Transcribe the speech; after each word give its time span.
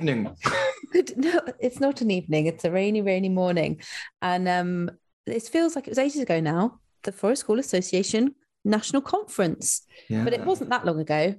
evening. 0.00 0.36
Good. 0.92 1.16
No, 1.16 1.40
it's 1.60 1.80
not 1.80 2.00
an 2.00 2.10
evening. 2.10 2.46
It's 2.46 2.64
a 2.64 2.70
rainy, 2.70 3.02
rainy 3.02 3.28
morning, 3.28 3.80
and 4.22 4.48
um, 4.48 4.90
it 5.26 5.42
feels 5.44 5.76
like 5.76 5.86
it 5.86 5.90
was 5.90 5.98
ages 5.98 6.20
ago 6.20 6.40
now. 6.40 6.80
The 7.04 7.12
Forest 7.12 7.40
School 7.40 7.58
Association 7.58 8.34
National 8.64 9.02
Conference, 9.02 9.82
Yeah. 10.08 10.24
but 10.24 10.32
it 10.32 10.44
wasn't 10.44 10.70
that 10.70 10.84
long 10.84 11.00
ago. 11.00 11.34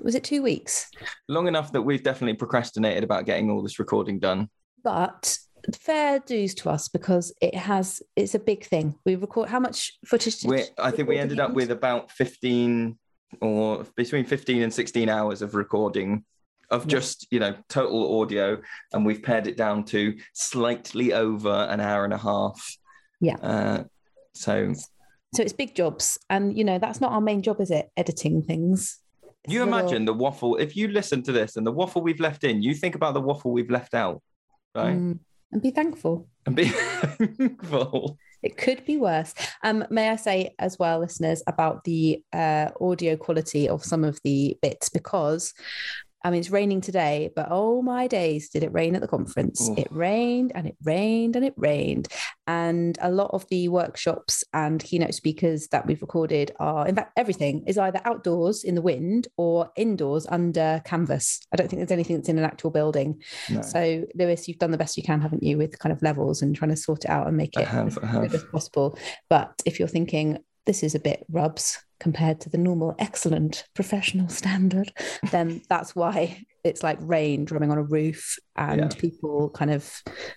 Was 0.00 0.14
it 0.14 0.24
two 0.24 0.42
weeks? 0.42 0.90
long 1.28 1.48
enough 1.48 1.72
that 1.72 1.82
we've 1.82 2.02
definitely 2.02 2.36
procrastinated 2.36 3.04
about 3.04 3.24
getting 3.26 3.50
all 3.50 3.62
this 3.62 3.78
recording 3.78 4.18
done. 4.18 4.48
But 4.82 5.38
fair 5.78 6.18
dues 6.20 6.54
to 6.56 6.70
us 6.70 6.88
because 6.88 7.32
it 7.40 7.54
has. 7.54 8.02
It's 8.16 8.34
a 8.34 8.38
big 8.38 8.64
thing. 8.64 8.94
We 9.06 9.16
record 9.16 9.48
how 9.48 9.60
much 9.60 9.98
footage? 10.06 10.40
Did 10.40 10.50
We, 10.50 10.64
I 10.78 10.90
think 10.90 11.08
we 11.08 11.18
ended 11.18 11.40
up 11.40 11.52
with 11.54 11.70
about 11.70 12.10
15 12.10 12.98
or 13.40 13.84
between 13.96 14.24
15 14.24 14.62
and 14.62 14.72
16 14.74 15.08
hours 15.08 15.40
of 15.42 15.54
recording 15.54 16.24
of 16.72 16.86
just, 16.86 17.26
you 17.30 17.38
know, 17.38 17.54
total 17.68 18.20
audio. 18.20 18.60
And 18.92 19.06
we've 19.06 19.22
pared 19.22 19.46
it 19.46 19.56
down 19.56 19.84
to 19.86 20.16
slightly 20.32 21.12
over 21.12 21.66
an 21.70 21.80
hour 21.80 22.04
and 22.04 22.12
a 22.12 22.18
half. 22.18 22.76
Yeah. 23.20 23.36
Uh, 23.36 23.84
so 24.34 24.72
So 25.34 25.42
it's 25.42 25.52
big 25.52 25.74
jobs, 25.74 26.18
and 26.28 26.56
you 26.58 26.64
know 26.64 26.78
that's 26.78 27.00
not 27.00 27.12
our 27.12 27.20
main 27.20 27.42
job, 27.42 27.60
is 27.60 27.70
it? 27.70 27.88
Editing 27.96 28.42
things. 28.42 28.98
It's 29.44 29.54
you 29.54 29.62
a 29.62 29.64
little- 29.64 29.78
imagine 29.80 30.04
the 30.04 30.14
waffle, 30.14 30.56
if 30.56 30.76
you 30.76 30.88
listen 30.88 31.22
to 31.24 31.32
this 31.32 31.56
and 31.56 31.66
the 31.66 31.72
waffle 31.72 32.02
we've 32.02 32.20
left 32.20 32.44
in, 32.44 32.62
you 32.62 32.74
think 32.74 32.94
about 32.94 33.14
the 33.14 33.20
waffle 33.20 33.50
we've 33.52 33.70
left 33.70 33.94
out, 33.94 34.20
right? 34.74 34.96
Mm, 34.98 35.18
and 35.52 35.62
be 35.62 35.70
thankful. 35.70 36.28
And 36.46 36.54
be 36.56 36.64
thankful. 36.68 38.18
It 38.42 38.56
could 38.56 38.84
be 38.84 38.96
worse. 38.96 39.34
Um, 39.62 39.84
may 39.90 40.10
I 40.10 40.16
say 40.16 40.54
as 40.58 40.78
well, 40.78 40.98
listeners, 41.00 41.42
about 41.46 41.84
the 41.84 42.22
uh, 42.32 42.68
audio 42.80 43.16
quality 43.16 43.68
of 43.68 43.84
some 43.84 44.04
of 44.04 44.18
the 44.24 44.56
bits 44.62 44.88
because. 44.88 45.54
I 46.24 46.30
mean, 46.30 46.40
it's 46.40 46.50
raining 46.50 46.80
today, 46.80 47.30
but 47.34 47.48
oh 47.50 47.82
my 47.82 48.06
days, 48.06 48.48
did 48.48 48.62
it 48.62 48.72
rain 48.72 48.94
at 48.94 49.00
the 49.00 49.08
conference? 49.08 49.68
It 49.76 49.88
rained 49.90 50.52
and 50.54 50.66
it 50.66 50.76
rained 50.82 51.36
and 51.36 51.44
it 51.44 51.54
rained. 51.56 52.08
And 52.46 52.96
a 53.00 53.10
lot 53.10 53.30
of 53.32 53.46
the 53.48 53.68
workshops 53.68 54.44
and 54.52 54.82
keynote 54.82 55.14
speakers 55.14 55.68
that 55.68 55.86
we've 55.86 56.00
recorded 56.00 56.52
are, 56.60 56.86
in 56.86 56.94
fact, 56.94 57.12
everything 57.16 57.64
is 57.66 57.78
either 57.78 58.00
outdoors 58.04 58.64
in 58.64 58.74
the 58.74 58.82
wind 58.82 59.28
or 59.36 59.70
indoors 59.76 60.26
under 60.28 60.80
canvas. 60.84 61.40
I 61.52 61.56
don't 61.56 61.68
think 61.68 61.80
there's 61.80 61.90
anything 61.90 62.16
that's 62.16 62.28
in 62.28 62.38
an 62.38 62.44
actual 62.44 62.70
building. 62.70 63.22
No, 63.50 63.62
So, 63.62 64.04
Lewis, 64.14 64.46
you've 64.48 64.58
done 64.58 64.70
the 64.70 64.78
best 64.78 64.96
you 64.96 65.02
can, 65.02 65.20
haven't 65.20 65.42
you, 65.42 65.58
with 65.58 65.78
kind 65.78 65.92
of 65.92 66.02
levels 66.02 66.42
and 66.42 66.54
trying 66.54 66.70
to 66.70 66.76
sort 66.76 67.04
it 67.04 67.10
out 67.10 67.26
and 67.26 67.36
make 67.36 67.56
I 67.56 67.62
it 67.62 67.68
have, 67.68 67.98
I 68.02 68.06
as 68.06 68.30
good 68.30 68.34
as 68.34 68.44
possible. 68.44 68.98
But 69.28 69.60
if 69.64 69.78
you're 69.78 69.88
thinking 69.88 70.38
this 70.66 70.82
is 70.82 70.94
a 70.94 71.00
bit 71.00 71.24
rubs 71.30 71.82
compared 72.02 72.40
to 72.40 72.50
the 72.50 72.58
normal, 72.58 72.94
excellent 72.98 73.64
professional 73.74 74.28
standard, 74.40 74.92
then 75.30 75.62
that's 75.68 75.94
why 75.94 76.44
it's 76.64 76.82
like 76.82 76.98
rain 77.00 77.44
drumming 77.44 77.70
on 77.70 77.78
a 77.78 77.82
roof 77.82 78.36
and 78.56 78.80
Yeah. 78.80 78.88
people 78.98 79.50
kind 79.50 79.70
of 79.70 79.90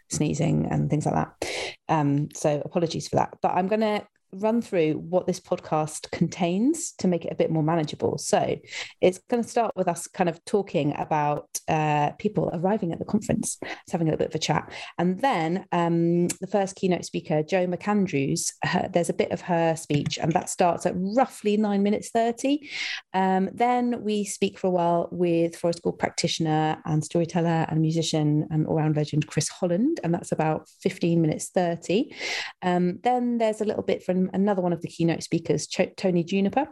sneezing 0.10 0.68
and 0.72 0.90
things 0.90 1.06
like 1.06 1.16
that. 1.16 1.50
Um, 1.90 2.30
so 2.36 2.62
apologies 2.64 3.08
for 3.08 3.16
that. 3.18 3.34
But 3.42 3.52
I'm 3.56 3.68
going 3.68 3.82
to 3.82 4.06
run 4.34 4.62
through 4.62 4.94
what 4.94 5.28
this 5.28 5.40
podcast 5.40 6.12
contains 6.12 6.94
to 6.94 7.08
make 7.08 7.26
it 7.26 7.32
a 7.32 7.36
bit 7.36 7.52
more 7.52 7.64
manageable. 7.64 8.18
So 8.18 8.58
it's 9.02 9.20
going 9.30 9.44
to 9.44 9.50
start 9.50 9.74
with 9.76 9.88
us 9.88 10.08
kind 10.08 10.30
of 10.30 10.44
talking 10.46 10.94
about 10.98 11.48
uh, 11.68 12.12
people 12.20 12.50
arriving 12.54 12.92
at 12.92 13.00
the 13.00 13.06
conference, 13.06 13.58
it's 13.62 13.92
having 13.92 14.08
a 14.08 14.12
little 14.12 14.26
bit 14.26 14.30
of 14.30 14.36
a 14.36 14.40
chat. 14.40 14.72
And 14.98 15.20
then 15.20 15.66
um, 15.72 16.28
the 16.28 16.48
first 16.48 16.76
keynote 16.76 17.06
speaker, 17.06 17.44
Joe 17.44 17.68
McAndrews, 17.68 18.54
her, 18.64 18.90
there's 18.92 19.10
a 19.10 19.14
bit 19.14 19.32
of 19.32 19.42
her 19.42 19.76
speech, 19.76 20.18
and 20.18 20.32
that 20.34 20.50
starts 20.50 20.86
at 20.86 20.94
roughly 20.96 21.58
nine 21.58 21.84
minutes 21.84 22.10
30. 22.10 22.70
Um, 23.14 23.50
then 23.54 24.04
we 24.04 24.26
speak 24.26 24.60
for 24.60 24.68
a 24.68 24.72
while 24.72 25.10
with 25.12 25.56
Forest 25.56 25.80
School 25.80 25.94
practitioner 25.94 26.82
and 26.86 27.04
storyteller 27.04 27.66
and 27.70 27.82
musician 27.82 28.48
and 28.52 28.68
all 28.68 28.76
round 28.76 28.96
legend 28.96 29.28
Chris 29.28 29.50
Holland, 29.50 30.00
and 30.04 30.14
that's 30.14 30.32
about 30.32 30.70
15 30.82 31.22
minutes 31.22 31.50
30. 31.50 32.14
Um, 32.62 33.00
then 33.04 33.38
there's 33.38 33.62
a 33.62 33.66
little 33.66 33.84
bit 33.84 34.04
another 34.34 34.62
one 34.62 34.74
of 34.74 34.82
the 34.82 34.88
keynote 34.88 35.24
speakers, 35.24 35.68
Cho- 35.68 35.92
Tony 35.98 36.24
Juniper. 36.24 36.68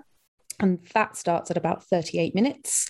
And 0.59 0.79
that 0.93 1.17
starts 1.17 1.49
at 1.51 1.57
about 1.57 1.83
38 1.83 2.35
minutes. 2.35 2.89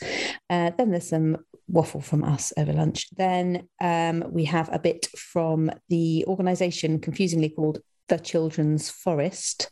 Uh, 0.50 0.72
then 0.78 0.91
there's 0.91 1.09
some 1.09 1.38
waffle 1.68 2.01
from 2.01 2.24
us 2.24 2.51
over 2.57 2.74
lunch. 2.74 3.07
Then 3.16 3.68
um, 3.81 4.25
we 4.29 4.46
have 4.46 4.69
a 4.72 4.79
bit 4.79 5.07
from 5.18 5.72
the 5.90 6.25
organization 6.28 7.00
confusingly 7.00 7.50
called 7.50 7.79
The 8.09 8.19
Children's 8.19 8.90
Forest. 8.90 9.72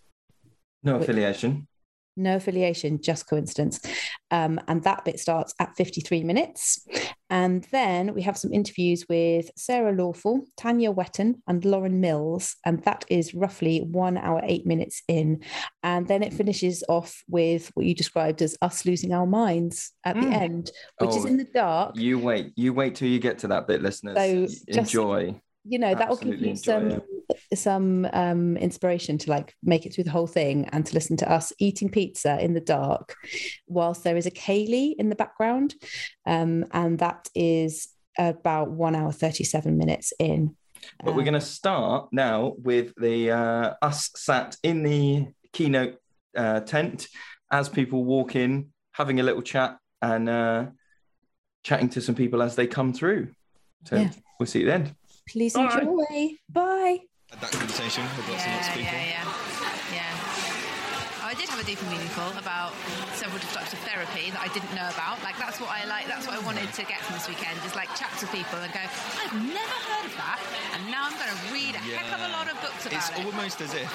No 0.83 0.95
affiliation. 0.95 1.67
No 2.17 2.35
affiliation, 2.35 3.01
just 3.01 3.27
coincidence. 3.27 3.79
Um, 4.31 4.59
and 4.67 4.83
that 4.83 5.05
bit 5.05 5.19
starts 5.19 5.53
at 5.59 5.75
53 5.77 6.23
minutes. 6.23 6.85
And 7.29 7.63
then 7.71 8.13
we 8.13 8.21
have 8.23 8.37
some 8.37 8.51
interviews 8.53 9.05
with 9.07 9.49
Sarah 9.55 9.93
Lawful, 9.93 10.41
Tanya 10.57 10.91
Wetton, 10.91 11.35
and 11.47 11.63
Lauren 11.63 12.01
Mills. 12.01 12.55
And 12.65 12.83
that 12.83 13.05
is 13.09 13.33
roughly 13.33 13.79
one 13.79 14.17
hour, 14.17 14.41
eight 14.43 14.65
minutes 14.65 15.01
in. 15.07 15.41
And 15.83 16.07
then 16.07 16.23
it 16.23 16.33
finishes 16.33 16.83
off 16.89 17.23
with 17.29 17.71
what 17.75 17.85
you 17.85 17.95
described 17.95 18.41
as 18.41 18.57
us 18.61 18.85
losing 18.85 19.13
our 19.13 19.25
minds 19.25 19.93
at 20.03 20.15
the 20.15 20.21
Mm. 20.27 20.33
end, 20.41 20.71
which 20.99 21.11
is 21.15 21.23
Oh, 21.25 21.27
in 21.27 21.37
the 21.37 21.45
dark. 21.45 21.95
You 21.97 22.19
wait. 22.19 22.51
You 22.55 22.73
wait 22.73 22.95
till 22.95 23.07
you 23.07 23.19
get 23.19 23.39
to 23.39 23.47
that 23.47 23.67
bit, 23.67 23.81
listeners. 23.81 24.17
So 24.17 24.79
Enjoy. 24.79 25.39
You 25.63 25.77
know 25.79 25.93
that 25.93 26.09
will 26.09 26.17
give 26.17 26.39
you 26.41 26.55
some 26.55 27.01
some 27.53 28.07
um 28.13 28.57
inspiration 28.57 29.17
to 29.19 29.29
like 29.29 29.53
make 29.63 29.85
it 29.85 29.93
through 29.93 30.05
the 30.05 30.11
whole 30.11 30.27
thing 30.27 30.67
and 30.71 30.85
to 30.85 30.93
listen 30.93 31.17
to 31.17 31.31
us 31.31 31.53
eating 31.59 31.89
pizza 31.89 32.39
in 32.43 32.53
the 32.53 32.59
dark 32.61 33.15
whilst 33.67 34.03
there 34.03 34.17
is 34.17 34.25
a 34.25 34.31
ceilidh 34.31 34.95
in 34.97 35.09
the 35.09 35.15
background 35.15 35.75
um 36.25 36.65
and 36.71 36.99
that 36.99 37.29
is 37.35 37.89
about 38.17 38.71
one 38.71 38.95
hour 38.95 39.11
37 39.11 39.77
minutes 39.77 40.13
in 40.19 40.55
But 41.03 41.13
we're 41.13 41.19
Um, 41.19 41.25
going 41.25 41.33
to 41.35 41.41
start 41.41 42.09
now 42.11 42.53
with 42.57 42.93
the 42.97 43.31
uh, 43.31 43.73
us 43.81 44.09
sat 44.15 44.57
in 44.63 44.81
the 44.83 45.27
keynote 45.53 45.97
uh, 46.35 46.61
tent 46.61 47.07
as 47.51 47.69
people 47.69 48.03
walk 48.03 48.35
in, 48.35 48.69
having 48.93 49.19
a 49.19 49.23
little 49.23 49.41
chat 49.43 49.77
and 50.01 50.27
uh, 50.27 50.65
chatting 51.63 51.89
to 51.89 52.01
some 52.01 52.15
people 52.15 52.41
as 52.41 52.55
they 52.55 52.65
come 52.67 52.93
through. 52.93 53.29
So 53.85 53.97
Yeah. 53.97 54.11
we'll 54.39 54.47
see 54.47 54.61
you 54.61 54.65
then. 54.65 54.95
Please 55.31 55.53
Bye. 55.53 55.79
enjoy 55.79 56.35
bye 56.49 56.99
had 57.31 57.39
that 57.39 57.51
conversation 57.51 58.03
with 58.17 58.27
lots 58.29 58.43
and 58.43 58.55
lots 58.55 58.67
of 58.67 58.73
people. 58.73 58.91
Yeah, 58.91 59.05
yeah, 59.05 59.23
yeah. 59.23 59.23
I 59.25 59.50
did 61.41 61.49
have 61.49 61.57
a 61.59 61.65
deep 61.65 61.81
and 61.81 61.89
meaningful 61.89 62.29
about 62.37 62.69
several 63.17 63.41
types 63.49 63.73
of 63.73 63.79
therapy 63.89 64.29
that 64.29 64.37
I 64.45 64.49
didn't 64.53 64.69
know 64.77 64.85
about. 64.93 65.17
Like 65.25 65.37
that's 65.41 65.57
what 65.57 65.73
I 65.73 65.89
like. 65.89 66.05
That's 66.05 66.29
what 66.29 66.37
I 66.37 66.41
wanted 66.45 66.69
to 66.69 66.83
get 66.85 67.01
from 67.01 67.17
this 67.17 67.25
weekend. 67.25 67.57
Is 67.65 67.73
like 67.73 67.89
chat 67.97 68.13
to 68.21 68.27
people 68.29 68.61
and 68.61 68.69
go, 68.69 68.79
I've 68.85 69.33
never 69.41 69.77
heard 69.89 70.05
of 70.05 70.13
that, 70.21 70.37
and 70.77 70.85
now 70.93 71.09
I'm 71.09 71.17
going 71.17 71.33
to 71.33 71.39
read 71.49 71.73
a 71.73 71.81
heck 71.81 72.13
of 72.13 72.21
a 72.21 72.29
lot 72.29 72.45
of 72.45 72.61
books 72.61 72.85
about 72.85 72.93
It's 73.01 73.09
it. 73.09 73.17
It's 73.17 73.25
almost 73.25 73.57
as 73.65 73.73
if 73.73 73.89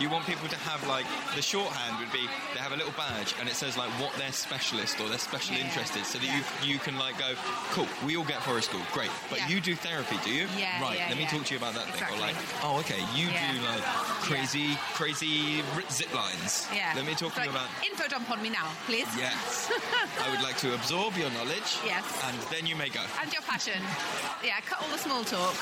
you 0.00 0.08
want 0.08 0.24
people 0.24 0.48
to 0.48 0.56
have 0.64 0.80
like 0.88 1.04
the 1.36 1.42
shorthand 1.44 2.00
would 2.00 2.10
be 2.10 2.24
they 2.56 2.60
have 2.64 2.72
a 2.72 2.76
little 2.80 2.96
badge 2.96 3.34
and 3.38 3.44
it 3.48 3.52
says 3.52 3.76
like 3.76 3.90
what 4.00 4.08
their 4.16 4.32
specialist 4.32 4.96
or 5.00 5.08
their 5.12 5.20
special 5.20 5.52
Yeah. 5.54 5.68
interest 5.68 5.92
is, 6.00 6.06
so 6.08 6.16
that 6.18 6.24
Yeah. 6.26 6.40
you 6.64 6.72
you 6.72 6.78
can 6.80 6.96
like 6.96 7.18
go, 7.20 7.34
cool, 7.76 7.86
we 8.06 8.16
all 8.16 8.24
get 8.24 8.40
forest 8.42 8.70
school, 8.72 8.80
great, 8.96 9.10
but 9.28 9.38
Yeah. 9.44 9.48
you 9.52 9.60
do 9.60 9.76
therapy, 9.76 10.16
do 10.24 10.30
you? 10.32 10.48
Yeah, 10.56 10.80
Right. 10.80 10.96
yeah, 10.96 11.08
let 11.12 11.18
me 11.18 11.26
talk 11.28 11.44
to 11.44 11.52
you 11.52 11.58
about 11.60 11.74
that 11.74 11.92
thing. 11.92 12.02
Or 12.08 12.16
like, 12.18 12.36
oh, 12.64 12.80
okay, 12.80 13.04
you 13.14 13.28
Yeah. 13.28 13.52
do 13.52 13.60
like 13.60 13.84
crazy 14.24 14.78
crazy 14.96 15.62
zip 15.92 16.12
lines. 16.14 16.61
Yeah. 16.74 16.92
Let 16.94 17.06
me 17.06 17.14
talk 17.14 17.32
to 17.34 17.40
So, 17.40 17.44
you 17.44 17.50
about. 17.50 17.68
info 17.84 18.08
dump 18.08 18.30
on 18.30 18.42
me 18.42 18.50
now, 18.50 18.68
please. 18.86 19.08
Yes. 19.16 19.70
I 20.24 20.30
would 20.30 20.42
like 20.42 20.56
to 20.58 20.74
absorb 20.74 21.16
your 21.16 21.30
knowledge. 21.30 21.78
Yes. 21.84 22.04
And 22.28 22.36
then 22.50 22.66
you 22.66 22.76
may 22.76 22.88
go. 22.88 23.00
And 23.20 23.32
your 23.32 23.42
passion. 23.42 23.80
Yeah, 24.44 24.60
cut 24.66 24.82
all 24.82 24.88
the 24.88 24.98
small 24.98 25.24
talk 25.24 25.54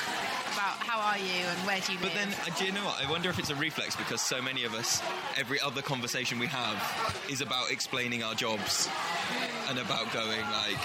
about 0.53 0.77
how 0.85 0.99
are 0.99 1.17
you 1.17 1.45
and 1.47 1.59
where 1.67 1.79
do 1.79 1.93
you 1.93 1.99
But 1.99 2.13
live. 2.13 2.29
then, 2.45 2.53
uh, 2.53 2.57
do 2.57 2.65
you 2.65 2.71
know 2.71 2.85
what? 2.85 3.01
I 3.03 3.09
wonder 3.09 3.29
if 3.29 3.39
it's 3.39 3.49
a 3.49 3.55
reflex 3.55 3.95
because 3.95 4.21
so 4.21 4.41
many 4.41 4.63
of 4.65 4.73
us, 4.73 5.01
every 5.37 5.59
other 5.61 5.81
conversation 5.81 6.39
we 6.39 6.47
have 6.47 6.77
is 7.29 7.41
about 7.41 7.71
explaining 7.71 8.23
our 8.23 8.35
jobs 8.35 8.89
and 9.69 9.79
about 9.79 10.11
going 10.13 10.41
like, 10.51 10.77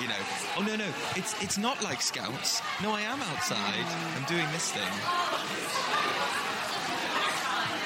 you 0.00 0.08
know, 0.08 0.20
oh 0.58 0.62
no 0.66 0.76
no, 0.76 0.86
it's 1.16 1.40
it's 1.42 1.56
not 1.56 1.82
like 1.82 2.02
scouts. 2.02 2.60
No, 2.82 2.90
I 2.92 3.00
am 3.02 3.20
outside. 3.22 3.86
I'm 4.16 4.24
doing 4.24 4.46
this 4.52 4.72
thing. 4.72 4.90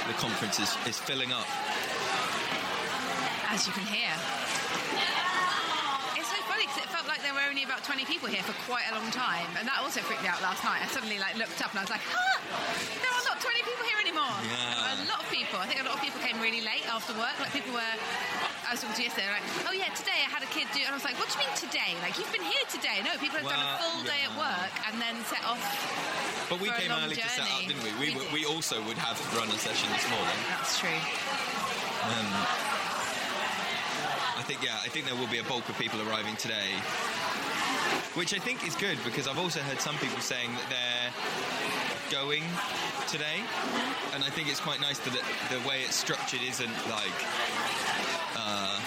The 0.07 0.13
conference 0.21 0.61
is, 0.61 0.69
is 0.87 0.99
filling 1.01 1.33
up. 1.33 1.47
as 3.49 3.67
you 3.67 3.73
can 3.73 3.87
hear. 3.89 4.13
It's 6.19 6.29
so 6.29 6.37
funny 6.45 6.69
because 6.69 6.85
it 6.85 6.91
felt 6.93 7.09
like 7.09 7.23
there 7.25 7.33
were 7.33 7.45
only 7.49 7.65
about 7.65 7.85
20 7.85 8.05
people 8.05 8.29
here 8.29 8.43
for 8.45 8.53
quite 8.69 8.85
a 8.93 8.95
long 8.95 9.09
time, 9.11 9.49
and 9.59 9.65
that 9.67 9.81
also 9.81 10.01
freaked 10.05 10.23
me 10.23 10.29
out 10.29 10.43
last 10.43 10.61
night. 10.65 10.83
I 10.85 10.89
suddenly 10.93 11.19
like 11.19 11.37
looked 11.41 11.57
up 11.65 11.71
and 11.73 11.81
I 11.81 11.83
was 11.89 11.93
like, 11.95 12.05
"Ah, 12.13 12.37
there 13.01 13.13
are 13.17 13.25
not 13.25 13.41
20 13.41 13.63
people 13.65 13.85
here 13.89 14.01
anymore." 14.05 14.35
Yeah. 14.45 14.93
A 14.93 15.09
lot 15.09 15.25
of 15.25 15.29
people. 15.33 15.57
I 15.59 15.67
think 15.67 15.81
a 15.81 15.87
lot 15.89 15.97
of 15.97 16.03
people 16.05 16.21
came 16.21 16.37
really 16.41 16.61
late 16.61 16.85
after 16.91 17.17
work. 17.17 17.33
Like 17.41 17.53
people 17.57 17.73
were. 17.73 17.95
I 18.67 18.73
was 18.73 18.81
talking 18.81 18.97
to 18.97 19.03
yesterday. 19.05 19.29
Like, 19.29 19.45
oh 19.69 19.75
yeah, 19.77 19.93
today 19.95 20.17
I 20.25 20.31
had 20.33 20.43
a 20.43 20.51
kid 20.51 20.67
do, 20.73 20.81
and 20.81 20.91
I 20.91 20.97
was 20.97 21.05
like, 21.05 21.19
"What 21.21 21.29
do 21.29 21.37
you 21.39 21.47
mean 21.47 21.55
today? 21.57 21.93
Like 22.01 22.17
you've 22.19 22.33
been 22.33 22.43
here 22.45 22.65
today?" 22.73 23.05
No, 23.05 23.13
people 23.21 23.39
have 23.39 23.49
done 23.49 23.61
a 23.61 23.77
Well, 23.77 24.01
full 24.01 24.03
day 24.09 24.25
at 24.25 24.33
work 24.41 24.73
and 24.89 24.97
then 25.01 25.15
set 25.29 25.45
off. 25.45 25.61
But 26.49 26.61
we 26.61 26.69
came 26.73 26.91
early 26.93 27.17
to 27.17 27.29
set 27.29 27.45
up, 27.49 27.61
didn't 27.67 27.83
we? 27.85 27.93
We, 28.01 28.07
We 28.13 28.17
were- 28.17 28.31
we 28.33 28.43
also 28.49 28.81
would 28.89 28.99
have 28.99 29.17
run 29.37 29.49
a 29.49 29.59
session 29.61 29.89
this 29.93 30.05
morning. 30.09 30.39
That's 30.49 30.79
true. 30.81 31.01
Um, 32.09 32.29
I 34.37 34.43
think 34.47 34.63
yeah, 34.65 34.77
I 34.83 34.89
think 34.89 35.07
there 35.07 35.17
will 35.17 35.31
be 35.31 35.39
a 35.39 35.45
bulk 35.45 35.69
of 35.69 35.77
people 35.79 36.01
arriving 36.09 36.37
today, 36.37 36.73
which 38.15 38.35
I 38.35 38.39
think 38.41 38.67
is 38.67 38.75
good 38.77 38.99
because 39.05 39.29
I've 39.29 39.39
also 39.39 39.61
heard 39.61 39.81
some 39.81 39.97
people 39.99 40.21
saying 40.21 40.51
that 40.57 40.69
they're 40.69 41.13
going 42.13 42.45
today, 43.09 43.41
and 44.13 44.25
I 44.25 44.29
think 44.31 44.49
it's 44.49 44.61
quite 44.61 44.81
nice 44.81 44.99
that 45.01 45.13
the 45.51 45.61
way 45.69 45.81
it's 45.83 45.97
structured 45.97 46.41
isn't 46.43 46.77
like 46.91 47.17
uh, 48.45 48.79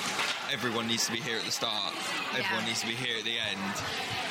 everyone 0.54 0.88
needs 0.88 1.06
to 1.08 1.12
be 1.12 1.20
here 1.20 1.38
at 1.38 1.44
the 1.46 1.52
start, 1.52 1.94
everyone 2.38 2.62
Yeah. 2.64 2.66
needs 2.66 2.82
to 2.82 2.88
be 2.88 2.94
here 2.96 3.18
at 3.18 3.24
the 3.26 3.40
end. 3.40 3.74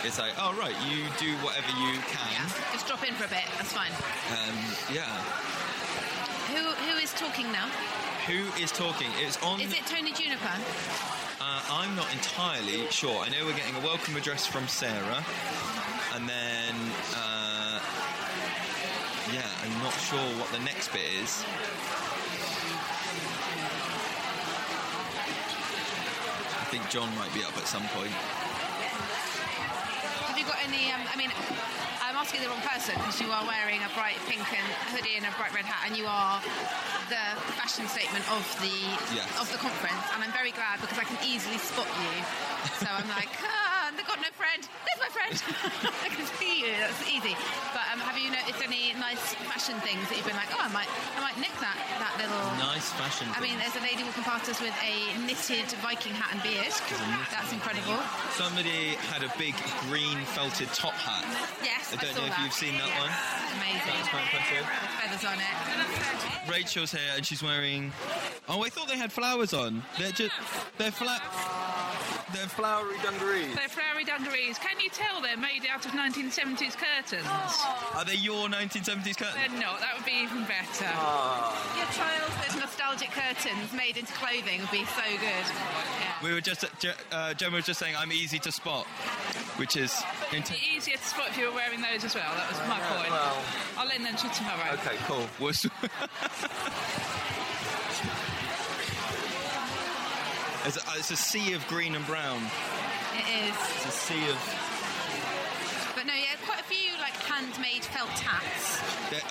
It's 0.05 0.19
like, 0.19 0.33
oh 0.39 0.55
right, 0.55 0.75
you 0.87 1.05
do 1.19 1.35
whatever 1.45 1.69
you 1.83 1.99
can. 2.07 2.31
Yeah, 2.33 2.73
just 2.73 2.87
drop 2.87 3.03
in 3.07 3.15
for 3.15 3.25
a 3.25 3.29
bit. 3.29 3.45
That's 3.59 3.73
fine. 3.73 3.91
Um, 4.31 4.57
yeah. 4.93 5.11
Who 6.55 6.63
who 6.63 6.97
is 7.03 7.13
talking 7.15 7.51
now? 7.53 7.67
Who 8.31 8.47
is 8.63 8.71
talking? 8.73 9.09
It's 9.19 9.37
on. 9.43 9.61
Is 9.61 9.73
it 9.73 9.85
Tony 9.87 10.13
Juniper? 10.13 10.57
Uh, 11.41 11.63
I'm 11.71 11.95
not 11.95 12.11
entirely 12.13 12.87
sure. 12.91 13.23
I 13.25 13.29
know 13.29 13.45
we're 13.47 13.57
getting 13.57 13.77
a 13.77 13.81
welcome 13.81 14.17
address 14.17 14.47
from 14.47 14.67
Sarah, 14.69 15.25
and 16.15 16.29
then 16.29 16.75
uh, 17.15 17.81
yeah, 19.33 19.47
I'm 19.63 19.83
not 19.83 19.93
sure 19.95 20.19
what 20.39 20.51
the 20.53 20.61
next 20.61 20.93
bit 20.93 21.03
is. 21.23 21.45
Think 26.71 26.89
John 26.91 27.09
might 27.17 27.33
be 27.35 27.45
up 27.45 27.57
at 27.57 27.67
some 27.67 27.85
point. 27.95 28.11
Have 30.27 30.39
you 30.39 30.45
got 30.45 30.59
any? 30.67 30.91
Um, 30.93 31.01
I 31.07 31.17
mean, 31.17 31.31
I'm 32.03 32.17
asking 32.19 32.43
the 32.43 32.49
wrong 32.51 32.63
person 32.67 32.95
because 32.99 33.21
you 33.23 33.31
are 33.31 33.45
wearing 33.47 33.81
a 33.87 33.91
bright 33.95 34.19
pink 34.27 34.43
and 34.51 34.67
hoodie 34.91 35.15
and 35.17 35.25
a 35.27 35.33
bright 35.39 35.55
red 35.55 35.65
hat, 35.65 35.87
and 35.87 35.95
you 35.97 36.07
are 36.11 36.43
the 37.09 37.23
fashion 37.55 37.87
statement 37.87 38.27
of 38.35 38.43
the 38.61 38.75
Yes. 39.15 39.31
of 39.39 39.47
the 39.55 39.59
conference. 39.59 40.03
And 40.15 40.23
I'm 40.27 40.33
very 40.35 40.51
glad 40.51 40.81
because 40.83 40.99
I 40.99 41.05
can 41.07 41.19
easily 41.23 41.59
spot 41.59 41.87
you. 42.03 42.15
So 42.83 42.89
I'm 42.91 43.09
like, 43.15 43.31
ah, 43.47 43.76
they've 43.97 44.07
got 44.07 44.21
no 44.21 44.31
friend. 44.37 44.63
There's 44.85 45.01
my 45.01 45.11
friend. 45.11 45.35
I 46.07 46.09
can 46.13 46.27
see 46.39 46.61
you. 46.63 46.73
That's 46.79 47.03
easy. 47.09 47.35
But 47.73 47.85
um, 47.93 48.01
have 48.05 48.17
you 48.21 48.31
noticed 48.31 48.61
any 48.63 48.93
nice 49.01 49.35
fashion 49.49 49.77
things 49.81 50.05
that 50.09 50.17
you've 50.17 50.29
been 50.29 50.39
like, 50.39 50.53
oh, 50.53 50.63
I 50.63 50.71
might, 50.73 50.91
I 51.17 51.21
might 51.21 51.37
nick 51.41 51.53
that 51.61 51.77
that 51.99 52.15
little. 52.21 52.45
Nice 52.61 52.93
fashion. 52.95 53.29
I 53.33 53.41
mean, 53.41 53.57
thing. 53.57 53.65
there's 53.65 53.77
a 53.77 53.85
lady 53.85 54.05
walking 54.05 54.25
past 54.25 54.49
us 54.49 54.61
with 54.61 54.75
a 54.85 54.95
knitted 55.25 55.67
Viking 55.81 56.13
hat 56.13 56.33
and 56.33 56.41
beard. 56.43 56.73
That's 57.33 57.53
incredible. 57.53 57.99
somebody 58.37 58.97
had 59.13 59.25
a 59.25 59.31
big 59.41 59.57
green 59.89 60.21
felted 60.37 60.69
top 60.73 60.95
hat. 60.95 61.25
Yes, 61.65 61.93
I 61.93 62.01
don't 62.01 62.15
saw 62.15 62.21
know 62.21 62.29
if 62.29 62.39
you've 62.41 62.53
seen 62.53 62.77
that 62.79 62.93
one. 63.01 63.13
Amazing. 63.61 63.97
That's 63.97 64.13
quite 64.13 64.29
impressive. 64.29 64.65
With 64.65 64.93
feathers 65.01 65.25
on 65.25 65.39
it. 65.41 65.55
Rachel's 66.51 66.93
here 66.93 67.13
and 67.17 67.25
she's 67.25 67.43
wearing. 67.43 67.93
Oh, 68.49 68.63
I 68.63 68.69
thought 68.69 68.89
they 68.89 68.99
had 68.99 69.13
flowers 69.13 69.53
on. 69.55 69.83
They're 69.99 70.13
just. 70.13 70.35
They're 70.79 70.91
flat. 70.91 71.23
They're 72.33 72.49
flowery 72.49 72.97
dungarees. 73.03 73.55
They're 73.55 73.69
flowery 73.87 74.05
dungarees. 74.05 74.59
Can 74.59 74.79
you 74.81 74.89
tell 74.91 75.21
they're 75.23 75.37
made 75.37 75.67
out 75.71 75.85
of 75.87 75.93
1970s 75.93 76.77
curtains? 76.77 77.27
Are 77.95 78.05
they 78.05 78.15
your 78.17 78.49
1970s 78.49 79.17
curtains? 79.17 79.35
They're 79.35 79.61
not. 79.61 79.81
That 79.81 79.95
would 79.97 80.05
be 80.05 80.23
even 80.23 80.45
better. 80.45 80.91
Your 81.77 81.87
childhood 81.95 82.61
nostalgic 82.61 83.11
curtains 83.13 83.73
made 83.73 83.97
into 83.97 84.13
clothing 84.15 84.61
would 84.61 84.71
be 84.71 84.85
so 84.85 85.03
good. 85.21 85.47
Yeah. 86.01 86.15
We 86.23 86.33
were 86.33 86.41
just. 86.41 86.65
Je- 86.81 86.93
Uh, 87.13 87.35
Gemma 87.35 87.57
was 87.57 87.67
just 87.67 87.79
saying 87.81 87.95
I'm 87.97 88.13
easy 88.13 88.39
to 88.41 88.53
spot, 88.53 88.87
which 89.57 89.77
is. 89.77 90.03
Int- 90.33 90.53
Easier 90.75 90.97
to 90.97 91.05
spot 91.05 91.29
if 91.31 91.39
you 91.39 91.47
were 91.49 91.55
wearing 91.55 91.81
those 91.81 92.05
as 92.05 92.15
well. 92.15 92.35
That 92.37 92.49
was 92.51 92.59
my 92.69 92.81
point. 92.81 93.11
well. 93.11 93.43
I'll 93.79 93.87
lend 93.87 94.05
them 94.05 94.17
to 94.17 94.27
you 94.27 94.33
tomorrow. 94.35 94.73
okay, 94.75 94.97
cool. 95.07 95.27
Was- 95.39 95.67
it's, 100.67 100.77
a, 100.77 100.81
it's 100.99 101.11
a 101.11 101.17
sea 101.17 101.53
of 101.53 101.67
green 101.69 101.95
and 101.95 102.05
brown. 102.07 102.41
It 103.27 103.51
is. 103.51 103.57
It's 103.77 103.87
a 103.87 103.91
sea 103.91 104.25
of. 104.31 104.39
But 105.95 106.07
no, 106.07 106.15
yeah, 106.15 106.37
quite 106.45 106.61
a 106.61 106.65
few 106.65 106.93
like 107.01 107.15
handmade 107.15 107.85
felt 107.85 108.11
hats. 108.11 108.81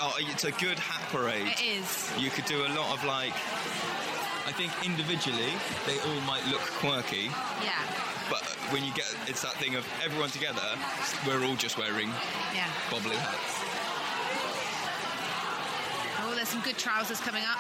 Oh, 0.02 0.16
it's 0.20 0.44
a 0.44 0.52
good 0.52 0.80
hat 0.80 1.02
parade. 1.12 1.48
It 1.48 1.62
is. 1.62 2.12
You 2.18 2.30
could 2.30 2.46
do 2.46 2.66
a 2.66 2.70
lot 2.76 2.94
of 2.94 3.04
like. 3.06 3.34
I 4.48 4.52
think 4.52 4.72
individually 4.86 5.50
they 5.88 5.98
all 6.06 6.22
might 6.22 6.46
look 6.46 6.62
quirky, 6.78 7.32
Yeah. 7.66 7.74
but 8.30 8.44
when 8.70 8.86
you 8.86 8.94
get 8.94 9.10
it's 9.26 9.42
that 9.42 9.54
thing 9.58 9.74
of 9.76 9.84
everyone 10.04 10.30
together, 10.30 10.62
we're 11.26 11.44
all 11.44 11.56
just 11.56 11.78
wearing 11.80 12.10
Yeah. 12.54 12.70
bobbly 12.94 13.18
hats. 13.18 13.58
Oh, 16.22 16.34
there's 16.36 16.48
some 16.50 16.62
good 16.62 16.78
trousers 16.78 17.20
coming 17.20 17.44
up. 17.44 17.58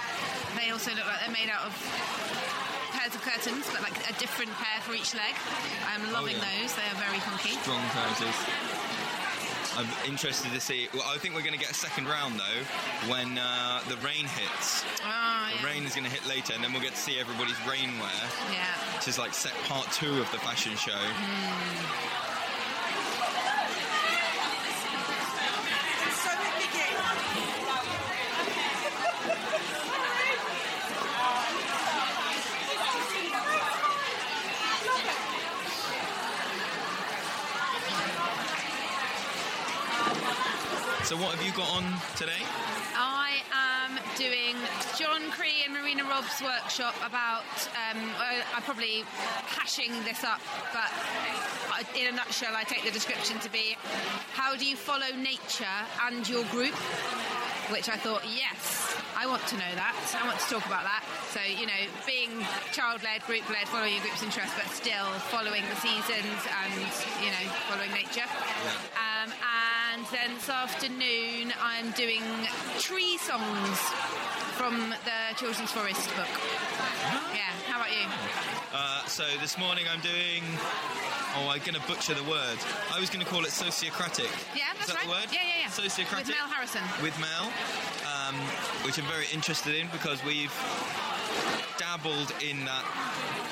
They 0.56 0.70
also 0.70 0.92
look 0.94 1.06
like 1.08 1.20
they're 1.22 1.34
made 1.34 1.50
out 1.50 1.66
of 1.66 1.74
pairs 3.06 3.16
of 3.16 3.22
curtains, 3.22 3.66
but 3.72 3.82
like 3.82 3.98
a 4.10 4.14
different 4.20 4.52
pair 4.54 4.82
for 4.82 4.94
each 4.96 5.14
leg. 5.14 5.34
I'm 5.94 6.12
loving 6.12 6.36
yeah. 6.38 6.46
those. 6.62 6.74
They 6.74 6.82
are 6.90 6.98
very 6.98 7.20
funky. 7.20 7.50
Strong 7.62 7.84
trousers. 7.92 8.36
I'm 9.78 10.10
interested 10.10 10.52
to 10.54 10.60
see. 10.60 10.88
Well, 10.94 11.04
I 11.06 11.18
think 11.18 11.36
we're 11.36 11.42
going 11.44 11.54
to 11.54 11.60
get 11.60 11.70
a 11.70 11.76
second 11.76 12.08
round 12.08 12.40
though 12.40 13.12
when 13.12 13.38
uh, 13.38 13.82
the 13.90 13.98
rain 13.98 14.26
hits. 14.26 14.84
Oh, 15.06 15.50
The 15.54 15.62
yeah. 15.62 15.66
rain 15.74 15.84
is 15.86 15.94
going 15.94 16.06
to 16.06 16.12
hit 16.12 16.26
later, 16.28 16.54
and 16.56 16.64
then 16.64 16.72
we'll 16.74 16.82
get 16.82 16.92
to 16.94 16.98
see 17.02 17.20
everybody's 17.20 17.58
rainwear, 17.68 18.20
Yeah. 18.52 18.66
which 18.98 19.08
is 19.08 19.20
like 19.20 19.34
set 19.34 19.54
part 19.68 19.92
two 19.92 20.20
of 20.22 20.32
the 20.32 20.40
fashion 20.40 20.76
show. 20.76 20.98
So, 41.06 41.16
what 41.18 41.38
have 41.38 41.46
you 41.46 41.54
got 41.54 41.70
on 41.70 41.86
today? 42.18 42.42
I 42.98 43.38
am 43.54 43.94
doing 44.18 44.58
Jon 44.98 45.22
Cree 45.30 45.62
and 45.62 45.72
Marina 45.72 46.02
Robb's 46.02 46.42
workshop 46.42 46.96
about. 47.06 47.46
Um, 47.78 48.02
I'm 48.58 48.64
probably 48.64 49.06
hashing 49.46 49.94
this 50.02 50.24
up, 50.24 50.42
but 50.74 50.90
in 51.94 52.10
a 52.10 52.12
nutshell, 52.18 52.58
I 52.58 52.64
take 52.64 52.84
the 52.84 52.90
description 52.90 53.38
to 53.46 53.52
be 53.52 53.78
how 54.34 54.56
do 54.56 54.66
you 54.66 54.76
follow 54.76 55.14
nature 55.16 55.78
and 56.10 56.28
your 56.28 56.44
group? 56.46 56.74
Which 57.70 57.88
I 57.88 57.98
thought, 57.98 58.26
yes, 58.26 58.98
I 59.16 59.28
want 59.28 59.46
to 59.54 59.56
know 59.62 59.74
that. 59.78 59.94
I 60.18 60.26
want 60.26 60.40
to 60.40 60.50
talk 60.50 60.66
about 60.66 60.90
that. 60.90 61.06
So, 61.30 61.40
you 61.46 61.70
know, 61.70 61.82
being 62.10 62.34
child 62.74 63.04
led, 63.06 63.22
group 63.30 63.46
led, 63.54 63.70
following 63.70 63.94
your 63.94 64.02
group's 64.02 64.24
interest, 64.24 64.58
but 64.58 64.66
still 64.74 65.06
following 65.30 65.62
the 65.70 65.78
seasons 65.78 66.42
and, 66.66 66.74
you 67.22 67.30
know, 67.30 67.46
following 67.70 67.94
nature. 67.94 68.26
Um, 68.98 69.30
and 69.30 69.75
then 70.12 70.34
this 70.36 70.50
afternoon, 70.50 71.54
I'm 71.62 71.92
doing 71.92 72.22
tree 72.80 73.18
songs 73.18 73.80
from 74.58 74.90
the 74.90 75.36
Children's 75.38 75.72
Forest 75.72 76.10
book. 76.16 76.28
Yeah, 77.34 77.48
how 77.68 77.80
about 77.80 77.92
you? 77.92 78.04
Uh, 78.74 79.06
so, 79.06 79.24
this 79.42 79.58
morning 79.58 79.86
I'm 79.92 80.02
doing. 80.02 80.44
Oh, 81.38 81.50
I'm 81.50 81.60
going 81.60 81.76
to 81.80 81.86
butcher 81.88 82.14
the 82.14 82.24
word. 82.24 82.58
I 82.94 83.00
was 83.00 83.10
going 83.10 83.24
to 83.24 83.30
call 83.30 83.44
it 83.44 83.52
sociocratic. 83.52 84.32
Yeah, 84.56 84.72
Is 84.80 84.88
that's 84.88 84.88
that 84.88 84.96
right. 84.96 85.04
the 85.04 85.12
word? 85.12 85.28
Yeah, 85.32 85.40
yeah, 85.44 85.64
yeah. 85.64 85.68
Sociocratic. 85.68 86.28
With 86.28 86.36
Mel 86.36 86.48
Harrison. 86.48 86.82
with 87.04 87.20
Mel, 87.20 87.52
um, 88.08 88.36
which 88.86 88.98
I'm 88.98 89.06
very 89.06 89.26
interested 89.34 89.76
in 89.76 89.88
because 89.92 90.24
we've 90.24 90.52
dabbled 91.96 92.34
in 92.44 92.66
that 92.66 92.84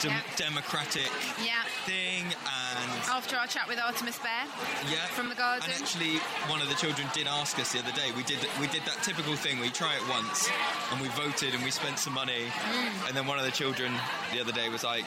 Yeah. 0.04 0.20
democratic 0.36 1.10
Yeah. 1.42 1.64
thing, 1.86 2.26
and 2.26 2.90
After 3.10 3.38
our 3.38 3.48
chat 3.48 3.68
with 3.70 3.80
Artemis 3.80 4.18
Bear 4.18 4.46
yeah, 4.90 5.06
from 5.16 5.30
the 5.30 5.36
garden. 5.36 5.70
And 5.72 5.82
actually, 5.82 6.18
one 6.48 6.62
of 6.62 6.68
the 6.68 6.76
children 6.76 7.08
did 7.14 7.26
ask 7.28 7.58
us 7.60 7.72
the 7.72 7.80
other 7.80 7.92
day. 7.94 8.12
We 8.12 8.24
did 8.24 8.40
we 8.60 8.68
did 8.68 8.84
that 8.86 9.02
typical 9.04 9.36
thing. 9.38 9.60
We 9.60 9.70
try 9.70 9.96
it 9.96 10.06
once, 10.10 10.50
and 10.92 11.00
we 11.00 11.08
voted, 11.10 11.54
and 11.54 11.64
we 11.64 11.72
spent 11.72 12.00
some 12.00 12.14
money, 12.14 12.52
Mm. 12.52 13.08
and 13.08 13.16
then 13.16 13.28
one 13.28 13.40
of 13.40 13.46
the 13.46 13.52
children 13.52 13.98
the 14.34 14.42
other 14.42 14.52
day 14.52 14.68
was 14.70 14.84
like. 14.84 15.06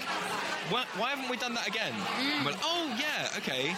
Why, 0.69 0.85
why 0.97 1.11
haven't 1.11 1.29
we 1.29 1.37
done 1.37 1.55
that 1.55 1.69
again? 1.69 1.95
Mm. 2.19 2.45
Like, 2.45 2.57
oh 2.65 2.93
yeah, 2.99 3.29
okay, 3.39 3.77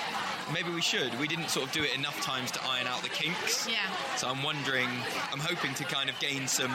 maybe 0.55 0.71
we 0.71 0.81
should. 0.81 1.19
We 1.21 1.29
didn't 1.29 1.51
sort 1.51 1.67
of 1.67 1.73
do 1.73 1.83
it 1.85 1.95
enough 1.95 2.19
times 2.23 2.51
to 2.53 2.65
iron 2.65 2.87
out 2.87 3.03
the 3.03 3.11
kinks. 3.11 3.67
Yeah. 3.69 3.77
So 4.17 4.27
I'm 4.31 4.43
wondering, 4.43 4.89
I'm 5.31 5.39
hoping 5.41 5.75
to 5.75 5.85
kind 5.85 6.09
of 6.09 6.19
gain 6.19 6.49
some 6.49 6.73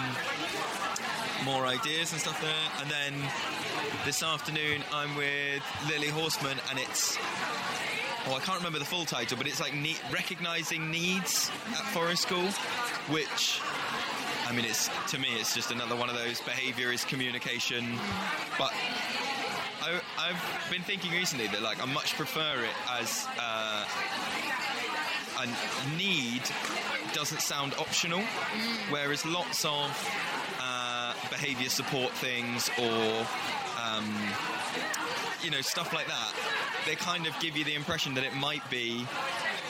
more 1.44 1.66
ideas 1.66 2.12
and 2.12 2.22
stuff 2.22 2.40
there. 2.42 2.52
And 2.82 2.90
then 2.90 3.32
this 4.06 4.24
afternoon, 4.24 4.84
I'm 4.94 5.16
with 5.16 5.64
Lily 5.90 6.08
Horseman, 6.08 6.58
and 6.70 6.80
it's. 6.80 7.18
Oh, 8.26 8.36
I 8.36 8.40
can't 8.40 8.58
remember 8.58 8.80
the 8.80 8.86
full 8.86 9.06
title, 9.06 9.38
but 9.38 9.48
it's 9.48 9.60
like 9.60 9.74
ne- 9.74 10.00
recognizing 10.12 10.90
needs 10.90 11.52
at 11.72 11.86
Forest 11.94 12.24
School, 12.24 12.48
which. 13.10 13.60
I 14.46 14.52
mean, 14.52 14.66
it's 14.66 14.90
to 15.10 15.18
me, 15.20 15.30
it's 15.40 15.56
just 15.56 15.72
another 15.72 15.96
one 15.96 16.10
of 16.10 16.16
those 16.16 16.42
behaviour 16.42 16.92
is 16.92 17.06
communication, 17.06 17.98
but 18.58 18.74
I, 19.82 20.00
I've 20.18 20.72
been 20.72 20.82
thinking 20.82 21.12
recently 21.12 21.48
that 21.48 21.62
like 21.62 21.82
I 21.82 21.86
much 21.86 22.16
prefer 22.16 22.64
it 22.64 22.76
as 23.00 23.26
uh, 23.40 23.86
a 25.40 25.98
need 25.98 26.42
doesn't 27.14 27.42
sound 27.42 27.74
optional, 27.76 28.22
whereas 28.90 29.26
lots 29.26 29.66
of 29.66 29.90
behaviour 31.30 31.70
support 31.70 32.12
things 32.14 32.70
or 32.80 33.26
um, 33.84 34.06
you 35.44 35.52
know, 35.52 35.62
stuff 35.62 35.94
like 35.94 36.08
that, 36.08 36.34
they 36.86 36.96
kind 36.96 37.28
of 37.28 37.38
give 37.40 37.58
you 37.58 37.64
the 37.66 37.76
impression 37.76 38.14
that 38.14 38.24
it 38.24 38.34
might 38.36 38.68
be 38.70 39.06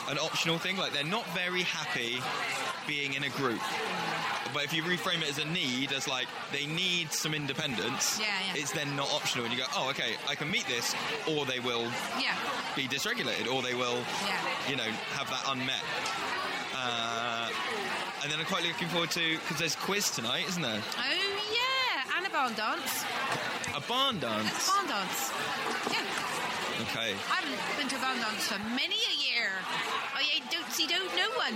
an 0.09 0.19
optional 0.19 0.57
thing. 0.59 0.77
Like 0.77 0.93
they're 0.93 1.03
not 1.03 1.25
very 1.33 1.63
happy 1.63 2.19
being 2.87 3.13
in 3.13 3.23
a 3.23 3.29
group. 3.29 3.59
But 4.53 4.65
if 4.65 4.73
you 4.73 4.83
reframe 4.83 5.23
it 5.23 5.29
as 5.29 5.39
a 5.39 5.45
need, 5.45 5.91
as 5.93 6.07
like 6.07 6.27
they 6.51 6.67
need 6.67 7.11
some 7.11 7.33
independence, 7.33 8.19
Yeah, 8.19 8.27
yeah. 8.53 8.61
it's 8.61 8.71
then 8.71 8.95
not 8.95 9.11
optional. 9.13 9.45
And 9.45 9.53
you 9.53 9.59
go, 9.61 9.65
oh, 9.75 9.89
okay, 9.89 10.13
I 10.29 10.35
can 10.35 10.51
meet 10.51 10.67
this, 10.67 10.93
or 11.27 11.45
they 11.45 11.59
will 11.59 11.89
Yeah. 12.21 12.35
be 12.75 12.87
dysregulated, 12.87 13.51
or 13.51 13.63
they 13.63 13.73
will, 13.73 13.97
Yeah. 14.27 14.37
you 14.69 14.75
know, 14.75 14.89
have 15.17 15.27
that 15.31 15.43
unmet. 15.47 15.81
Uh, 16.75 17.49
and 18.21 18.31
then 18.31 18.39
I'm 18.39 18.45
quite 18.45 18.63
looking 18.63 18.89
forward 18.89 19.09
to 19.11 19.37
because 19.39 19.57
there's 19.57 19.75
quiz 19.75 20.11
tonight, 20.11 20.45
isn't 20.49 20.61
there? 20.61 20.81
Oh 20.97 21.32
yeah, 22.33 22.47
and 22.47 22.55
a 22.55 22.57
barn 22.57 22.79
dance. 22.79 23.05
A 23.75 23.81
barn 23.87 24.19
dance. 24.19 24.67
Barn 24.69 24.87
dance. 24.87 25.31
Yeah. 25.91 26.01
Okay. 26.81 27.13
I 27.29 27.35
haven't 27.37 27.77
been 27.77 27.87
to 27.89 27.95
a 27.95 27.99
barn 27.99 28.17
dance 28.17 28.47
for 28.47 28.59
many 28.69 28.95
a 28.95 29.15
year. 29.21 29.49
I 30.15 30.41
don't 30.51 30.69
see 30.71 30.87
don't 30.87 31.15
no 31.15 31.29
one. 31.37 31.53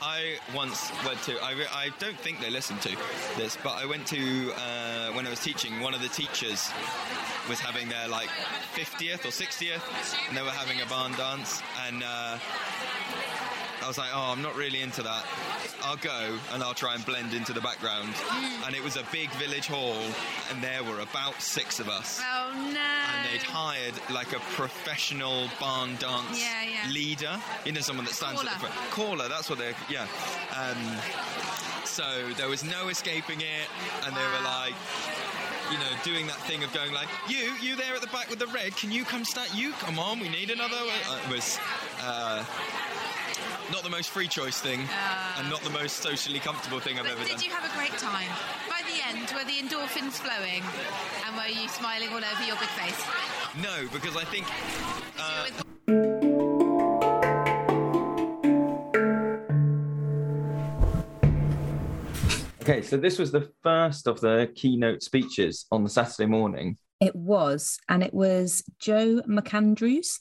I 0.00 0.36
once 0.54 0.90
went 1.04 1.22
to. 1.24 1.32
I, 1.42 1.54
I 1.72 1.90
don't 1.98 2.18
think 2.18 2.40
they 2.40 2.50
listened 2.50 2.80
to 2.82 2.96
this, 3.36 3.56
but 3.62 3.72
I 3.72 3.86
went 3.86 4.06
to 4.08 4.52
uh, 4.56 5.12
when 5.12 5.26
I 5.26 5.30
was 5.30 5.40
teaching. 5.40 5.80
One 5.80 5.94
of 5.94 6.02
the 6.02 6.08
teachers 6.08 6.70
was 7.48 7.60
having 7.60 7.88
their 7.88 8.08
like 8.08 8.28
50th 8.74 9.24
or 9.24 9.30
60th, 9.30 9.82
and 10.28 10.36
they 10.36 10.42
were 10.42 10.50
having 10.50 10.80
a 10.80 10.86
barn 10.86 11.12
dance, 11.12 11.62
and 11.86 12.02
uh, 12.02 12.38
I 13.82 13.88
was 13.88 13.98
like, 13.98 14.10
oh, 14.14 14.30
I'm 14.32 14.42
not 14.42 14.54
really 14.56 14.80
into 14.80 15.02
that. 15.02 15.24
I'll 15.82 15.96
go 15.96 16.38
and 16.52 16.62
I'll 16.62 16.74
try 16.74 16.94
and 16.94 17.04
blend 17.04 17.34
into 17.34 17.52
the 17.52 17.60
background. 17.60 18.14
And 18.64 18.74
it 18.74 18.82
was 18.82 18.96
a 18.96 19.02
big 19.10 19.28
village 19.32 19.66
hall, 19.66 19.96
and 20.50 20.62
there 20.62 20.84
were 20.84 21.00
about 21.00 21.40
six 21.42 21.80
of 21.80 21.88
us. 21.88 22.20
Oh 22.22 22.52
no. 22.54 22.78
And 22.80 23.28
they'd 23.28 23.42
hired 23.42 23.94
like 24.10 24.32
a 24.32 24.38
professional 24.54 25.48
barn 25.60 25.96
dance 25.96 26.40
Yeah, 26.40 26.62
yeah. 26.86 26.92
leader. 26.92 27.40
You 27.64 27.72
know, 27.72 27.80
someone 27.80 28.04
that 28.06 28.14
stands 28.14 28.40
at 28.40 28.44
the 28.46 28.50
Caller. 28.54 28.70
front. 28.72 28.90
Caller, 28.92 29.28
that's 29.28 29.50
what 29.50 29.58
they're, 29.58 29.74
yeah. 29.90 30.06
Um, 30.56 30.96
so 31.84 32.28
there 32.36 32.48
was 32.48 32.62
no 32.64 32.88
escaping 32.88 33.40
it, 33.40 33.68
and 34.06 34.14
they 34.16 34.20
were 34.22 34.44
like, 34.44 34.74
you 35.70 35.78
know, 35.78 35.90
doing 36.04 36.26
that 36.26 36.36
thing 36.46 36.62
of 36.64 36.72
going 36.72 36.92
like, 36.92 37.08
you, 37.28 37.52
you 37.60 37.76
there 37.76 37.94
at 37.94 38.00
the 38.00 38.06
back 38.08 38.28
with 38.30 38.38
the 38.38 38.46
red, 38.48 38.76
can 38.76 38.92
you 38.92 39.04
come 39.04 39.24
stand? 39.24 39.52
You 39.54 39.72
come 39.72 39.98
on, 39.98 40.20
we 40.20 40.28
need 40.28 40.50
another. 40.50 40.76
Uh, 40.76 41.18
it 41.26 41.34
was. 41.34 41.58
Uh, 42.00 42.44
not 43.72 43.82
the 43.82 43.90
most 43.90 44.10
free 44.10 44.28
choice 44.28 44.60
thing, 44.60 44.80
Ah. 44.90 45.40
and 45.40 45.48
not 45.50 45.62
the 45.62 45.70
most 45.70 45.96
socially 46.02 46.38
comfortable 46.38 46.78
thing 46.78 46.98
I've 46.98 47.04
But 47.04 47.12
ever 47.12 47.20
did 47.24 47.28
done. 47.30 47.38
Did 47.38 47.46
you 47.46 47.52
have 47.52 47.64
a 47.64 47.74
great 47.74 47.96
time? 47.98 48.28
By 48.68 48.82
the 48.84 49.00
end, 49.08 49.32
were 49.34 49.44
the 49.48 49.58
endorphins 49.58 50.20
flowing? 50.20 50.62
And 51.26 51.34
were 51.34 51.48
you 51.48 51.66
smiling 51.68 52.10
all 52.10 52.16
over 52.22 52.44
your 52.44 52.56
big 52.56 52.68
face? 52.76 53.00
No, 53.56 53.88
because 53.90 54.14
I 54.16 54.24
think 54.24 54.46
uh, 55.18 56.52
Okay, 62.62 62.80
so 62.82 62.96
this 62.96 63.18
was 63.18 63.32
the 63.32 63.50
first 63.64 64.06
of 64.06 64.20
the 64.20 64.48
keynote 64.54 65.02
speeches 65.02 65.66
on 65.72 65.82
the 65.82 65.90
Saturday 65.90 66.26
morning. 66.26 66.76
It 67.00 67.16
was, 67.16 67.78
and 67.88 68.04
it 68.04 68.14
was 68.14 68.62
Joe 68.78 69.20
McAndrews 69.28 70.20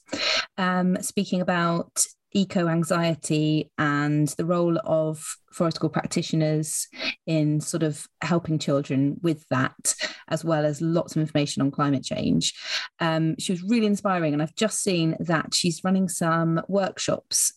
um, 0.58 0.98
speaking 1.01 1.39
about 1.41 2.03
eco 2.33 2.67
anxiety 2.67 3.71
and 3.77 4.29
the 4.29 4.45
role 4.45 4.77
of 4.85 5.35
forest 5.51 5.75
school 5.75 5.89
practitioners 5.89 6.88
in 7.27 7.59
sort 7.59 7.83
of 7.83 8.07
helping 8.21 8.57
children 8.57 9.17
with 9.21 9.45
that, 9.50 9.93
as 10.29 10.43
well 10.43 10.65
as 10.65 10.81
lots 10.81 11.15
of 11.15 11.21
information 11.21 11.61
on 11.61 11.71
climate 11.71 12.03
change. 12.03 12.53
Um, 13.00 13.35
she 13.38 13.51
was 13.51 13.63
really 13.63 13.85
inspiring, 13.85 14.33
and 14.33 14.41
I've 14.41 14.55
just 14.55 14.81
seen 14.81 15.15
that 15.19 15.53
she's 15.53 15.83
running 15.83 16.07
some 16.09 16.61
workshops. 16.67 17.53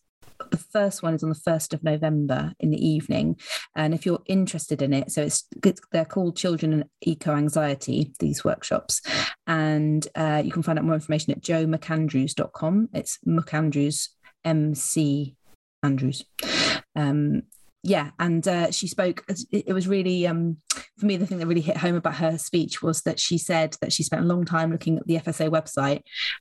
The 0.51 0.57
first 0.57 1.03
one 1.03 1.15
is 1.15 1.23
on 1.23 1.31
the 1.31 1.37
1st 1.37 1.75
of 1.75 1.85
November 1.85 2.53
in 2.59 2.71
the 2.71 2.87
evening. 2.87 3.39
And 3.77 3.95
if 3.95 4.05
you're 4.05 4.23
interested 4.27 4.83
in 4.83 4.93
it, 4.93 5.11
so 5.11 5.23
it's, 5.23 5.45
it's 5.65 5.81
they're 5.93 6.05
called 6.05 6.37
Children 6.37 6.73
and 6.73 6.85
Eco 7.01 7.35
Anxiety, 7.35 8.13
these 8.19 8.45
workshops. 8.45 9.01
And 9.47 10.07
uh, 10.15 10.43
you 10.45 10.51
can 10.51 10.63
find 10.63 10.79
out 10.79 10.85
more 10.85 10.95
information 10.95 11.33
at 11.33 11.41
joemcandrews.com. 11.41 12.89
It's 12.93 13.19
McAndrews, 13.27 14.09
M 14.45 14.75
C 14.75 15.37
Andrews. 15.83 16.25
Um, 16.97 17.43
yeah, 17.83 18.11
and 18.19 18.47
uh, 18.49 18.71
she 18.71 18.87
spoke. 18.87 19.25
It, 19.29 19.67
it 19.67 19.73
was 19.75 19.87
really, 19.87 20.27
um, 20.27 20.57
for 20.97 21.05
me, 21.05 21.19
the 21.19 21.27
thing 21.27 21.39
that 21.39 21.47
really 21.47 21.61
hit 21.61 21.77
home 21.77 21.97
about 21.97 22.15
her 22.15 22.39
speech 22.39 22.83
was 22.83 23.03
that 23.03 23.21
she 23.21 23.37
said 23.37 23.77
that 23.83 23.93
she 23.93 24.03
spent 24.03 24.23
a 24.23 24.27
long 24.27 24.47
time 24.47 24.73
looking 24.73 24.97
at 24.97 25.07
the 25.07 25.17
FSA 25.17 25.51
website 25.51 26.01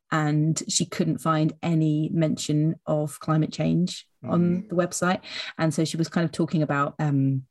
and 0.10 0.64
she 0.70 0.86
couldn't 0.86 1.18
find 1.18 1.52
any 1.62 2.10
mention 2.14 2.76
of 2.86 3.20
climate 3.20 3.52
change 3.52 4.08
on 4.24 4.66
the 4.70 4.76
website. 4.76 5.20
And 5.58 5.74
so 5.74 5.84
she 5.84 5.98
was 5.98 6.08
kind 6.08 6.24
of 6.24 6.32
talking 6.32 6.62
about 6.62 6.96
um, 6.98 7.44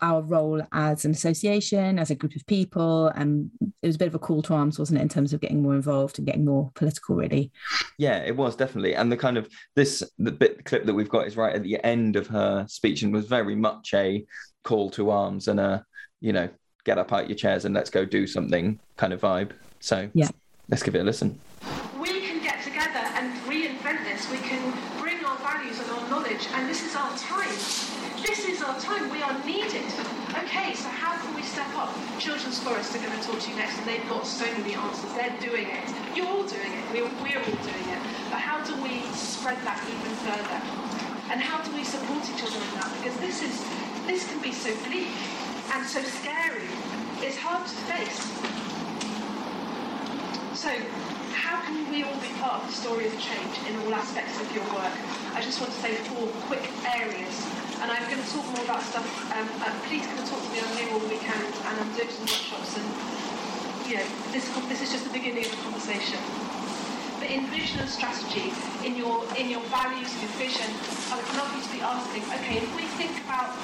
our 0.00 0.22
role 0.22 0.60
as 0.72 1.04
an 1.04 1.12
association, 1.12 1.98
as 1.98 2.10
a 2.10 2.14
group 2.14 2.34
of 2.34 2.44
people. 2.46 3.08
And 3.08 3.50
it 3.82 3.86
was 3.86 3.96
a 3.96 3.98
bit 3.98 4.08
of 4.08 4.14
a 4.14 4.18
call 4.18 4.42
to 4.42 4.54
arms, 4.54 4.78
wasn't 4.78 4.98
it, 4.98 5.02
in 5.02 5.08
terms 5.08 5.32
of 5.32 5.40
getting 5.40 5.62
more 5.62 5.74
involved 5.74 6.18
and 6.18 6.26
getting 6.26 6.44
more 6.44 6.70
political, 6.74 7.14
really? 7.14 7.52
Yeah, 7.96 8.18
it 8.24 8.36
was 8.36 8.56
definitely. 8.56 8.94
And 8.94 9.10
the 9.12 9.16
kind 9.16 9.36
of 9.38 9.48
this 9.76 10.02
the 10.18 10.32
bit 10.32 10.64
clip 10.64 10.84
that 10.86 10.94
we've 10.94 11.08
got 11.08 11.26
is 11.26 11.36
right 11.36 11.54
at 11.54 11.62
the 11.62 11.84
end 11.84 12.16
of 12.16 12.26
her 12.28 12.66
speech 12.68 13.02
and 13.02 13.12
was 13.12 13.26
very 13.26 13.54
much 13.54 13.94
a 13.94 14.24
call 14.64 14.90
to 14.90 15.10
arms 15.10 15.46
and 15.48 15.60
a, 15.60 15.84
you 16.20 16.32
know, 16.32 16.48
get 16.84 16.98
up 16.98 17.12
out 17.12 17.28
your 17.28 17.36
chairs 17.36 17.64
and 17.64 17.74
let's 17.74 17.90
go 17.90 18.04
do 18.04 18.26
something 18.26 18.78
kind 18.96 19.12
of 19.12 19.20
vibe. 19.20 19.52
So 19.80 20.10
Yeah. 20.14 20.28
let's 20.68 20.82
give 20.82 20.94
it 20.96 21.00
a 21.00 21.04
listen. 21.04 21.38
we 22.00 22.08
can 22.20 22.42
get 22.42 22.64
together 22.64 22.98
and 23.14 23.32
reinvent 23.42 24.02
this. 24.04 24.28
We 24.30 24.38
can 24.38 24.72
bring 25.00 25.24
our 25.24 25.38
values 25.38 25.78
and 25.78 25.90
our 25.90 26.08
knowledge, 26.10 26.48
and 26.54 26.68
this 26.68 26.82
is 26.84 26.96
our 26.96 27.16
time. 27.16 27.48
Our 28.68 28.78
time. 28.80 29.08
We 29.08 29.22
are 29.22 29.32
needed. 29.46 29.88
Okay, 30.44 30.74
so 30.74 30.92
how 30.92 31.16
can 31.16 31.34
we 31.34 31.40
step 31.40 31.72
up? 31.74 31.88
Children's 32.18 32.60
Forest 32.60 32.94
are 32.94 32.98
going 32.98 33.18
to 33.18 33.24
talk 33.24 33.40
to 33.40 33.50
you 33.50 33.56
next, 33.56 33.78
and 33.78 33.88
they've 33.88 34.06
got 34.10 34.26
so 34.26 34.44
many 34.60 34.74
answers. 34.74 35.08
They're 35.16 35.40
doing 35.40 35.72
it. 35.72 35.88
You're 36.14 36.28
all 36.28 36.44
doing 36.44 36.76
it. 36.76 36.84
We're, 36.92 37.08
we're 37.24 37.40
all 37.40 37.60
doing 37.64 37.88
it. 37.88 38.00
But 38.28 38.44
how 38.44 38.60
do 38.62 38.76
we 38.84 39.00
spread 39.16 39.56
that 39.64 39.80
even 39.88 40.12
further? 40.20 40.60
And 41.32 41.40
how 41.40 41.64
do 41.64 41.72
we 41.72 41.82
support 41.82 42.20
each 42.28 42.44
other 42.44 42.60
in 42.60 42.72
that? 42.76 42.92
Because 43.00 43.16
this 43.24 43.40
is 43.40 43.56
this 44.04 44.28
can 44.28 44.42
be 44.44 44.52
so 44.52 44.68
bleak 44.84 45.16
and 45.72 45.86
so 45.88 46.02
scary. 46.04 46.68
It's 47.24 47.40
hard 47.40 47.64
to 47.64 47.78
face. 47.88 48.20
So, 50.52 50.68
how 51.32 51.64
can 51.64 51.88
we 51.88 52.04
all 52.04 52.20
be 52.20 52.28
part 52.36 52.60
of 52.60 52.68
the 52.68 52.76
story 52.76 53.06
of 53.06 53.16
change 53.16 53.64
in 53.64 53.80
all 53.80 53.94
aspects 53.94 54.38
of 54.38 54.52
your 54.52 54.64
work? 54.76 54.92
I 55.32 55.40
just 55.40 55.58
want 55.58 55.72
to 55.72 55.80
say 55.80 55.94
four 56.12 56.28
quick 56.52 56.68
areas. 56.84 57.67
And 57.78 57.94
I'm 57.94 58.02
going 58.10 58.18
to 58.18 58.30
talk 58.34 58.42
more 58.58 58.64
about 58.66 58.82
stuff. 58.82 59.06
Um, 59.30 59.46
uh, 59.62 59.70
please 59.86 60.02
going 60.02 60.18
to 60.18 60.26
talk 60.26 60.42
to 60.42 60.50
me 60.50 60.58
on 60.58 60.70
here 60.74 60.90
all 60.90 60.98
weekend, 61.06 61.46
and 61.46 61.74
I'm 61.78 61.92
doing 61.94 62.10
some 62.10 62.26
workshops. 62.26 62.74
And 62.74 62.86
you 63.86 64.02
know, 64.02 64.06
this 64.34 64.50
this 64.66 64.82
is 64.82 64.90
just 64.90 65.06
the 65.06 65.14
beginning 65.14 65.46
of 65.46 65.50
the 65.54 65.62
conversation. 65.62 66.18
But 67.22 67.30
in 67.30 67.46
vision 67.54 67.78
and 67.78 67.88
strategy, 67.88 68.50
in 68.82 68.98
your 68.98 69.22
in 69.38 69.46
your 69.46 69.62
values, 69.70 70.10
your 70.18 70.34
vision, 70.42 70.66
I 71.14 71.22
would 71.22 71.30
love 71.38 71.54
you 71.54 71.62
to 71.62 71.70
be 71.70 71.78
asking, 71.78 72.26
okay, 72.42 72.66
if 72.66 72.70
we 72.74 72.82
think 72.98 73.14
about 73.22 73.54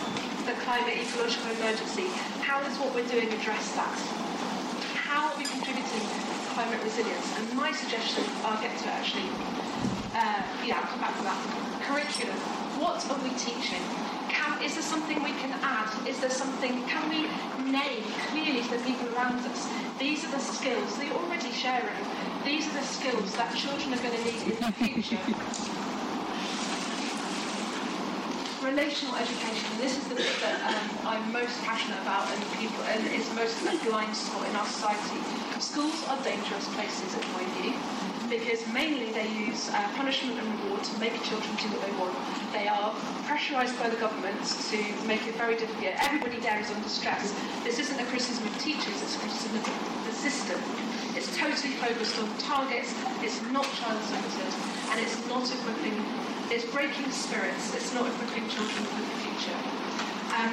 the 0.47 0.54
climate 0.62 0.94
ecological 0.94 1.50
emergency, 1.59 2.06
how 2.38 2.62
does 2.62 2.78
what 2.78 2.94
we're 2.94 3.11
doing 3.11 3.26
address 3.35 3.75
that? 3.75 3.99
How 4.94 5.26
are 5.26 5.37
we 5.38 5.42
contributing 5.42 6.06
to 6.06 6.49
climate 6.54 6.78
resilience? 6.87 7.35
And 7.35 7.50
my 7.59 7.75
suggestion, 7.75 8.23
I'll 8.47 8.62
get 8.62 8.78
to 8.78 8.85
it 8.87 8.94
actually, 8.94 9.26
uh, 10.14 10.38
yeah, 10.62 10.78
I'll 10.78 10.87
come 10.87 11.02
back 11.02 11.18
to 11.18 11.25
that. 11.26 11.38
Curriculum. 11.83 12.54
What 12.95 13.11
are 13.11 13.25
we 13.27 13.35
teaching? 13.35 13.83
Can, 14.31 14.63
is 14.63 14.75
there 14.79 14.87
something 14.87 15.19
we 15.19 15.35
can 15.43 15.51
add? 15.67 15.91
Is 16.07 16.21
there 16.21 16.31
something, 16.31 16.87
can 16.87 17.03
we 17.11 17.27
name 17.67 18.07
clearly 18.31 18.63
to 18.63 18.71
the 18.71 18.85
people 18.87 19.11
around 19.19 19.43
us? 19.51 19.67
These 19.99 20.23
are 20.25 20.31
the 20.31 20.39
skills, 20.39 20.97
they're 20.97 21.11
already 21.11 21.51
sharing. 21.51 21.91
These 22.47 22.71
are 22.71 22.79
the 22.79 22.87
skills 22.87 23.35
that 23.35 23.51
children 23.59 23.99
are 23.99 23.99
going 23.99 24.15
to 24.15 24.23
need 24.23 24.47
in 24.47 24.61
the 24.63 24.71
future. 24.79 25.19
Relational 28.63 29.19
education. 29.19 29.69
This 29.83 29.99
is 29.99 30.07
the 30.07 30.15
bit 30.15 30.31
that 30.47 30.63
um, 30.63 30.87
I'm 31.19 31.33
most 31.33 31.59
passionate 31.67 31.99
about, 32.07 32.31
and 32.31 32.41
people, 32.63 32.79
and 32.95 33.03
is 33.11 33.27
most 33.35 33.59
a 33.67 33.75
blind 33.91 34.15
spot 34.15 34.47
in 34.49 34.55
our 34.55 34.67
society. 34.71 35.19
Schools 35.59 35.99
are 36.07 36.23
dangerous 36.23 36.71
places, 36.79 37.11
in 37.11 37.27
my 37.35 37.43
view, 37.59 37.75
because 38.28 38.66
mainly 38.73 39.12
they 39.12 39.28
use 39.28 39.69
uh, 39.71 39.88
punishment 39.97 40.38
and 40.38 40.47
reward 40.61 40.83
to 40.85 40.99
make 40.99 41.12
children 41.25 41.52
do 41.57 41.69
what 41.73 41.83
they 41.85 41.95
want. 41.99 42.16
They 42.52 42.69
are 42.69 42.93
pressurised 43.28 43.76
by 43.78 43.90
the 43.90 43.97
government 43.97 44.40
to 44.71 44.78
make 45.07 45.26
it 45.26 45.35
very 45.37 45.57
difficult. 45.57 45.95
Everybody 46.00 46.40
there 46.40 46.59
is 46.61 46.71
under 46.71 46.88
stress. 46.88 47.35
This 47.64 47.78
isn't 47.78 47.99
a 48.00 48.07
criticism 48.07 48.47
of 48.47 48.54
teachers; 48.59 48.97
it's 49.02 49.16
a 49.16 49.21
criticism 49.21 49.57
of 49.59 49.64
the 50.07 50.12
system. 50.12 50.61
It's 51.16 51.31
totally 51.37 51.75
focused 51.78 52.19
on 52.19 52.28
targets. 52.38 52.95
It's 53.23 53.40
not 53.50 53.64
child-centred, 53.78 54.52
and 54.90 55.00
it's 55.00 55.16
not 55.28 55.47
equipping. 55.47 55.99
It's 56.50 56.64
breaking 56.71 57.11
spirits. 57.11 57.75
It's 57.75 57.95
not 57.95 58.07
equipping 58.07 58.49
children 58.49 58.85
for 58.85 59.00
the 59.00 59.16
future. 59.23 59.59
Um, 60.35 60.52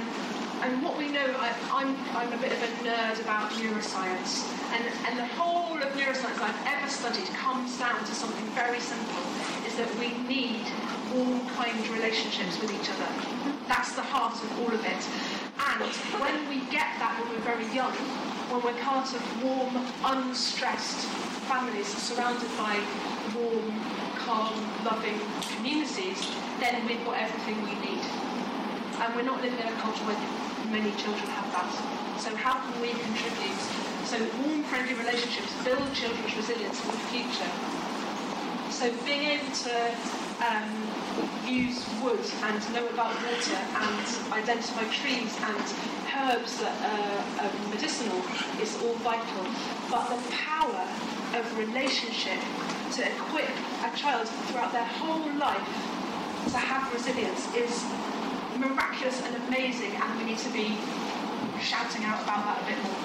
and 0.61 0.83
what 0.83 0.95
we 0.97 1.09
know, 1.09 1.25
I, 1.39 1.49
I'm, 1.73 1.97
I'm 2.15 2.31
a 2.31 2.37
bit 2.37 2.51
of 2.53 2.61
a 2.61 2.69
nerd 2.85 3.19
about 3.21 3.49
neuroscience, 3.57 4.45
and, 4.73 4.85
and 5.07 5.17
the 5.17 5.25
whole 5.33 5.60
of 5.81 5.93
neuroscience 5.93 6.37
I've 6.37 6.61
ever 6.67 6.89
studied 6.89 7.27
comes 7.33 7.77
down 7.77 7.99
to 7.99 8.13
something 8.13 8.45
very 8.53 8.79
simple, 8.79 9.23
is 9.65 9.75
that 9.77 9.89
we 9.97 10.13
need 10.29 10.61
warm, 11.13 11.41
kind 11.57 11.75
relationships 11.89 12.61
with 12.61 12.69
each 12.69 12.89
other. 12.89 13.09
That's 13.67 13.95
the 13.95 14.05
heart 14.05 14.35
of 14.37 14.49
all 14.59 14.73
of 14.73 14.83
it. 14.85 15.03
And 15.57 15.89
when 16.21 16.37
we 16.49 16.61
get 16.69 16.85
that 17.01 17.17
when 17.17 17.33
we're 17.33 17.45
very 17.45 17.65
young, 17.73 17.93
when 18.53 18.61
we're 18.61 18.79
part 18.81 19.09
of 19.09 19.21
warm, 19.43 19.73
unstressed 20.05 21.07
families 21.49 21.87
surrounded 21.87 22.49
by 22.57 22.77
warm, 23.33 23.73
calm, 24.21 24.53
loving 24.85 25.19
communities, 25.57 26.19
then 26.59 26.85
we've 26.85 27.03
got 27.05 27.17
everything 27.17 27.57
we 27.65 27.73
need. 27.81 28.05
And 29.01 29.15
we're 29.15 29.25
not 29.25 29.41
living 29.41 29.57
in 29.57 29.67
a 29.67 29.77
culture 29.81 30.05
where 30.05 30.40
many 30.71 30.91
children 30.93 31.27
have 31.27 31.51
that. 31.51 31.71
So 32.19 32.35
how 32.35 32.59
can 32.63 32.81
we 32.81 32.89
contribute? 32.89 33.59
So 34.05 34.17
warm, 34.41 34.63
friendly 34.63 34.93
relationships 34.93 35.53
build 35.63 35.93
children's 35.93 36.35
resilience 36.35 36.79
for 36.79 36.91
the 36.91 37.03
future. 37.11 37.51
So 38.69 38.91
being 39.05 39.39
able 39.39 39.51
to 39.51 39.75
um, 40.39 40.71
use 41.45 41.85
wood 42.01 42.23
and 42.43 42.73
know 42.73 42.87
about 42.87 43.13
water 43.21 43.59
and 43.59 44.33
identify 44.33 44.87
trees 44.89 45.37
and 45.43 45.63
herbs 46.15 46.59
that 46.59 46.75
are, 46.81 47.45
are 47.45 47.51
medicinal 47.69 48.21
is 48.61 48.79
all 48.81 48.95
vital. 49.03 49.45
But 49.89 50.07
the 50.09 50.21
power 50.31 50.87
of 51.35 51.57
relationship 51.57 52.39
to 52.93 53.05
equip 53.05 53.51
a 53.83 53.95
child 53.95 54.27
throughout 54.47 54.71
their 54.71 54.85
whole 54.85 55.31
life 55.35 55.67
to 56.51 56.57
have 56.57 56.91
resilience 56.91 57.53
is 57.55 57.85
miraculous 58.61 59.21
and 59.25 59.35
amazing, 59.47 59.91
and 59.97 60.19
we 60.19 60.25
need 60.29 60.37
to 60.37 60.53
be 60.53 60.77
shouting 61.59 62.05
out 62.05 62.21
about 62.21 62.45
that 62.45 62.61
a 62.61 62.65
bit 62.69 62.77
more. 62.85 63.01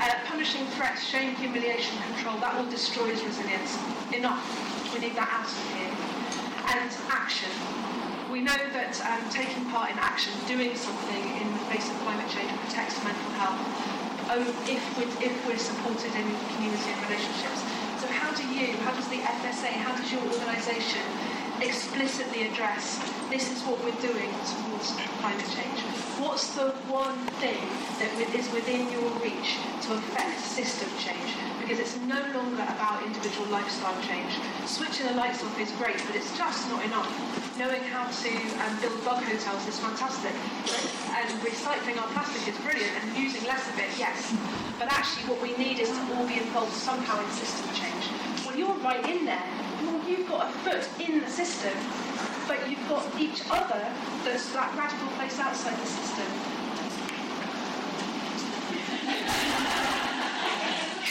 Uh, 0.00 0.16
punishing 0.24 0.64
threats, 0.72 1.04
shame, 1.04 1.36
humiliation, 1.36 1.92
control, 2.08 2.40
that 2.40 2.56
all 2.56 2.64
destroys 2.72 3.20
resilience. 3.22 3.76
Enough. 4.16 4.40
We 4.96 5.04
need 5.04 5.14
that 5.20 5.28
out 5.28 5.44
of 5.44 5.60
here. 5.76 5.92
And 6.72 6.88
action. 7.12 7.52
We 8.32 8.40
know 8.40 8.56
that 8.72 8.96
um, 9.04 9.20
taking 9.28 9.68
part 9.68 9.92
in 9.92 9.98
action, 10.00 10.32
doing 10.48 10.72
something 10.72 11.24
in 11.36 11.46
the 11.52 11.62
face 11.68 11.84
of 11.84 12.00
climate 12.00 12.30
change 12.32 12.48
protects 12.64 12.96
mental 13.04 13.30
health. 13.36 13.60
Oh, 14.32 14.40
if 14.64 14.80
we're, 14.96 15.12
if 15.20 15.34
we're 15.44 15.60
supported 15.60 16.14
in 16.16 16.24
community 16.56 16.88
and 16.88 17.00
relationships. 17.04 17.60
So 18.00 18.08
how 18.08 18.32
do 18.32 18.46
you, 18.48 18.72
how 18.80 18.96
does 18.96 19.08
the 19.12 19.20
FSA, 19.20 19.76
how 19.84 19.92
does 19.92 20.08
your 20.08 20.22
organisation 20.24 21.04
explicitly 21.62 22.48
address 22.48 22.98
this 23.28 23.50
is 23.52 23.62
what 23.68 23.78
we're 23.84 24.00
doing 24.00 24.32
towards 24.48 24.96
climate 25.20 25.46
change? 25.52 25.80
What's 26.16 26.56
the 26.56 26.72
one 26.88 27.16
thing 27.40 27.60
that 28.00 28.10
is 28.34 28.48
within 28.52 28.90
your 28.92 29.08
reach 29.20 29.60
to 29.86 29.94
affect 29.94 30.40
system 30.40 30.88
change? 30.96 31.36
Because 31.60 31.78
it's 31.78 31.96
no 32.08 32.18
longer 32.32 32.64
about 32.64 33.04
individual 33.04 33.46
lifestyle 33.52 33.96
change. 34.02 34.32
Switching 34.66 35.06
the 35.06 35.14
lights 35.14 35.44
off 35.44 35.54
is 35.60 35.70
great, 35.76 35.96
but 36.08 36.16
it's 36.16 36.32
just 36.36 36.68
not 36.68 36.84
enough. 36.84 37.08
Knowing 37.56 37.84
how 37.92 38.08
to 38.08 38.30
um, 38.64 38.72
build 38.80 38.96
bug 39.04 39.22
hotels 39.22 39.62
is 39.68 39.78
fantastic, 39.78 40.32
and 41.12 41.28
recycling 41.44 42.00
our 42.00 42.08
plastic 42.16 42.48
is 42.48 42.56
brilliant, 42.64 42.92
and 43.04 43.16
using 43.16 43.44
less 43.46 43.62
of 43.68 43.78
it, 43.78 43.88
yes. 44.00 44.32
But 44.78 44.88
actually, 44.92 45.28
what 45.28 45.40
we 45.44 45.56
need 45.56 45.78
is 45.78 45.88
to 45.92 46.00
all 46.16 46.26
be 46.26 46.40
involved 46.40 46.72
somehow 46.72 47.20
in 47.20 47.30
system 47.36 47.68
change. 47.76 48.08
Well, 48.44 48.56
you're 48.56 48.80
right 48.80 49.04
in 49.08 49.24
there. 49.24 49.69
You've 50.10 50.26
got 50.28 50.50
a 50.50 50.52
foot 50.66 50.82
in 50.98 51.20
the 51.20 51.30
system, 51.30 51.70
but 52.48 52.68
you've 52.68 52.82
got 52.88 53.06
each 53.14 53.46
other 53.46 53.78
that's 54.26 54.50
that 54.58 54.74
radical 54.74 55.06
place 55.14 55.38
outside 55.38 55.78
the 55.78 55.86
system. 55.86 56.26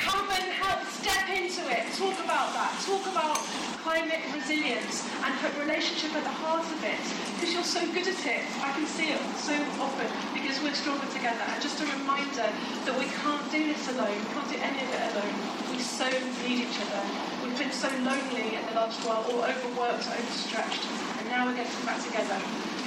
Come 0.03 0.27
and 0.35 0.51
help 0.51 0.83
step 0.91 1.31
into 1.31 1.63
it. 1.71 1.87
Talk 1.95 2.19
about 2.27 2.51
that. 2.59 2.75
Talk 2.83 3.07
about 3.07 3.39
climate 3.87 4.19
resilience 4.35 5.07
and 5.23 5.31
put 5.39 5.55
relationship 5.63 6.11
at 6.19 6.23
the 6.27 6.35
heart 6.43 6.67
of 6.67 6.83
it. 6.83 6.99
Because 7.39 7.55
you're 7.55 7.63
so 7.63 7.79
good 7.95 8.03
at 8.03 8.19
it. 8.27 8.43
I 8.59 8.75
can 8.75 8.83
see 8.83 9.15
it 9.15 9.23
so 9.39 9.55
often 9.79 10.11
because 10.35 10.59
we're 10.59 10.75
stronger 10.75 11.07
together. 11.15 11.47
And 11.47 11.63
just 11.63 11.79
a 11.79 11.87
reminder 11.87 12.51
that 12.83 12.95
we 12.99 13.07
can't 13.23 13.47
do 13.47 13.63
this 13.63 13.87
alone. 13.95 14.11
We 14.11 14.27
can't 14.35 14.51
do 14.51 14.59
any 14.59 14.83
of 14.83 14.91
it 14.91 15.01
alone. 15.15 15.35
We 15.71 15.79
so 15.79 16.11
need 16.43 16.67
each 16.67 16.75
other. 16.83 17.28
Been 17.59 17.71
so 17.73 17.89
lonely 17.89 18.55
in 18.55 18.65
the 18.67 18.73
last 18.73 19.05
while, 19.05 19.25
or 19.35 19.43
overworked, 19.43 20.07
overstretched, 20.07 20.85
and 21.19 21.27
now 21.27 21.45
we're 21.45 21.57
getting 21.57 21.85
back 21.85 22.01
together. 22.01 22.39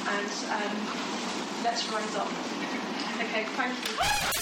And 0.09 0.33
um, 0.49 0.77
let's 1.63 1.87
rise 1.93 2.17
up. 2.17 2.29
Okay, 3.21 3.45
thank 3.53 3.77
you. 3.85 4.33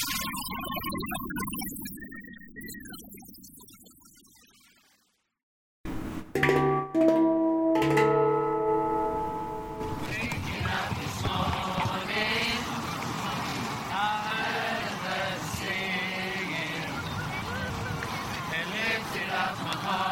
Chris. 19.83 20.10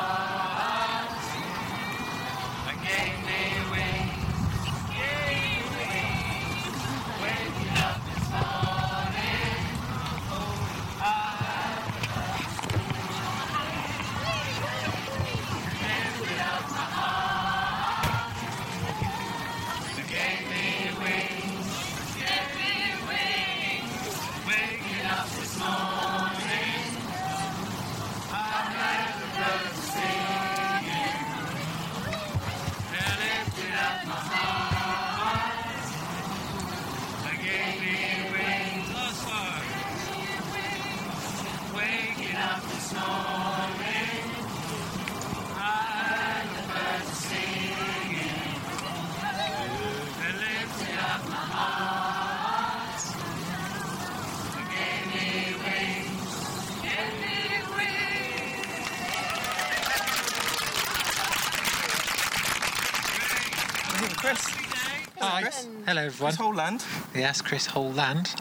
Everyone. 66.08 66.32
Chris 66.32 66.36
Holland. 66.36 66.84
Yes, 67.14 67.40
Chris 67.42 67.66
Holland. 67.66 68.34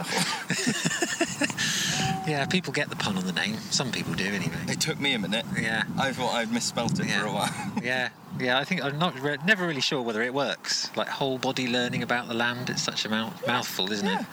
yeah, 2.28 2.46
people 2.50 2.74
get 2.74 2.90
the 2.90 2.96
pun 2.96 3.18
on 3.18 3.26
the 3.26 3.32
name. 3.34 3.56
Some 3.72 3.92
people 3.92 4.14
do, 4.14 4.26
anyway. 4.26 4.56
It 4.68 4.82
took 4.82 5.00
me 5.00 5.14
a 5.14 5.20
minute. 5.20 5.46
Yeah. 5.60 5.84
I 5.98 6.12
thought 6.12 6.34
I'd 6.34 6.52
misspelt 6.52 7.00
it 7.00 7.08
Yeah. 7.08 7.22
for 7.22 7.28
a 7.28 7.32
while. 7.32 7.72
Yeah, 7.84 8.10
yeah. 8.40 8.58
I 8.58 8.64
think 8.66 8.84
I'm 8.84 8.98
not 9.00 9.18
re- 9.22 9.38
never 9.46 9.66
really 9.66 9.82
sure 9.82 10.02
whether 10.02 10.22
it 10.24 10.34
works. 10.34 10.90
Like 10.98 11.08
whole 11.08 11.38
body 11.38 11.68
learning 11.68 12.04
about 12.04 12.28
the 12.28 12.34
land. 12.34 12.70
It's 12.70 12.82
such 12.82 13.06
a 13.06 13.10
mouth- 13.10 13.46
mouthful, 13.48 13.92
isn't 13.92 14.06
Yeah. 14.08 14.20
it? 14.22 14.26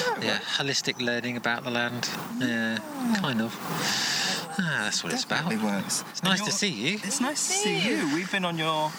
Yeah, 0.00 0.16
it 0.18 0.24
Yeah, 0.24 0.38
holistic 0.38 1.00
learning 1.00 1.36
about 1.36 1.64
the 1.64 1.70
land. 1.70 2.08
Yeah, 2.38 2.78
kind 3.20 3.40
of. 3.40 3.56
Ah, 4.62 4.80
that's 4.84 5.02
what 5.02 5.12
it's 5.12 5.24
about. 5.24 5.48
Definitely 5.48 5.64
works. 5.72 6.04
It's 6.10 6.22
nice 6.22 6.42
to 6.44 6.52
see 6.52 6.68
you. 6.68 6.94
It's 7.02 7.20
nice 7.20 7.46
to 7.48 7.52
see 7.54 7.78
you. 7.78 8.14
We've 8.14 8.30
been 8.30 8.44
on 8.44 8.58
your 8.58 8.92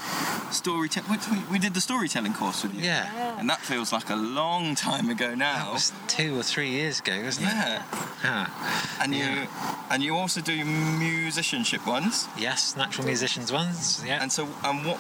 storytelling. 0.51 1.19
We, 1.31 1.37
we 1.53 1.59
did 1.59 1.73
the 1.73 1.81
storytelling 1.81 2.33
course 2.33 2.63
with 2.63 2.73
you. 2.75 2.81
Yeah. 2.81 3.39
And 3.39 3.49
that 3.49 3.59
feels 3.59 3.91
like 3.91 4.09
a 4.09 4.15
long 4.15 4.75
time 4.75 5.09
ago 5.09 5.33
now. 5.35 5.65
That 5.65 5.73
was 5.73 5.93
two 6.07 6.37
or 6.39 6.43
three 6.43 6.69
years 6.69 6.99
ago, 6.99 7.21
wasn't 7.23 7.47
yeah. 7.47 7.75
it? 7.77 7.81
Ah. 8.23 8.97
And 9.01 9.13
you 9.15 9.23
Yeah. 9.23 9.75
and 9.89 10.03
you 10.03 10.15
also 10.15 10.41
do 10.41 10.63
musicianship 10.63 11.85
ones. 11.87 12.27
Yes, 12.37 12.75
natural 12.77 13.05
musicians 13.07 13.51
ones. 13.51 14.03
Yeah. 14.05 14.21
And 14.21 14.31
so, 14.31 14.47
and 14.63 14.85
what 14.85 14.99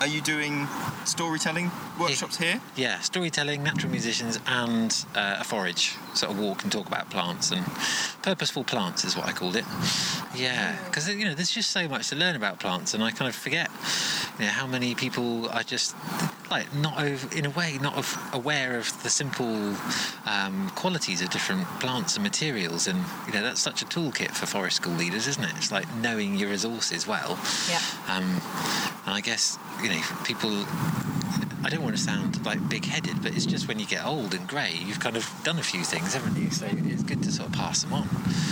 are 0.00 0.06
you 0.06 0.20
doing? 0.20 0.66
Storytelling 1.04 1.70
workshops 2.00 2.36
here? 2.36 2.60
Yeah, 2.76 2.98
storytelling, 3.00 3.62
natural 3.62 3.90
musicians, 3.92 4.40
and 4.46 4.92
uh, 5.14 5.36
a 5.40 5.44
forage. 5.44 5.94
Sort 6.14 6.32
of 6.32 6.38
walk 6.40 6.62
and 6.64 6.72
talk 6.72 6.86
about 6.88 7.08
plants 7.10 7.50
and 7.52 7.64
purposeful 8.22 8.64
plants 8.64 9.04
is 9.04 9.16
what 9.16 9.26
I 9.26 9.32
called 9.32 9.56
it. 9.56 9.64
Yeah, 10.34 10.76
because 10.86 11.08
you 11.08 11.24
know 11.24 11.34
there's 11.34 11.50
just 11.50 11.70
so 11.70 11.88
much 11.88 12.08
to 12.08 12.16
learn 12.16 12.36
about 12.36 12.58
plants, 12.58 12.92
and 12.94 13.02
I 13.02 13.10
kind 13.12 13.28
of 13.28 13.36
forget, 13.36 13.70
you 14.38 14.44
know, 14.44 14.50
how 14.50 14.66
many 14.66 14.94
people 14.94 15.48
are 15.50 15.62
just 15.62 15.94
like 16.50 16.72
not 16.74 17.00
over, 17.00 17.36
in 17.36 17.46
a 17.46 17.50
way 17.50 17.78
not 17.80 17.96
of, 17.96 18.16
aware 18.32 18.78
of 18.78 19.02
the 19.02 19.10
simple 19.10 19.74
um, 20.26 20.70
qualities 20.74 21.22
of 21.22 21.30
different 21.30 21.64
plants 21.80 22.16
and 22.16 22.22
materials, 22.22 22.86
and 22.86 22.98
you 23.26 23.32
know 23.32 23.42
that's 23.42 23.60
such 23.60 23.82
a 23.82 23.86
toolkit 23.86 24.30
for 24.32 24.46
forest 24.46 24.76
school 24.76 24.94
leaders, 24.94 25.26
isn't 25.26 25.44
it? 25.44 25.52
It's 25.56 25.72
like 25.72 25.92
knowing 25.96 26.36
your 26.36 26.50
resources 26.50 27.06
well. 27.06 27.38
Yeah. 27.68 27.80
Um, 28.08 28.40
and 29.06 29.14
I 29.14 29.20
guess 29.20 29.58
you 29.82 29.90
know 29.90 30.02
people. 30.24 30.64
I 31.66 31.68
don't 31.68 31.82
want 31.82 31.96
to 31.96 32.00
sound 32.02 32.46
like 32.46 32.68
big-headed, 32.68 33.22
but 33.24 33.34
it's 33.34 33.44
just 33.44 33.66
when 33.66 33.80
you 33.80 33.86
get 33.86 34.06
old 34.06 34.34
and 34.34 34.46
grey, 34.46 34.70
you've 34.86 35.00
kind 35.00 35.16
of 35.16 35.28
done 35.42 35.58
a 35.58 35.64
few 35.64 35.82
things, 35.82 36.14
haven't 36.14 36.40
you? 36.40 36.48
So 36.52 36.64
it's 36.70 37.02
good 37.02 37.24
to 37.24 37.32
sort 37.32 37.48
of 37.48 37.56
pass 37.56 37.82
them 37.82 37.92
on. 37.92 38.08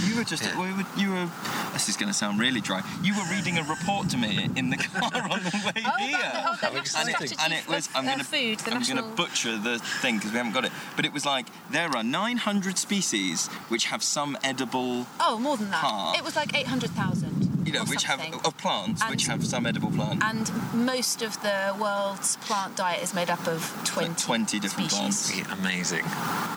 You 0.08 0.16
were 0.16 0.24
just, 0.24 0.42
Yeah. 0.42 0.60
we 0.60 0.72
were, 0.72 0.84
you 0.96 1.12
were, 1.12 1.28
this 1.72 1.88
is 1.88 1.96
going 1.96 2.08
to 2.10 2.12
sound 2.12 2.40
really 2.40 2.60
dry. 2.60 2.82
You 3.04 3.14
were 3.16 3.22
reading 3.30 3.56
a 3.56 3.62
report 3.62 4.08
to 4.10 4.16
me 4.16 4.48
in 4.56 4.68
the 4.70 4.76
car 4.78 5.22
on 5.30 5.44
the 5.44 5.62
way 5.64 5.82
Oh, 5.86 5.96
here. 5.98 6.18
that, 6.18 6.44
oh, 6.44 6.56
the 6.60 6.66
How 6.66 6.72
national 6.72 6.78
exciting. 6.80 7.14
strategy 7.14 7.36
and 7.40 7.52
it 7.52 7.68
was, 7.68 7.88
I'm 7.94 8.04
going 8.04 8.18
to, 8.18 8.24
food, 8.24 8.58
the 8.58 8.72
I'm 8.72 8.78
national... 8.78 9.08
to 9.08 9.14
butcher 9.16 9.58
the 9.58 9.78
thing 9.78 10.16
because 10.16 10.32
we 10.32 10.38
haven't 10.38 10.52
got 10.54 10.64
it. 10.64 10.72
But 10.96 11.04
it 11.04 11.12
was 11.12 11.24
like, 11.24 11.46
there 11.70 11.88
are 11.96 12.02
900 12.02 12.76
species 12.78 13.46
which 13.68 13.84
have 13.84 14.02
some 14.02 14.36
edible, 14.42 15.06
Oh, 15.20 15.38
more 15.38 15.56
than 15.56 15.70
that. 15.70 15.82
Part. 15.84 16.18
It 16.18 16.24
was 16.24 16.34
like 16.34 16.52
800,000. 16.58 17.43
You 17.64 17.72
know, 17.72 17.84
which 17.84 18.06
something. 18.06 18.32
have, 18.32 18.46
of 18.46 18.56
plants, 18.58 19.00
And- 19.02 19.10
which 19.10 19.26
have 19.26 19.44
some 19.46 19.66
edible 19.66 19.90
plant. 19.90 20.22
And 20.22 20.50
most 20.74 21.22
of 21.22 21.40
the 21.42 21.74
world's 21.80 22.36
plant 22.36 22.76
diet 22.76 23.02
is 23.02 23.14
made 23.14 23.30
up 23.30 23.46
of 23.46 23.60
20, 23.84 24.14
20 24.20 24.60
different 24.60 24.90
species. 24.90 24.98
plants. 25.30 25.36
Yeah, 25.36 25.54
amazing. 25.60 26.04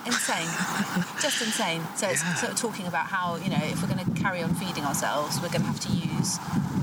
Insane. 0.05 0.47
Just 1.21 1.41
insane. 1.41 1.81
So 1.95 2.07
it's 2.07 2.23
Yeah. 2.23 2.33
sort 2.35 2.51
of 2.53 2.57
talking 2.59 2.87
about 2.87 3.07
how, 3.07 3.35
you 3.37 3.49
know, 3.49 3.59
if 3.63 3.81
we're 3.81 3.93
going 3.93 4.03
to 4.13 4.21
carry 4.21 4.41
on 4.43 4.53
feeding 4.55 4.83
ourselves, 4.83 5.35
we're 5.41 5.49
going 5.49 5.61
to 5.61 5.67
have 5.67 5.79
to 5.81 5.91
use 5.91 6.37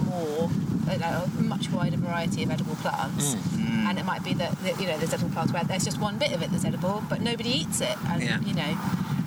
more, 0.09 0.51
uh, 0.89 1.27
a 1.39 1.43
much 1.43 1.71
wider 1.71 1.97
variety 1.97 2.43
of 2.45 2.51
edible 2.51 2.77
plants. 2.77 3.35
Mm. 3.35 3.85
And 3.89 3.99
it 3.99 4.05
might 4.05 4.23
be 4.25 4.33
that, 4.35 4.53
that, 4.63 4.81
you 4.81 4.87
know, 4.87 4.97
there's 4.99 5.13
edible 5.13 5.31
plants 5.31 5.53
where 5.53 5.65
there's 5.65 5.85
just 5.85 5.99
one 6.01 6.19
bit 6.19 6.33
of 6.33 6.43
it 6.43 6.51
that's 6.51 6.65
edible, 6.65 7.03
but 7.09 7.21
nobody 7.21 7.51
eats 7.51 7.81
it. 7.81 7.97
And, 8.09 8.23
Yeah. 8.23 8.41
you 8.41 8.55
know, 8.55 8.79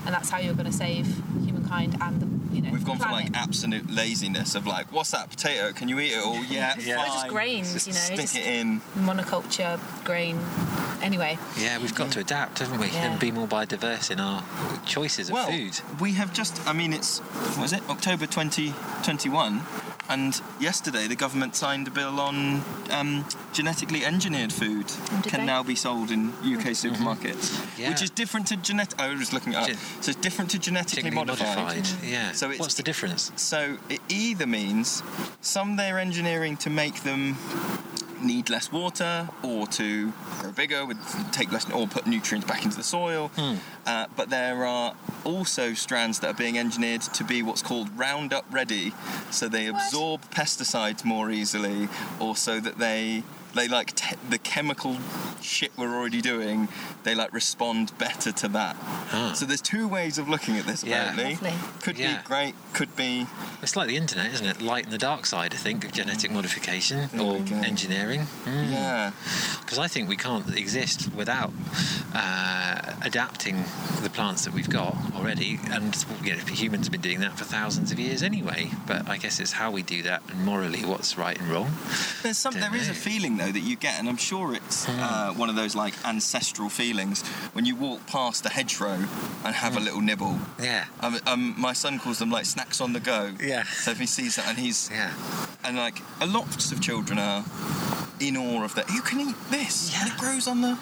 and 0.05 0.13
that's 0.15 0.29
how 0.29 0.37
you're 0.39 0.53
going 0.55 0.65
to 0.71 0.71
save 0.77 1.21
humankind 1.43 1.97
and 2.01 2.21
the, 2.21 2.25
you 2.57 2.63
know, 2.63 2.71
We've 2.71 2.83
gone 2.85 2.97
for 2.97 3.05
planet. 3.05 3.33
like 3.33 3.37
absolute 3.41 3.89
laziness 3.89 4.55
of 4.55 4.65
like, 4.65 4.91
what's 4.91 5.11
that 5.11 5.29
potato? 5.29 5.71
Can 5.73 5.87
you 5.89 5.99
eat 5.99 6.11
it? 6.13 6.21
Oh 6.23 6.43
yeah, 6.49 6.75
Yeah. 6.79 7.01
Or 7.01 7.05
just 7.05 7.27
grains, 7.29 7.73
Just 7.73 7.87
you 7.87 7.93
know, 7.93 7.99
stick 7.99 8.17
just- 8.19 8.35
it 8.37 8.45
in. 8.47 8.81
monoculture, 8.97 9.79
grain. 10.03 10.39
Anyway, 11.01 11.37
Yeah, 11.59 11.77
we've 11.77 11.93
got 11.93 12.11
to 12.13 12.19
adapt, 12.19 12.59
haven't 12.59 12.79
we? 12.79 12.87
Yeah. 12.87 13.11
And 13.11 13.19
be 13.19 13.31
more 13.31 13.47
biodiverse 13.47 14.09
in 14.09 14.19
our 14.19 14.43
choices 14.85 15.29
of 15.29 15.37
food. 15.37 15.47
Well, 15.47 15.51
food. 15.71 16.01
we 16.01 16.13
have 16.13 16.33
just, 16.33 16.59
I 16.67 16.73
mean, 16.73 16.91
it's, 16.91 17.19
what 17.55 17.65
is 17.65 17.73
it, 17.73 17.83
October 17.89 18.25
2021, 18.25 19.61
and 20.09 20.41
yesterday 20.59 21.05
the 21.07 21.15
government 21.15 21.55
signed 21.55 21.87
a 21.87 21.91
bill 21.91 22.19
on 22.19 22.63
um, 22.91 23.25
genetically 23.53 24.05
engineered 24.05 24.53
food 24.53 24.87
can 25.23 25.41
they? 25.41 25.45
now 25.45 25.61
be 25.61 25.75
sold 25.75 26.11
in 26.11 26.29
UK 26.29 26.71
supermarkets, 26.73 27.59
Yeah. 27.77 27.89
which 27.89 28.01
is 28.01 28.09
different 28.09 28.47
to 28.47 28.55
genetic. 28.57 28.99
I 28.99 29.13
was 29.13 29.33
looking 29.33 29.53
it 29.53 29.57
up. 29.57 29.67
Gen- 29.67 29.77
so 30.01 30.11
it's 30.11 30.19
different 30.21 30.51
to 30.51 30.59
genetically 30.59 31.11
Genetically 31.11 31.45
modified. 31.45 31.87
Yeah. 32.03 32.31
So 32.31 32.46
it's- 32.51 32.59
What's 32.59 32.75
the 32.75 32.83
difference? 32.83 33.31
So 33.35 33.77
it 33.89 33.99
either 34.09 34.47
means 34.47 35.03
some 35.41 35.75
they're 35.75 35.99
engineering 35.99 36.57
to 36.57 36.69
make 36.69 37.03
them 37.03 37.37
need 38.19 38.49
less 38.49 38.71
water 38.71 39.29
or 39.43 39.67
to 39.67 40.11
grow 40.39 40.51
bigger 40.51 40.83
with 40.87 40.97
take 41.31 41.51
less 41.51 41.69
or 41.69 41.87
put 41.87 42.07
nutrients 42.07 42.47
back 42.47 42.63
into 42.65 42.75
the 42.75 42.81
soil 42.83 43.29
uh, 43.85 44.07
but 44.15 44.31
there 44.31 44.65
are 44.65 44.95
also 45.23 45.75
strands 45.75 46.17
that 46.19 46.27
are 46.29 46.33
being 46.33 46.57
engineered 46.57 47.01
to 47.01 47.23
be 47.23 47.43
what's 47.43 47.61
called 47.61 47.95
roundup 47.95 48.43
ready 48.51 48.91
so 49.29 49.47
they 49.47 49.69
What? 49.69 49.83
absorb 49.83 50.21
pesticides 50.31 51.05
more 51.05 51.29
easily 51.29 51.89
or 52.19 52.35
so 52.35 52.59
that 52.59 52.79
they 52.79 53.21
they 53.57 53.67
like 53.67 53.93
te- 53.95 54.15
the 54.29 54.37
chemical 54.37 54.97
shit 55.41 55.71
we're 55.77 55.95
already 55.95 56.21
doing 56.21 56.67
they 57.03 57.15
like 57.15 57.31
respond 57.33 57.91
better 57.97 58.31
to 58.31 58.47
that 58.47 58.75
Ah. 59.11 59.31
so 59.33 59.45
there's 59.45 59.61
two 59.61 59.87
ways 59.87 60.17
of 60.17 60.27
looking 60.29 60.57
at 60.57 60.65
this 60.65 60.83
Yeah. 60.83 61.11
apparently 61.11 61.35
Lovely. 61.49 61.53
could 61.81 61.97
Yeah. 61.97 62.17
be 62.17 62.23
great 62.27 62.55
could 62.73 62.95
be 62.95 63.25
It's 63.61 63.75
like 63.75 63.87
the 63.87 63.97
internet, 63.97 64.31
isn't 64.33 64.45
it? 64.45 64.61
Light 64.61 64.83
and 64.85 64.93
the 64.93 64.97
dark 64.99 65.25
side, 65.25 65.51
I 65.53 65.57
think, 65.57 65.83
of 65.83 65.91
genetic 65.91 66.29
modification 66.31 67.09
There 67.11 67.21
or 67.21 67.33
we 67.39 67.49
go. 67.49 67.55
engineering. 67.57 68.27
yeah 68.45 69.11
Because 69.61 69.79
I 69.79 69.87
think 69.87 70.07
we 70.09 70.15
can't 70.17 70.47
exist 70.55 71.09
without 71.15 71.51
uh, 72.13 72.93
adapting 73.03 73.63
the 74.03 74.09
plants 74.09 74.45
that 74.45 74.53
we've 74.53 74.69
got 74.69 74.95
already. 75.15 75.59
And 75.71 75.95
you 76.23 76.33
know, 76.35 76.39
humans 76.45 76.85
have 76.87 76.91
been 76.91 77.01
doing 77.01 77.19
that 77.21 77.37
for 77.37 77.43
thousands 77.45 77.91
of 77.91 77.99
years 77.99 78.23
anyway. 78.23 78.69
But 78.85 79.09
I 79.09 79.17
guess 79.17 79.39
it's 79.39 79.51
how 79.53 79.71
we 79.71 79.81
do 79.83 80.03
that 80.03 80.21
and 80.29 80.43
morally 80.45 80.85
what's 80.85 81.17
right 81.17 81.37
and 81.39 81.49
wrong. 81.49 81.71
There's 82.23 82.37
some. 82.37 82.53
Don't 82.53 82.61
There 82.71 82.75
is 82.79 82.89
a 82.89 82.93
feeling 82.93 83.37
though 83.37 83.46
that 83.51 83.61
you 83.61 83.75
get, 83.75 83.99
and 83.99 84.07
I'm 84.09 84.17
sure 84.17 84.53
it's 84.53 84.87
uh, 84.87 85.33
one 85.35 85.49
of 85.49 85.55
those 85.55 85.75
like 85.75 85.93
ancestral 86.05 86.69
feelings 86.69 87.25
when 87.53 87.65
you 87.65 87.75
walk 87.75 88.05
past 88.07 88.45
a 88.45 88.49
hedgerow 88.49 89.05
and 89.45 89.55
have 89.55 89.77
a 89.77 89.79
little 89.79 90.01
nibble. 90.01 90.39
Yeah. 90.61 90.85
Um, 91.01 91.19
um, 91.25 91.55
my 91.57 91.73
son 91.73 91.99
calls 91.99 92.19
them 92.19 92.29
like 92.31 92.45
snacks 92.45 92.81
on 92.81 92.93
the 92.93 92.99
go. 92.99 93.33
Yeah. 93.41 93.63
So 93.63 93.91
if 93.91 93.99
he 93.99 94.05
sees 94.05 94.35
that, 94.35 94.47
and 94.47 94.57
he's 94.57 94.89
Yeah. 94.91 95.13
and 95.63 95.77
like 95.77 96.01
a 96.21 96.25
lots 96.25 96.71
of 96.71 96.81
children 96.81 97.19
are 97.19 97.43
in 98.19 98.35
awe 98.35 98.63
of 98.63 98.73
that. 98.75 98.89
You 98.89 99.01
can 99.01 99.19
eat 99.21 99.35
this, 99.51 99.93
and 99.99 100.09
it 100.11 100.17
grows 100.17 100.47
on 100.47 100.61
the, 100.61 100.77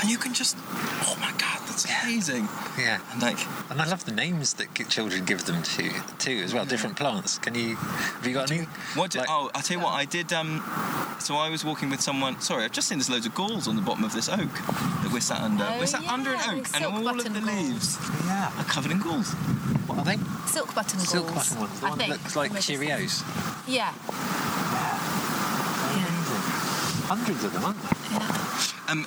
and 0.00 0.10
you 0.10 0.18
can 0.18 0.34
just. 0.34 0.56
Oh 1.04 1.16
my 1.20 1.32
god, 1.38 1.60
that's 1.72 2.04
amazing. 2.04 2.48
Yeah. 2.78 3.00
And 3.12 3.22
like, 3.22 3.38
And 3.70 3.80
I 3.80 3.86
love 3.86 4.04
the 4.04 4.12
names 4.12 4.54
that 4.54 4.74
children 4.88 5.24
give 5.24 5.44
them 5.46 5.62
to 5.62 5.90
too 6.18 6.40
as 6.44 6.52
well. 6.54 6.64
Different 6.64 6.96
plants. 6.96 7.38
Can 7.38 7.54
you? 7.54 7.76
Have 7.76 8.26
you 8.26 8.34
got 8.34 8.50
any? 8.50 8.64
What 8.94 9.10
did, 9.10 9.20
like- 9.20 9.28
oh, 9.30 9.50
I 9.54 9.60
tell 9.62 9.78
you 9.78 9.82
what, 9.82 9.92
I 9.92 10.04
did. 10.04 10.32
Um, 10.32 10.62
so 11.18 11.36
I 11.36 11.48
was 11.50 11.64
walking 11.64 11.88
with 11.90 12.00
someone. 12.00 12.40
Sorry, 12.40 12.64
I've 12.64 12.72
just 12.72 12.88
seen 12.88 12.98
there's 12.98 13.10
loads 13.10 13.26
of 13.26 13.34
galls 13.34 13.68
on 13.68 13.76
the 13.76 13.82
bottom 13.82 14.04
of 14.04 14.12
this 14.12 14.28
oak 14.28 14.52
that 14.52 15.10
we're 15.12 15.20
sat 15.20 15.40
under. 15.40 15.64
Oh, 15.64 15.78
we're 15.78 15.86
sat 15.86 16.06
under 16.06 16.30
an 16.32 16.38
yeah, 16.38 16.54
oak, 16.60 16.66
and 16.74 16.84
all 16.84 17.08
of 17.08 17.24
the 17.24 17.30
galls. 17.30 17.44
leaves 17.46 17.98
Yeah. 18.26 18.52
are 18.58 18.64
covered 18.64 18.90
in 18.92 18.98
galls. 19.00 19.32
What 19.86 19.98
are 19.98 20.04
they? 20.04 20.18
silk 20.46 20.74
button 20.74 20.98
galls. 20.98 21.08
Silk 21.08 21.34
button 21.34 21.60
ones. 21.60 21.80
The 21.80 21.86
I 21.86 21.88
one 21.90 21.98
think. 21.98 22.12
that 22.12 22.18
looks 22.22 22.36
like 22.36 22.52
Cheerios. 22.52 23.22
Yeah. 23.66 23.92
Hundreds 27.04 27.44
of 27.44 27.52
them, 27.52 27.64
aren't 27.64 27.82
there? 27.82 27.90
Um, 28.88 29.06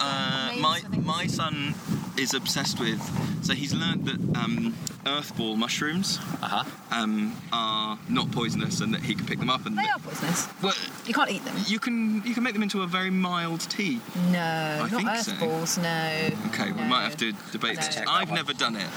uh, 0.00 0.48
Names, 0.50 0.62
my 0.62 0.80
my 1.02 1.26
son 1.26 1.74
is 2.16 2.32
obsessed 2.34 2.78
with. 2.80 3.00
So 3.44 3.52
he's 3.54 3.74
learned 3.74 4.06
that 4.06 4.18
um, 4.38 4.74
earthball 5.04 5.56
mushrooms 5.56 6.18
Uh 6.42 6.48
huh. 6.48 6.64
um, 6.90 7.34
are 7.52 7.98
not 8.08 8.30
poisonous, 8.32 8.80
and 8.80 8.94
that 8.94 9.02
he 9.02 9.14
can 9.14 9.26
pick 9.26 9.38
them 9.38 9.50
up. 9.50 9.66
And 9.66 9.76
They 9.76 9.82
that- 9.82 9.96
are 9.96 9.98
poisonous. 9.98 10.48
well, 10.62 10.72
You 11.06 11.12
can't 11.14 11.30
eat 11.30 11.44
them. 11.44 11.54
you 11.66 11.78
can 11.78 12.22
you 12.24 12.34
can 12.34 12.42
make 12.42 12.54
them 12.54 12.62
into 12.62 12.82
a 12.82 12.86
very 12.86 13.10
mild 13.10 13.60
tea. 13.68 14.00
No, 14.30 14.78
not 14.80 14.90
think 14.90 15.08
earth 15.08 15.22
so. 15.22 15.36
balls. 15.36 15.76
No. 15.78 16.30
Okay, 16.48 16.72
we 16.72 16.82
might 16.84 17.02
have 17.02 17.16
to 17.18 17.32
debate 17.52 17.76
No. 17.76 17.82
this. 17.82 17.98
I've 18.08 18.30
never 18.30 18.52
done 18.54 18.76
it. 18.76 18.88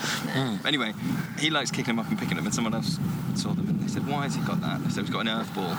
Anyway, 0.65 0.93
he 1.39 1.49
likes 1.49 1.71
kicking 1.71 1.95
them 1.95 1.99
up 1.99 2.09
and 2.09 2.17
picking 2.19 2.37
them, 2.37 2.45
and 2.45 2.53
someone 2.55 2.73
else 2.73 2.97
saw 3.35 3.49
them 3.53 3.67
and 3.69 3.79
they 3.81 3.87
said, 3.87 4.05
"Why 4.07 4.23
has 4.23 4.35
he 4.35 4.41
got 4.41 4.61
that?" 4.61 4.79
I 4.85 4.89
said, 4.89 5.01
"He's 5.05 5.09
got 5.13 5.21
an 5.21 5.29
earth 5.29 5.53
ball." 5.53 5.75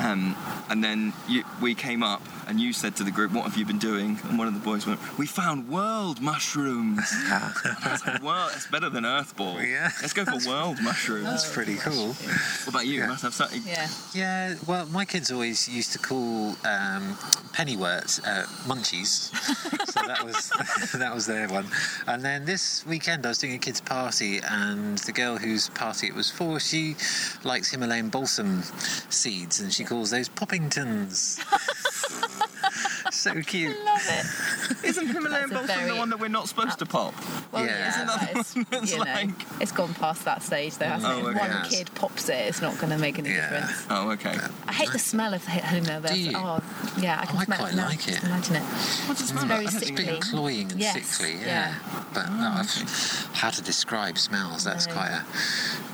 Um, 0.00 0.36
and 0.70 0.82
then 0.82 1.12
you, 1.28 1.44
we 1.60 1.74
came 1.74 2.02
up, 2.02 2.22
and 2.46 2.60
you 2.60 2.72
said 2.72 2.96
to 2.96 3.04
the 3.04 3.10
group, 3.10 3.32
"What 3.32 3.44
have 3.44 3.56
you 3.56 3.64
been 3.64 3.78
doing?" 3.78 4.18
And 4.24 4.38
one 4.38 4.48
of 4.48 4.54
the 4.54 4.60
boys 4.60 4.86
went, 4.86 5.00
"We 5.18 5.26
found 5.26 5.68
world 5.68 6.20
mushrooms." 6.20 7.12
And 7.24 7.76
I 7.84 7.92
was 7.92 8.06
like, 8.06 8.22
"Well, 8.22 8.48
it's 8.54 8.66
better 8.66 8.90
than 8.90 9.04
earth 9.06 9.36
ball. 9.36 9.60
Yeah. 9.60 9.90
Let's 10.00 10.12
go 10.12 10.24
for 10.24 10.38
world 10.48 10.78
mushrooms." 10.82 11.24
That's 11.24 11.52
pretty 11.52 11.76
cool. 11.76 12.08
What 12.08 12.68
about 12.68 12.86
you? 12.86 12.94
Yeah. 12.94 13.02
You 13.04 13.08
must 13.08 13.22
have 13.22 13.34
something. 13.34 13.62
Yeah. 13.66 13.88
Yeah, 14.14 14.54
well, 14.66 14.86
my 14.86 15.04
kids 15.04 15.30
always 15.32 15.68
used 15.68 15.92
to 15.92 15.98
call 15.98 16.50
um, 16.64 17.14
pennyworts 17.52 18.20
uh, 18.26 18.46
munchies, 18.66 19.30
so 19.92 20.00
that 20.06 20.24
was 20.24 20.50
that 20.98 21.14
was 21.14 21.26
their 21.26 21.48
one. 21.48 21.66
And 22.06 22.22
then 22.22 22.44
this 22.44 22.84
weekend, 22.86 23.24
I 23.26 23.30
was 23.30 23.38
doing 23.38 23.54
a 23.54 23.58
kids' 23.58 23.80
party, 23.80 24.40
and 24.48 24.98
the 24.98 25.12
girl 25.12 25.36
whose 25.36 25.68
party 25.70 26.06
it 26.08 26.14
was 26.14 26.30
for, 26.30 26.60
she 26.60 26.96
likes 27.42 27.70
Himalayan 27.70 28.08
balsam 28.08 28.62
seeds, 29.10 29.60
and 29.60 29.72
she 29.72 29.83
calls 29.84 30.10
those 30.10 30.28
poppingtons. 30.28 31.38
so 33.12 33.40
cute. 33.42 33.76
Love 33.84 34.00
it. 34.08 34.84
Isn't 34.84 35.06
Himalayan 35.06 35.48
That's 35.50 35.64
a 35.64 35.68
balsam 35.68 35.88
the 35.88 35.96
one 35.96 36.10
that 36.10 36.18
we're 36.20 36.28
not 36.28 36.48
supposed 36.48 36.78
to 36.80 36.86
pop? 36.86 37.14
Well, 37.52 37.64
Yeah. 37.64 37.70
yeah, 37.78 37.88
Isn't 37.88 38.06
that 38.06 38.18
but 38.34 38.46
the 38.46 38.58
one 38.60 38.66
that's 38.70 38.92
you 38.92 38.98
know, 38.98 39.04
like- 39.04 39.60
it's 39.60 39.72
gone 39.72 39.94
past 39.94 40.24
that 40.24 40.42
stage 40.42 40.76
though, 40.76 40.86
hasn't 40.86 41.12
Oh, 41.12 41.18
it? 41.28 41.30
okay. 41.30 41.38
One 41.38 41.50
Yes. 41.50 41.68
kid 41.70 41.90
pops 41.94 42.28
it, 42.28 42.34
it's 42.48 42.60
not 42.60 42.76
going 42.78 42.90
to 42.90 42.98
make 42.98 43.18
any 43.18 43.30
Yeah. 43.30 43.50
difference. 43.50 43.86
Oh, 43.90 44.10
okay. 44.12 44.38
I 44.66 44.72
hate 44.72 44.90
the 44.90 44.98
smell 44.98 45.32
of 45.34 45.44
the 45.44 45.50
Himalayan 45.52 46.02
Do 46.02 46.18
you? 46.18 46.32
Oh, 46.36 46.60
yeah, 46.98 47.20
I 47.20 47.22
oh, 47.22 47.26
can 47.26 47.36
Oh, 47.36 47.40
I 47.40 47.44
smell 47.44 47.58
quite 47.58 47.72
it 47.72 47.76
now. 47.76 47.86
like 47.88 48.00
Just 48.04 48.18
it. 48.18 48.24
imagine 48.24 48.56
it. 48.56 48.62
What's 48.62 49.20
it 49.20 49.22
It's 49.24 49.30
smell 49.30 49.42
like? 49.44 49.50
I 49.52 49.56
don't 49.64 49.74
It's 49.82 49.90
a 49.90 49.92
bit 49.92 50.20
cloying 50.22 50.72
and 50.72 50.80
Yes, 50.80 51.06
sickly, 51.06 51.34
yeah. 51.40 51.46
yeah. 51.46 51.74
But 52.12 52.30
no, 52.30 52.48
I've, 52.58 53.28
how 53.34 53.50
to 53.50 53.62
describe 53.62 54.18
smells, 54.18 54.64
that's 54.64 54.86
No. 54.86 54.92
quite 54.94 55.08
a 55.10 55.24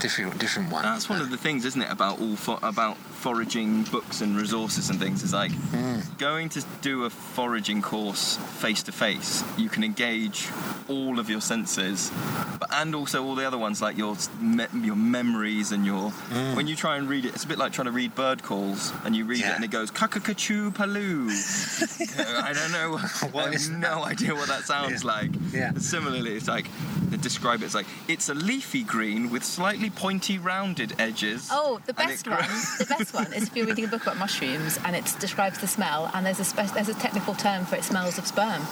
different 0.01 0.39
different 0.39 0.71
one. 0.71 0.83
That's 0.83 1.09
one 1.09 1.21
of 1.21 1.31
the 1.31 1.37
things, 1.37 1.65
isn't 1.65 1.83
it, 1.83 1.91
about 1.91 2.19
all 2.21 2.37
fo- 2.37 2.59
about 2.63 2.97
foraging 3.21 3.83
books 3.85 4.21
and 4.23 4.37
resources 4.37 4.91
and 4.91 4.99
things. 4.99 5.23
Is 5.23 5.33
like 5.33 5.53
hmm. 5.53 6.01
going 6.19 6.49
to 6.51 6.65
do 6.81 7.05
a 7.05 7.11
foraging 7.11 7.83
course 7.83 8.37
face 8.59 8.83
to 8.85 8.93
face. 8.93 9.45
You 9.59 9.69
can 9.69 9.85
engage 9.85 10.49
all 10.89 11.19
of 11.19 11.29
your 11.29 11.41
senses, 11.41 12.11
but 12.59 12.69
and 12.73 12.95
also 12.95 13.25
all 13.25 13.35
the 13.35 13.47
other 13.47 13.59
ones 13.59 13.83
like 13.83 13.97
your 13.99 14.17
me- 14.41 14.67
your 14.83 14.97
memories 14.97 15.73
and 15.73 15.85
your. 15.85 16.11
Hmm. 16.11 16.57
When 16.57 16.67
you 16.67 16.77
try 16.77 16.97
and 16.97 17.09
read 17.09 17.25
it, 17.27 17.35
it's 17.35 17.45
a 17.45 17.49
bit 17.49 17.59
like 17.59 17.73
trying 17.73 17.87
to 17.87 17.93
read 17.93 18.15
bird 18.15 18.43
calls, 18.43 18.93
and 19.05 19.15
you 19.15 19.25
read 19.25 19.41
Yeah. 19.41 19.53
it 19.53 19.57
and 19.57 19.65
it 19.65 19.71
goes 19.71 19.91
kakakachoo 19.91 20.73
paloo. 20.73 21.31
Uh, 22.21 22.43
I 22.43 22.53
don't 22.53 22.73
know. 22.73 22.97
What 23.33 23.43
I 23.43 23.45
have 23.47 23.55
is 23.55 23.69
no 23.69 24.05
idea 24.05 24.35
what 24.35 24.49
that 24.49 24.65
sounds 24.65 25.05
Yeah. 25.05 25.11
like. 25.11 25.31
Yeah. 25.53 25.73
Similarly, 25.79 26.35
it's 26.35 26.49
like 26.49 26.67
they 27.11 27.17
describe 27.19 27.63
it 27.63 27.67
as 27.67 27.75
like 27.75 27.87
it's 28.09 28.29
a 28.29 28.35
leafy 28.35 28.83
green 28.83 29.31
with 29.31 29.45
slightly 29.45 29.91
pointy, 29.91 30.39
rounded 30.39 30.95
edges. 30.99 31.49
Oh, 31.51 31.81
the 31.87 31.95
and 32.01 32.11
it 32.11 32.13
best 32.15 32.25
grows- 32.25 32.41
one. 32.41 32.79
The 32.79 32.87
best 32.99 33.10
one 33.13 33.33
is 33.33 33.45
if 33.45 33.57
you're 33.57 33.67
reading 33.67 33.85
a 33.85 33.89
book 33.89 34.03
about 34.03 34.17
mushrooms 34.17 34.79
and 34.85 34.95
it 34.97 35.15
describes 35.19 35.59
the 35.59 35.67
smell, 35.67 36.11
and 36.15 36.25
there's 36.25 36.41
a 36.41 36.45
spe- 36.45 36.73
there's 36.75 36.89
a 36.89 36.95
technical 36.95 37.35
term 37.35 37.65
for 37.65 37.77
it. 37.77 37.85
Smells 37.85 38.19
of 38.19 38.27
sperm. 38.27 38.63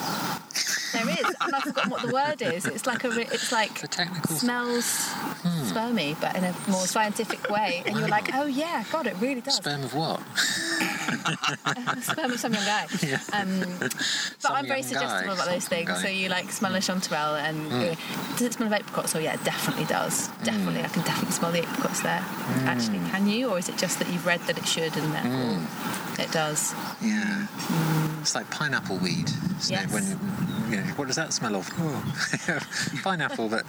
There 0.93 1.09
is, 1.09 1.35
and 1.41 1.55
I've 1.55 1.63
forgotten 1.63 1.91
what 1.91 2.03
the 2.07 2.13
word 2.13 2.43
is. 2.43 2.67
It's 2.67 2.87
like 2.87 3.05
a 3.05 3.11
it's 3.21 3.53
like 3.53 3.81
The 3.81 3.89
technical- 3.89 4.37
smells 4.37 5.09
hmm. 5.43 5.71
spermy, 5.71 6.19
but 6.21 6.37
in 6.37 6.45
a 6.45 6.55
more 6.69 6.87
scientific 6.87 7.49
way. 7.51 7.83
And 7.87 7.97
you're 7.97 8.09
like, 8.09 8.35
oh 8.35 8.47
yeah, 8.47 8.85
God, 8.91 9.07
it 9.07 9.17
really 9.21 9.41
does. 9.41 9.57
Sperm 9.57 9.85
of 9.85 9.95
what? 9.95 10.21
sperm 12.03 12.33
of 12.33 12.41
some 12.41 12.55
young 12.55 12.65
guy. 12.65 12.87
Um, 13.33 13.61
but 13.79 13.93
Some 14.39 14.53
I'm 14.53 14.67
very 14.67 14.83
guy, 14.83 15.23
about 15.23 15.47
those 15.47 15.69
things. 15.69 15.89
guy. 15.89 16.03
So 16.03 16.09
you 16.09 16.29
like 16.29 16.51
smell 16.51 16.75
a 16.75 16.79
chanterelle 16.79 17.39
and 17.39 17.73
uh, 17.73 17.95
does 18.33 18.43
it 18.43 18.53
smell 18.55 18.67
of 18.69 18.73
apricots? 18.73 19.15
Oh 19.15 19.19
yeah, 19.19 19.35
it 19.35 19.45
definitely 19.45 19.85
does. 19.85 20.29
Hmm. 20.29 20.45
Definitely, 20.45 20.81
I 20.83 20.89
can 20.89 21.03
definitely 21.03 21.33
smell 21.33 21.53
the 21.53 21.63
apricots 21.65 22.01
there. 22.03 22.25
Actually, 22.65 22.99
can 23.11 23.29
you, 23.29 23.51
or 23.51 23.59
is 23.59 23.69
it 23.69 23.77
just 23.77 23.99
that 23.99 24.09
you've 24.09 24.27
read 24.27 24.41
that 24.43 24.59
it 24.59 24.67
should 24.67 24.97
and 24.97 25.13
therefore 25.13 26.25
it 26.25 26.33
does? 26.33 26.75
Yeah. 27.03 27.47
It's 28.21 28.35
like 28.35 28.51
pineapple 28.51 28.97
weed. 28.99 29.29
isn't 29.29 29.63
it? 29.63 29.71
Yes. 29.71 29.93
When 29.93 30.71
you 30.71 30.78
know, 30.81 30.87
what 30.95 31.07
does 31.07 31.17
that 31.17 31.33
smell 31.33 31.57
of? 31.57 31.69
Oh. 31.79 32.61
pineapple, 33.03 33.49
but 33.49 33.65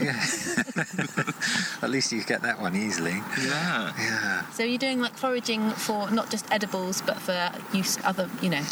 yeah. 0.00 0.18
At 1.82 1.90
least 1.90 2.12
you 2.12 2.22
get 2.24 2.42
that 2.42 2.60
one 2.60 2.76
easily. 2.76 3.22
Yeah. 3.42 3.92
Yeah. 3.98 4.46
So 4.50 4.62
you're 4.64 4.78
doing 4.78 5.00
like 5.00 5.14
foraging 5.16 5.70
for 5.70 6.10
not 6.10 6.30
just 6.30 6.50
edibles, 6.52 7.02
but 7.02 7.16
for 7.18 7.50
use 7.72 7.98
other, 8.04 8.28
you 8.42 8.50
know. 8.50 8.62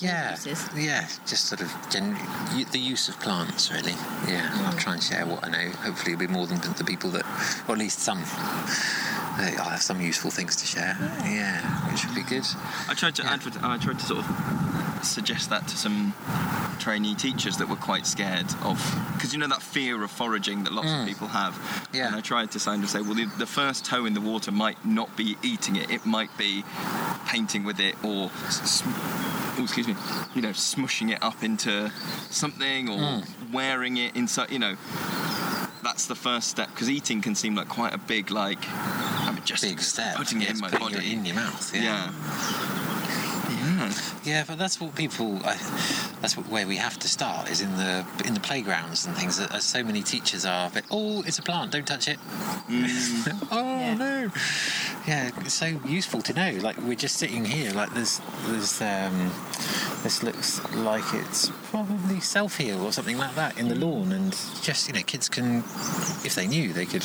Yeah, 0.00 0.30
uses. 0.32 0.68
yeah, 0.76 1.08
just 1.26 1.46
sort 1.46 1.60
of 1.60 1.72
gen- 1.90 2.16
u- 2.54 2.64
the 2.66 2.78
use 2.78 3.08
of 3.08 3.18
plants, 3.20 3.70
really. 3.72 3.92
Yeah, 4.26 4.48
I'll 4.66 4.72
mm. 4.72 4.78
try 4.78 4.94
and 4.94 5.02
share 5.02 5.26
what 5.26 5.44
I 5.44 5.50
know. 5.50 5.70
Hopefully, 5.70 6.12
it'll 6.12 6.26
be 6.26 6.32
more 6.32 6.46
than 6.46 6.60
the 6.76 6.84
people 6.84 7.10
that, 7.10 7.24
or 7.68 7.72
at 7.72 7.78
least 7.78 8.00
some. 8.00 8.18
I'll 9.40 9.70
have 9.70 9.82
some 9.82 10.00
useful 10.00 10.30
things 10.32 10.56
to 10.56 10.66
share. 10.66 10.96
Yeah, 11.24 11.60
which 11.90 12.04
would 12.04 12.14
be 12.14 12.22
good. 12.22 12.44
I 12.88 12.94
tried 12.94 13.14
to 13.16 13.22
Yeah. 13.22 13.34
advert- 13.34 13.62
I 13.62 13.76
tried 13.78 13.98
to 14.00 14.06
sort 14.06 14.24
of 14.24 15.04
suggest 15.04 15.48
that 15.50 15.68
to 15.68 15.76
some 15.76 16.12
trainee 16.80 17.14
teachers 17.14 17.27
that 17.32 17.68
were 17.68 17.76
quite 17.76 18.06
scared 18.06 18.46
of 18.62 18.78
because 19.14 19.32
you 19.32 19.38
know 19.38 19.48
that 19.48 19.62
fear 19.62 20.02
of 20.02 20.10
foraging 20.10 20.64
that 20.64 20.72
lots 20.72 20.88
of 20.88 20.98
mm. 20.98 21.06
people 21.06 21.28
have. 21.28 21.88
Yeah. 21.92 22.06
And 22.06 22.16
I 22.16 22.20
tried 22.20 22.50
to 22.52 22.58
kind 22.58 22.82
of 22.82 22.90
say, 22.90 23.00
well, 23.00 23.14
the, 23.14 23.26
the 23.38 23.46
first 23.46 23.84
toe 23.84 24.06
in 24.06 24.14
the 24.14 24.20
water 24.20 24.50
might 24.50 24.84
not 24.84 25.16
be 25.16 25.36
eating 25.42 25.76
it; 25.76 25.90
it 25.90 26.06
might 26.06 26.36
be 26.38 26.64
painting 27.26 27.64
with 27.64 27.80
it 27.80 27.94
or. 28.04 28.30
s- 28.46 28.82
oh, 29.58 29.62
excuse 29.62 29.88
me, 29.88 29.94
you 30.34 30.42
know, 30.42 30.50
smushing 30.50 31.10
it 31.10 31.22
up 31.22 31.42
into 31.42 31.90
something 32.30 32.88
or 32.88 32.98
mm. 32.98 33.52
wearing 33.52 33.96
it 33.96 34.16
inside, 34.16 34.50
you 34.50 34.58
know, 34.58 34.76
that's 35.82 36.06
the 36.06 36.14
first 36.14 36.48
step 36.48 36.68
because 36.70 36.88
eating 36.90 37.20
can 37.20 37.34
seem 37.34 37.54
like 37.54 37.68
quite 37.68 37.94
a 37.94 37.98
big, 37.98 38.30
like, 38.30 38.58
I 38.68 39.32
mean, 39.32 39.44
just 39.44 39.62
Big 39.62 39.80
step. 39.80 40.16
putting 40.16 40.42
it 40.42 40.50
in 40.50 40.60
my 40.60 40.70
body. 40.70 40.96
it 40.96 41.12
in 41.12 41.24
your 41.24 41.34
mouth. 41.34 41.74
Yeah. 41.74 41.82
yeah. 41.82 42.87
Yeah. 44.28 44.38
Yeah, 44.38 44.44
but 44.46 44.58
that's 44.58 44.80
what 44.80 44.94
people. 44.94 45.38
I, 45.44 45.54
that's 46.20 46.36
what, 46.36 46.48
where 46.48 46.66
we 46.66 46.76
have 46.76 46.96
to 47.00 47.08
start 47.08 47.50
is 47.50 47.60
in 47.60 47.76
the 47.76 48.06
in 48.24 48.34
the 48.34 48.40
playgrounds 48.40 49.06
and 49.06 49.16
things. 49.16 49.40
As 49.40 49.64
so 49.64 49.82
many 49.82 50.02
teachers 50.02 50.44
are, 50.44 50.70
but 50.72 50.84
oh, 50.90 51.22
it's 51.26 51.38
a 51.38 51.42
plant, 51.42 51.72
don't 51.72 51.86
touch 51.86 52.06
it. 52.08 52.18
oh 53.50 53.78
Yeah. 53.80 53.94
no. 53.94 54.30
Yeah, 55.06 55.30
it's 55.40 55.54
so 55.54 55.66
useful 55.86 56.20
to 56.22 56.32
know. 56.34 56.50
Like 56.62 56.76
we're 56.78 56.94
just 56.94 57.16
sitting 57.16 57.44
here. 57.44 57.72
Like 57.72 57.92
there's 57.94 58.20
there's 58.46 58.80
um, 58.80 59.32
this 60.04 60.22
looks 60.22 60.60
like 60.74 61.04
it's 61.14 61.50
probably 61.70 62.20
self 62.20 62.58
heal 62.58 62.84
or 62.84 62.92
something 62.92 63.18
like 63.18 63.34
that 63.34 63.58
in 63.58 63.68
the 63.68 63.74
lawn, 63.74 64.12
and 64.12 64.32
just 64.62 64.86
you 64.88 64.94
know, 64.94 65.02
kids 65.02 65.28
can, 65.28 65.64
if 66.24 66.34
they 66.36 66.46
knew, 66.46 66.72
they 66.72 66.86
could. 66.86 67.04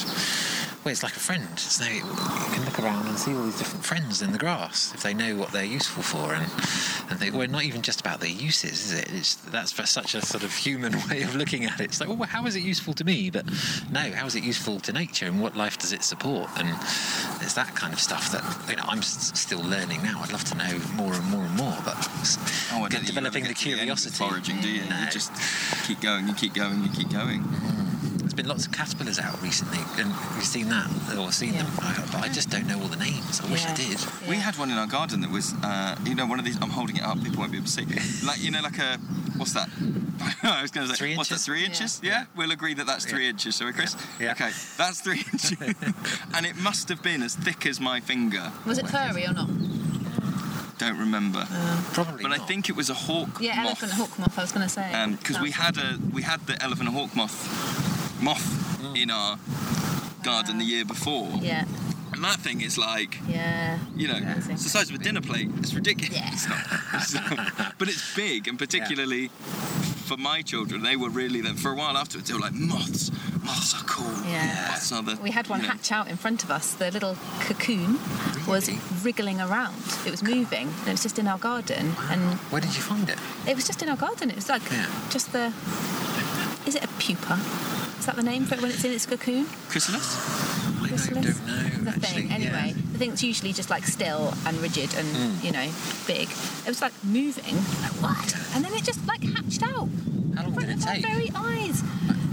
Well, 0.84 0.92
it's 0.92 1.02
like 1.04 1.16
a 1.16 1.20
friend. 1.20 1.58
So 1.58 1.86
you 1.86 2.02
can 2.02 2.66
look 2.66 2.78
around 2.78 3.08
and 3.08 3.18
see 3.18 3.34
all 3.34 3.44
these 3.44 3.58
different 3.58 3.86
friends 3.86 4.22
in 4.22 4.34
the 4.34 4.38
grass 4.38 4.94
if 4.94 5.02
they 5.02 5.14
know 5.14 5.38
what 5.38 5.54
they're 5.54 5.64
useful 5.64 6.04
for, 6.04 6.34
and 6.34 6.46
and 7.10 7.20
they, 7.22 7.32
well, 7.32 7.48
not 7.48 7.64
even 7.64 7.82
just 7.82 8.02
about 8.02 8.20
their 8.20 8.30
uses, 8.30 8.92
is 8.92 9.00
it? 9.00 9.10
It's 9.14 9.36
that's 9.36 9.72
for 9.72 9.86
such 9.86 10.14
a 10.14 10.22
sort 10.26 10.44
of 10.44 10.54
human 10.54 10.92
way 11.10 11.22
of 11.22 11.36
looking 11.36 11.64
at 11.64 11.80
it. 11.80 11.86
It's 11.86 12.02
like, 12.02 12.10
well, 12.10 12.24
how 12.28 12.46
is 12.48 12.58
it 12.58 12.64
useful 12.64 12.94
to 12.96 13.06
me? 13.06 13.30
But 13.30 13.46
no, 13.92 14.02
how 14.12 14.26
is 14.26 14.36
it 14.36 14.44
useful 14.44 14.82
to 14.82 14.92
nature, 14.92 15.26
and 15.26 15.40
what 15.42 15.56
life 15.56 15.78
does 15.78 15.94
it 15.94 16.04
support? 16.04 16.50
And 16.58 16.68
it's 17.42 17.54
that 17.54 17.74
kind 17.76 17.94
of 17.94 18.00
stuff 18.02 18.30
that 18.34 18.44
you 18.70 18.76
know 18.76 18.84
I'm 18.86 18.98
s- 19.00 19.32
still 19.40 19.62
learning 19.64 20.04
now. 20.04 20.20
I'd 20.22 20.34
love 20.34 20.44
to 20.46 20.56
know 20.58 20.80
more 20.96 21.14
and 21.14 21.26
more 21.32 21.44
and 21.46 21.56
more, 21.56 21.78
but 21.86 21.96
Oh, 21.96 22.84
I 22.84 22.90
don't 22.90 22.90
get- 22.90 22.92
think 22.92 23.02
you 23.04 23.08
developing 23.14 23.44
the 23.44 23.50
get 23.54 23.58
to 23.58 23.70
end 23.70 23.74
of 23.74 23.80
curiosity. 23.80 24.16
foraging, 24.18 24.60
do 24.60 24.70
you? 24.70 24.84
No. 24.90 25.00
You 25.00 25.10
just 25.12 25.32
keep 25.88 26.02
going, 26.02 26.28
you 26.28 26.34
keep 26.34 26.54
going, 26.54 26.84
you 26.84 26.90
keep 26.90 27.10
going. 27.10 27.42
Mm. 27.42 28.13
There's 28.34 28.46
been 28.48 28.50
lots 28.50 28.66
of 28.66 28.72
caterpillars 28.72 29.20
out 29.20 29.40
recently, 29.44 29.78
and 30.02 30.10
you've 30.34 30.44
seen 30.44 30.68
that 30.70 30.90
or 31.16 31.32
seen 31.32 31.54
them, 31.54 31.68
I- 31.80 31.94
but 32.12 32.24
I 32.24 32.30
just 32.30 32.50
don't 32.50 32.66
know 32.66 32.82
all 32.82 32.88
the 32.88 32.96
names. 32.98 33.40
I 33.42 33.46
wish 33.46 33.64
I 33.64 33.70
Yeah. 33.70 33.76
did. 33.76 34.00
We 34.28 34.38
had 34.38 34.58
one 34.58 34.72
in 34.72 34.78
our 34.80 34.88
garden 34.88 35.22
that 35.22 35.30
was, 35.30 35.54
uh, 35.62 35.96
you 36.04 36.16
know, 36.16 36.26
one 36.26 36.40
of 36.40 36.46
these. 36.46 36.58
I'm 36.60 36.72
holding 36.72 36.96
it 36.98 37.04
up. 37.04 37.24
People 37.24 37.42
won't 37.42 37.52
be 37.52 37.60
able 37.60 37.68
to 37.68 37.72
see. 37.72 37.86
Like, 38.26 38.42
you 38.42 38.50
know, 38.50 38.62
like 38.62 38.80
a 38.80 38.98
what's 39.38 39.54
that? 39.54 39.70
I 40.42 40.64
was 40.64 40.72
going 40.72 40.88
to 40.88 40.94
say, 40.94 40.98
Three 40.98 41.16
what's 41.16 41.30
that? 41.30 41.36
inches? 41.36 41.46
Three 41.46 41.60
Yeah. 41.62 41.66
inches? 41.68 42.00
Yeah. 42.02 42.26
we'll 42.36 42.50
agree 42.50 42.74
that 42.74 42.88
that's 42.88 43.06
three 43.06 43.26
Yeah. 43.26 43.30
inches, 43.30 43.56
shall 43.58 43.68
we, 43.68 43.74
Chris? 43.74 43.96
Yeah. 44.20 44.32
Okay, 44.32 44.50
that's 44.78 45.02
three 45.02 45.20
inches, 45.32 45.54
and 46.34 46.44
it 46.48 46.56
must 46.58 46.90
have 46.90 47.04
been 47.04 47.22
as 47.22 47.36
thick 47.36 47.68
as 47.68 47.80
my 47.80 48.00
finger. 48.00 48.52
Was 48.66 48.80
it 48.80 48.90
furry 48.90 49.28
or 49.28 49.34
not? 49.34 49.50
Don't 50.80 50.98
remember, 50.98 51.46
Probably 51.94 52.24
but 52.24 52.32
I 52.32 52.40
think 52.40 52.68
it 52.68 52.76
was 52.76 52.90
a 52.90 52.96
hawk. 52.96 53.38
Yeah, 53.40 53.58
moth. 53.58 53.66
elephant 53.84 53.92
hawk 53.94 54.18
moth. 54.18 54.40
I 54.40 54.42
was 54.42 54.52
going 54.52 54.68
to 54.68 54.74
say. 54.74 54.92
because 55.20 55.40
we 55.40 55.52
had 55.52 55.78
a 55.78 56.00
we 56.12 56.24
had 56.24 56.48
the 56.48 56.62
elephant 56.64 56.90
hawk 56.90 57.16
moth 57.16 58.03
moth 58.24 58.46
mm. 58.82 59.02
in 59.02 59.10
our 59.12 59.38
garden 60.24 60.58
the 60.58 60.66
year 60.66 60.86
before, 60.86 61.28
Yeah, 61.42 61.66
and 62.14 62.24
that 62.24 62.40
thing 62.40 62.62
is 62.62 62.78
like 62.78 63.18
yeah. 63.28 63.78
you 63.96 64.08
know 64.08 64.16
Amazing. 64.16 64.54
it's 64.54 64.64
the 64.64 64.70
size 64.70 64.90
of 64.90 64.96
a 64.96 65.04
dinner 65.04 65.22
plate. 65.22 65.50
It's 65.60 65.74
ridiculous, 65.74 66.18
Yeah. 66.18 66.32
It's 66.34 66.48
not- 66.50 66.66
it's 66.94 67.14
not- 67.58 67.78
but 67.78 67.88
it's 67.90 68.16
big, 68.16 68.48
and 68.48 68.58
particularly 68.58 69.30
for 70.10 70.18
my 70.18 70.42
children, 70.42 70.82
they 70.84 70.96
were 70.98 71.10
really 71.10 71.42
then 71.42 71.56
for 71.56 71.72
a 71.72 71.76
while 71.76 71.96
afterwards 71.98 72.28
they 72.30 72.34
were 72.36 72.40
like 72.48 72.54
moths. 72.54 73.10
Moths 73.44 73.74
are 73.74 73.86
cool. 73.86 74.14
Yeah. 74.30 74.68
Moths 74.70 74.92
are 74.92 75.02
the. 75.04 75.16
We 75.22 75.32
had 75.32 75.48
one 75.50 75.60
you 75.62 75.68
know, 75.68 75.74
hatch 75.74 75.92
out 75.92 76.08
in 76.10 76.18
front 76.18 76.44
of 76.44 76.52
us. 76.52 76.74
The 76.76 76.92
little 76.92 77.16
cocoon 77.42 78.00
was 78.48 78.70
wriggling 79.04 79.40
around. 79.42 79.76
It 80.06 80.12
was 80.12 80.22
moving. 80.24 80.68
And 80.80 80.88
it 80.88 80.92
was 80.92 81.04
just 81.04 81.20
in 81.20 81.28
our 81.28 81.38
garden, 81.38 81.86
and 82.12 82.22
Where 82.52 82.62
did 82.62 82.76
you 82.76 82.82
find 82.82 83.10
it? 83.10 83.18
it 83.48 83.56
was 83.56 83.66
just 83.66 83.82
in 83.82 83.88
our 83.90 83.98
garden. 83.98 84.30
It 84.30 84.36
was 84.36 84.50
like 84.50 84.62
Yeah. 84.72 84.88
just 85.10 85.32
the. 85.32 85.54
Is 86.68 86.76
it 86.76 86.84
a 86.84 86.88
pupa? 87.00 87.40
Is 88.04 88.08
that 88.08 88.18
the 88.18 88.24
name 88.24 88.44
for 88.44 88.56
it 88.56 88.62
when 88.62 88.70
it's 88.70 88.84
in 88.84 88.92
its 88.92 89.06
cocoon? 89.06 89.46
chrysalis. 89.70 90.18
I 90.84 90.88
Chrysalis? 90.90 91.38
don't 91.40 91.48
know. 91.48 91.64
The 91.86 91.90
actually. 91.92 92.24
thing. 92.24 92.32
Anyway, 92.34 92.74
Yeah. 92.76 92.82
the 92.92 92.98
thing's 93.00 93.24
usually 93.24 93.54
just 93.54 93.70
like 93.70 93.88
still 93.88 94.34
and 94.46 94.58
rigid 94.62 94.94
and 94.96 95.08
Hmm. 95.08 95.46
you 95.46 95.54
know 95.54 95.72
big. 96.06 96.28
It 96.30 96.68
was 96.68 96.82
like 96.82 96.92
moving. 97.02 97.56
Like 97.82 97.96
what? 98.04 98.36
And 98.56 98.66
then 98.66 98.74
it 98.74 98.84
just 98.84 99.08
like 99.08 99.24
hatched 99.24 99.64
out. 99.64 99.88
How 100.36 100.44
long 100.44 100.54
did 100.56 100.68
it 100.72 100.82
take? 100.82 101.02
very 101.02 101.32
eyes. 101.34 101.82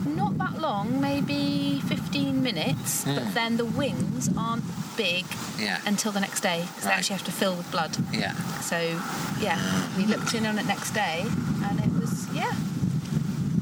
Not 0.07 0.39
that 0.39 0.61
long, 0.61 1.01
maybe 1.01 1.81
15 1.87 2.43
minutes, 2.43 3.05
but 3.05 3.33
then 3.33 3.57
the 3.57 3.65
wings 3.65 4.29
aren't 4.37 4.65
big 4.97 5.25
Hmm. 5.25 5.63
Yeah. 5.63 5.79
until 5.87 6.11
the 6.11 6.19
next 6.19 6.41
day 6.41 6.65
because 6.67 6.83
they 6.83 6.91
actually 6.91 7.15
have 7.15 7.27
to 7.27 7.33
fill 7.33 7.55
with 7.55 7.71
blood. 7.71 7.97
Yeah. 8.13 8.35
So, 8.61 9.01
yeah, 9.41 9.87
we 9.97 10.05
looked 10.07 10.35
in 10.35 10.47
on 10.47 10.59
it 10.59 10.67
next 10.67 10.91
day 10.95 11.25
and 11.67 11.79
it 11.79 11.93
was, 12.01 12.27
yeah, 12.35 12.51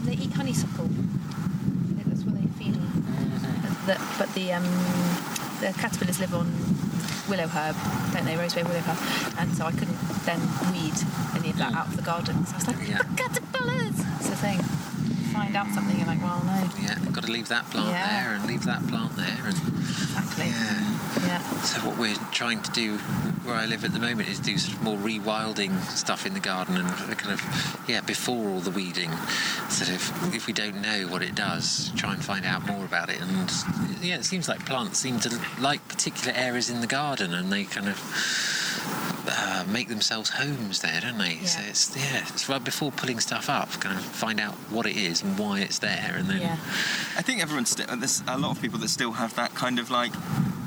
they 0.07 0.15
eat 0.15 0.33
honeysuckle. 0.33 0.89
I 0.89 1.95
think 2.01 2.09
that's 2.09 2.25
what 2.25 2.35
they 2.41 2.47
feed 2.59 2.75
on. 2.77 2.87
Mm-hmm. 3.97 4.19
But 4.19 4.33
the, 4.35 4.53
um, 4.53 4.65
the 5.61 5.73
caterpillars 5.79 6.21
live 6.21 6.35
on 6.35 6.47
willow 7.29 7.47
herb, 7.49 7.77
don't 8.13 8.25
they? 8.25 8.35
Rosebay 8.35 8.65
willow 8.67 8.81
herb. 8.81 8.99
And 9.39 9.57
so 9.57 9.65
I 9.67 9.73
couldn't 9.73 9.99
then 10.25 10.41
weed 10.73 10.95
any 11.37 11.51
of 11.51 11.57
that 11.59 11.73
out 11.75 11.87
of 11.89 11.97
the 11.97 12.03
garden. 12.03 12.45
So 12.47 12.53
I 12.55 12.57
was 12.59 12.67
like. 12.69 12.89
Yeah. 12.89 12.99
the 13.03 13.15
caterpillars! 13.23 13.97
It's 14.21 14.29
the 14.31 14.37
thing. 14.37 14.59
Find 15.33 15.55
out 15.57 15.69
something, 15.73 15.97
you're 15.97 16.07
like, 16.07 16.23
well, 16.23 16.43
no. 16.45 16.69
Yeah, 16.83 16.99
got 17.13 17.25
to 17.25 17.33
leave 17.33 17.49
that 17.49 17.71
plant 17.71 17.89
Yeah. 17.89 18.23
there 18.23 18.35
and 18.35 18.47
leave 18.47 18.65
that 18.65 18.87
plant 18.89 19.15
there, 19.17 19.39
and 19.45 19.57
Exactly. 20.41 20.49
Yeah. 20.49 20.99
Yeah. 21.27 21.39
So 21.63 21.81
what 21.81 21.99
we're 21.99 22.15
trying 22.33 22.63
to 22.63 22.71
do 22.71 22.99
where 23.45 23.57
I 23.57 23.67
live 23.67 23.85
at 23.85 23.93
the 23.93 23.99
moment 23.99 24.29
is 24.29 24.39
do 24.39 24.57
sort 24.59 24.77
of 24.77 24.83
more 24.83 24.97
rewilding 24.97 25.81
stuff 25.91 26.27
in 26.27 26.35
the 26.35 26.41
garden 26.41 26.77
and 26.77 26.89
kind 27.19 27.33
of 27.33 27.85
yeah 27.89 28.01
before 28.01 28.49
all 28.49 28.61
the 28.61 28.71
weeding. 28.71 29.11
Sort 29.69 29.91
of 29.91 30.35
if 30.35 30.47
we 30.47 30.53
don't 30.53 30.81
know 30.81 31.09
what 31.09 31.23
it 31.23 31.35
does, 31.35 31.91
try 31.97 32.13
and 32.13 32.25
find 32.25 32.45
out 32.45 32.67
more 32.67 32.85
about 32.85 33.09
it. 33.09 33.21
And 33.21 33.51
yeah, 34.03 34.17
it 34.17 34.25
seems 34.25 34.49
like 34.49 34.65
plants 34.67 34.99
seem 34.99 35.19
to 35.21 35.41
like 35.61 35.87
particular 35.89 36.37
areas 36.37 36.71
in 36.71 36.81
the 36.81 36.87
garden, 36.87 37.35
and 37.35 37.53
they 37.53 37.65
kind 37.65 37.89
of. 37.89 38.58
Uh, 39.31 39.65
make 39.69 39.89
themselves 39.89 40.31
homes 40.31 40.81
there, 40.81 41.01
don't 41.01 41.19
they? 41.19 41.37
So 41.45 41.61
it's 41.69 41.95
yeah, 41.97 42.25
it's 42.29 42.49
right 42.49 42.63
before 42.65 42.91
pulling 42.93 43.21
stuff 43.21 43.51
up, 43.51 43.71
kind 43.81 43.99
of 43.99 44.05
find 44.05 44.41
out 44.41 44.55
what 44.71 44.87
it 44.87 44.97
is 44.97 45.23
and 45.23 45.39
why 45.39 45.61
it's 45.61 45.79
there, 45.81 46.15
and 46.17 46.27
then 46.29 46.41
Yeah. 46.41 46.57
I 47.17 47.23
think 47.23 47.43
everyone's 47.43 47.71
still. 47.71 47.87
There's 47.97 48.23
a 48.27 48.39
lot 48.39 48.53
of 48.53 48.63
people 48.63 48.79
that 48.81 48.89
still 48.89 49.13
have 49.13 49.35
that 49.37 49.55
kind 49.55 49.79
of 49.79 49.91
like. 49.91 50.13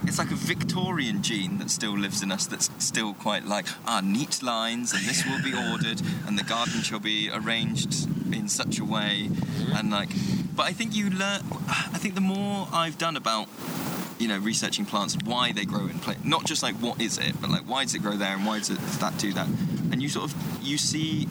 It's 0.06 0.18
like 0.18 0.32
a 0.32 0.36
Victorian 0.36 1.22
gene 1.24 1.58
that 1.60 1.70
still 1.72 1.98
lives 1.98 2.22
in 2.22 2.32
us. 2.32 2.46
That's 2.46 2.70
still 2.80 3.14
quite 3.14 3.46
like 3.46 3.68
ah 3.88 4.02
neat 4.04 4.44
lines, 4.44 4.94
and 4.94 5.04
this 5.06 5.26
will 5.26 5.42
be 5.42 5.54
ordered, 5.72 6.02
and 6.28 6.38
the 6.38 6.44
garden 6.44 6.82
shall 6.82 7.00
be 7.00 7.30
arranged 7.32 8.08
in 8.34 8.48
such 8.48 8.78
a 8.80 8.86
way, 8.86 9.30
and 9.74 9.90
like. 9.90 10.10
But 10.56 10.64
I 10.68 10.74
think 10.74 10.94
you 10.96 11.10
learn. 11.10 11.42
I 11.68 11.98
think 11.98 12.14
the 12.16 12.22
more 12.22 12.68
I've 12.74 12.98
done 12.98 13.16
about 13.18 13.48
you 14.22 14.28
know 14.28 14.38
researching 14.38 14.86
plants 14.86 15.18
why 15.26 15.52
they 15.52 15.66
grow 15.66 15.88
in 15.88 15.98
place 16.00 16.18
not 16.24 16.46
just 16.46 16.62
like 16.62 16.76
what 16.76 17.02
is 17.02 17.18
it 17.18 17.34
but 17.42 17.50
like 17.50 17.64
why 17.64 17.84
does 17.84 17.96
it 17.96 18.02
grow 18.04 18.16
there 18.16 18.36
and 18.36 18.46
why 18.46 18.60
does 18.60 18.70
it 18.70 18.80
that 19.00 19.18
do 19.18 19.34
that? 19.34 19.48
And 19.92 20.02
you 20.02 20.10
sort 20.10 20.32
of 20.32 20.64
you 20.64 20.78
see 20.78 21.28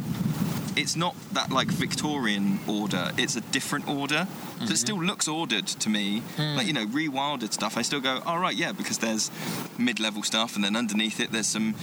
it's 0.77 0.97
not 0.97 1.15
that 1.33 1.51
like 1.51 1.69
victorian 1.69 2.59
order 2.67 3.13
it's 3.17 3.37
a 3.37 3.41
different 3.41 3.89
order. 3.89 4.27
So 4.27 4.65
it 4.65 4.67
mm-hmm. 4.67 4.75
still 4.75 5.03
looks 5.03 5.29
ordered 5.29 5.67
to 5.67 5.89
me 5.89 6.21
hmm. 6.37 6.57
like 6.57 6.67
you 6.67 6.73
know 6.73 6.87
rewilded 6.87 7.53
stuff. 7.53 7.77
I 7.77 7.83
still 7.83 8.01
go 8.01 8.21
all 8.27 8.39
right 8.39 8.57
yeah 8.57 8.73
because 8.73 8.99
there's 8.99 9.31
mid-level 9.79 10.23
stuff 10.23 10.57
and 10.57 10.65
then 10.65 10.77
underneath 10.77 11.21
it 11.21 11.31
there's 11.31 11.47
some 11.47 11.75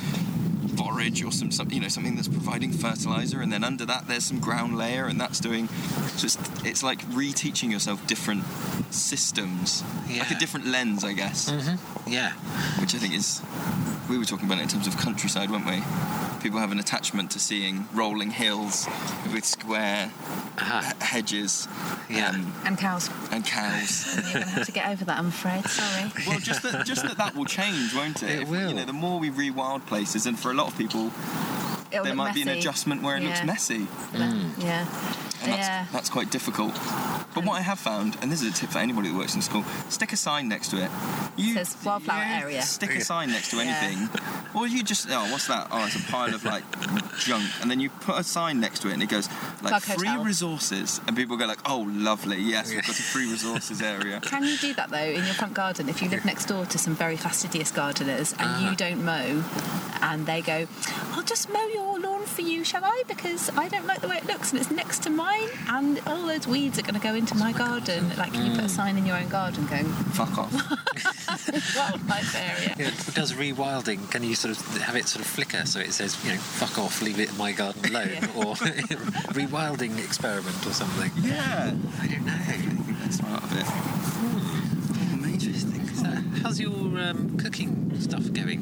forage 0.77 1.23
or 1.23 1.31
some, 1.31 1.51
some 1.51 1.69
you 1.71 1.79
know 1.79 1.87
something 1.87 2.15
that's 2.15 2.27
providing 2.27 2.71
fertilizer 2.71 3.41
and 3.41 3.51
then 3.51 3.63
under 3.63 3.85
that 3.85 4.07
there's 4.07 4.23
some 4.23 4.39
ground 4.39 4.77
layer 4.77 5.05
and 5.05 5.19
that's 5.19 5.39
doing 5.39 5.67
so 5.67 6.25
it's, 6.25 6.37
it's 6.63 6.83
like 6.83 7.01
reteaching 7.07 7.71
yourself 7.71 8.05
different 8.07 8.43
systems 8.91 9.83
like 10.17 10.31
a 10.31 10.35
different 10.35 10.67
lens 10.67 11.03
i 11.03 11.13
guess 11.13 11.49
mm-hmm. 11.49 11.96
Yeah, 12.09 12.31
which 12.79 12.93
i 12.95 12.97
think 12.97 13.13
is 13.13 13.41
we 14.09 14.17
were 14.17 14.25
talking 14.25 14.45
about 14.45 14.59
it 14.59 14.63
in 14.63 14.67
terms 14.69 14.87
of 14.87 14.95
countryside 14.97 15.49
weren't 15.51 15.65
we 15.65 15.81
people 16.41 16.59
have 16.59 16.71
an 16.71 16.79
attachment 16.79 17.31
to 17.31 17.39
seeing 17.39 17.87
rolling 17.93 18.31
hills 18.31 18.87
with 19.33 19.43
square 19.43 20.11
Aha. 20.59 20.93
h- 20.95 21.03
hedges 21.03 21.67
Yeah. 22.09 22.29
um, 22.29 22.53
And 22.65 22.77
cows. 22.77 23.09
and 23.31 23.43
cows 23.45 24.15
You're 24.15 24.33
going 24.33 24.43
to 24.45 24.49
have 24.49 24.65
to 24.65 24.71
get 24.71 24.87
over 24.87 25.03
that, 25.05 25.17
I'm 25.19 25.27
afraid. 25.27 25.65
Sorry. 25.65 26.11
well 26.27 26.39
just 26.39 26.61
that 26.63 26.85
just 26.85 27.03
that 27.03 27.17
that 27.17 27.35
will 27.35 27.45
change 27.45 27.93
won't 27.93 28.23
it 28.23 28.29
It 28.29 28.41
If 28.43 28.49
will. 28.49 28.69
you 28.69 28.75
know 28.75 28.85
the 28.85 28.93
more 28.93 29.19
we 29.19 29.29
rewild 29.29 29.85
places 29.87 30.25
and 30.25 30.39
for 30.39 30.51
a 30.51 30.53
lot 30.53 30.67
of 30.67 30.77
people 30.77 31.11
It'll 31.91 32.03
there 32.03 32.13
look 32.13 32.17
might 32.17 32.35
be 32.35 32.41
an 32.41 32.49
adjustment 32.49 33.01
where 33.03 33.17
it 33.17 33.23
looks 33.23 33.39
Yeah. 33.39 33.45
messy 33.45 33.79
mm. 33.79 33.87
Mm. 34.13 34.63
Yeah. 34.63 34.79
and 35.43 35.53
that's, 35.53 35.67
Yeah. 35.67 35.85
that's 35.91 36.09
quite 36.09 36.29
difficult. 36.29 36.73
But 37.33 37.45
what 37.45 37.53
I 37.53 37.61
have 37.61 37.79
found, 37.79 38.17
and 38.21 38.31
this 38.31 38.41
is 38.41 38.51
a 38.51 38.53
tip 38.53 38.71
for 38.71 38.79
anybody 38.79 39.09
that 39.09 39.17
works 39.17 39.35
in 39.35 39.41
school, 39.41 39.63
stick 39.89 40.11
a 40.11 40.17
sign 40.17 40.47
next 40.47 40.69
to 40.69 40.83
it. 40.83 40.89
You, 41.35 41.53
Says 41.53 41.77
wildflower 41.85 42.23
yeah, 42.23 42.41
area. 42.41 42.61
Stick 42.63 42.95
a 42.95 43.01
sign 43.01 43.29
next 43.29 43.51
to 43.51 43.57
Yeah. 43.57 43.79
anything, 43.81 44.09
or 44.55 44.67
you 44.67 44.83
just 44.83 45.07
oh, 45.09 45.31
what's 45.31 45.47
that? 45.47 45.67
Oh, 45.71 45.85
it's 45.85 45.95
a 45.95 46.11
pile 46.11 46.33
of 46.33 46.43
like 46.43 46.63
junk, 47.19 47.45
and 47.61 47.69
then 47.69 47.79
you 47.79 47.89
put 47.89 48.17
a 48.17 48.23
sign 48.23 48.59
next 48.59 48.79
to 48.81 48.89
it, 48.89 48.93
and 48.93 49.03
it 49.03 49.09
goes 49.09 49.29
like 49.61 49.71
Bug 49.71 49.83
free 49.83 50.07
hotel. 50.07 50.23
resources, 50.23 50.99
and 51.07 51.15
people 51.15 51.37
go 51.37 51.45
like, 51.45 51.59
oh, 51.69 51.85
lovely, 51.87 52.37
yes, 52.37 52.69
we've 52.69 52.81
got 52.81 52.97
a 52.97 53.01
free 53.01 53.29
resources 53.31 53.81
area. 53.81 54.19
Can 54.23 54.43
you 54.43 54.57
do 54.57 54.73
that 54.73 54.89
though 54.89 54.97
in 54.97 55.23
your 55.25 55.35
front 55.35 55.53
garden 55.53 55.89
if 55.89 56.01
you 56.01 56.09
live 56.09 56.25
next 56.25 56.45
door 56.45 56.65
to 56.65 56.77
some 56.77 56.95
very 56.95 57.17
fastidious 57.17 57.71
gardeners 57.71 58.33
and 58.39 58.61
you 58.63 58.69
ah. 58.69 58.75
don't 58.75 59.03
mow 59.03 59.43
and 60.01 60.25
they 60.25 60.41
go, 60.41 60.67
I'll 61.11 61.23
just 61.23 61.49
mow 61.49 61.67
your 61.77 61.99
lawn 61.99 62.25
for 62.25 62.41
you, 62.41 62.63
shall 62.63 62.83
I? 62.83 63.03
Because 63.07 63.49
I 63.55 63.67
don't 63.67 63.85
like 63.85 64.01
the 64.01 64.07
way 64.07 64.17
it 64.17 64.25
looks 64.25 64.51
and 64.51 64.59
it's 64.59 64.71
next 64.71 65.03
to 65.03 65.09
mine 65.09 65.47
and 65.67 65.99
all 66.07 66.25
those 66.25 66.47
weeds 66.47 66.77
are 66.79 66.81
going 66.81 66.95
to 66.95 66.99
go 66.99 67.13
into 67.15 67.35
my 67.35 67.51
garden. 67.51 68.09
Like, 68.17 68.33
can 68.33 68.45
you 68.45 68.51
put 68.55 68.63
a 68.63 68.69
sign 68.69 68.97
in 68.97 69.05
your 69.05 69.17
own 69.17 69.29
garden 69.29 69.65
going, 69.67 69.85
Fuck 70.17 70.37
off. 70.37 70.51
wildlife 71.75 72.35
area? 72.35 72.75
Yeah, 72.77 72.87
it 72.87 73.13
does 73.13 73.33
rewilding. 73.33 74.09
Can 74.11 74.23
you 74.23 74.35
sort 74.35 74.57
of 74.57 74.77
have 74.81 74.95
it 74.95 75.07
sort 75.07 75.23
of 75.23 75.29
flicker 75.31 75.65
so 75.65 75.79
it 75.79 75.93
says, 75.93 76.17
you 76.25 76.31
know, 76.31 76.37
fuck 76.37 76.77
off, 76.79 77.01
leave 77.01 77.19
it 77.19 77.29
in 77.29 77.37
my 77.37 77.51
garden 77.51 77.85
alone, 77.89 78.09
Yeah. 78.13 78.27
or 78.35 78.55
rewilding 79.37 79.97
experiment 80.03 80.65
or 80.65 80.73
something? 80.73 81.11
yeah, 81.23 81.71
I 82.01 82.07
don't 82.07 82.25
know. 82.25 82.33
I 82.33 82.53
think 82.53 82.99
that's 82.99 83.21
part 83.21 83.43
of 83.43 83.53
it. 83.55 83.65
Interesting. 85.27 85.87
So, 85.89 86.05
how's 86.41 86.59
your 86.59 86.71
um, 86.99 87.37
cooking 87.37 87.99
stuff 87.99 88.31
going? 88.33 88.61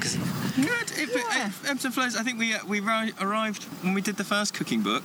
'Cause- 0.00 0.16
Good. 0.56 0.90
If, 0.96 1.10
if 1.16 1.68
ebbs 1.70 1.84
and 1.84 1.92
flows. 1.94 2.16
I 2.16 2.22
think 2.22 2.38
we 2.38 2.54
uh, 2.54 2.60
we 2.66 2.80
ri- 2.80 3.12
arrived 3.20 3.64
when 3.82 3.94
we 3.94 4.00
did 4.00 4.16
the 4.16 4.24
first 4.24 4.54
cooking 4.54 4.82
book. 4.82 5.02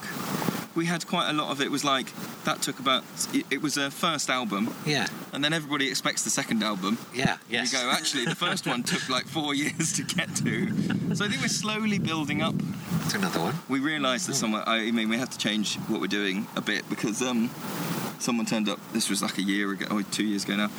We 0.75 0.86
had 0.86 1.06
quite 1.08 1.30
a 1.30 1.34
lot 1.34 1.49
of 1.52 1.60
it. 1.62 1.71
Was 1.71 1.84
like 1.84 2.08
that 2.45 2.62
took 2.62 2.80
about. 2.80 3.04
It, 3.34 3.45
it 3.49 3.62
was 3.62 3.75
a 3.78 3.89
first 3.89 4.30
album, 4.30 4.73
yeah, 4.86 5.08
and 5.34 5.43
then 5.43 5.52
everybody 5.54 5.89
expects 5.89 6.23
the 6.23 6.30
second 6.30 6.63
album. 6.63 6.97
yeah, 7.13 7.38
yes. 7.49 7.73
You 7.73 7.80
go. 7.80 7.89
Actually, 7.91 8.25
the 8.25 8.36
first 8.36 8.67
one 8.67 8.84
took 8.84 9.10
like 9.10 9.25
four 9.25 9.54
years 9.63 9.93
to 9.93 10.04
get 10.04 10.36
to. 10.38 11.15
So 11.15 11.25
I 11.25 11.28
think 11.28 11.41
we're 11.41 11.47
slowly 11.47 11.97
building 11.99 12.41
up. 12.43 12.56
to 13.10 13.17
another 13.17 13.39
one. 13.39 13.56
We 13.67 13.80
realised 13.80 14.28
that 14.30 14.36
somewhere. 14.36 14.63
I 14.67 14.91
mean, 14.91 15.10
we 15.10 15.17
have 15.17 15.30
to 15.32 15.38
change 15.38 15.75
what 15.89 15.99
we're 15.99 16.08
doing 16.08 16.45
a 16.56 16.62
bit 16.62 16.88
because 16.89 17.21
um, 17.23 17.49
someone 18.19 18.45
turned 18.45 18.69
up. 18.69 18.80
This 18.93 19.10
was 19.10 19.21
like 19.23 19.38
a 19.39 19.43
year 19.43 19.71
ago, 19.71 19.88
or 19.91 20.04
two 20.04 20.23
years 20.23 20.43
ago 20.45 20.56
now. 20.56 20.69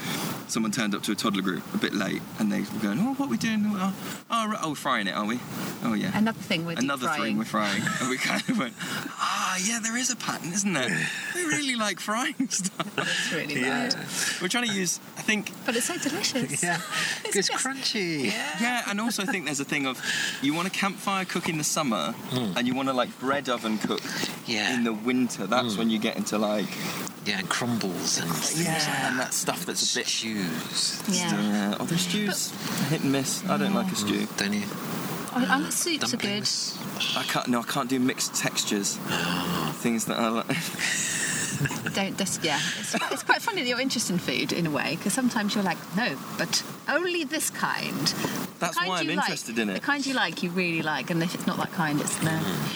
Someone 0.46 0.70
turned 0.72 0.94
up 0.94 1.02
to 1.02 1.12
a 1.12 1.14
toddler 1.14 1.42
group 1.42 1.62
a 1.74 1.78
bit 1.78 1.92
late, 1.94 2.22
and 2.38 2.50
they 2.50 2.60
were 2.60 2.80
going, 2.80 2.98
"Oh, 3.00 3.14
what 3.14 3.26
are 3.26 3.30
we 3.30 3.36
doing? 3.36 3.64
Oh, 3.66 3.92
oh, 4.30 4.48
right. 4.48 4.58
oh 4.62 4.70
we're 4.70 4.74
frying 4.74 5.06
it, 5.06 5.14
are 5.14 5.24
we? 5.26 5.38
Oh, 5.82 5.94
yeah." 5.94 6.16
Another 6.16 6.38
thing 6.40 6.64
we're 6.66 6.74
deep 6.74 6.84
Another 6.84 7.06
frying. 7.06 7.22
thing 7.22 7.38
we're 7.38 7.44
frying, 7.44 7.82
and 8.00 8.10
we 8.10 8.16
kind 8.18 8.42
of 8.48 8.58
went, 8.58 8.74
"Ah, 8.80 9.58
yeah, 9.64 9.78
there 9.82 9.96
is 9.96 10.10
a 10.10 10.16
pattern, 10.16 10.52
isn't 10.52 10.72
there? 10.72 11.08
We 11.34 11.44
really 11.44 11.76
like 11.76 12.00
frying 12.00 12.34
stuff." 12.48 12.98
It's 12.98 13.32
really 13.32 13.60
Yeah, 13.60 13.88
bad. 13.90 13.96
We're 14.42 14.48
trying 14.48 14.68
to 14.68 14.74
use, 14.74 15.00
I 15.18 15.22
think, 15.22 15.52
But 15.66 15.76
it's 15.76 15.86
so 15.86 15.96
delicious. 15.98 16.62
yeah. 16.62 16.80
It's 17.24 17.36
It's, 17.36 17.48
just- 17.48 17.64
crunchy. 17.64 18.24
Yeah, 18.60 18.84
and 18.88 19.00
also 19.00 19.22
I 19.22 19.26
think 19.26 19.44
there's 19.46 19.60
a 19.60 19.64
thing 19.64 19.86
of 19.86 20.00
you 20.42 20.52
want 20.54 20.66
a 20.68 20.70
campfire 20.70 21.24
cook 21.24 21.48
in 21.48 21.58
the 21.58 21.64
summer, 21.64 22.14
and 22.32 22.66
you 22.66 22.74
want 22.74 22.88
to 22.88 22.94
like 22.94 23.10
bread 23.20 23.48
oven 23.48 23.78
cook 23.78 24.00
Yeah. 24.46 24.74
in 24.74 24.84
the 24.84 24.92
winter. 24.92 25.46
That's 25.46 25.76
when 25.76 25.90
you 25.90 25.98
get 25.98 26.16
into 26.16 26.38
like 26.38 26.68
Yeah, 27.26 27.38
and 27.40 27.48
crumbles 27.48 28.18
and 28.18 28.30
yeah, 28.64 29.08
and 29.08 29.20
that 29.20 29.34
stuff 29.34 29.66
that's 29.66 29.94
a 29.94 29.98
bit. 29.98 30.06
stews. 30.06 31.02
Yeah. 31.08 31.42
Yeah, 31.42 31.76
oh, 31.78 31.84
the 31.84 31.98
stews 31.98 32.50
hit 32.88 33.02
and 33.02 33.12
miss. 33.12 33.44
I 33.48 33.58
don't 33.58 33.74
like 33.74 33.92
a 33.92 33.96
stew. 33.96 34.26
Mm, 34.26 34.36
don't 34.38 34.52
you? 34.54 34.62
I, 35.32 35.54
I 35.54 35.58
mean, 35.58 35.68
mm. 35.68 35.72
soups 35.72 36.14
are 36.14 36.16
good. 36.16 37.18
I 37.18 37.22
can't. 37.24 37.48
No, 37.48 37.60
I 37.60 37.64
can't 37.64 37.90
do 37.90 38.00
mixed 38.00 38.34
textures. 38.34 38.98
Ah. 39.08 39.72
Things 39.76 40.06
that 40.06 40.18
I 40.18 40.28
like. 40.28 40.46
Don't 41.94 42.16
just 42.18 42.42
yeah. 42.44 42.58
It's, 42.78 42.94
it's 42.94 43.22
quite 43.22 43.42
funny 43.42 43.62
that 43.62 43.68
you're 43.68 43.80
interested 43.80 44.12
in 44.12 44.18
food 44.18 44.52
in 44.52 44.66
a 44.66 44.70
way 44.70 44.96
because 44.96 45.12
sometimes 45.12 45.54
you're 45.54 45.64
like, 45.64 45.78
no, 45.96 46.16
but 46.38 46.62
only 46.88 47.24
this 47.24 47.50
kind. 47.50 48.14
That's 48.60 48.76
kind 48.76 48.88
why 48.88 48.98
I'm 49.00 49.08
you 49.08 49.16
like- 49.16 49.24
interested 49.26 49.58
in 49.58 49.70
it. 49.70 49.74
The 49.74 49.80
kind 49.80 50.04
you 50.06 50.14
like, 50.14 50.42
you 50.42 50.50
really 50.50 50.82
like, 50.82 51.10
and 51.10 51.22
if 51.22 51.34
it's 51.34 51.46
not 51.46 51.56
that 51.58 51.72
kind, 51.72 52.00
it's 52.00 52.22
no. 52.22 52.30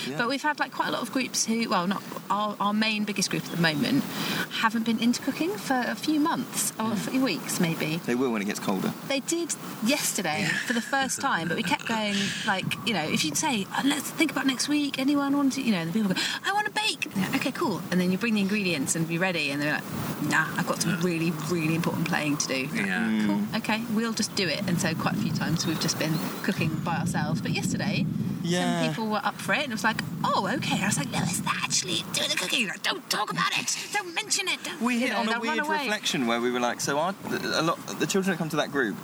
yeah. 0.08 0.16
But 0.18 0.28
we've 0.28 0.42
had 0.42 0.58
like 0.58 0.72
quite 0.72 0.88
a 0.88 0.92
lot 0.92 1.02
of 1.02 1.12
groups 1.12 1.44
who, 1.46 1.68
well, 1.68 1.86
not 1.86 2.02
our, 2.30 2.56
our 2.58 2.72
main 2.72 3.04
biggest 3.04 3.30
group 3.30 3.44
at 3.44 3.50
the 3.52 3.60
moment, 3.60 4.02
haven't 4.50 4.84
been 4.86 4.98
into 4.98 5.20
cooking 5.22 5.50
for 5.50 5.74
a 5.86 5.94
few 5.94 6.18
months 6.20 6.72
or 6.80 6.92
a 6.92 6.96
few 6.96 7.22
weeks 7.22 7.60
maybe. 7.60 7.96
They 8.06 8.14
will 8.14 8.30
when 8.32 8.40
it 8.40 8.46
gets 8.46 8.60
colder. 8.60 8.92
They 9.08 9.20
did 9.20 9.54
yesterday 9.84 10.44
for 10.66 10.72
the 10.72 10.80
first 10.80 11.20
time, 11.20 11.48
but 11.48 11.56
we 11.56 11.62
kept 11.62 11.86
going 11.86 12.14
like, 12.46 12.64
you 12.86 12.94
know, 12.94 13.02
if 13.04 13.24
you'd 13.24 13.36
say, 13.36 13.66
"Uh, 13.76 13.82
let's 13.84 14.10
think 14.10 14.30
about 14.32 14.46
next 14.46 14.68
week, 14.68 14.98
anyone 14.98 15.36
want 15.36 15.52
to, 15.54 15.62
you 15.62 15.72
know, 15.72 15.84
the 15.84 15.92
people 15.92 16.12
go, 16.14 16.20
I 16.44 16.52
want 16.52 16.66
to 16.66 16.72
bake. 16.72 17.06
And 17.14 17.34
okay, 17.36 17.52
cool. 17.52 17.82
And 17.90 18.00
then 18.00 18.10
you 18.10 18.16
bring 18.18 18.34
the 18.34 18.40
ingredients 18.40 18.73
and 18.74 19.08
be 19.08 19.18
ready, 19.18 19.50
and 19.50 19.60
they're 19.62 19.74
like, 19.74 20.22
nah, 20.30 20.46
I've 20.56 20.66
got 20.66 20.82
some 20.82 21.00
really, 21.00 21.30
really 21.50 21.74
important 21.74 22.08
playing 22.08 22.36
to 22.38 22.48
do. 22.48 22.68
Yeah. 22.74 23.22
Cool. 23.26 23.40
Okay, 23.58 23.82
we'll 23.92 24.12
just 24.12 24.34
do 24.34 24.48
it. 24.48 24.60
And 24.68 24.80
so 24.80 24.94
quite 24.94 25.14
a 25.14 25.18
few 25.18 25.32
times 25.32 25.66
we've 25.66 25.80
just 25.80 25.98
been 25.98 26.14
cooking 26.42 26.70
by 26.84 26.96
ourselves. 26.96 27.40
But 27.40 27.52
yesterday, 27.52 28.04
Yeah. 28.42 28.80
some 28.82 28.88
people 28.90 29.06
were 29.08 29.20
up 29.24 29.36
for 29.40 29.54
it, 29.54 29.62
and 29.64 29.68
it 29.72 29.74
was 29.74 29.84
like, 29.84 30.00
oh, 30.24 30.48
okay. 30.56 30.82
I 30.82 30.86
was 30.86 30.98
like, 30.98 31.12
Lois, 31.12 31.40
actually 31.46 32.04
do 32.12 32.22
the 32.28 32.36
cooking. 32.36 32.66
Like, 32.68 32.82
don't 32.82 33.08
talk 33.10 33.30
about 33.32 33.56
it. 33.58 33.76
Don't 33.92 34.14
mention 34.14 34.48
it. 34.48 34.62
Don't, 34.64 34.80
We 34.80 34.94
you 34.94 35.00
hit 35.00 35.10
know, 35.10 35.20
on 35.20 35.28
a 35.32 35.40
weird 35.40 35.66
reflection 35.66 36.26
where 36.26 36.40
we 36.40 36.50
were 36.50 36.60
like, 36.60 36.80
so 36.80 36.98
our, 36.98 37.14
a 37.30 37.62
lot 37.62 37.78
the 38.00 38.06
children 38.06 38.32
that 38.32 38.38
come 38.38 38.48
to 38.50 38.56
that 38.56 38.72
group, 38.72 38.96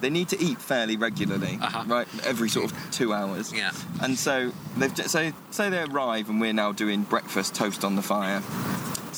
they 0.00 0.10
need 0.10 0.28
to 0.28 0.40
eat 0.40 0.60
fairly 0.60 0.96
regularly, 0.96 1.58
Uh-huh. 1.60 1.84
right? 1.86 2.06
Every 2.24 2.48
sort 2.48 2.70
of 2.70 2.90
two 2.92 3.12
hours. 3.12 3.52
Yeah. 3.52 3.72
And 4.00 4.16
so 4.18 4.52
they've 4.76 4.96
so 5.10 5.32
say 5.50 5.70
they 5.70 5.82
arrive 5.82 6.28
and 6.30 6.40
we're 6.40 6.52
now 6.52 6.70
doing 6.72 7.02
breakfast 7.02 7.54
toast 7.56 7.84
on 7.84 7.96
the 7.96 8.02
fire. 8.02 8.42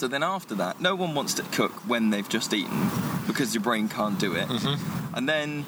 So 0.00 0.08
then 0.08 0.22
after 0.22 0.54
that, 0.54 0.80
no 0.80 0.94
one 0.94 1.14
wants 1.14 1.34
to 1.34 1.42
cook 1.42 1.72
when 1.86 2.08
they've 2.08 2.26
just 2.26 2.54
eaten 2.54 2.88
because 3.26 3.54
your 3.54 3.62
brain 3.62 3.86
can't 3.90 4.18
do 4.18 4.34
it. 4.34 4.48
Mm-hmm. 4.48 5.14
And 5.14 5.28
then 5.28 5.66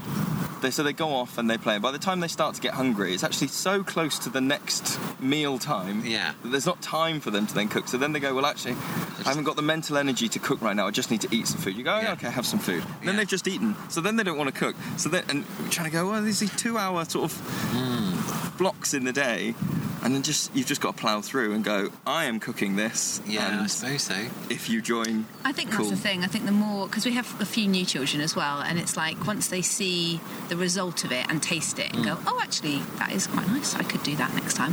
They 0.62 0.70
so 0.70 0.82
they 0.82 0.94
go 0.94 1.08
off 1.10 1.36
and 1.36 1.50
they 1.50 1.58
play. 1.58 1.74
And 1.74 1.82
By 1.82 1.90
the 1.90 1.98
time 1.98 2.20
they 2.20 2.28
start 2.28 2.54
to 2.54 2.60
get 2.62 2.72
hungry, 2.72 3.12
it's 3.12 3.24
actually 3.24 3.48
so 3.48 3.82
close 3.84 4.18
to 4.20 4.30
the 4.30 4.40
next 4.40 4.98
meal 5.20 5.58
time. 5.58 6.02
Yeah. 6.06 6.32
that 6.42 6.48
There's 6.48 6.64
not 6.64 6.80
time 6.80 7.20
for 7.20 7.30
them 7.30 7.46
to 7.46 7.52
then 7.54 7.68
cook. 7.68 7.88
So 7.88 7.98
then 7.98 8.12
they 8.14 8.20
go, 8.20 8.34
well, 8.34 8.46
actually, 8.46 8.76
I 9.26 9.28
haven't 9.28 9.44
got 9.44 9.56
the 9.56 9.62
mental 9.74 9.98
energy 9.98 10.28
to 10.30 10.38
cook 10.38 10.62
right 10.62 10.74
now. 10.74 10.86
I 10.86 10.92
just 10.92 11.10
need 11.10 11.20
to 11.22 11.28
eat 11.30 11.48
some 11.48 11.60
food. 11.60 11.76
You 11.76 11.82
go, 11.84 11.92
oh, 11.94 12.00
Yeah. 12.00 12.12
okay, 12.12 12.30
have 12.30 12.46
some 12.46 12.60
food. 12.60 12.82
Then 13.04 13.16
they've 13.16 13.28
just 13.28 13.46
eaten. 13.46 13.74
So 13.90 14.00
then 14.00 14.16
they 14.16 14.22
don't 14.22 14.38
want 14.38 14.54
to 14.54 14.58
cook. 14.58 14.76
So 14.96 15.10
then 15.10 15.24
and 15.28 15.44
we're 15.60 15.68
trying 15.68 15.90
to 15.90 15.92
go, 15.92 16.08
well, 16.08 16.22
there's 16.22 16.38
these 16.40 16.56
two-hour 16.56 17.04
sort 17.04 17.24
of 17.30 17.32
Hmm. 17.74 18.51
Blocks 18.62 18.94
in 18.94 19.02
the 19.04 19.12
day. 19.12 19.54
And 20.04 20.12
then 20.12 20.22
just 20.22 20.52
you've 20.54 20.66
just 20.66 20.80
got 20.80 20.96
to 20.96 21.00
plough 21.00 21.20
through 21.20 21.52
and 21.54 21.62
go. 21.62 21.90
I 22.04 22.24
am 22.24 22.40
cooking 22.40 22.74
this. 22.74 23.20
Yeah, 23.24 23.46
I 23.46 23.50
and 23.60 23.70
suppose 23.70 24.02
so. 24.02 24.14
if 24.50 24.68
you 24.68 24.82
join, 24.82 25.26
I 25.44 25.52
think 25.52 25.70
cool. 25.70 25.86
that's 25.86 26.02
the 26.02 26.08
thing. 26.08 26.24
I 26.24 26.26
think 26.26 26.44
the 26.44 26.50
more 26.50 26.88
because 26.88 27.04
we 27.04 27.12
have 27.12 27.40
a 27.40 27.44
few 27.44 27.68
new 27.68 27.84
children 27.84 28.20
as 28.20 28.34
well, 28.34 28.60
and 28.62 28.80
it's 28.80 28.96
like 28.96 29.24
once 29.28 29.46
they 29.46 29.62
see 29.62 30.18
the 30.48 30.56
result 30.56 31.04
of 31.04 31.12
it 31.12 31.24
and 31.30 31.40
taste 31.40 31.78
it 31.78 31.94
and 31.94 32.04
go, 32.04 32.18
oh, 32.26 32.40
actually, 32.42 32.80
that 32.98 33.12
is 33.12 33.28
quite 33.28 33.46
nice. 33.46 33.76
I 33.76 33.84
could 33.84 34.02
do 34.02 34.16
that 34.16 34.34
next 34.34 34.54
time. 34.54 34.72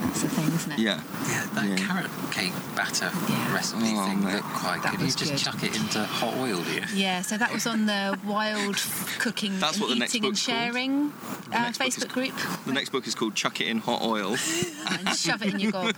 That's 0.00 0.22
the 0.22 0.28
thing, 0.30 0.46
isn't 0.52 0.72
it? 0.72 0.78
Yeah. 0.80 1.00
Yeah, 1.28 1.46
that 1.54 1.68
Yeah. 1.68 1.76
carrot 1.86 2.10
cake 2.32 2.52
batter 2.74 3.12
Yeah. 3.28 3.54
recipe 3.54 3.82
Oh, 3.94 4.04
thing 4.06 4.24
mate. 4.24 4.34
looked 4.34 4.48
quite 4.48 4.82
That 4.82 4.90
good. 4.92 5.00
You 5.00 5.06
was 5.06 5.14
just 5.14 5.30
good. 5.30 5.38
chuck 5.38 5.62
it 5.62 5.76
into 5.76 6.02
hot 6.04 6.34
oil, 6.38 6.60
do 6.64 6.72
you? 6.74 6.82
Yeah, 6.92 7.22
so 7.22 7.38
that 7.38 7.52
was 7.52 7.68
on 7.68 7.86
the 7.86 8.18
Wild 8.26 8.74
Cooking 9.20 9.60
That's 9.60 9.74
and 9.74 9.82
what 9.82 9.90
the 9.90 9.94
next 10.00 10.12
Eating 10.16 10.24
and 10.26 10.32
book's 10.34 10.44
called. 10.46 10.58
Sharing 10.58 11.12
uh, 11.52 11.62
next 11.70 11.80
is- 11.80 11.96
Facebook 12.04 12.08
group. 12.12 12.34
The 12.66 12.72
next 12.72 12.90
book 12.90 13.06
is 13.06 13.14
called 13.16 13.34
Chuck 13.34 13.60
It 13.60 13.68
in 13.68 13.78
Hot 13.78 14.02
Oil. 14.02 14.36
and 14.90 15.08
shove 15.16 15.42
it 15.42 15.54
in 15.54 15.60
your 15.60 15.72
gob. 15.72 15.94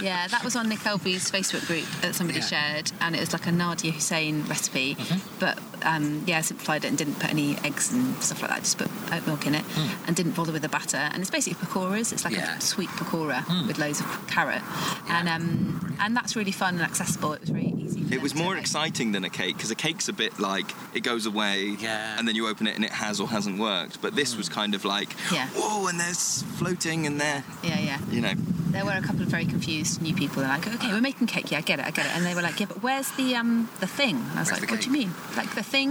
Yeah, 0.00 0.26
that 0.28 0.42
was 0.44 0.56
on 0.56 0.68
Nick 0.68 0.86
Elby's 0.86 1.30
Facebook 1.30 1.66
group 1.66 1.84
that 2.02 2.14
somebody 2.14 2.38
Yeah. 2.40 2.46
shared, 2.46 2.92
and 3.00 3.14
it 3.16 3.20
was 3.20 3.32
like 3.32 3.46
a 3.46 3.50
Nadiya 3.50 3.92
Hussain 3.92 4.44
recipe, 4.44 4.96
but 5.38 5.58
um, 5.82 6.24
yeah, 6.26 6.38
I 6.38 6.40
simplified 6.40 6.84
it 6.84 6.88
and 6.88 6.98
didn't 6.98 7.14
put 7.20 7.30
any 7.30 7.56
eggs 7.58 7.92
and 7.92 8.20
stuff 8.22 8.42
like 8.42 8.50
that. 8.50 8.60
Just 8.62 8.78
put 8.78 8.88
oat 9.12 9.26
milk 9.26 9.46
in 9.46 9.54
it, 9.54 9.64
and 10.06 10.16
didn't 10.16 10.32
bother 10.32 10.52
with 10.52 10.62
the 10.62 10.68
batter. 10.68 10.96
And 10.96 11.20
it's 11.20 11.30
basically 11.30 11.64
pakoras. 11.66 12.12
It's 12.12 12.24
like 12.24 12.34
Yeah. 12.34 12.56
a 12.56 12.60
sweet 12.60 12.88
pakora 12.90 13.44
with 13.66 13.78
loads 13.78 14.00
of 14.00 14.26
carrot, 14.28 14.62
and 15.08 15.28
um, 15.28 15.96
and 16.00 16.16
that's 16.16 16.36
really 16.36 16.52
fun 16.52 16.74
and 16.74 16.82
accessible. 16.82 17.32
It 17.34 17.40
was 17.42 17.50
really 17.52 17.74
easy. 17.78 18.06
It 18.10 18.22
was 18.22 18.34
more 18.34 18.56
exciting 18.56 19.12
than 19.12 19.24
a 19.24 19.30
cake 19.30 19.56
because 19.56 19.70
a 19.70 19.74
cake's 19.74 20.08
a 20.08 20.12
bit 20.12 20.38
like 20.38 20.72
it 20.94 21.00
goes 21.00 21.26
away, 21.26 21.76
Yeah. 21.78 22.16
and 22.18 22.26
then 22.26 22.34
you 22.34 22.48
open 22.48 22.66
it 22.66 22.74
and 22.76 22.84
it 22.84 22.92
has 22.92 23.20
or 23.20 23.28
hasn't 23.28 23.58
worked. 23.58 24.00
But 24.00 24.14
this 24.16 24.36
was 24.36 24.48
kind 24.48 24.74
of 24.74 24.84
like, 24.84 25.14
Yeah. 25.32 25.48
whoa, 25.54 25.86
and 25.88 25.98
there's 26.00 26.18
floating 26.58 27.06
and 27.06 27.20
there, 27.20 27.44
Yeah, 27.62 27.78
yeah. 27.78 27.98
you 28.10 28.20
know, 28.20 28.32
There 28.70 28.84
were 28.84 28.92
a 28.92 29.00
couple 29.08 29.22
of 29.22 29.28
very 29.28 29.46
confused 29.46 30.02
new 30.02 30.14
people. 30.14 30.42
They're 30.42 30.50
like, 30.58 30.66
"Okay, 30.76 30.92
we're 30.92 31.00
making 31.00 31.26
cake. 31.26 31.50
Yeah, 31.50 31.58
I 31.58 31.62
get 31.62 31.78
it, 31.80 31.86
I 31.86 31.90
get 31.90 32.04
it." 32.06 32.12
And 32.14 32.24
they 32.26 32.34
were 32.34 32.42
like, 32.42 32.60
"Yeah, 32.60 32.66
but 32.72 32.82
where's 32.82 33.10
the 33.12 33.34
um 33.40 33.68
the 33.80 33.86
thing?" 33.86 34.16
And 34.16 34.36
I 34.38 34.40
was 34.42 34.50
Where's 34.50 34.60
like, 34.60 34.70
"What 34.70 34.80
do 34.82 34.86
you 34.90 34.92
mean? 35.00 35.10
Like 35.40 35.54
the 35.54 35.62
thing 35.74 35.90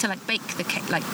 to 0.00 0.08
like 0.08 0.22
bake 0.26 0.46
the 0.60 0.64
cake, 0.64 0.88
like 0.90 1.04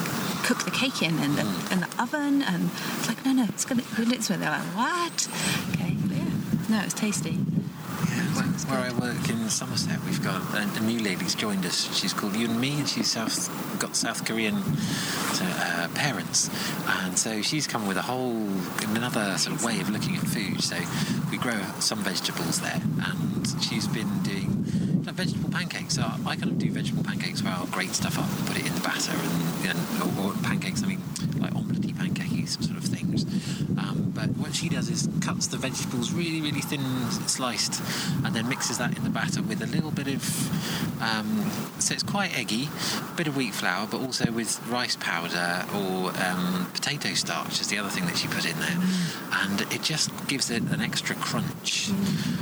cook 0.49 0.65
the 0.65 0.71
cake 0.83 1.03
in, 1.03 1.19
and 1.25 1.37
the 1.37 1.43
Mm. 1.43 1.73
in 1.73 1.79
the 1.85 1.91
oven?" 2.05 2.35
And 2.43 2.71
it's 2.99 3.09
like, 3.09 3.21
"No, 3.27 3.33
no, 3.33 3.45
it's 3.45 3.65
gonna 3.67 3.83
go 3.97 4.05
this 4.05 4.31
way." 4.31 4.37
They're 4.37 4.51
like, 4.59 4.69
"What?" 4.83 5.29
Okay, 5.73 5.93
but 6.09 6.17
yeah, 6.17 6.33
no, 6.73 6.79
it's 6.87 6.95
tasty. 6.95 7.37
Where, 8.23 8.79
I 8.79 8.93
work 8.93 9.29
in 9.29 9.49
Somerset, 9.49 10.03
we've 10.05 10.23
got 10.23 10.41
a, 10.55 10.79
a 10.79 10.81
new 10.81 11.01
lady's 11.01 11.35
joined 11.35 11.67
us. 11.67 11.93
She's 11.95 12.13
called 12.13 12.35
Yoon 12.35 12.59
Mi, 12.59 12.79
and 12.79 12.89
she's 12.89 13.11
South 13.11 13.51
got 13.81 13.97
South 13.97 14.25
Korean 14.25 14.63
uh, 15.41 15.89
parents, 15.95 16.49
and 16.87 17.19
so 17.19 17.43
she's 17.43 17.67
come 17.67 17.87
with 17.87 17.97
a 17.97 18.03
whole 18.03 18.47
another 18.89 19.37
sort 19.39 19.57
of 19.57 19.65
way 19.65 19.81
of 19.81 19.91
looking 19.91 20.17
at 20.17 20.23
food. 20.23 20.63
So 20.63 20.77
we 21.31 21.39
grow 21.39 21.61
some 21.81 21.99
vegetables 21.99 22.61
there, 22.61 22.81
and 23.03 23.47
she's 23.63 23.89
been 23.89 24.23
doing 24.23 24.65
vegetable 25.13 25.51
pancakes. 25.51 25.95
So 25.97 26.03
I 26.03 26.37
kind 26.37 26.53
of 26.53 26.59
do 26.59 26.71
vegetable 26.71 27.05
pancakes 27.05 27.43
where 27.43 27.53
I'll 27.53 27.67
grate 27.67 27.91
stuff 27.91 28.19
up 28.19 28.25
and 28.25 28.47
put 28.47 28.57
it 28.57 28.67
in 28.67 28.75
the 28.75 28.81
batter, 28.81 29.13
and, 29.13 29.77
and 29.77 30.19
or, 30.19 30.31
or 30.31 30.33
pancakes. 30.43 30.83
I 30.83 30.87
mean, 30.87 31.03
like 31.39 31.55
omelette 31.55 31.97
pancakes 31.99 32.55
sort 32.65 32.79
of 32.79 32.85
things. 32.85 33.25
But 34.23 34.37
what 34.39 34.55
she 34.55 34.69
does 34.69 34.89
is 34.89 35.09
cuts 35.21 35.49
the 35.49 35.57
vegetables 35.57 36.13
really, 36.13 36.41
really 36.41 36.61
thin 36.61 36.81
sliced, 37.27 37.83
and 38.25 38.33
then 38.33 38.49
mixes 38.49 38.79
that 38.79 38.97
in 38.97 39.03
the 39.03 39.11
batter 39.11 39.43
with 39.43 39.61
a 39.63 39.67
little 39.67 39.91
bit 39.91 40.07
of. 40.07 40.23
Um, 41.03 41.51
so 41.81 41.93
it's 41.93 42.05
quite 42.05 42.39
eggy, 42.39 42.69
a 43.13 43.17
bit 43.17 43.27
of 43.27 43.37
wheat 43.37 43.53
flour, 43.53 43.89
but 43.91 44.01
also 44.01 44.31
with 44.31 44.65
rice 44.69 44.95
powder 45.01 45.67
or 45.75 46.13
um, 46.23 46.71
potato 46.73 47.15
starch 47.15 47.61
is 47.61 47.67
the 47.67 47.79
other 47.79 47.89
thing 47.89 48.07
that 48.07 48.17
she 48.17 48.29
put 48.29 48.47
in 48.47 48.57
there, 48.61 48.79
and 49.43 49.61
it 49.73 49.83
just 49.83 50.11
gives 50.29 50.51
it 50.53 50.63
an 50.71 50.81
extra 50.81 51.17
crunch. 51.17 51.91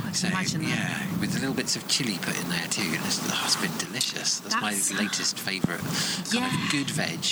I 0.05 0.11
So 0.11 0.27
can 0.27 0.37
imagine 0.37 0.61
that. 0.61 0.69
yeah, 0.69 1.19
with 1.19 1.31
the 1.33 1.39
little 1.39 1.55
bits 1.55 1.75
of 1.75 1.87
chili 1.87 2.19
put 2.21 2.39
in 2.39 2.47
there 2.49 2.67
too. 2.69 2.83
And 2.83 3.03
it's, 3.07 3.19
oh, 3.27 3.41
it's 3.45 3.55
been 3.55 3.75
delicious. 3.79 4.39
That's, 4.41 4.53
That's- 4.53 4.93
my 4.93 4.99
latest 5.01 5.39
favourite 5.49 5.81
kind 5.81 6.33
Yeah. 6.33 6.45
of 6.65 6.71
good 6.71 6.91
veg. 6.91 7.25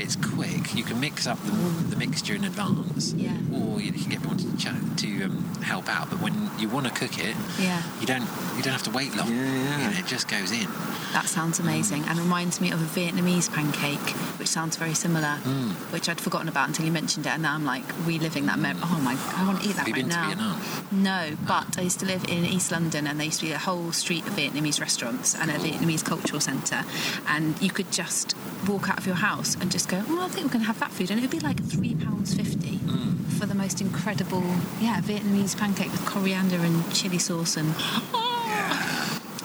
It's 0.00 0.16
quick. 0.16 0.74
You 0.74 0.84
can 0.84 0.98
mix 1.00 1.26
up 1.26 1.38
the, 1.44 1.52
the 1.90 1.96
mixture 1.96 2.34
in 2.34 2.44
advance, 2.44 3.12
Yeah. 3.12 3.36
or 3.52 3.78
you 3.82 3.89
can 3.98 4.10
get 4.10 4.20
someone 4.20 4.38
to, 4.38 4.56
ch- 4.56 4.96
to 5.02 5.24
um, 5.24 5.44
help 5.62 5.88
out. 5.88 6.10
But 6.10 6.20
when 6.20 6.50
you 6.58 6.68
want 6.68 6.86
to 6.86 6.92
cook 6.92 7.18
it, 7.18 7.34
Yeah. 7.58 7.82
you 8.00 8.06
don't 8.06 8.22
you 8.56 8.62
don't 8.62 8.72
have 8.72 8.82
to 8.84 8.90
wait 8.90 9.14
long. 9.16 9.28
Yeah, 9.28 9.36
yeah. 9.36 9.78
You 9.88 9.92
know, 9.94 9.98
it 9.98 10.06
just 10.06 10.28
goes 10.28 10.52
in. 10.52 10.68
That 11.12 11.26
sounds 11.26 11.58
amazing 11.58 12.04
and 12.04 12.18
reminds 12.18 12.60
me 12.60 12.70
of 12.70 12.80
a 12.80 13.00
Vietnamese 13.00 13.52
pancake, 13.52 13.98
which 14.38 14.48
sounds 14.48 14.76
very 14.76 14.94
similar, 14.94 15.38
Mm. 15.44 15.70
which 15.92 16.08
I'd 16.08 16.20
forgotten 16.20 16.48
about 16.48 16.68
until 16.68 16.84
you 16.86 16.92
mentioned 16.92 17.26
it, 17.26 17.30
and 17.30 17.42
now 17.42 17.54
I'm 17.54 17.64
like 17.64 17.84
reliving 18.06 18.46
that 18.46 18.58
memory. 18.58 18.82
Oh 18.84 19.00
my, 19.02 19.16
I 19.36 19.46
want 19.46 19.62
to 19.62 19.68
eat 19.68 19.72
that 19.76 19.86
Have 19.86 19.88
you 19.88 19.94
right 19.94 20.02
been 20.02 20.10
to 20.10 20.16
now. 20.16 20.26
Vietnam? 20.28 20.60
No, 20.92 21.36
but 21.48 21.78
I 21.78 21.82
used 21.82 21.98
to 22.00 22.06
live 22.06 22.24
in 22.28 22.44
East 22.44 22.70
London, 22.70 23.06
and 23.06 23.18
there 23.18 23.26
used 23.26 23.40
to 23.40 23.46
be 23.46 23.52
a 23.52 23.58
whole 23.58 23.90
street 23.92 24.26
of 24.26 24.34
Vietnamese 24.34 24.80
restaurants 24.80 25.34
and 25.34 25.50
a 25.50 25.54
Vietnamese 25.54 26.04
cultural 26.04 26.40
centre, 26.40 26.84
and 27.26 27.60
you 27.62 27.70
could 27.70 27.90
just 27.90 28.36
walk 28.68 28.88
out 28.90 28.98
of 28.98 29.06
your 29.06 29.16
house 29.16 29.56
and 29.60 29.70
just 29.72 29.88
go, 29.88 30.02
"Oh, 30.08 30.22
I 30.24 30.28
think 30.28 30.46
we're 30.46 30.52
going 30.52 30.60
to 30.62 30.66
have 30.66 30.80
that 30.80 30.90
food," 30.92 31.10
and 31.10 31.18
it 31.18 31.22
would 31.22 31.30
be 31.30 31.40
like 31.40 31.60
three 31.64 31.94
pounds 31.94 32.34
fifty 32.34 32.78
for 33.30 33.46
the 33.46 33.54
most 33.54 33.80
incredible, 33.80 34.42
yeah, 34.80 35.00
Vietnamese 35.00 35.56
pancake 35.56 35.90
with 35.92 36.04
coriander 36.06 36.56
and 36.56 36.92
chili 36.94 37.18
sauce 37.18 37.56
and. 37.56 37.74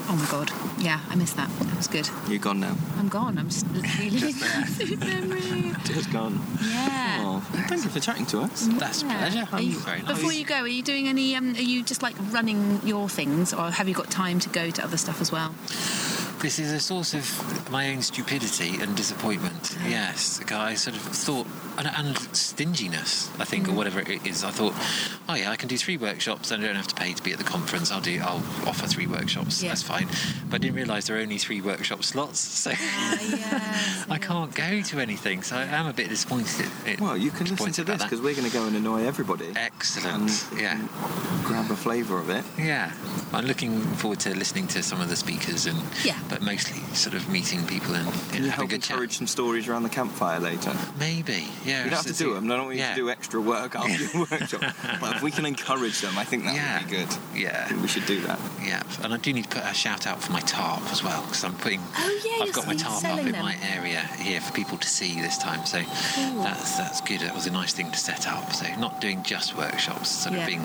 Oh 0.07 0.15
my 0.15 0.27
god! 0.29 0.51
Yeah, 0.77 0.99
I 1.09 1.15
miss 1.15 1.33
that. 1.33 1.49
That 1.59 1.77
was 1.77 1.87
good. 1.87 2.07
you're 2.29 2.37
gone 2.37 2.59
now. 2.59 2.75
I'm 2.97 3.09
gone. 3.09 3.39
I'm 3.39 3.49
just 3.49 3.65
that 3.73 4.67
food 4.67 4.99
memory. 4.99 5.73
Just 5.83 6.11
gone. 6.13 6.39
Yeah. 6.61 7.17
Oh, 7.21 7.39
thank 7.67 7.83
you 7.83 7.89
for 7.89 7.99
chatting 7.99 8.27
to 8.27 8.41
us. 8.41 8.67
That's 8.73 9.01
a 9.01 9.07
Yeah. 9.07 9.17
pleasure. 9.17 9.47
Are 9.51 9.61
you- 9.61 9.79
Very 9.79 10.01
nice. 10.03 10.07
before 10.07 10.31
you 10.31 10.45
go, 10.45 10.61
are 10.61 10.67
you 10.67 10.83
doing 10.83 11.07
any? 11.07 11.35
Um, 11.35 11.55
are 11.55 11.59
you 11.61 11.81
just 11.81 12.03
like 12.03 12.15
running 12.31 12.81
your 12.85 13.09
things, 13.09 13.51
or 13.51 13.71
have 13.71 13.87
you 13.89 13.95
got 13.95 14.11
time 14.11 14.39
to 14.41 14.49
go 14.49 14.69
to 14.69 14.83
other 14.83 14.97
stuff 14.97 15.21
as 15.21 15.31
well? 15.31 15.55
This 16.39 16.59
is 16.59 16.71
a 16.71 16.79
source 16.79 17.15
of 17.15 17.71
my 17.71 17.89
own 17.91 18.03
stupidity 18.03 18.79
and 18.79 18.95
disappointment. 18.95 19.75
Yes, 19.89 20.39
I 20.51 20.75
sort 20.75 20.95
of 20.95 21.01
thought, 21.01 21.47
and, 21.77 21.87
and 21.87 22.17
stinginess, 22.35 23.29
I 23.39 23.45
think, 23.45 23.67
or 23.67 23.71
mm. 23.71 23.75
whatever 23.75 23.99
it 23.99 24.25
is. 24.25 24.43
I 24.43 24.51
thought, 24.51 24.73
oh 25.29 25.35
yeah, 25.35 25.51
I 25.51 25.55
can 25.55 25.67
do 25.67 25.77
three 25.77 25.97
workshops, 25.97 26.51
and 26.51 26.63
I 26.63 26.67
don't 26.67 26.75
have 26.75 26.87
to 26.87 26.95
pay 26.95 27.13
to 27.13 27.23
be 27.23 27.31
at 27.31 27.37
the 27.37 27.43
conference. 27.43 27.91
I'll 27.91 28.01
do, 28.01 28.19
I'll 28.21 28.43
offer 28.67 28.87
three 28.87 29.07
workshops. 29.07 29.61
Yeah. 29.61 29.69
That's 29.69 29.83
fine. 29.83 30.07
But 30.49 30.55
I 30.55 30.57
didn't 30.59 30.75
realise 30.75 31.07
there 31.07 31.17
are 31.17 31.21
only 31.21 31.37
three 31.37 31.61
workshop 31.61 32.03
slots, 32.03 32.39
so 32.63 32.71
I 34.09 34.17
can't 34.21 34.53
go 34.53 34.81
to 34.81 34.99
anything. 34.99 35.43
So 35.43 35.55
I 35.57 35.63
am 35.63 35.87
a 35.87 35.93
bit 35.93 36.09
disappointed. 36.09 36.67
It- 36.85 36.99
Well, 37.01 37.17
you 37.17 37.31
can 37.31 37.41
listen 37.41 37.55
disappointed 37.55 37.85
to 37.85 37.91
this 37.93 38.03
because 38.03 38.21
we're 38.21 38.35
going 38.35 38.47
to 38.49 38.53
go 38.53 38.65
and 38.65 38.75
annoy 38.75 39.03
everybody. 39.05 39.51
Excellent. 39.55 40.15
And 40.51 40.61
yeah. 40.61 40.79
Grab 41.43 41.69
a 41.71 41.75
flavour 41.75 42.17
of 42.19 42.29
it. 42.29 42.43
Yeah, 42.57 42.91
I'm 43.33 43.45
looking 43.45 43.79
forward 43.81 44.19
to 44.21 44.35
listening 44.35 44.67
to 44.67 44.81
some 44.83 45.01
of 45.01 45.09
the 45.09 45.15
speakers 45.15 45.65
and 45.65 45.77
Yeah. 46.03 46.17
but 46.29 46.41
mostly 46.41 46.79
sort 46.95 47.15
of 47.15 47.27
meeting 47.29 47.65
people 47.67 47.93
and 47.95 48.05
you 48.05 48.11
Can 48.11 48.39
know, 48.41 48.45
you 48.45 48.49
having 48.49 48.49
a 48.49 48.51
help 48.51 48.69
good 48.69 48.81
chat. 48.83 48.91
encourage 48.91 49.17
some 49.17 49.27
stories 49.27 49.67
around 49.67 49.83
the 49.83 49.89
campfire 49.89 50.39
later? 50.39 50.73
Maybe, 50.99 51.47
yeah. 51.65 51.83
You 51.83 51.89
don't 51.89 52.05
have 52.05 52.05
to 52.05 52.13
do 52.13 52.33
them. 52.33 52.45
I 52.51 52.55
don't 52.55 52.65
want 52.65 52.75
you 52.77 52.81
yeah. 52.83 52.89
to 52.95 53.01
do 53.01 53.09
extra 53.09 53.41
work 53.41 53.75
after 53.75 53.91
your 54.17 54.27
workshop. 54.31 54.61
But 55.01 55.15
if 55.17 55.21
we 55.21 55.31
can 55.31 55.45
encourage 55.45 56.01
them, 56.01 56.17
I 56.17 56.23
think 56.23 56.43
that 56.45 56.55
Yeah. 56.55 56.79
would 56.79 56.89
be 56.89 56.95
good. 56.97 57.07
Yeah, 57.35 57.81
we 57.81 57.87
should 57.87 58.05
do 58.05 58.21
that. 58.21 58.39
yeah, 58.63 58.81
and 59.03 59.13
I 59.13 59.17
do 59.17 59.33
need 59.33 59.43
to 59.43 59.49
put 59.49 59.63
a 59.63 59.73
shout 59.73 60.07
out 60.07 60.21
for 60.21 60.31
my 60.31 60.41
tarp 60.41 60.81
as 60.91 61.03
well 61.03 61.21
because 61.23 61.43
I'm 61.43 61.55
putting. 61.55 61.81
Oh, 61.97 62.21
yeah, 62.25 62.43
I've 62.45 62.53
got 62.53 62.67
my 62.67 62.75
tarp 62.75 62.95
up 62.95 63.01
selling 63.01 63.25
in 63.27 63.31
them. 63.33 63.43
my 63.43 63.57
area 63.75 64.01
here 64.19 64.39
for 64.41 64.51
people 64.53 64.77
to 64.77 64.87
see 64.87 65.19
this 65.21 65.37
time, 65.37 65.65
so 65.65 65.79
that's 66.43 66.77
that's 66.77 67.01
good. 67.01 67.21
That 67.21 67.33
was 67.35 67.47
a 67.47 67.51
nice 67.51 67.73
thing 67.73 67.91
to 67.91 67.97
set 67.97 68.27
up. 68.27 68.53
So 68.53 68.65
not 68.79 69.01
doing 69.01 69.23
just 69.23 69.55
workshops, 69.57 70.09
sort 70.09 70.35
Yeah. 70.35 70.41
of 70.41 70.47
being 70.47 70.61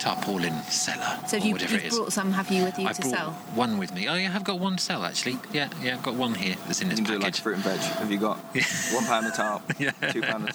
tarpaulin 0.00 0.62
seller 0.70 1.18
So 1.26 1.36
or 1.36 1.40
have 1.40 1.46
you, 1.46 1.52
whatever 1.52 1.72
you've 1.74 1.84
it 1.84 1.86
is. 1.88 1.96
brought 1.98 2.12
some, 2.12 2.32
have 2.32 2.50
you, 2.50 2.64
with 2.64 2.78
you 2.78 2.86
I 2.88 2.92
to 2.92 3.02
sell? 3.02 3.30
one 3.54 3.78
with 3.78 3.92
me. 3.94 4.08
Oh 4.08 4.14
yeah, 4.14 4.32
I've 4.34 4.44
got 4.44 4.58
one 4.58 4.76
to 4.76 4.82
sell 4.82 5.04
actually. 5.04 5.38
Yeah, 5.52 5.68
yeah, 5.82 5.94
I've 5.94 6.02
got 6.02 6.14
one 6.14 6.34
here 6.34 6.56
that's 6.66 6.80
in 6.80 6.86
You 6.88 6.96
this 6.96 7.00
can 7.00 7.06
do 7.06 7.14
it 7.20 7.22
like 7.22 7.36
fruit 7.36 7.54
and 7.56 7.64
veg. 7.64 7.78
Have 7.80 8.10
you 8.10 8.18
got 8.18 8.38
one 8.92 9.04
pound 9.04 9.26
a 9.26 9.30
tarp? 9.30 9.62
Yeah. 9.78 9.90
Two 10.12 10.22
pound 10.22 10.50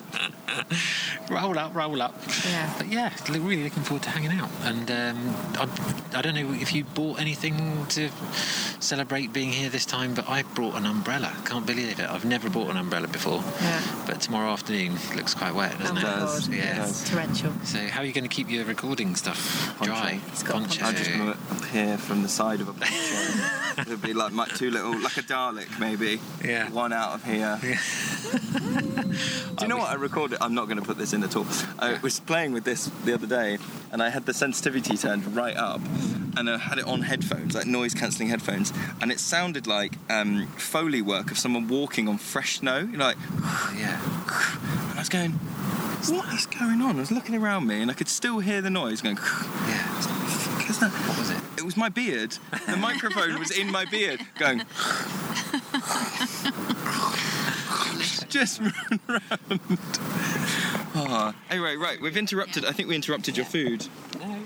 roll 1.29 1.57
up, 1.57 1.75
roll 1.75 2.01
up. 2.01 2.15
Yeah. 2.45 2.73
But 2.77 2.87
yeah, 2.87 3.13
really 3.29 3.63
looking 3.63 3.83
forward 3.83 4.03
to 4.03 4.09
hanging 4.09 4.31
out. 4.31 4.49
And 4.63 4.89
um, 4.91 5.35
I, 5.55 6.17
I 6.17 6.21
don't 6.21 6.35
know 6.35 6.53
if 6.53 6.73
you 6.73 6.83
bought 6.83 7.19
anything 7.19 7.85
to 7.87 8.09
celebrate 8.79 9.33
being 9.33 9.51
here 9.51 9.69
this 9.69 9.85
time, 9.85 10.13
but 10.13 10.27
I 10.29 10.43
brought 10.43 10.75
an 10.75 10.85
umbrella. 10.85 11.33
Can't 11.45 11.65
believe 11.65 11.99
it. 11.99 12.09
I've 12.09 12.25
never 12.25 12.49
bought 12.49 12.69
an 12.69 12.77
umbrella 12.77 13.07
before. 13.07 13.43
Yeah. 13.61 13.81
But 14.05 14.21
tomorrow 14.21 14.51
afternoon 14.51 14.97
looks 15.15 15.33
quite 15.33 15.53
wet, 15.53 15.77
doesn't 15.79 15.97
oh 15.97 15.99
it? 15.99 16.03
does, 16.03 16.47
god, 16.47 16.53
it 16.55 16.57
Yeah. 16.57 16.75
does. 16.77 17.01
it's 17.01 17.09
torrential. 17.09 17.53
So 17.63 17.79
how 17.87 18.01
are 18.01 18.05
you 18.05 18.13
going 18.13 18.27
to 18.27 18.33
keep 18.35 18.49
your 18.49 18.65
recording 18.65 19.15
stuff 19.15 19.75
Poncho. 19.77 19.93
dry? 19.93 20.19
He's 20.31 20.43
got 20.43 20.55
a 20.57 20.59
Poncho. 20.59 20.85
I'm 20.85 20.95
just 20.95 21.11
going 21.11 21.33
to 21.33 21.37
appear 21.51 21.97
from 21.97 22.21
the 22.21 22.29
side 22.29 22.61
of 22.61 22.69
a 22.69 22.73
poncho. 22.73 23.51
It'll 23.81 23.97
be 23.97 24.13
like 24.13 24.31
my 24.31 24.45
two 24.47 24.71
little, 24.71 24.97
like 25.01 25.17
a 25.17 25.21
Dalek 25.21 25.79
maybe. 25.79 26.19
Yeah. 26.43 26.69
One 26.69 26.93
out 26.93 27.15
of 27.15 27.23
here. 27.25 27.59
Do 29.55 29.63
you 29.63 29.67
know 29.67 29.77
what 29.77 29.89
I 29.89 29.95
recorded? 29.95 30.37
I'm 30.41 30.53
not 30.53 30.65
going 30.65 30.79
to 30.79 30.83
put 30.83 30.97
this 30.97 31.13
in 31.13 31.23
at 31.23 31.35
all. 31.35 31.45
I 31.79 31.99
was 32.01 32.19
playing 32.19 32.53
with 32.53 32.63
this 32.63 32.89
the 33.03 33.13
other 33.13 33.27
day, 33.27 33.57
and 33.91 34.01
I 34.01 34.09
had 34.09 34.25
the 34.25 34.33
sensitivity 34.33 34.97
turned 34.97 35.35
right 35.35 35.55
up, 35.55 35.81
and 36.37 36.49
I 36.49 36.57
had 36.57 36.77
it 36.77 36.85
on 36.85 37.01
headphones, 37.01 37.55
like 37.55 37.65
noise 37.65 37.93
cancelling 37.93 38.29
headphones, 38.29 38.73
and 39.01 39.11
it 39.11 39.19
sounded 39.19 39.67
like 39.67 39.93
um, 40.09 40.47
foley 40.57 41.01
work 41.01 41.31
of 41.31 41.37
someone 41.37 41.67
walking 41.67 42.07
on 42.07 42.17
fresh 42.17 42.59
snow. 42.59 42.79
You 42.79 42.97
know, 42.97 43.05
like, 43.05 43.17
yeah. 43.77 44.01
and 44.89 44.97
I 44.97 44.99
was 44.99 45.09
going, 45.09 45.31
"What 45.31 46.33
is 46.33 46.45
going 46.45 46.81
on?" 46.81 46.97
I 46.97 46.99
was 46.99 47.11
looking 47.11 47.35
around 47.35 47.67
me, 47.67 47.81
and 47.81 47.91
I 47.91 47.93
could 47.93 48.09
still 48.09 48.39
hear 48.39 48.61
the 48.61 48.69
noise 48.69 49.01
going. 49.01 49.19
Yeah. 49.67 50.01
"Fuck 50.01 50.69
is? 50.69 50.81
What 50.81 51.17
was 51.17 51.31
it? 51.31 51.41
It 51.57 51.63
was 51.63 51.77
my 51.77 51.89
beard. 51.89 52.37
The 52.67 52.77
microphone 52.77 53.39
was 53.39 53.51
in 53.51 53.71
my 53.71 53.85
beard, 53.85 54.21
going. 54.37 54.59
Just 58.35 58.59
run 58.59 58.99
around. 59.07 59.79
Oh. 60.93 61.33
Anyway, 61.49 61.77
right, 61.77 62.01
we've 62.01 62.17
interrupted. 62.17 62.65
I 62.65 62.73
think 62.73 62.89
we 62.89 62.95
interrupted 62.95 63.37
your 63.37 63.45
food. 63.45 63.87
No, 64.19 64.43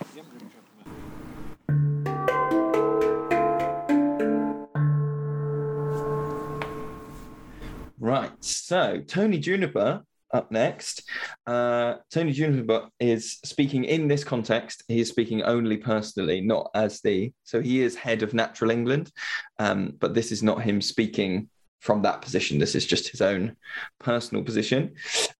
Right, 7.99 8.31
so 8.41 9.01
Tony 9.07 9.39
Juniper 9.39 10.03
up 10.31 10.51
next. 10.51 11.09
Uh, 11.47 11.95
Tony 12.11 12.31
Juniper 12.31 12.89
is 12.99 13.39
speaking 13.43 13.85
in 13.85 14.07
this 14.07 14.23
context. 14.23 14.83
He 14.87 14.99
is 14.99 15.09
speaking 15.09 15.41
only 15.41 15.77
personally, 15.77 16.41
not 16.41 16.69
as 16.75 17.01
the. 17.01 17.33
So 17.43 17.59
he 17.59 17.81
is 17.81 17.95
head 17.95 18.21
of 18.21 18.35
Natural 18.35 18.69
England, 18.69 19.11
um, 19.57 19.95
but 19.99 20.13
this 20.13 20.31
is 20.31 20.43
not 20.43 20.61
him 20.61 20.79
speaking 20.79 21.49
from 21.79 22.01
that 22.01 22.21
position. 22.21 22.59
This 22.59 22.75
is 22.75 22.85
just 22.85 23.09
his 23.09 23.21
own 23.21 23.55
personal 23.99 24.43
position, 24.43 24.95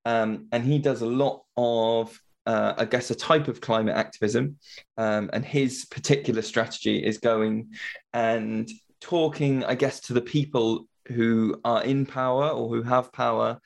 um, 0.06 0.48
and 0.52 0.64
he 0.64 0.80
does 0.80 1.02
a 1.02 1.08
lot 1.08 1.44
of. 1.58 2.20
Uh, 2.46 2.74
I 2.80 2.86
guess 2.86 3.12
a 3.12 3.16
type 3.16 3.48
of 3.48 3.62
climate 3.62 3.96
activism, 3.96 4.58
um, 4.98 5.30
and 5.34 5.46
his 5.46 5.86
particular 5.86 6.42
strategy 6.42 6.98
is 6.98 7.20
going 7.20 7.74
and 8.12 8.68
talking, 9.02 9.64
I 9.64 9.76
guess, 9.76 10.00
to 10.02 10.14
the 10.14 10.22
people 10.22 10.88
who 11.10 11.60
are 11.64 11.84
in 11.84 12.08
power 12.08 12.50
or 12.50 12.70
who 12.70 12.82
have 12.82 13.12
power 13.12 13.60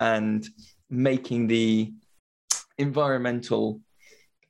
and 0.00 0.46
making 0.88 1.46
the 1.46 1.92
environmental 2.78 3.80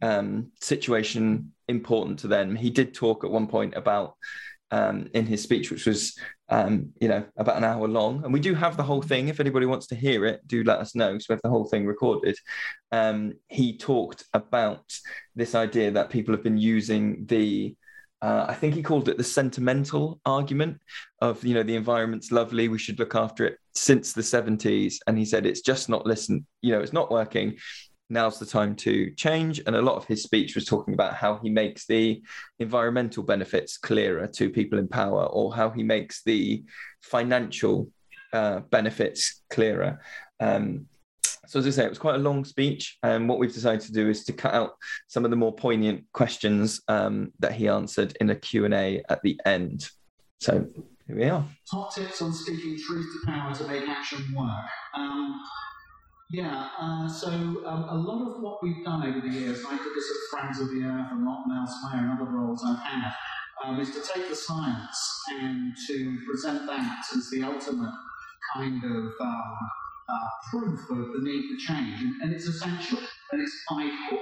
um, 0.01 0.51
situation 0.61 1.53
important 1.69 2.21
to 2.21 2.29
them. 2.29 2.57
He 2.57 2.71
did 2.71 2.95
talk 2.95 3.25
at 3.25 3.31
one 3.31 3.47
point 3.47 3.75
about 3.77 4.17
um, 4.71 5.09
in 5.15 5.27
his 5.27 5.43
speech, 5.43 5.71
which 5.71 5.87
was 5.87 6.19
um, 6.53 6.91
you 7.01 7.09
know 7.09 7.25
about 7.37 7.57
an 7.57 7.65
hour 7.65 7.89
long, 7.89 8.23
and 8.25 8.33
we 8.33 8.41
do 8.41 8.55
have 8.55 8.77
the 8.77 8.83
whole 8.83 9.03
thing. 9.03 9.29
If 9.29 9.41
anybody 9.41 9.67
wants 9.67 9.87
to 9.89 9.95
hear 9.95 10.27
it, 10.27 10.47
do 10.47 10.63
let 10.65 10.79
us 10.79 10.95
know. 10.95 11.19
So 11.19 11.27
we 11.29 11.35
have 11.35 11.43
the 11.43 11.49
whole 11.49 11.65
thing 11.65 11.87
recorded. 11.87 12.37
Um, 12.93 13.33
he 13.49 13.79
talked 13.79 14.25
about 14.35 14.85
this 15.35 15.55
idea 15.55 15.91
that 15.93 16.11
people 16.11 16.35
have 16.35 16.45
been 16.45 16.59
using 16.59 17.25
the 17.27 17.75
uh, 18.23 18.47
I 18.49 18.55
think 18.55 18.75
he 18.75 18.83
called 18.83 19.09
it 19.09 19.19
the 19.19 19.25
sentimental 19.25 20.21
argument 20.25 20.81
of, 21.21 21.45
you 21.45 21.55
know, 21.55 21.65
the 21.65 21.75
environment's 21.75 22.31
lovely, 22.31 22.69
we 22.69 22.79
should 22.79 23.01
look 23.01 23.17
after 23.17 23.45
it 23.45 23.59
since 23.75 24.13
the 24.13 24.23
70s. 24.23 24.99
And 25.09 25.19
he 25.19 25.25
said 25.25 25.45
it's 25.45 25.61
just 25.61 25.89
not 25.89 26.07
listen, 26.07 26.47
you 26.61 26.71
know, 26.71 26.81
it's 26.81 26.93
not 26.93 27.11
working. 27.11 27.57
Now's 28.13 28.39
the 28.39 28.45
time 28.45 28.77
to 28.77 29.11
change. 29.15 29.63
And 29.67 29.75
a 29.75 29.81
lot 29.81 29.97
of 29.97 30.05
his 30.05 30.23
speech 30.23 30.55
was 30.55 30.67
talking 30.67 30.93
about 30.93 31.15
how 31.15 31.39
he 31.43 31.49
makes 31.49 31.87
the 31.87 32.23
environmental 32.59 33.23
benefits 33.23 33.79
clearer 33.79 34.27
to 34.27 34.51
people 34.51 34.79
in 34.79 34.87
power 34.87 35.25
or 35.25 35.55
how 35.55 35.71
he 35.71 35.83
makes 35.83 36.23
the 36.23 36.63
financial 37.01 37.89
uh, 38.35 38.61
benefits 38.71 39.43
clearer. 39.49 40.03
Um, 40.41 40.87
so 41.47 41.59
as 41.59 41.67
I 41.67 41.71
say, 41.71 41.85
it 41.87 41.89
was 41.89 41.99
quite 41.99 42.15
a 42.17 42.19
long 42.19 42.45
speech, 42.45 42.99
and 43.03 43.29
what 43.29 43.39
we've 43.39 43.53
decided 43.53 43.81
to 43.83 43.93
do 43.93 44.09
is 44.09 44.25
to 44.25 44.33
cut 44.33 44.55
out 44.55 44.73
some 45.09 45.25
of 45.25 45.31
the 45.31 45.37
more 45.37 45.53
poignant 45.53 46.05
questions 46.13 46.81
um, 46.89 47.33
that 47.41 47.53
he 47.53 47.69
answered 47.69 48.17
in 48.21 48.31
a 48.31 48.37
Q&A 48.37 49.03
at 49.09 49.23
the 49.23 49.39
end. 49.45 49.89
So 50.41 50.67
here 51.07 51.17
we 51.17 51.25
are. 51.25 51.45
Top 51.71 51.95
tips 51.95 52.23
on 52.23 52.33
speaking 52.33 52.79
truth 52.87 53.07
to 53.13 53.27
power 53.27 53.55
to 53.55 53.67
make 53.67 53.89
action 53.89 54.35
work. 54.35 54.49
Um, 54.95 55.41
yeah, 56.33 56.69
uh, 56.81 57.07
so 57.09 57.29
um, 57.29 57.85
a 57.91 57.95
lot 57.95 58.27
of 58.27 58.43
what 58.43 58.63
we've 58.63 58.83
done 58.83 59.07
over 59.07 59.21
the 59.21 59.33
years, 59.33 59.63
like 59.65 59.79
because 59.79 60.11
of 60.11 60.17
Friends 60.31 60.61
of 60.61 60.71
the 60.71 60.83
Earth 60.83 61.09
and 61.11 61.27
Rotten 61.27 61.53
Elsewhere 61.53 62.01
and 62.01 62.19
other 62.19 62.31
roles 62.31 62.65
I've 62.67 62.79
had, 62.79 63.13
um, 63.63 63.79
is 63.79 63.91
to 63.91 64.01
take 64.01 64.31
the 64.31 64.35
science 64.35 65.21
and 65.41 65.75
to 65.89 66.19
present 66.27 66.67
that 66.67 67.05
as 67.15 67.29
the 67.31 67.43
ultimate 67.43 67.93
kind 68.55 68.83
of 68.83 69.13
um, 69.21 69.57
uh, 70.09 70.29
proof 70.51 70.81
of 70.91 71.13
the 71.13 71.21
need 71.21 71.51
for 71.51 71.73
change, 71.73 72.01
and, 72.01 72.23
and 72.23 72.33
it's 72.33 72.47
essential 72.47 72.99
and 73.31 73.43
it's 73.43 73.65
vital. 73.71 74.19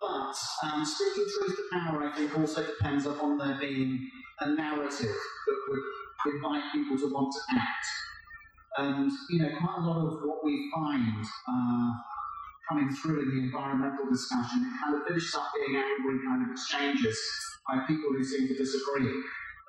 But 0.00 0.34
um, 0.62 0.84
speaking 0.84 1.26
truth 1.36 1.56
to 1.56 1.64
power, 1.72 2.04
I 2.04 2.16
think, 2.16 2.38
also 2.38 2.64
depends 2.64 3.06
upon 3.06 3.38
there 3.38 3.58
being 3.60 4.08
a 4.38 4.50
narrative 4.50 5.16
that 5.46 5.58
would 5.68 6.34
invite 6.34 6.72
people 6.72 6.96
to 6.96 7.12
want 7.12 7.34
to 7.34 7.56
act. 7.56 7.86
And 8.78 9.10
you 9.30 9.40
know, 9.40 9.50
quite 9.58 9.78
a 9.78 9.82
lot 9.82 10.06
of 10.06 10.20
what 10.22 10.44
we 10.44 10.70
find 10.74 11.24
uh, 11.48 11.92
coming 12.68 12.90
through 12.94 13.22
in 13.22 13.28
the 13.36 13.42
environmental 13.44 14.08
discussion 14.08 14.70
kind 14.82 14.94
of 14.94 15.06
finishes 15.06 15.34
up 15.34 15.50
being 15.54 15.76
angry 15.76 16.24
kind 16.24 16.46
of 16.46 16.52
exchanges 16.52 17.18
by 17.66 17.80
people 17.86 18.10
who 18.10 18.22
seem 18.22 18.46
to 18.48 18.54
disagree. 18.54 19.10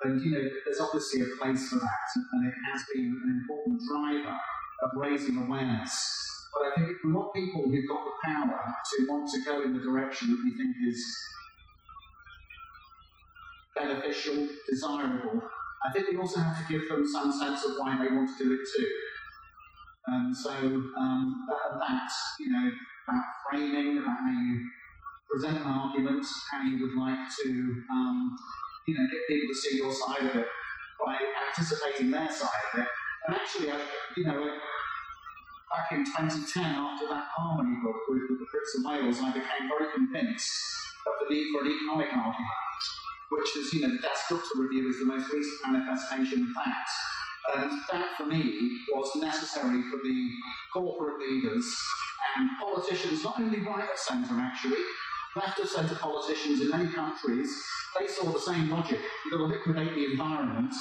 And 0.04 0.22
you 0.22 0.32
know, 0.32 0.50
there's 0.66 0.80
obviously 0.80 1.22
a 1.22 1.36
place 1.38 1.70
for 1.70 1.76
that, 1.78 2.08
and 2.16 2.48
it 2.48 2.54
has 2.72 2.84
been 2.94 3.20
an 3.24 3.42
important 3.42 3.82
driver 3.90 4.38
of 4.84 4.90
raising 4.96 5.38
awareness. 5.38 6.28
But 6.54 6.68
I 6.68 6.76
think 6.76 6.98
if 6.98 6.98
we 7.04 7.14
want 7.14 7.34
people 7.34 7.64
who've 7.64 7.88
got 7.88 8.04
the 8.04 8.12
power 8.24 8.60
to 8.98 9.08
want 9.08 9.32
to 9.32 9.42
go 9.44 9.64
in 9.64 9.74
the 9.74 9.80
direction 9.80 10.32
that 10.32 10.42
we 10.44 10.58
think 10.58 10.76
is 10.88 11.06
beneficial, 13.76 14.48
desirable, 14.70 15.42
I 15.84 15.92
think 15.92 16.12
we 16.12 16.18
also 16.18 16.40
have 16.40 16.58
to 16.58 16.72
give 16.72 16.88
them 16.88 17.08
some 17.08 17.32
sense 17.32 17.66
of 17.66 17.72
why 17.78 17.98
they 17.98 18.14
want 18.14 18.30
to 18.38 18.44
do 18.44 18.54
it 18.54 18.68
too. 18.76 18.88
And 20.08 20.36
so 20.36 20.52
um, 20.52 21.48
that, 21.48 21.80
that, 21.80 22.12
you 22.40 22.52
know, 22.52 22.72
about 23.08 23.24
framing, 23.50 23.98
about 23.98 24.18
how 24.18 24.32
you 24.32 24.70
present 25.30 25.58
an 25.58 25.68
argument, 25.68 26.26
how 26.52 26.64
you 26.64 26.82
would 26.82 26.98
like 26.98 27.30
to, 27.44 27.50
um, 27.90 28.36
you 28.88 28.96
know, 28.96 29.08
get 29.12 29.28
people 29.28 29.48
to 29.54 29.56
see 29.56 29.78
your 29.78 29.94
side 29.94 30.26
of 30.26 30.36
it 30.36 30.48
by 31.04 31.18
anticipating 31.48 32.12
their 32.12 32.30
side 32.30 32.62
of 32.74 32.80
it. 32.82 32.88
And 33.28 33.36
actually, 33.36 33.72
you 34.18 34.26
know, 34.26 34.58
back 35.72 35.92
in 35.92 36.06
2010, 36.06 36.64
after 36.64 37.08
that 37.08 37.26
Harmony 37.36 37.78
book 37.84 37.96
with, 38.10 38.24
with 38.30 38.40
the 38.40 38.46
Prince 38.52 38.76
of 38.78 38.86
Wales, 38.86 39.20
I 39.22 39.32
became 39.32 39.70
very 39.70 39.92
convinced 39.94 40.52
of 41.08 41.14
the 41.22 41.34
need 41.34 41.48
for 41.54 41.64
an 41.64 41.72
economic 41.72 42.10
argument, 42.12 42.82
which 43.32 43.56
is, 43.58 43.74
you 43.74 43.82
know, 43.82 43.96
the 43.96 44.04
Dasgupta 44.04 44.60
review 44.60 44.90
is 44.90 45.00
the 45.00 45.06
most 45.06 45.32
recent 45.32 45.72
manifestation 45.72 46.44
of 46.44 46.54
that. 46.54 46.88
And 47.56 47.82
that, 47.92 48.18
for 48.18 48.26
me, 48.26 48.80
was 48.94 49.16
necessary 49.16 49.82
for 49.90 49.98
the 50.04 50.30
corporate 50.74 51.20
leaders 51.20 51.66
and 52.38 52.50
politicians, 52.60 53.24
not 53.24 53.40
only 53.40 53.60
right 53.62 53.90
of 53.92 53.98
centre, 53.98 54.36
actually, 54.36 54.82
left 55.36 55.60
of 55.60 55.70
centre 55.70 55.96
politicians 55.96 56.62
in 56.62 56.70
many 56.70 56.92
countries, 56.92 57.64
they 58.00 58.08
saw 58.08 58.32
the 58.32 58.40
same 58.40 58.70
logic. 58.70 59.00
You've 59.26 59.34
got 59.34 59.38
to 59.40 59.46
liquidate 59.46 59.96
the 59.96 60.12
environment 60.12 60.74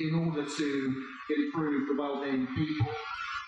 in 0.00 0.14
order 0.14 0.44
to 0.44 1.04
improve 1.30 1.88
the 1.88 1.94
well-being 1.96 2.42
of 2.42 2.54
people. 2.54 2.86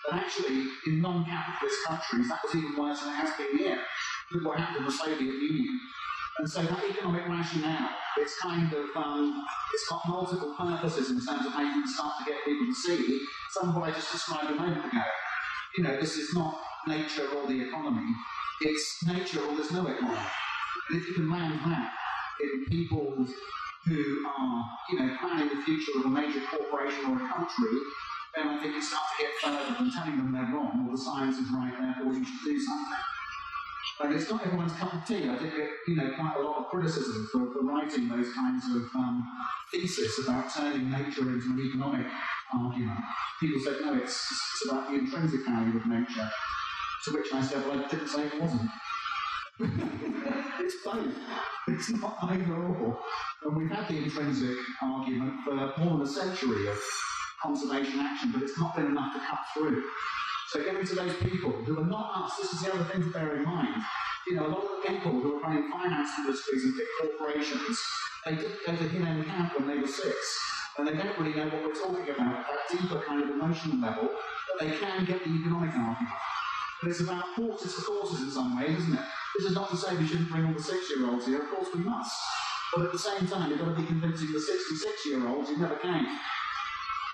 But 0.09 0.19
actually, 0.19 0.67
in 0.87 1.01
non-capitalist 1.01 1.77
countries, 1.87 2.29
that 2.29 2.39
was 2.43 2.55
even 2.55 2.75
worse 2.77 3.01
than 3.01 3.09
it 3.09 3.15
has 3.15 3.37
been 3.37 3.57
here. 3.57 3.79
Look 4.31 4.45
what 4.45 4.59
happened 4.59 4.77
in 4.77 4.85
the 4.85 4.91
Soviet 4.91 5.19
Union. 5.19 5.79
And 6.39 6.49
so 6.49 6.63
that 6.63 6.83
economic 6.89 7.27
rationale, 7.27 7.89
it's 8.17 8.37
kind 8.39 8.71
of, 8.73 8.85
um, 8.95 9.45
it's 9.73 9.87
got 9.87 10.01
multiple 10.07 10.55
purposes 10.57 11.09
in 11.09 11.25
terms 11.25 11.45
of 11.45 11.55
making 11.57 11.87
start 11.87 12.13
to 12.19 12.25
get 12.25 12.43
people 12.45 12.67
to 12.67 12.75
see 12.75 13.21
some 13.51 13.69
of 13.69 13.75
what 13.75 13.89
I 13.89 13.91
just 13.91 14.11
described 14.11 14.51
a 14.51 14.55
moment 14.55 14.85
ago. 14.85 15.03
You 15.77 15.83
know, 15.83 15.99
this 15.99 16.17
is 16.17 16.33
not 16.33 16.59
nature 16.87 17.27
or 17.35 17.47
the 17.47 17.67
economy, 17.67 18.13
it's 18.61 19.05
nature 19.05 19.41
or 19.41 19.55
there's 19.55 19.71
no 19.71 19.87
economy. 19.87 20.19
And 20.89 21.01
if 21.01 21.07
you 21.07 21.13
can 21.13 21.29
land 21.29 21.59
that 21.65 21.93
in 22.41 22.65
people 22.65 23.25
who 23.85 24.25
are, 24.27 24.65
you 24.89 24.99
know, 24.99 25.17
planning 25.19 25.49
the 25.49 25.63
future 25.63 25.91
of 25.99 26.05
a 26.05 26.09
major 26.09 26.41
corporation 26.49 27.05
or 27.05 27.15
a 27.15 27.29
country, 27.33 27.79
then 28.35 28.47
I 28.47 28.59
think 28.61 28.75
you 28.75 28.81
start 28.81 29.03
to 29.17 29.23
get 29.23 29.33
further 29.41 29.75
than 29.77 29.91
telling 29.91 30.17
them 30.17 30.31
they're 30.31 30.53
wrong 30.53 30.87
or 30.87 30.95
the 30.95 31.01
science 31.01 31.37
is 31.37 31.49
right, 31.51 31.73
therefore 31.79 32.13
you 32.13 32.25
should 32.25 32.43
do 32.45 32.59
something. 32.59 33.03
But 34.01 34.13
it's 34.13 34.29
not 34.29 34.45
everyone's 34.45 34.73
cup 34.73 34.93
of 34.93 35.05
tea. 35.05 35.29
I 35.29 35.37
think 35.37 35.55
get, 35.55 35.69
you 35.87 35.95
know 35.95 36.11
quite 36.15 36.35
a 36.37 36.41
lot 36.41 36.57
of 36.57 36.65
criticism 36.67 37.29
for, 37.31 37.51
for 37.53 37.63
writing 37.63 38.07
those 38.07 38.33
kinds 38.33 38.65
of 38.75 38.83
um, 38.95 39.27
thesis 39.71 40.19
about 40.25 40.51
turning 40.53 40.89
nature 40.89 41.29
into 41.29 41.51
an 41.51 41.61
economic 41.67 42.07
argument. 42.53 42.99
People 43.39 43.61
said 43.63 43.75
no, 43.81 43.95
it's, 43.95 44.27
it's 44.31 44.69
about 44.69 44.89
the 44.89 44.95
intrinsic 44.95 45.45
value 45.45 45.77
of 45.77 45.85
nature. 45.85 46.29
To 47.05 47.11
which 47.11 47.33
I 47.33 47.41
said, 47.41 47.65
well, 47.67 47.83
I 47.83 47.87
didn't 47.87 48.07
say 48.07 48.25
it 48.27 48.41
wasn't. 48.41 48.69
it's 50.59 50.75
both. 50.83 51.15
It's 51.67 51.89
not 51.91 52.17
either 52.23 52.53
or. 52.53 52.99
And 53.43 53.57
we've 53.57 53.71
had 53.71 53.87
the 53.87 53.97
intrinsic 53.97 54.57
argument 54.81 55.41
for 55.43 55.53
more 55.79 55.97
than 55.97 56.01
a 56.01 56.07
century 56.07 56.67
of 56.67 56.77
conservation 57.41 57.99
action, 57.99 58.31
but 58.31 58.43
it's 58.43 58.57
not 58.59 58.75
been 58.75 58.85
enough 58.87 59.13
to 59.13 59.19
cut 59.19 59.39
through 59.53 59.83
So 60.51 60.61
giving 60.61 60.85
to 60.85 60.95
those 60.95 61.15
people 61.23 61.51
who 61.51 61.79
are 61.79 61.85
not 61.85 62.11
us, 62.13 62.35
this 62.35 62.51
is 62.51 62.59
the 62.59 62.73
other 62.73 62.83
thing 62.83 63.01
to 63.03 63.09
bear 63.09 63.37
in 63.37 63.45
mind. 63.45 63.81
You 64.27 64.35
know, 64.35 64.47
a 64.47 64.51
lot 64.51 64.63
of 64.63 64.69
the 64.83 64.89
people 64.89 65.11
who 65.11 65.37
are 65.37 65.39
running 65.39 65.71
finance 65.71 66.09
industries 66.19 66.65
and 66.65 66.75
big 66.75 66.87
corporations, 66.99 67.79
they 68.25 68.35
did 68.35 68.51
go 68.67 68.75
to 68.75 68.89
Hin 68.89 69.07
and 69.07 69.25
Camp 69.25 69.57
when 69.57 69.69
they 69.69 69.77
were 69.77 69.87
six, 69.87 70.13
and 70.77 70.85
they 70.85 70.91
don't 70.91 71.17
really 71.17 71.33
know 71.35 71.45
what 71.45 71.63
we're 71.63 71.73
talking 71.73 72.03
about 72.03 72.39
at 72.39 72.47
that 72.51 72.67
deeper 72.69 73.01
kind 73.07 73.23
of 73.23 73.29
emotional 73.29 73.77
level, 73.77 74.09
but 74.11 74.59
they 74.59 74.75
can 74.75 75.05
get 75.05 75.23
the 75.23 75.29
economic 75.29 75.69
argument. 75.69 76.19
But 76.81 76.91
it's 76.91 76.99
about 76.99 77.23
horses 77.33 77.73
for 77.75 77.83
courses 77.83 78.19
in 78.19 78.31
some 78.31 78.59
ways, 78.59 78.77
isn't 78.77 78.93
it? 78.93 79.05
This 79.37 79.45
is 79.51 79.55
not 79.55 79.69
to 79.69 79.77
say 79.77 79.95
we 79.95 80.05
shouldn't 80.05 80.29
bring 80.29 80.47
all 80.47 80.53
the 80.53 80.61
six-year-olds 80.61 81.27
here. 81.27 81.43
Of 81.43 81.49
course 81.51 81.69
we 81.73 81.79
must. 81.79 82.11
But 82.75 82.87
at 82.87 82.91
the 82.91 82.99
same 82.99 83.25
time, 83.25 83.51
you've 83.51 83.59
got 83.59 83.73
to 83.73 83.81
be 83.81 83.87
convincing 83.87 84.33
the 84.33 84.39
66-year-olds 84.39 85.47
who 85.47 85.57
never 85.59 85.77
came. 85.77 86.07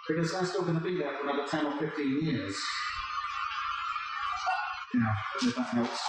Because 0.08 0.32
they're 0.32 0.46
still 0.46 0.64
going 0.64 0.80
to 0.80 0.84
be 0.84 0.98
there 0.98 1.14
for 1.20 1.30
another 1.30 1.48
10 1.48 1.68
or 1.68 1.78
15 1.78 2.26
years. 2.26 2.58
Yeah, 4.94 5.14
if 5.42 5.56
that 5.56 5.68
helps. 5.68 6.00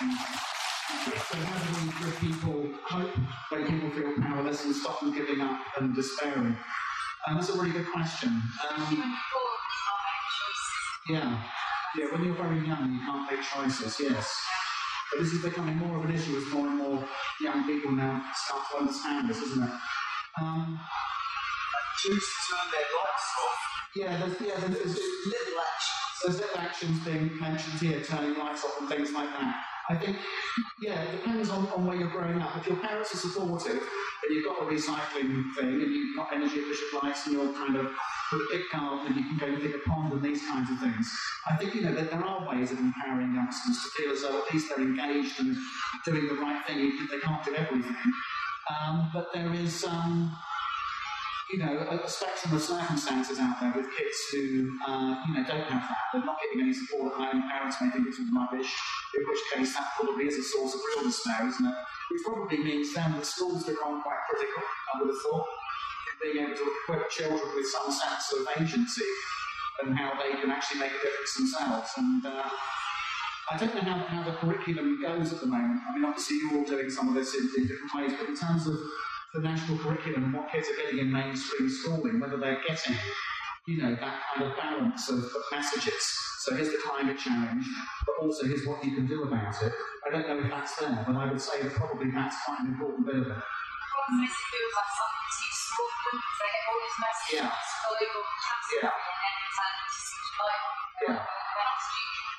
So 0.00 1.38
how 1.38 1.58
do 1.64 1.86
we 1.86 1.92
give 2.04 2.20
people 2.20 2.68
hope 2.84 3.10
when 3.50 3.66
people 3.66 3.90
feel 3.90 4.14
powerless 4.22 4.64
and 4.64 4.74
stop 4.74 5.00
them 5.00 5.14
giving 5.14 5.40
up 5.40 5.60
and 5.78 5.94
despairing? 5.94 6.56
Um, 7.26 7.34
that's 7.36 7.50
a 7.50 7.58
really 7.58 7.70
good 7.70 7.86
question. 7.92 8.42
Um, 8.70 9.14
yeah, 11.08 11.42
yeah. 11.96 12.06
When 12.12 12.24
you're 12.24 12.34
very 12.34 12.66
young, 12.66 12.92
you 12.92 13.00
can't 13.00 13.30
make 13.30 13.42
choices. 13.42 13.96
Yes, 14.00 14.28
but 15.12 15.20
this 15.22 15.32
is 15.32 15.42
becoming 15.42 15.76
more 15.76 15.98
of 15.98 16.04
an 16.04 16.14
issue 16.14 16.36
as 16.36 16.46
more 16.52 16.66
and 16.66 16.78
more 16.78 17.08
young 17.40 17.64
people 17.66 17.92
now 17.92 18.24
start 18.34 18.62
to 18.72 18.78
understand 18.78 19.30
this, 19.30 19.38
isn't 19.38 19.62
it? 19.62 19.70
Um, 20.40 20.78
choose 21.98 22.14
to 22.14 22.54
turn 22.54 22.66
their 22.72 22.88
lights 22.96 23.28
off. 23.44 23.60
yeah, 23.94 24.16
there's, 24.18 24.40
yeah, 24.40 24.68
there's, 24.68 24.94
there's, 24.94 24.98
Little 25.26 25.60
action. 25.60 26.05
There's 26.22 26.40
little 26.40 26.58
actions 26.58 27.04
being 27.04 27.38
mentioned 27.40 27.80
here, 27.80 28.02
turning 28.02 28.38
lights 28.38 28.64
off 28.64 28.80
and 28.80 28.88
things 28.88 29.12
like 29.12 29.28
that. 29.30 29.64
I 29.88 29.94
think, 29.94 30.16
yeah, 30.80 31.00
it 31.02 31.12
depends 31.12 31.48
on, 31.48 31.68
on 31.68 31.86
where 31.86 31.96
you're 31.96 32.10
growing 32.10 32.42
up. 32.42 32.56
If 32.56 32.66
your 32.66 32.76
parents 32.78 33.14
are 33.14 33.18
supportive 33.18 33.80
and 33.80 34.34
you've 34.34 34.44
got 34.44 34.60
a 34.60 34.64
recycling 34.66 35.54
thing 35.54 35.80
and 35.80 35.94
you've 35.94 36.16
got 36.16 36.32
energy 36.34 36.56
efficient 36.56 37.02
lights 37.04 37.26
and 37.26 37.36
you're 37.36 37.52
kind 37.52 37.76
of 37.76 37.92
put 38.30 38.40
a 38.40 38.46
big 38.50 38.62
garden 38.72 39.06
and 39.06 39.16
you 39.16 39.22
can 39.22 39.38
go 39.38 39.46
and 39.46 39.62
dig 39.62 39.74
a 39.76 39.78
pond 39.88 40.12
and 40.12 40.22
these 40.22 40.42
kinds 40.42 40.70
of 40.70 40.80
things, 40.80 41.08
I 41.48 41.56
think, 41.56 41.74
you 41.74 41.82
know, 41.82 41.94
that 41.94 42.10
there 42.10 42.24
are 42.24 42.48
ways 42.48 42.72
of 42.72 42.78
empowering 42.78 43.34
youngsters 43.34 43.78
to 43.84 44.02
feel 44.02 44.12
as 44.12 44.22
though 44.22 44.38
at 44.38 44.52
least 44.52 44.68
they're 44.68 44.84
engaged 44.84 45.38
and 45.38 45.56
doing 46.04 46.26
the 46.26 46.34
right 46.34 46.66
thing, 46.66 46.80
even 46.80 47.04
if 47.04 47.10
they 47.10 47.20
can't 47.20 47.44
do 47.44 47.54
everything. 47.54 47.96
Um, 48.68 49.10
but 49.14 49.32
there 49.32 49.54
is, 49.54 49.84
um, 49.84 50.36
you 51.52 51.58
know, 51.58 51.86
a, 51.90 51.96
a 52.02 52.08
spectrum 52.08 52.54
of 52.54 52.62
circumstances 52.62 53.38
out 53.38 53.60
there 53.60 53.72
with 53.76 53.86
kids 53.96 54.18
who, 54.32 54.76
uh, 54.86 55.22
you 55.26 55.34
know, 55.34 55.44
don't 55.46 55.62
have 55.70 55.86
that. 55.86 55.98
They're 56.12 56.24
not 56.24 56.38
getting 56.42 56.62
any 56.62 56.72
support 56.72 57.14
at 57.14 57.32
home. 57.32 57.42
Parents 57.50 57.76
may 57.80 57.90
think 57.90 58.08
it's 58.08 58.18
rubbish, 58.34 58.74
in 59.14 59.22
which 59.28 59.38
case 59.54 59.74
that 59.74 59.94
probably 59.94 60.26
is 60.26 60.38
a 60.38 60.42
source 60.42 60.74
of 60.74 60.80
real 60.82 61.04
despair, 61.04 61.46
isn't 61.46 61.66
it? 61.66 61.74
Which 62.10 62.22
probably 62.24 62.58
means 62.58 62.94
then 62.94 63.12
that 63.12 63.26
schools 63.26 63.64
become 63.64 64.02
quite 64.02 64.18
critical, 64.28 64.62
I 64.94 64.98
would 64.98 65.08
have 65.08 65.22
thought, 65.22 65.46
in 65.46 66.14
being 66.32 66.44
able 66.46 66.56
to 66.56 66.66
equip 66.82 67.10
children 67.10 67.54
with 67.54 67.66
some 67.66 67.92
sense 67.92 68.32
of 68.34 68.46
agency 68.60 69.06
and 69.82 69.96
how 69.96 70.18
they 70.18 70.40
can 70.40 70.50
actually 70.50 70.80
make 70.80 70.92
a 70.92 71.02
difference 71.02 71.34
themselves. 71.36 71.90
And 71.96 72.26
uh, 72.26 72.50
I 73.50 73.56
don't 73.56 73.74
know 73.74 73.82
how, 73.82 73.98
how 73.98 74.22
the 74.24 74.36
curriculum 74.38 75.00
goes 75.00 75.32
at 75.32 75.40
the 75.40 75.46
moment. 75.46 75.80
I 75.88 75.94
mean, 75.94 76.04
obviously 76.04 76.38
you're 76.38 76.58
all 76.58 76.64
doing 76.64 76.90
some 76.90 77.08
of 77.08 77.14
this 77.14 77.34
in, 77.34 77.48
in 77.56 77.68
different 77.68 77.94
ways, 77.94 78.12
but 78.18 78.28
in 78.28 78.36
terms 78.36 78.66
of 78.66 78.74
the 79.36 79.42
national 79.44 79.76
curriculum 79.78 80.24
and 80.24 80.32
what 80.34 80.50
kids 80.50 80.66
are 80.72 80.76
getting 80.82 80.98
in 80.98 81.12
mainstream 81.12 81.68
schooling, 81.68 82.18
whether 82.20 82.38
they're 82.40 82.60
getting, 82.66 82.96
you 83.66 83.76
know, 83.82 83.92
that 84.00 84.16
kind 84.32 84.48
of 84.50 84.56
balance 84.56 85.10
of, 85.10 85.18
of 85.20 85.42
messages. 85.52 86.00
So 86.40 86.54
here's 86.56 86.70
the 86.72 86.80
climate 86.80 87.18
challenge, 87.18 87.66
but 88.06 88.16
also 88.24 88.46
here's 88.46 88.64
what 88.66 88.82
you 88.84 88.94
can 88.96 89.06
do 89.06 89.24
about 89.24 89.52
it. 89.62 89.72
I 90.06 90.10
don't 90.10 90.24
know 90.28 90.38
if 90.40 90.48
that's 90.50 90.76
there, 90.80 91.04
but 91.06 91.16
I 91.16 91.28
would 91.28 91.40
say 91.40 91.60
that 91.62 91.72
probably 91.74 92.10
that's 92.16 92.36
quite 92.46 92.60
an 92.60 92.68
important 92.72 93.04
bit 93.04 93.16
of 93.16 93.26
it. 93.28 93.36
Problem 93.36 94.24
is, 94.24 94.32
it 94.32 94.46
feels 94.48 94.72
like 94.72 94.92
something 94.96 95.28
too 95.36 95.52
small 95.52 95.88
for 95.90 96.00
them 96.06 96.16
because 96.16 96.38
they 96.40 96.50
get 96.56 96.64
all 96.70 96.78
these 96.80 96.98
messages 97.04 97.36
Yeah. 97.36 97.50
yeah. 97.52 97.66
school 97.76 98.16
or 98.16 98.26
category 98.40 98.80
Yeah. 98.80 98.94
and 98.96 99.18
then 99.20 99.34
it's 99.36 99.58
like, 99.60 99.74
it 99.76 99.84
just 99.92 100.06
seems 100.08 100.32
like, 100.40 100.62
Yeah. 101.04 101.18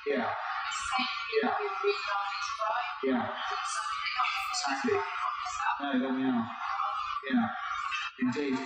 Yeah, 0.08 0.24
It's 0.34 0.80
the 0.82 0.86
same 0.88 1.12
thing 1.14 1.38
Yeah. 1.38 1.52
with 1.62 1.76
really 1.78 2.02
lovely 2.10 2.40
to 2.42 2.52
cry. 2.58 2.82
yeah, 3.06 3.22
It's 3.28 3.70
something 3.76 4.00
they 4.02 4.14
can't 4.18 4.34
afford 4.34 4.66
Exactly. 4.66 4.94
cry 4.98 5.12
from 5.20 5.34
yourself. 5.38 5.74
no, 5.78 5.90
there 6.00 6.14
we 6.16 6.24
are. 6.26 6.67
Yeah, 7.32 7.48
indeed. 8.20 8.58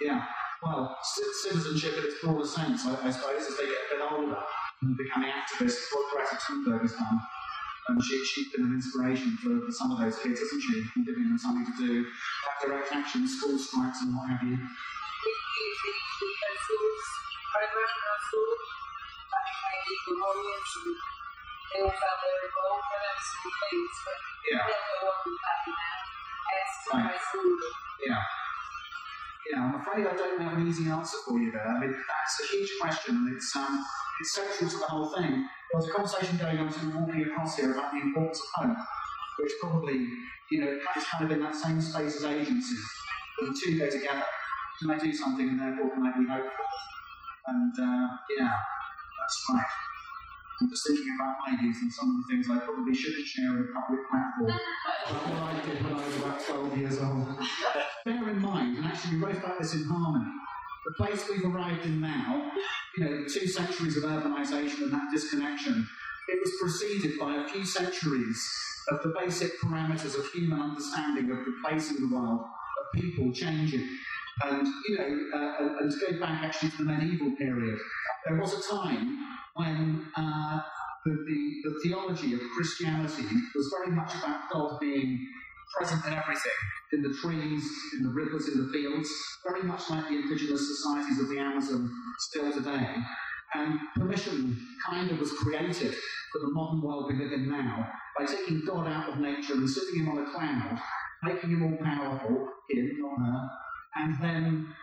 Yeah. 0.00 0.24
Well, 0.62 0.96
citizenship 1.04 1.98
in 1.98 2.04
its 2.04 2.20
broader 2.22 2.46
sense, 2.46 2.86
I, 2.86 2.96
I 3.04 3.10
suppose, 3.10 3.44
as 3.46 3.56
they 3.58 3.66
get 3.68 3.84
a 3.92 3.96
bit 3.96 4.02
older 4.10 4.38
and 4.82 4.96
becoming 4.96 5.28
activists, 5.30 5.92
what 5.92 6.08
Greta 6.12 6.36
Thunberg 6.40 6.80
has 6.82 6.92
done. 6.94 7.20
And 7.88 8.02
she, 8.02 8.24
she's 8.24 8.48
been 8.48 8.64
an 8.64 8.72
inspiration 8.72 9.36
for, 9.44 9.60
for 9.60 9.72
some 9.72 9.92
of 9.92 10.00
those 10.00 10.16
kids, 10.24 10.40
hasn't 10.40 10.62
she? 10.62 10.80
And 10.96 11.04
giving 11.04 11.28
them 11.28 11.36
something 11.36 11.68
to 11.68 11.76
do, 11.76 12.04
that 12.04 12.56
direct 12.64 12.88
action, 12.92 13.28
school 13.28 13.58
strikes 13.58 14.00
and 14.00 14.16
what 14.16 14.24
have 14.32 14.40
you. 14.40 14.56
We 14.56 15.30
use 15.30 15.78
the 15.84 15.92
Eco 15.92 16.50
Schools 16.64 17.04
program 17.52 17.92
in 17.92 18.04
our 18.08 18.20
school. 18.24 18.52
That 19.28 19.44
made 19.52 19.82
people 19.84 20.16
warriors 20.16 20.70
and 20.80 20.96
they 20.96 21.80
all 21.84 21.92
felt 21.92 22.18
they 22.24 22.32
were 22.32 22.44
involved. 22.48 22.88
I 22.88 22.96
know 23.04 23.16
small 23.20 23.52
things, 23.68 23.94
but 24.00 24.18
Yeah. 24.48 24.64
they'll 24.64 24.88
go 25.04 25.12
on 25.12 25.28
now. 25.28 26.03
Yeah. 28.06 28.22
Yeah, 29.52 29.60
I'm 29.60 29.74
afraid 29.74 30.06
I 30.06 30.16
don't 30.16 30.40
have 30.40 30.56
an 30.58 30.66
easy 30.66 30.88
answer 30.88 31.18
for 31.26 31.38
you 31.38 31.52
there. 31.52 31.66
I 31.66 31.78
mean, 31.78 31.92
that's 31.92 32.34
a 32.40 32.56
huge 32.56 32.70
question, 32.80 33.16
and 33.16 33.36
it's 33.36 33.54
um, 33.54 33.84
it's 34.20 34.34
central 34.34 34.70
to 34.70 34.78
the 34.78 34.86
whole 34.86 35.12
thing. 35.14 35.30
There 35.30 35.80
was 35.80 35.88
a 35.88 35.92
conversation 35.92 36.38
going 36.38 36.58
on 36.58 36.68
we 36.68 36.92
were 36.92 37.00
walking 37.00 37.22
across 37.22 37.56
here 37.56 37.72
about 37.72 37.92
the 37.92 38.00
importance 38.00 38.40
of 38.40 38.62
home, 38.62 38.76
which 39.40 39.52
probably, 39.60 40.08
you 40.50 40.60
know, 40.60 40.78
is 40.96 41.04
kind 41.04 41.24
of 41.24 41.30
in 41.30 41.42
that 41.42 41.54
same 41.54 41.80
space 41.80 42.16
as 42.16 42.24
agency. 42.24 42.76
But 43.38 43.48
the 43.48 43.60
two 43.60 43.78
go 43.78 43.90
together. 43.90 44.24
Can 44.78 44.88
they 44.88 44.98
do 44.98 45.12
something 45.12 45.48
and 45.48 45.60
therefore 45.60 45.90
can 45.90 46.02
they 46.04 46.18
be 46.18 46.28
hopeful? 46.28 46.64
And 47.46 47.72
uh, 47.78 48.08
yeah, 48.38 48.54
that's 49.20 49.44
right. 49.50 49.83
I'm 50.60 50.70
just 50.70 50.86
thinking 50.86 51.16
about 51.18 51.36
my 51.46 51.62
youth 51.62 51.76
and 51.82 51.92
some 51.92 52.10
of 52.10 52.16
the 52.22 52.32
things 52.32 52.48
I 52.48 52.58
probably 52.64 52.94
shouldn't 52.94 53.26
share 53.26 53.50
on 53.50 53.68
a 53.68 53.80
public 53.80 54.00
platform. 54.08 54.50
What 54.50 55.54
I 55.54 55.60
did 55.66 55.84
when 55.84 55.94
I 55.94 56.06
was 56.06 56.16
about 56.16 56.40
12 56.40 56.78
years 56.78 56.98
old. 57.00 57.26
Bear 58.04 58.28
in 58.30 58.40
mind, 58.40 58.78
and 58.78 58.86
actually 58.86 59.16
we 59.16 59.24
wrote 59.24 59.36
about 59.36 59.58
this 59.58 59.74
in 59.74 59.84
Harmony, 59.84 60.30
the 60.86 60.92
place 60.92 61.28
we've 61.28 61.44
arrived 61.44 61.84
in 61.86 62.00
now, 62.00 62.52
you 62.96 63.04
know, 63.04 63.24
two 63.24 63.48
centuries 63.48 63.96
of 63.96 64.04
urbanisation 64.04 64.82
and 64.82 64.92
that 64.92 65.10
disconnection, 65.12 65.88
it 66.28 66.38
was 66.40 66.52
preceded 66.60 67.18
by 67.18 67.36
a 67.36 67.48
few 67.48 67.64
centuries 67.64 68.48
of 68.90 69.02
the 69.02 69.12
basic 69.18 69.60
parameters 69.60 70.16
of 70.18 70.30
human 70.32 70.60
understanding 70.60 71.30
of 71.30 71.38
the 71.38 71.54
place 71.64 71.90
in 71.90 72.08
the 72.08 72.14
world, 72.14 72.40
of 72.40 73.00
people 73.00 73.32
changing. 73.32 73.86
And, 74.44 74.66
you 74.88 74.98
know, 74.98 75.38
uh, 75.38 75.78
and 75.80 75.90
to 75.90 76.12
go 76.12 76.20
back 76.20 76.44
actually 76.44 76.70
to 76.70 76.76
the 76.78 76.84
medieval 76.84 77.32
period, 77.36 77.78
there 78.26 78.36
was 78.36 78.52
a 78.52 78.70
time 78.70 79.18
when 79.54 80.06
uh, 80.16 80.60
the, 81.04 81.10
the, 81.10 81.70
the 81.70 81.80
theology 81.82 82.34
of 82.34 82.40
Christianity 82.56 83.24
was 83.54 83.72
very 83.78 83.94
much 83.94 84.14
about 84.14 84.50
God 84.52 84.80
being 84.80 85.26
present 85.76 86.04
in 86.06 86.12
everything, 86.12 86.52
in 86.92 87.02
the 87.02 87.14
trees, 87.14 87.64
in 87.96 88.04
the 88.04 88.10
rivers, 88.10 88.48
in 88.48 88.66
the 88.66 88.72
fields, 88.72 89.10
very 89.46 89.62
much 89.62 89.88
like 89.90 90.08
the 90.08 90.14
indigenous 90.14 90.68
societies 90.68 91.20
of 91.20 91.28
the 91.28 91.38
Amazon 91.38 91.90
still 92.18 92.52
today. 92.52 92.94
And 93.54 93.78
permission 93.96 94.58
kind 94.84 95.10
of 95.10 95.18
was 95.18 95.32
created 95.32 95.94
for 96.32 96.40
the 96.40 96.52
modern 96.52 96.82
world 96.82 97.06
we 97.08 97.22
live 97.22 97.32
in 97.32 97.48
now 97.48 97.88
by 98.18 98.24
taking 98.24 98.64
God 98.66 98.88
out 98.88 99.10
of 99.10 99.20
nature 99.20 99.54
and 99.54 99.68
sitting 99.68 100.00
him 100.00 100.08
on 100.08 100.26
a 100.26 100.30
cloud, 100.30 100.80
making 101.22 101.50
him 101.50 101.62
all 101.62 101.84
powerful, 101.84 102.48
him, 102.70 102.90
not 102.98 103.18
her, 103.18 103.50
and 103.96 104.20
then 104.20 104.74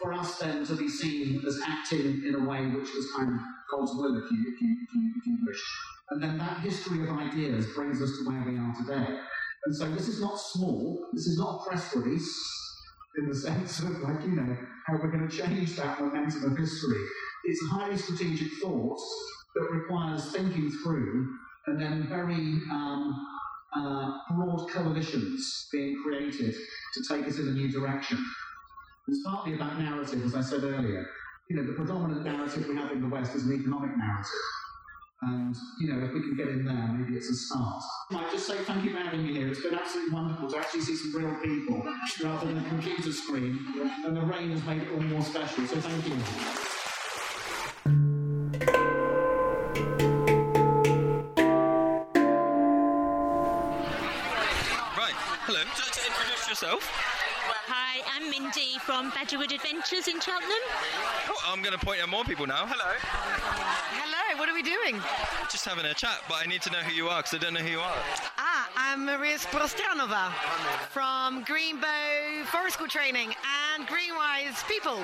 for 0.00 0.12
us 0.12 0.38
then 0.38 0.64
to 0.66 0.74
be 0.74 0.88
seen 0.88 1.42
as 1.46 1.60
acting 1.66 2.22
in 2.26 2.34
a 2.34 2.44
way 2.48 2.66
which 2.66 2.92
was 2.94 3.12
kind 3.16 3.34
of 3.34 3.40
God's 3.70 3.92
will, 3.94 4.16
if 4.16 4.30
you, 4.30 4.52
if 4.54 4.60
you, 4.60 4.76
if 4.82 4.94
you, 4.94 5.12
if 5.16 5.26
you 5.26 5.38
wish. 5.46 5.62
And 6.10 6.22
then 6.22 6.38
that 6.38 6.60
history 6.60 7.02
of 7.02 7.16
ideas 7.16 7.66
brings 7.74 8.02
us 8.02 8.10
to 8.18 8.28
where 8.28 8.42
we 8.46 8.58
are 8.58 8.74
today. 8.74 9.18
And 9.64 9.76
so 9.76 9.90
this 9.90 10.08
is 10.08 10.20
not 10.20 10.38
small, 10.38 11.06
this 11.12 11.26
is 11.26 11.38
not 11.38 11.60
a 11.60 11.68
press 11.68 11.94
release 11.94 12.34
in 13.18 13.28
the 13.28 13.34
sense 13.48 13.80
of 13.80 14.00
like, 14.00 14.22
you 14.22 14.32
know, 14.32 14.56
how 14.86 14.94
we're 14.94 15.10
going 15.10 15.28
to 15.28 15.36
change 15.36 15.76
that 15.76 16.00
momentum 16.00 16.52
of 16.52 16.58
history. 16.58 17.00
It's 17.44 17.62
highly 17.70 17.96
strategic 17.96 18.52
thought 18.60 19.00
that 19.54 19.70
requires 19.70 20.32
thinking 20.32 20.70
through 20.82 21.38
and 21.66 21.80
then 21.80 22.08
very 22.08 22.60
um, 22.70 23.26
uh, 23.76 24.18
broad 24.30 24.68
coalitions 24.70 25.68
being 25.70 26.00
created 26.02 26.54
to 26.94 27.04
take 27.08 27.26
us 27.26 27.38
in 27.38 27.48
a 27.48 27.52
new 27.52 27.70
direction. 27.70 28.24
It's 29.08 29.22
partly 29.24 29.54
about 29.54 29.80
narrative, 29.80 30.24
as 30.24 30.34
I 30.34 30.42
said 30.42 30.62
earlier. 30.62 31.06
You 31.48 31.56
know, 31.56 31.64
the 31.64 31.72
predominant 31.72 32.24
narrative 32.24 32.68
we 32.68 32.76
have 32.76 32.92
in 32.92 33.00
the 33.00 33.08
West 33.08 33.34
is 33.34 33.46
an 33.46 33.52
economic 33.52 33.96
narrative. 33.96 34.30
And, 35.22 35.54
you 35.80 35.92
know, 35.92 36.04
if 36.04 36.14
we 36.14 36.20
can 36.20 36.36
get 36.36 36.48
in 36.48 36.64
there, 36.64 36.88
maybe 36.92 37.16
it's 37.16 37.28
a 37.28 37.34
start. 37.34 37.82
I 38.12 38.28
just 38.32 38.46
say 38.46 38.58
thank 38.64 38.84
you 38.84 38.92
for 38.92 38.98
having 38.98 39.24
me 39.24 39.34
here. 39.34 39.48
It's 39.48 39.62
been 39.62 39.74
absolutely 39.74 40.14
wonderful 40.14 40.50
to 40.50 40.58
actually 40.58 40.82
see 40.82 40.96
some 40.96 41.14
real 41.16 41.34
people 41.42 41.82
rather 42.24 42.46
than 42.46 42.58
a 42.58 42.68
computer 42.68 43.12
screen. 43.12 43.58
And 44.04 44.16
the 44.16 44.22
rain 44.22 44.50
has 44.50 44.64
made 44.64 44.82
it 44.82 44.88
all 44.92 45.00
more 45.00 45.22
special. 45.22 45.66
So 45.66 45.80
thank 45.80 46.06
you. 46.08 46.72
yourself? 56.52 57.01
Hi, 58.32 58.36
I'm 58.36 58.44
Mindy 58.44 58.78
from 58.78 59.10
Badgerwood 59.12 59.52
Adventures 59.54 60.08
in 60.08 60.20
Cheltenham. 60.20 60.62
Oh, 61.28 61.36
I'm 61.46 61.60
going 61.62 61.78
to 61.78 61.84
point 61.84 62.00
at 62.02 62.08
more 62.08 62.24
people 62.24 62.46
now. 62.46 62.66
Hello. 62.66 62.94
Hello, 62.98 64.38
what 64.38 64.48
are 64.48 64.54
we 64.54 64.62
doing? 64.62 65.00
Just 65.50 65.64
having 65.64 65.84
a 65.84 65.94
chat, 65.94 66.22
but 66.28 66.36
I 66.42 66.46
need 66.48 66.62
to 66.62 66.70
know 66.70 66.78
who 66.78 66.94
you 66.94 67.08
are 67.08 67.20
because 67.20 67.34
I 67.34 67.38
don't 67.38 67.54
know 67.54 67.60
who 67.60 67.70
you 67.70 67.80
are. 67.80 67.96
Ah, 68.38 68.70
I'm 68.76 69.04
Maria 69.04 69.36
Sprostjanova 69.36 70.32
from 70.88 71.44
Greenbow 71.44 72.44
Forest 72.46 72.76
School 72.76 72.88
Training 72.88 73.34
and 73.74 73.86
Greenwise 73.86 74.66
People. 74.68 74.96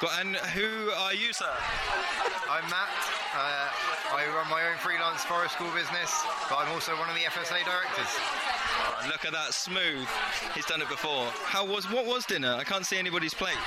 Got- 0.00 0.20
And 0.20 0.36
who 0.56 0.90
are 0.92 1.12
you, 1.14 1.32
sir? 1.32 1.52
I'm 2.48 2.64
Matt. 2.70 2.88
Uh, 3.36 3.68
I 4.16 4.26
run 4.34 4.48
my 4.50 4.64
own 4.66 4.76
freelance 4.78 5.22
forest 5.24 5.54
school 5.54 5.70
business, 5.76 6.10
but 6.48 6.56
I'm 6.58 6.72
also 6.72 6.96
one 6.96 7.08
of 7.08 7.14
the 7.14 7.22
FSA 7.22 7.62
directors. 7.64 8.08
Oh, 8.16 9.06
look 9.06 9.24
at 9.24 9.32
that, 9.32 9.52
smooth. 9.52 10.08
He's 10.54 10.64
done 10.66 10.80
it 10.82 10.88
before. 10.88 11.26
How 11.44 11.64
was 11.64 11.84
what 11.90 12.06
was 12.06 12.24
dinner? 12.26 12.54
I 12.56 12.64
can't 12.64 12.84
see 12.86 12.98
anybody's 12.98 13.34
plate. 13.34 13.60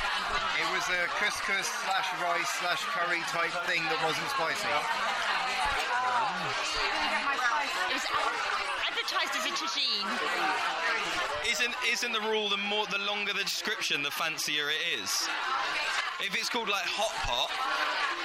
It 0.59 0.67
was 0.73 0.83
a 0.89 1.05
couscous 1.21 1.69
slash 1.85 2.09
rice 2.21 2.49
slash 2.59 2.81
curry 2.91 3.21
type 3.29 3.53
thing 3.69 3.83
that 3.83 4.01
wasn't 4.03 4.27
spicy. 4.33 4.67
It 7.93 8.01
was 8.01 8.09
advertised 8.89 9.37
as 9.37 9.45
a 9.45 9.53
tagine. 9.53 10.09
Isn't 11.45 11.75
isn't 11.91 12.11
the 12.11 12.21
rule 12.21 12.49
the 12.49 12.57
more 12.57 12.87
the 12.87 12.97
longer 12.97 13.33
the 13.33 13.43
description, 13.43 14.01
the 14.01 14.09
fancier 14.09 14.69
it 14.69 14.81
is? 14.99 15.29
If 16.19 16.33
it's 16.33 16.49
called 16.49 16.69
like 16.69 16.85
hot 16.89 17.13
pot, 17.21 17.53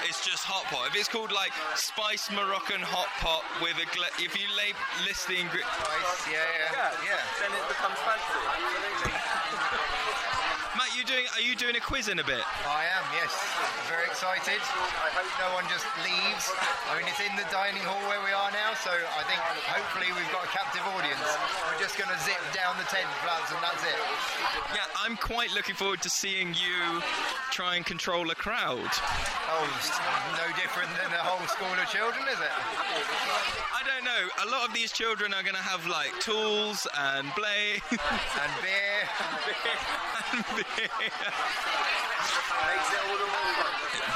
it's 0.09 0.25
just 0.25 0.45
hot 0.45 0.65
pot. 0.73 0.89
If 0.89 0.97
it's 0.97 1.09
called 1.09 1.33
like 1.33 1.53
spiced 1.77 2.33
Moroccan 2.33 2.81
hot 2.81 3.13
pot 3.21 3.45
with 3.61 3.77
a 3.77 3.85
gla- 3.95 4.15
if 4.17 4.33
you 4.41 4.49
lay, 4.57 4.73
list 5.05 5.29
the 5.29 5.37
ingredients, 5.37 6.25
yeah, 6.33 6.41
yeah, 6.73 6.89
yeah, 7.05 7.21
then 7.37 7.53
it 7.53 7.69
becomes 7.69 7.99
fancy. 8.09 9.28
You 10.99 11.07
doing? 11.07 11.31
Are 11.39 11.47
you 11.47 11.55
doing 11.55 11.77
a 11.77 11.81
quiz 11.81 12.11
in 12.11 12.19
a 12.19 12.27
bit? 12.27 12.43
I 12.67 12.83
am, 12.91 13.07
yes. 13.15 13.31
Very 13.87 14.11
excited. 14.11 14.59
I 14.59 15.15
hope 15.15 15.31
no 15.39 15.55
one 15.55 15.63
just 15.71 15.87
leaves. 16.03 16.51
I 16.91 16.99
mean, 16.99 17.07
it's 17.07 17.23
in 17.23 17.31
the 17.39 17.47
dining 17.55 17.87
hall 17.87 18.03
where 18.11 18.19
we 18.27 18.35
are 18.35 18.51
now, 18.51 18.75
so 18.75 18.91
I 18.91 19.23
think 19.31 19.39
hopefully 19.71 20.11
we've 20.11 20.27
got 20.35 20.43
a 20.43 20.51
captive 20.51 20.83
audience. 20.99 21.23
We're 21.71 21.79
just 21.79 21.95
going 21.95 22.11
to 22.11 22.19
zip 22.27 22.43
down 22.51 22.75
the 22.83 22.89
tent 22.91 23.07
flaps 23.23 23.55
and 23.55 23.63
that's 23.63 23.87
it. 23.87 24.01
Yeah, 24.75 24.91
I'm 24.99 25.15
quite 25.15 25.55
looking 25.55 25.79
forward 25.79 26.03
to 26.03 26.11
seeing 26.11 26.51
you 26.59 26.99
try 27.55 27.79
and 27.79 27.87
control 27.87 28.35
a 28.35 28.35
crowd. 28.35 28.91
Oh, 29.47 29.71
no 30.35 30.51
different 30.59 30.91
than 30.99 31.15
the 31.15 31.23
whole 31.23 31.47
school 31.47 31.79
of 31.79 31.87
children, 31.95 32.27
is 32.27 32.43
it? 32.43 32.55
I 33.71 33.87
don't 33.87 34.03
know. 34.03 34.27
A 34.43 34.51
lot 34.51 34.67
of 34.67 34.75
these 34.75 34.91
children 34.91 35.31
are 35.31 35.47
going 35.47 35.55
to 35.55 35.63
have 35.63 35.87
like 35.87 36.11
tools 36.19 36.91
and 36.99 37.31
blade 37.39 37.87
and 37.87 38.53
beer. 38.67 39.07
and 40.35 40.45
beer. 40.59 40.88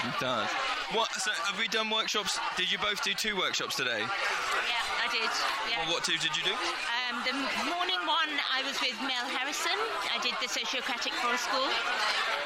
It 0.04 0.20
does. 0.20 0.48
What? 0.92 1.08
So 1.16 1.30
have 1.48 1.58
we 1.58 1.68
done 1.68 1.88
workshops? 1.88 2.38
Did 2.56 2.70
you 2.70 2.76
both 2.76 3.02
do 3.02 3.14
two 3.14 3.36
workshops 3.36 3.76
today? 3.76 4.00
Yeah, 4.00 5.00
I 5.00 5.08
did. 5.08 5.24
Yeah. 5.64 5.80
Well, 5.88 5.96
what 5.96 6.04
two 6.04 6.20
did 6.20 6.36
you 6.36 6.44
do? 6.44 6.52
Um, 6.52 7.24
the 7.24 7.32
morning 7.72 7.96
one, 8.04 8.28
I 8.52 8.60
was 8.60 8.76
with 8.76 8.96
Mel 9.00 9.24
Harrison. 9.32 9.72
I 10.12 10.20
did 10.20 10.36
the 10.44 10.52
Sociocratic 10.52 11.16
Forest 11.24 11.48
School. 11.48 11.64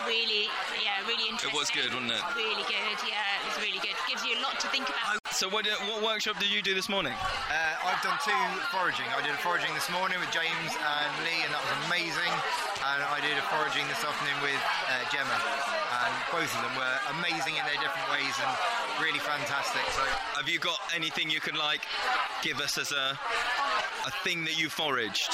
Really, 0.07 0.47
yeah, 0.79 1.03
really 1.11 1.27
interesting. 1.27 1.51
It 1.51 1.59
was 1.59 1.75
good, 1.75 1.91
wasn't 1.91 2.15
it? 2.15 2.23
Really 2.39 2.63
good. 2.71 2.99
Yeah, 3.03 3.19
it 3.19 3.51
was 3.51 3.59
really 3.59 3.83
good. 3.83 3.99
Gives 4.07 4.23
you 4.23 4.39
a 4.39 4.43
lot 4.47 4.63
to 4.63 4.71
think 4.71 4.87
about. 4.87 5.19
So 5.35 5.51
what? 5.51 5.67
What 5.91 6.07
workshop 6.07 6.39
did 6.39 6.55
you 6.55 6.63
do 6.63 6.71
this 6.71 6.87
morning? 6.87 7.19
Uh, 7.19 7.91
I've 7.91 7.99
done 8.07 8.15
two 8.23 8.43
foraging. 8.71 9.11
I 9.11 9.27
did 9.27 9.35
a 9.35 9.43
foraging 9.43 9.75
this 9.75 9.91
morning 9.91 10.23
with 10.23 10.31
James 10.31 10.71
and 10.79 11.11
Lee, 11.27 11.43
and 11.43 11.51
that 11.51 11.59
was 11.67 11.75
amazing. 11.91 12.31
And 12.87 13.03
I 13.03 13.19
did 13.19 13.35
a 13.35 13.43
foraging 13.51 13.83
this 13.91 14.07
afternoon 14.07 14.39
with 14.39 14.63
uh, 14.87 15.03
Gemma, 15.11 15.35
and 15.35 16.15
both 16.31 16.47
of 16.55 16.61
them 16.63 16.75
were 16.79 16.97
amazing 17.19 17.59
in 17.59 17.67
their 17.67 17.77
different 17.83 18.07
ways 18.15 18.36
and 18.41 19.03
really 19.03 19.19
fantastic. 19.19 19.83
So, 19.93 20.03
Have 20.37 20.49
you 20.49 20.59
got 20.59 20.79
anything 20.95 21.31
you 21.31 21.41
can 21.41 21.57
like 21.57 21.83
give 22.43 22.61
us 22.61 22.79
as 22.79 22.93
a 22.93 23.19
a 24.07 24.11
thing 24.23 24.45
that 24.45 24.59
you 24.59 24.69
foraged? 24.69 25.31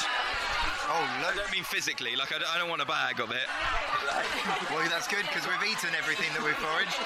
Oh, 0.93 1.09
I 1.25 1.33
don't 1.33 1.49
mean 1.49 1.65
physically. 1.65 2.13
Like 2.21 2.37
I 2.37 2.39
don't, 2.39 2.53
I 2.53 2.61
don't 2.61 2.69
want 2.69 2.85
a 2.85 2.91
bag 2.91 3.17
of 3.17 3.33
it. 3.33 3.49
well, 4.69 4.85
that's 4.93 5.09
good 5.09 5.25
because 5.25 5.49
we've 5.49 5.65
eaten 5.65 5.89
everything 5.97 6.29
that 6.37 6.45
we've 6.45 6.59
foraged. 6.61 7.01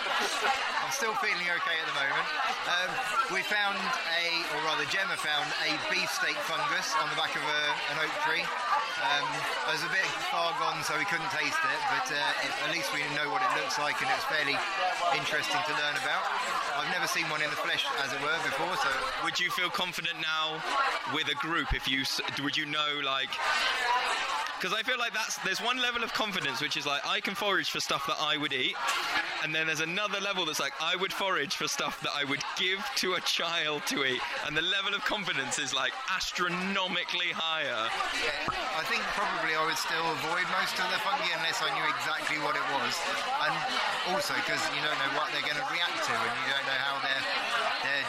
I'm 0.82 0.90
still 0.90 1.14
feeling 1.22 1.46
okay 1.46 1.78
at 1.78 1.86
the 1.86 1.94
moment. 1.94 2.26
Um, 2.66 2.90
we 3.30 3.46
found 3.46 3.78
a, 3.78 4.42
or 4.58 4.60
rather, 4.66 4.82
Gemma 4.90 5.14
found 5.14 5.46
a 5.62 5.78
beefsteak 5.86 6.34
fungus 6.50 6.98
on 6.98 7.06
the 7.14 7.18
back 7.18 7.38
of 7.38 7.46
a, 7.46 7.62
an 7.94 8.02
oak 8.02 8.14
tree. 8.26 8.42
Um, 9.06 9.26
it 9.70 9.78
was 9.78 9.86
a 9.86 9.92
bit 9.94 10.08
far 10.34 10.50
gone, 10.58 10.82
so 10.82 10.98
we 10.98 11.06
couldn't 11.06 11.30
taste 11.30 11.62
it, 11.62 11.80
but 11.86 12.10
uh, 12.10 12.42
it, 12.42 12.50
at 12.66 12.70
least 12.74 12.90
we 12.90 13.06
know 13.14 13.30
what 13.30 13.38
it 13.38 13.52
looks 13.54 13.78
like, 13.78 14.02
and 14.02 14.10
it's 14.10 14.26
fairly 14.26 14.58
interesting 15.14 15.62
to 15.62 15.74
learn 15.78 15.94
about. 16.02 16.26
I've 16.74 16.90
never 16.90 17.06
seen 17.06 17.30
one 17.30 17.38
in 17.38 17.50
the 17.54 17.60
flesh, 17.60 17.86
as 18.02 18.10
it 18.10 18.18
were, 18.18 18.34
before, 18.42 18.74
so 18.82 18.90
Would 19.22 19.38
you 19.38 19.50
feel 19.54 19.70
confident 19.70 20.18
now 20.18 20.58
with 21.14 21.28
a 21.30 21.38
group 21.38 21.74
if 21.74 21.86
you 21.86 22.02
would 22.42 22.56
you 22.56 22.66
know 22.66 22.98
like 23.04 23.30
because 24.58 24.72
I 24.72 24.82
feel 24.82 24.98
like 24.98 25.12
that's 25.12 25.36
there's 25.44 25.60
one 25.60 25.78
level 25.78 26.02
of 26.02 26.12
confidence 26.12 26.60
which 26.60 26.76
is 26.76 26.86
like 26.86 27.04
I 27.06 27.20
can 27.20 27.34
forage 27.34 27.70
for 27.70 27.80
stuff 27.80 28.06
that 28.06 28.16
I 28.18 28.36
would 28.36 28.52
eat, 28.52 28.74
and 29.44 29.54
then 29.54 29.66
there's 29.66 29.84
another 29.84 30.18
level 30.20 30.46
that's 30.46 30.60
like 30.60 30.72
I 30.80 30.96
would 30.96 31.12
forage 31.12 31.54
for 31.54 31.68
stuff 31.68 32.00
that 32.00 32.10
I 32.16 32.24
would 32.24 32.40
give 32.56 32.80
to 33.04 33.14
a 33.14 33.20
child 33.20 33.84
to 33.92 34.04
eat, 34.04 34.20
and 34.46 34.56
the 34.56 34.62
level 34.62 34.94
of 34.94 35.04
confidence 35.04 35.58
is 35.58 35.74
like 35.74 35.92
astronomically 36.10 37.30
higher. 37.36 37.86
I 38.74 38.82
think 38.88 39.04
probably 39.12 39.54
I 39.54 39.62
would 39.62 39.78
still 39.78 40.08
avoid 40.18 40.48
most 40.50 40.74
of 40.80 40.88
the 40.88 41.00
fungi 41.04 41.28
unless 41.36 41.60
I 41.60 41.70
knew 41.76 41.86
exactly 41.92 42.40
what 42.40 42.56
it 42.56 42.66
was, 42.80 42.94
and 43.44 43.54
also 44.16 44.34
because 44.40 44.60
you 44.72 44.80
don't 44.80 44.98
know 44.98 45.12
what 45.20 45.28
they're 45.36 45.46
going 45.46 45.60
to 45.60 45.68
react 45.68 46.00
to, 46.08 46.14
and 46.16 46.34
you 46.42 46.48
don't 46.48 46.66
know 46.66 46.80
how 46.80 46.96
their 47.04 47.22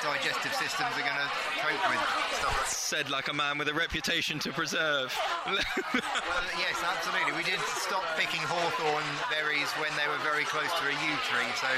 digestive 0.07 0.53
systems 0.53 0.95
are 0.95 1.03
going 1.03 1.19
to 1.19 1.29
cope 1.59 1.89
with 1.91 1.99
stuff. 2.39 2.67
Said 2.67 3.09
like 3.09 3.27
a 3.27 3.33
man 3.33 3.57
with 3.57 3.67
a 3.67 3.73
reputation 3.73 4.39
to 4.39 4.51
preserve. 4.51 5.13
Well, 5.47 6.43
yes, 6.59 6.83
absolutely. 6.83 7.33
We 7.33 7.43
did 7.43 7.59
stop 7.81 8.03
picking 8.17 8.41
hawthorn 8.43 9.03
berries 9.31 9.71
when 9.79 9.89
they 9.95 10.07
were 10.07 10.19
very 10.19 10.43
close 10.43 10.67
to 10.67 10.83
a 10.85 10.91
yew 10.91 11.15
tree, 11.27 11.49
so 11.55 11.71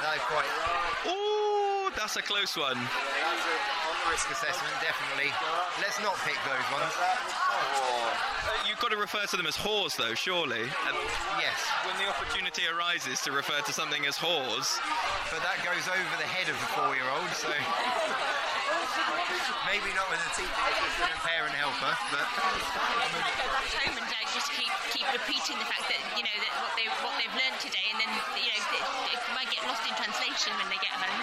they're 0.00 0.24
quite. 0.26 0.48
Ooh, 1.06 1.41
that's 1.96 2.16
a 2.16 2.22
close 2.22 2.56
one. 2.56 2.76
On 2.76 3.94
the 4.04 4.10
risk 4.10 4.30
assessment, 4.30 4.72
definitely. 4.82 5.30
Let's 5.80 6.00
not 6.02 6.14
pick 6.24 6.36
those 6.44 6.66
ones. 6.72 6.92
Uh, 6.98 8.66
You've 8.68 8.78
got 8.80 8.90
to 8.90 8.96
refer 8.96 9.24
to 9.26 9.36
them 9.36 9.46
as 9.46 9.56
whores, 9.56 9.96
though, 9.96 10.14
surely. 10.14 10.66
yes. 11.38 11.58
When 11.86 11.96
the 11.98 12.08
opportunity 12.10 12.62
arises 12.66 13.20
to 13.22 13.32
refer 13.32 13.60
to 13.60 13.72
something 13.72 14.06
as 14.06 14.16
whores. 14.16 14.78
But 15.30 15.42
that 15.42 15.60
goes 15.64 15.86
over 15.88 16.14
the 16.18 16.28
head 16.28 16.48
of 16.48 16.56
the 16.58 16.68
four-year-old, 16.74 17.30
so 17.36 17.50
maybe 19.66 19.90
not 19.96 20.08
with 20.10 20.20
a 20.20 20.30
teacher 20.36 20.52
assistant 20.52 21.10
and 21.10 21.20
parent 21.24 21.54
helper, 21.56 21.92
but 22.12 22.26
go 22.28 23.18
back 23.18 23.36
home 23.80 23.96
and 23.96 24.04
uh, 24.04 24.12
just 24.36 24.52
keep 24.52 24.68
keep 24.92 25.06
repeating 25.12 25.56
the 25.58 25.64
fact 25.68 25.88
that 25.88 26.00
you 26.16 26.22
know 26.24 26.36
that 26.42 26.52
what 26.60 26.72
they 26.76 26.86
what 27.00 27.14
they've 27.16 27.32
learned 27.36 27.58
today, 27.62 27.86
and 27.92 27.98
then 28.00 28.10
you 28.36 28.48
know 28.52 28.58
it, 28.58 28.64
it 29.16 29.20
might 29.32 29.48
get 29.50 29.64
lost 29.64 29.84
in 29.88 29.94
translation 29.96 30.52
when 30.60 30.68
they 30.68 30.76
get 30.80 30.92
home. 30.92 31.20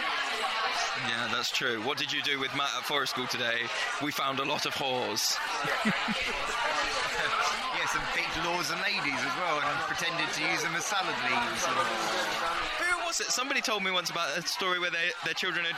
Yeah, 1.07 1.29
that's 1.31 1.51
true. 1.51 1.81
What 1.85 1.97
did 1.97 2.11
you 2.11 2.21
do 2.21 2.39
with 2.39 2.53
Matt 2.55 2.71
at 2.75 2.83
Forest 2.83 3.13
School 3.13 3.27
today? 3.27 3.61
We 4.01 4.11
found 4.11 4.39
a 4.39 4.45
lot 4.45 4.65
of 4.65 4.73
whores. 4.75 5.37
yes, 5.85 7.91
and 7.95 8.03
picked 8.17 8.35
lords 8.45 8.71
and 8.71 8.81
ladies 8.81 9.19
as 9.19 9.35
well, 9.39 9.59
and 9.61 9.77
pretended 9.87 10.27
to 10.33 10.41
use 10.49 10.63
them 10.63 10.75
as 10.75 10.85
salad 10.85 11.15
leaves. 11.29 11.65
Who 11.65 13.05
was 13.05 13.19
it? 13.21 13.27
Somebody 13.31 13.61
told 13.61 13.83
me 13.83 13.91
once 13.91 14.09
about 14.09 14.35
a 14.37 14.41
story 14.41 14.79
where 14.79 14.91
they, 14.91 15.11
their 15.23 15.33
children 15.33 15.65
had 15.65 15.77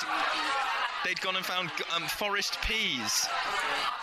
they'd 1.04 1.20
gone 1.22 1.36
and 1.36 1.46
found 1.46 1.72
um, 1.96 2.04
forest 2.04 2.62
peas, 2.62 3.28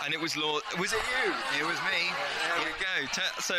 and 0.04 0.14
it 0.14 0.20
was 0.20 0.36
Lord. 0.36 0.62
Was 0.78 0.92
it 0.92 1.02
you? 1.24 1.32
It 1.58 1.66
was 1.66 1.78
me. 1.86 2.10
There 2.48 2.64
we 2.64 2.72
go. 2.78 3.08
So, 3.40 3.54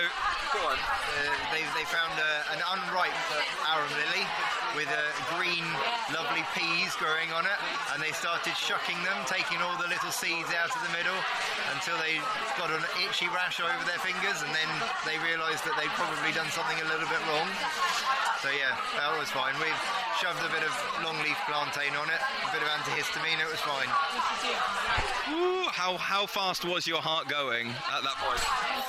go 0.54 0.60
on. 0.68 0.78
Uh, 0.78 1.32
they, 1.52 1.64
they 1.76 1.86
found 1.86 2.14
uh, 2.20 2.54
an 2.54 2.62
unripe 2.74 3.16
arum 3.72 3.90
lily 3.92 4.26
with 4.76 4.90
uh, 4.90 5.02
green, 5.34 5.66
lovely 6.14 6.46
peas 6.54 6.94
growing 6.98 7.32
on 7.34 7.46
it, 7.46 7.60
and 7.94 8.02
they 8.02 8.12
started 8.12 8.54
shucking 8.54 8.98
them, 9.06 9.18
taking 9.26 9.58
all 9.62 9.78
the 9.78 9.90
little 9.90 10.12
seeds 10.12 10.50
out 10.54 10.70
of 10.74 10.82
the 10.86 10.94
middle 10.94 11.18
until 11.74 11.98
they 11.98 12.22
got 12.58 12.70
an 12.70 12.84
itchy 13.02 13.28
rash 13.34 13.60
over 13.62 13.84
their 13.86 14.02
fingers, 14.02 14.42
and 14.46 14.52
then 14.54 14.70
they 15.06 15.18
realised 15.26 15.66
that 15.66 15.74
they'd 15.80 15.94
probably 15.98 16.34
done 16.34 16.50
something 16.54 16.78
a 16.82 16.88
little 16.90 17.10
bit 17.10 17.22
wrong. 17.30 17.50
So 18.40 18.48
yeah, 18.56 18.72
that 18.96 19.12
was 19.20 19.28
fine. 19.28 19.52
We 19.60 19.68
shoved 20.16 20.40
a 20.40 20.52
bit 20.52 20.64
of 20.64 20.72
longleaf 21.04 21.36
plantain 21.44 21.92
on 22.00 22.08
it, 22.08 22.22
a 22.24 22.50
bit 22.56 22.64
of 22.64 22.72
antihistamine, 22.72 23.36
it 23.36 23.52
was 23.52 23.60
fine. 23.60 23.92
Ooh, 25.36 25.68
how 25.76 26.00
how 26.00 26.24
fast 26.26 26.64
was 26.64 26.88
your 26.88 27.04
heart 27.04 27.28
going 27.28 27.68
at 27.92 28.02
that 28.04 28.18
point? 28.24 28.40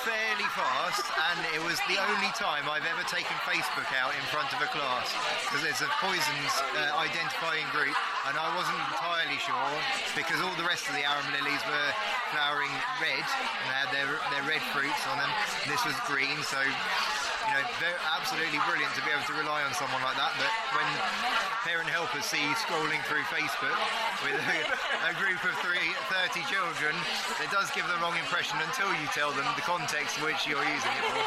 Fairly 0.07 0.47
fast, 0.55 1.03
and 1.31 1.39
it 1.51 1.59
was 1.63 1.83
the 1.91 1.99
only 1.99 2.31
time 2.39 2.67
I've 2.71 2.87
ever 2.87 3.03
taken 3.11 3.35
Facebook 3.43 3.91
out 3.99 4.15
in 4.15 4.23
front 4.31 4.55
of 4.55 4.63
a 4.63 4.71
class 4.71 5.11
because 5.47 5.67
a 5.79 5.87
poisons 6.03 6.53
uh, 6.75 6.99
identifying 6.99 7.63
group, 7.71 7.95
and 8.27 8.35
I 8.35 8.51
wasn't 8.59 8.75
entirely 8.91 9.39
sure 9.39 9.71
because 10.19 10.43
all 10.43 10.51
the 10.59 10.67
rest 10.67 10.91
of 10.91 10.99
the 10.99 11.07
arum 11.07 11.23
lilies 11.31 11.63
were 11.63 11.89
flowering 12.35 12.75
red 12.99 13.23
and 13.23 13.65
they 13.71 13.77
had 13.79 13.87
their 13.95 14.11
their 14.35 14.43
red 14.43 14.59
fruits 14.75 14.99
on 15.07 15.15
them. 15.15 15.31
This 15.71 15.79
was 15.87 15.95
green, 16.11 16.35
so 16.43 16.59
you 17.47 17.53
know, 17.57 17.63
they're 17.81 18.01
absolutely 18.13 18.59
brilliant 18.69 18.93
to 18.95 19.01
be 19.01 19.09
able 19.09 19.25
to 19.25 19.33
rely 19.37 19.63
on 19.65 19.73
someone 19.73 20.01
like 20.05 20.17
that. 20.17 20.33
But 20.37 20.51
when 20.77 20.87
parent 21.65 21.89
helpers 21.89 22.25
see 22.25 22.41
you 22.41 22.53
scrolling 22.57 23.01
through 23.09 23.25
Facebook 23.29 23.77
with 24.21 24.37
a, 24.37 24.59
a 25.09 25.13
group 25.17 25.41
of 25.41 25.53
three, 25.61 25.93
30 26.09 26.45
children, 26.47 26.93
it 27.41 27.49
does 27.49 27.71
give 27.71 27.87
the 27.87 27.97
wrong 28.01 28.15
impression 28.17 28.57
until 28.61 28.89
you 29.01 29.07
tell 29.13 29.31
them 29.31 29.45
the 29.55 29.65
context 29.65 30.19
in 30.19 30.25
which 30.25 30.45
you're 30.45 30.63
using 30.63 30.93
it 30.97 31.05
for. 31.09 31.23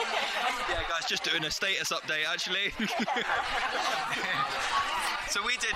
Yeah, 0.71 0.83
guys, 0.89 1.07
just 1.09 1.25
doing 1.25 1.45
a 1.45 1.51
status 1.51 1.91
update 1.91 2.27
actually. 2.27 2.73
so 5.35 5.43
we 5.43 5.57
did. 5.59 5.75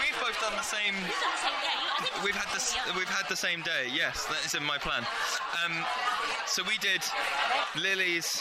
We've 0.00 0.16
both 0.16 0.40
done 0.40 0.56
the 0.56 0.64
same. 0.64 0.96
We've 2.24 2.34
had 2.34 2.48
this. 2.56 2.74
We've 2.96 3.04
had 3.04 3.28
the 3.28 3.36
same 3.36 3.60
day. 3.60 3.92
Yes, 3.92 4.24
that 4.32 4.40
is 4.46 4.54
in 4.54 4.64
my 4.64 4.78
plan. 4.78 5.04
Um, 5.60 5.84
so 6.46 6.64
we 6.64 6.78
did 6.78 7.04
Lily's 7.76 8.40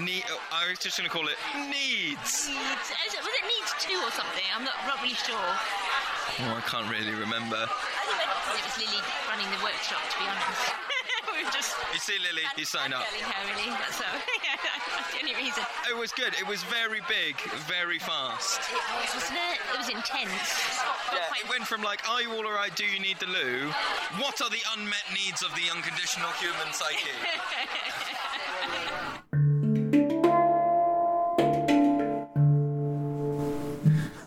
need. 0.00 0.24
I 0.48 0.70
was 0.70 0.78
just 0.78 0.96
going 0.96 1.04
to 1.04 1.12
call 1.12 1.28
it 1.28 1.36
needs. 1.68 2.48
Needs. 2.48 2.88
Was 3.20 3.34
it 3.36 3.44
needs 3.44 3.76
two 3.76 4.00
or 4.00 4.08
something? 4.16 4.48
I'm 4.56 4.64
not, 4.64 4.80
not 4.88 4.96
really 5.04 5.12
sure. 5.12 5.36
Oh, 5.36 6.56
I 6.56 6.64
can't 6.64 6.88
really 6.88 7.12
remember. 7.12 7.68
I 7.68 8.48
think 8.48 8.64
it 8.64 8.64
was 8.64 8.80
Lily 8.80 9.04
running 9.28 9.50
the 9.52 9.60
workshop, 9.60 10.00
to 10.08 10.16
be 10.16 10.24
honest. 10.24 10.72
we 11.32 11.42
just. 11.50 11.74
You 11.92 11.98
see, 11.98 12.18
Lily, 12.18 12.42
you 12.56 12.64
sign 12.64 12.92
up. 12.92 13.04
Telling 13.04 13.24
her, 13.24 13.54
really. 13.54 13.70
That's, 13.78 13.96
so, 13.96 14.04
yeah, 14.44 14.56
that's 14.60 15.12
the 15.12 15.18
only 15.20 15.34
reason. 15.34 15.64
It 15.88 15.96
was 15.96 16.12
good. 16.12 16.34
It 16.38 16.46
was 16.46 16.62
very 16.64 17.00
big, 17.08 17.40
very 17.66 17.98
fast. 17.98 18.60
It 18.70 18.74
was, 18.74 19.14
wasn't 19.14 19.38
it? 19.38 19.58
It 19.72 19.78
was 19.78 19.88
intense. 19.88 20.80
Yeah, 21.12 21.40
it 21.40 21.48
went 21.48 21.66
from 21.66 21.82
like, 21.82 22.08
"Are 22.08 22.22
you 22.22 22.32
all 22.32 22.46
alright? 22.46 22.74
Do 22.76 22.84
you 22.84 23.00
need 23.00 23.18
the 23.18 23.26
loo?" 23.26 23.70
What 24.18 24.40
are 24.42 24.50
the 24.50 24.62
unmet 24.76 25.04
needs 25.12 25.42
of 25.42 25.54
the 25.54 25.70
unconditional 25.72 26.30
human 26.40 26.72
psyche? 26.72 27.10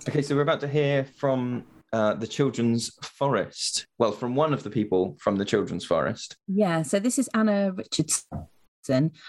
Okay, 0.07 0.21
so 0.21 0.35
we're 0.35 0.41
about 0.41 0.61
to 0.61 0.69
hear 0.69 1.03
from 1.03 1.65
uh, 1.93 2.13
the 2.15 2.27
Children's 2.27 2.91
Forest. 3.01 3.87
Well, 3.97 4.11
from 4.11 4.35
one 4.35 4.53
of 4.53 4.63
the 4.63 4.69
people 4.69 5.17
from 5.19 5.37
the 5.37 5.45
Children's 5.45 5.85
Forest. 5.85 6.37
Yeah, 6.47 6.81
so 6.81 6.99
this 6.99 7.17
is 7.17 7.29
Anna 7.33 7.71
Richardson. 7.71 8.47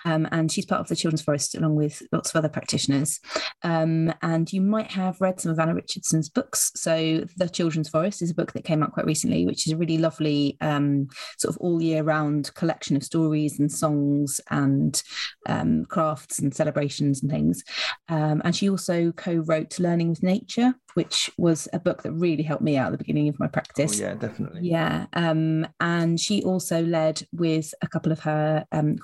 Um, 0.04 0.28
and 0.32 0.50
she's 0.50 0.66
part 0.66 0.80
of 0.80 0.88
the 0.88 0.96
Children's 0.96 1.22
Forest 1.22 1.54
along 1.54 1.76
with 1.76 2.02
lots 2.12 2.30
of 2.30 2.36
other 2.36 2.48
practitioners. 2.48 3.20
Um, 3.62 4.12
and 4.22 4.52
you 4.52 4.60
might 4.60 4.90
have 4.92 5.20
read 5.20 5.40
some 5.40 5.52
of 5.52 5.58
Anna 5.58 5.74
Richardson's 5.74 6.28
books. 6.28 6.72
So, 6.74 7.24
The 7.36 7.48
Children's 7.48 7.88
Forest 7.88 8.22
is 8.22 8.30
a 8.30 8.34
book 8.34 8.52
that 8.52 8.64
came 8.64 8.82
out 8.82 8.92
quite 8.92 9.06
recently, 9.06 9.46
which 9.46 9.66
is 9.66 9.72
a 9.72 9.76
really 9.76 9.98
lovely, 9.98 10.56
um, 10.60 11.08
sort 11.38 11.54
of 11.54 11.58
all 11.60 11.82
year 11.82 12.02
round 12.02 12.54
collection 12.54 12.96
of 12.96 13.04
stories 13.04 13.58
and 13.58 13.70
songs 13.70 14.40
and 14.50 15.02
um, 15.46 15.84
crafts 15.86 16.38
and 16.38 16.54
celebrations 16.54 17.22
and 17.22 17.30
things. 17.30 17.62
Um, 18.08 18.42
and 18.44 18.54
she 18.54 18.68
also 18.68 19.12
co 19.12 19.36
wrote 19.36 19.78
Learning 19.78 20.10
with 20.10 20.22
Nature, 20.22 20.74
which 20.94 21.30
was 21.38 21.68
a 21.72 21.78
book 21.78 22.02
that 22.02 22.12
really 22.12 22.42
helped 22.42 22.62
me 22.62 22.76
out 22.76 22.86
at 22.86 22.92
the 22.92 22.98
beginning 22.98 23.28
of 23.28 23.38
my 23.38 23.46
practice. 23.46 24.00
Oh, 24.00 24.04
yeah, 24.04 24.14
definitely. 24.14 24.60
Yeah. 24.62 25.06
Um, 25.12 25.66
and 25.80 26.18
she 26.18 26.42
also 26.42 26.82
led 26.82 27.22
with 27.32 27.72
a 27.82 27.88
couple 27.88 28.12
of 28.12 28.20
her 28.20 28.64
um, 28.72 28.96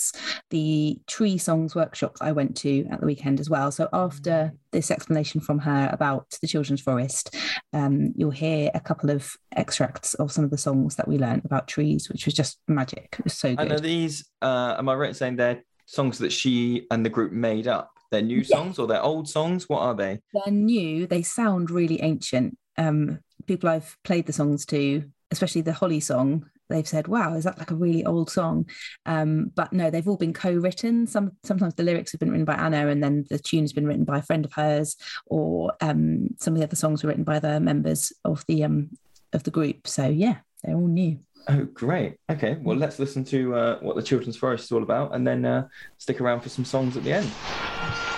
colleagues 0.00 0.12
the 0.50 0.98
tree 1.06 1.38
songs 1.38 1.74
workshop 1.74 2.18
that 2.18 2.26
I 2.26 2.32
went 2.32 2.56
to 2.58 2.86
at 2.90 3.00
the 3.00 3.06
weekend 3.06 3.40
as 3.40 3.48
well. 3.48 3.70
So 3.70 3.88
after 3.92 4.52
this 4.72 4.90
explanation 4.90 5.40
from 5.40 5.60
her 5.60 5.88
about 5.92 6.36
the 6.40 6.48
children's 6.48 6.80
forest, 6.80 7.34
um, 7.72 8.12
you'll 8.16 8.30
hear 8.30 8.70
a 8.74 8.80
couple 8.80 9.10
of 9.10 9.36
extracts 9.54 10.14
of 10.14 10.32
some 10.32 10.44
of 10.44 10.50
the 10.50 10.58
songs 10.58 10.96
that 10.96 11.08
we 11.08 11.18
learned 11.18 11.44
about 11.44 11.68
trees, 11.68 12.08
which 12.08 12.24
was 12.24 12.34
just 12.34 12.58
magic. 12.68 13.16
It 13.18 13.24
was 13.24 13.34
so 13.34 13.54
And 13.56 13.72
are 13.72 13.80
these, 13.80 14.28
uh, 14.42 14.76
am 14.78 14.88
I 14.88 14.94
right 14.94 15.08
in 15.08 15.14
saying 15.14 15.36
they're 15.36 15.62
songs 15.86 16.18
that 16.18 16.32
she 16.32 16.86
and 16.90 17.04
the 17.04 17.10
group 17.10 17.32
made 17.32 17.68
up? 17.68 17.92
They're 18.10 18.22
new 18.22 18.42
songs 18.42 18.78
or 18.80 18.88
they're 18.88 19.02
old 19.02 19.28
songs? 19.28 19.68
What 19.68 19.82
are 19.82 19.94
they? 19.94 20.20
They're 20.34 20.52
new, 20.52 21.06
they 21.06 21.22
sound 21.22 21.70
really 21.70 22.02
ancient. 22.02 22.58
Um, 22.76 23.20
people 23.46 23.68
I've 23.68 23.96
played 24.02 24.26
the 24.26 24.32
songs 24.32 24.66
to, 24.66 25.04
especially 25.30 25.60
the 25.60 25.72
Holly 25.72 26.00
song, 26.00 26.46
they've 26.70 26.88
said, 26.88 27.08
"Wow, 27.08 27.34
is 27.34 27.44
that 27.44 27.58
like 27.58 27.70
a 27.70 27.76
really 27.76 28.04
old 28.04 28.30
song?" 28.30 28.68
Um, 29.06 29.52
but 29.54 29.72
no, 29.72 29.90
they've 29.90 30.08
all 30.08 30.16
been 30.16 30.32
co-written. 30.32 31.06
Some 31.06 31.32
sometimes 31.44 31.74
the 31.74 31.82
lyrics 31.82 32.12
have 32.12 32.20
been 32.20 32.30
written 32.30 32.44
by 32.44 32.54
Anna, 32.54 32.88
and 32.88 33.02
then 33.02 33.26
the 33.28 33.38
tune's 33.38 33.72
been 33.72 33.86
written 33.86 34.04
by 34.04 34.18
a 34.18 34.22
friend 34.22 34.44
of 34.44 34.52
hers, 34.52 34.96
or 35.26 35.72
um, 35.80 36.28
some 36.38 36.54
of 36.54 36.58
the 36.58 36.66
other 36.66 36.76
songs 36.76 37.02
were 37.02 37.08
written 37.08 37.24
by 37.24 37.38
the 37.38 37.60
members 37.60 38.12
of 38.24 38.44
the 38.48 38.64
um, 38.64 38.90
of 39.32 39.42
the 39.42 39.50
group. 39.50 39.86
So 39.86 40.08
yeah, 40.08 40.38
they're 40.62 40.76
all 40.76 40.86
new. 40.86 41.18
Oh, 41.48 41.64
great. 41.64 42.16
Okay, 42.30 42.58
well, 42.60 42.76
let's 42.76 42.98
listen 42.98 43.24
to 43.24 43.54
uh, 43.54 43.78
what 43.80 43.96
the 43.96 44.02
Children's 44.02 44.36
Forest 44.36 44.64
is 44.64 44.72
all 44.72 44.82
about 44.82 45.14
and 45.14 45.26
then 45.26 45.44
uh, 45.44 45.68
stick 45.98 46.20
around 46.20 46.40
for 46.40 46.48
some 46.48 46.64
songs 46.64 46.96
at 46.96 47.02
the 47.02 47.12
end. 47.12 48.09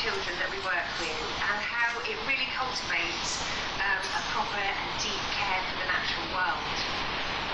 Children 0.00 0.32
that 0.40 0.48
we 0.48 0.56
work 0.64 0.88
with 0.96 1.20
and 1.44 1.58
how 1.60 1.92
it 2.08 2.16
really 2.24 2.48
cultivates 2.56 3.44
um, 3.84 4.00
a 4.00 4.22
proper 4.32 4.56
and 4.56 4.90
deep 4.96 5.24
care 5.36 5.60
for 5.68 5.76
the 5.76 5.88
natural 5.92 6.24
world. 6.32 6.72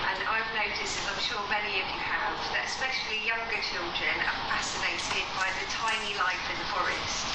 And 0.07 0.19
I've 0.31 0.47
noticed, 0.55 0.95
as 0.95 1.05
I'm 1.11 1.19
sure 1.19 1.43
many 1.51 1.83
of 1.83 1.87
you 1.91 1.99
have, 1.99 2.39
that 2.55 2.63
especially 2.71 3.19
younger 3.27 3.59
children 3.59 4.15
are 4.23 4.39
fascinated 4.47 5.27
by 5.35 5.51
the 5.59 5.67
tiny 5.67 6.15
life 6.15 6.45
in 6.47 6.55
the 6.55 6.69
forest 6.71 7.27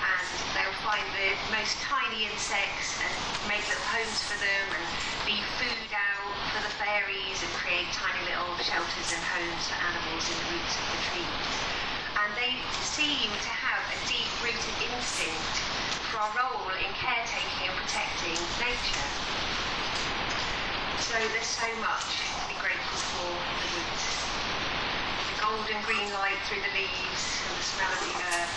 and 0.00 0.28
they'll 0.56 0.80
find 0.84 1.04
the 1.12 1.36
most 1.52 1.76
tiny 1.84 2.24
insects 2.24 2.96
and 3.00 3.12
make 3.48 3.64
little 3.68 3.88
homes 3.92 4.20
for 4.24 4.40
them 4.40 4.66
and 4.72 4.84
leave 5.28 5.44
food 5.60 5.90
out 5.92 6.32
for 6.56 6.60
the 6.64 6.72
fairies 6.80 7.44
and 7.44 7.52
create 7.60 7.88
tiny 7.92 8.22
little 8.24 8.56
shelters 8.64 9.08
and 9.12 9.20
homes 9.20 9.64
for 9.68 9.76
animals 9.84 10.24
in 10.32 10.36
the 10.40 10.46
roots 10.56 10.74
of 10.80 10.86
the 10.96 11.00
trees. 11.12 11.52
And 12.16 12.30
they 12.40 12.56
seem 12.80 13.28
to 13.28 13.52
have 13.52 13.65
a 13.86 13.96
deep-rooted 14.10 14.76
instinct 14.90 15.56
for 16.10 16.18
our 16.18 16.32
role 16.34 16.70
in 16.74 16.90
caretaking 16.98 17.70
and 17.70 17.76
protecting 17.78 18.38
nature. 18.58 19.08
So 21.06 21.14
there's 21.30 21.46
so 21.46 21.70
much 21.78 22.10
to 22.34 22.42
be 22.50 22.56
grateful 22.58 22.98
for 23.14 23.30
the 23.30 23.68
woods. 23.78 24.04
The 25.30 25.36
golden 25.38 25.78
green 25.86 26.10
light 26.18 26.40
through 26.50 26.66
the 26.66 26.72
leaves 26.74 27.24
and 27.46 27.52
the 27.54 27.62
smell 27.62 27.92
of 27.94 28.00
the 28.02 28.14
earth 28.26 28.54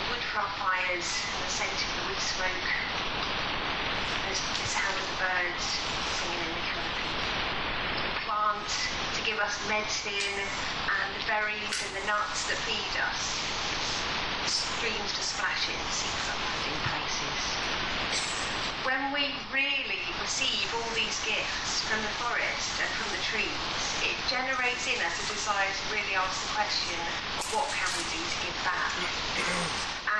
The 0.00 0.04
wood 0.08 0.24
for 0.32 0.38
our 0.40 0.52
fires 0.56 1.08
and 1.12 1.38
the 1.44 1.50
scent 1.52 1.76
of 1.76 1.90
the 1.92 2.02
wood 2.08 2.20
smoke. 2.24 2.68
There's 4.24 4.40
the 4.40 4.68
sound 4.70 4.96
of 4.96 5.04
the 5.12 5.18
birds 5.20 5.66
singing 6.16 6.40
in 6.40 6.52
the 6.56 6.64
canopy. 6.72 7.12
The 8.52 8.58
plants 8.60 8.84
to 9.16 9.24
give 9.24 9.40
us 9.40 9.56
medicine 9.64 10.12
and 10.12 11.08
the 11.16 11.24
berries 11.24 11.72
and 11.88 11.92
the 11.96 12.04
nuts 12.04 12.44
that 12.52 12.60
feed 12.68 12.92
us. 13.00 13.40
Streams 14.44 15.08
to 15.16 15.24
splash 15.24 15.72
in 15.72 15.80
secret 15.88 16.36
hiding 16.36 16.80
places. 16.84 17.40
When 18.84 19.08
we 19.16 19.32
really 19.48 20.04
receive 20.20 20.68
all 20.76 20.84
these 20.92 21.16
gifts 21.24 21.80
from 21.88 22.04
the 22.04 22.12
forest 22.20 22.76
and 22.76 22.92
from 22.92 23.08
the 23.16 23.24
trees, 23.24 23.72
it 24.04 24.20
generates 24.28 24.84
in 24.84 25.00
us 25.00 25.16
a 25.16 25.26
desire 25.32 25.72
to 25.72 25.84
really 25.88 26.12
ask 26.12 26.36
the 26.44 26.52
question, 26.52 27.00
what 27.56 27.72
can 27.72 27.88
we 27.96 28.04
do 28.12 28.20
to 28.20 28.36
give 28.44 28.58
back? 28.68 28.92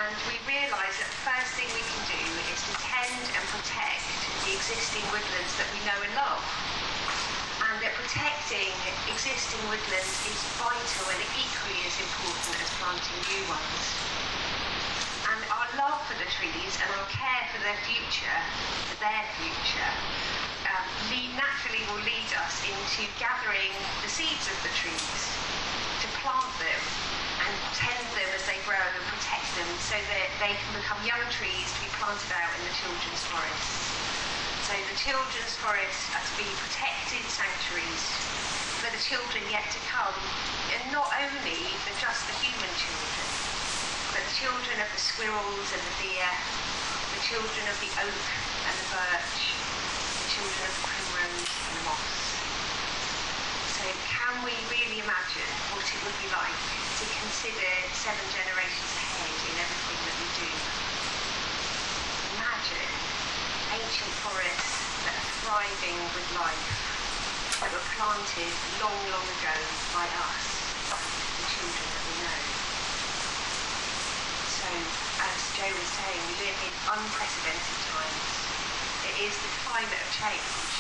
and 0.09 0.17
we 0.25 0.41
realise 0.49 0.97
that 0.97 1.11
the 1.13 1.21
first 1.29 1.53
thing 1.61 1.69
we 1.77 1.85
can 1.85 2.17
do 2.17 2.25
is 2.49 2.65
to 2.65 2.73
tend 2.81 3.13
and 3.13 3.45
protect 3.53 4.09
the 4.49 4.57
existing 4.57 5.05
woodlands 5.13 5.53
that 5.61 5.69
we 5.77 5.85
know 5.85 6.01
and 6.01 6.17
love. 6.17 6.82
That 7.83 7.99
protecting 7.99 8.71
existing 9.11 9.59
woodlands 9.67 10.15
is 10.31 10.39
vital 10.55 11.07
and 11.11 11.23
equally 11.35 11.83
as 11.83 11.99
important 11.99 12.55
as 12.63 12.71
planting 12.79 13.19
new 13.27 13.43
ones. 13.51 13.83
And 15.27 15.43
our 15.51 15.67
love 15.75 15.99
for 16.07 16.15
the 16.15 16.31
trees 16.31 16.79
and 16.79 16.87
our 16.95 17.09
care 17.11 17.43
for 17.51 17.59
their 17.59 17.75
future, 17.83 18.39
for 18.87 19.03
their 19.03 19.27
future, 19.35 19.93
um, 20.71 20.87
lead, 21.11 21.35
naturally 21.35 21.83
will 21.91 22.07
lead 22.07 22.31
us 22.39 22.55
into 22.63 23.03
gathering 23.19 23.75
the 23.99 24.11
seeds 24.15 24.47
of 24.47 24.59
the 24.63 24.71
trees, 24.79 25.23
to 26.07 26.09
plant 26.23 26.55
them 26.63 26.83
and 27.43 27.53
tend 27.75 28.07
them 28.15 28.31
as 28.31 28.47
they 28.47 28.63
grow 28.63 28.79
and 28.79 29.05
protect 29.11 29.59
them 29.59 29.67
so 29.83 29.99
that 29.99 30.31
they 30.39 30.55
can 30.55 30.71
become 30.79 31.03
young 31.03 31.27
trees 31.35 31.67
to 31.67 31.79
be 31.83 31.91
planted 31.99 32.31
out 32.31 32.53
in 32.55 32.63
the 32.63 32.75
children's 32.79 33.27
forests. 33.27 34.02
So 34.73 34.81
the 34.89 34.97
children's 34.97 35.53
forests 35.61 36.09
are 36.17 36.25
to 36.25 36.35
be 36.41 36.49
protected 36.57 37.21
sanctuaries 37.29 38.09
for 38.81 38.89
the 38.89 38.97
children 39.05 39.45
yet 39.53 39.69
to 39.69 39.81
come, 39.85 40.17
and 40.73 40.81
not 40.89 41.13
only 41.13 41.61
for 41.85 41.93
just 42.01 42.25
the 42.25 42.33
human 42.41 42.73
children, 42.81 43.29
but 44.17 44.25
the 44.25 44.33
children 44.33 44.81
of 44.81 44.89
the 44.89 44.97
squirrels 44.97 45.69
and 45.77 45.83
the 45.85 45.95
deer, 46.01 46.25
the 46.25 47.21
children 47.21 47.65
of 47.69 47.77
the 47.85 47.93
oak 48.01 48.25
and 48.65 48.75
the 48.81 48.89
birch, 48.97 49.45
the 49.61 50.41
children 50.41 50.65
of 50.65 50.73
the 50.73 50.85
primrose 50.89 51.53
and 51.53 51.75
the 51.77 51.85
moss. 51.93 52.17
So 53.77 53.85
can 54.09 54.41
we 54.41 54.57
really 54.73 55.05
imagine 55.05 55.53
what 55.77 55.85
it 55.85 56.01
would 56.01 56.17
be 56.17 56.33
like 56.33 56.61
to 56.97 57.05
consider 57.21 57.73
seven 57.93 58.25
generations 58.33 58.93
ahead 58.97 59.37
in 59.37 59.55
everything 59.69 60.01
that 60.01 60.17
we 60.17 60.29
do? 60.33 60.49
Imagine 62.41 63.13
ancient 63.73 64.13
forests 64.21 64.77
that 65.09 65.17
are 65.17 65.33
thriving 65.41 65.97
with 66.13 66.29
life, 66.37 66.69
that 67.65 67.73
were 67.73 67.87
planted 67.97 68.53
long, 68.85 69.01
long 69.09 69.27
ago 69.41 69.57
by 69.97 70.05
us, 70.05 70.45
the 70.93 71.47
children 71.57 71.87
that 71.89 72.05
we 72.05 72.15
know. 72.21 72.41
So, 74.61 74.69
as 75.25 75.41
Joe 75.57 75.73
was 75.73 75.91
saying, 76.05 76.21
we 76.21 76.35
live 76.53 76.59
in 76.69 76.75
unprecedented 76.85 77.79
times. 77.89 78.29
It 79.09 79.17
is 79.25 79.35
the 79.41 79.53
climate 79.65 80.01
of 80.05 80.11
change 80.21 80.73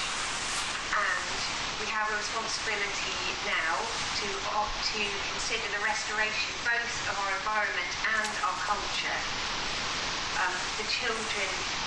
and 0.92 1.32
we 1.80 1.88
have 1.88 2.04
a 2.12 2.16
responsibility 2.20 3.16
now 3.48 3.74
to 4.20 4.28
to 4.28 5.02
consider 5.32 5.64
the 5.72 5.80
restoration 5.80 6.52
both 6.68 6.94
of 7.08 7.16
our 7.24 7.32
environment 7.40 7.92
and 8.20 8.32
our 8.44 8.58
culture. 8.60 9.20
Um, 10.36 10.52
the 10.76 10.84
children 10.92 11.81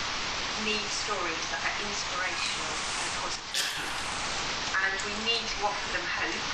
need 0.63 0.87
stories 0.87 1.43
that 1.51 1.59
are 1.59 1.75
inspirational 1.83 2.71
and 2.71 3.11
positive, 3.19 3.67
and 4.71 4.95
we 5.03 5.13
need 5.27 5.43
to 5.43 5.57
offer 5.67 5.87
them 5.91 6.07
hope 6.07 6.47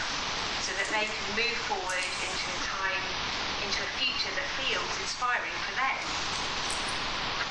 so 0.66 0.74
that 0.74 0.90
they 0.90 1.06
can 1.06 1.28
move 1.38 1.58
forward 1.70 2.08
into 2.26 2.46
a 2.50 2.60
time, 2.66 3.06
into 3.62 3.78
a 3.78 3.92
future 4.02 4.34
that 4.34 4.48
feels 4.58 4.90
inspiring 5.06 5.54
for 5.70 5.78
them. 5.78 6.02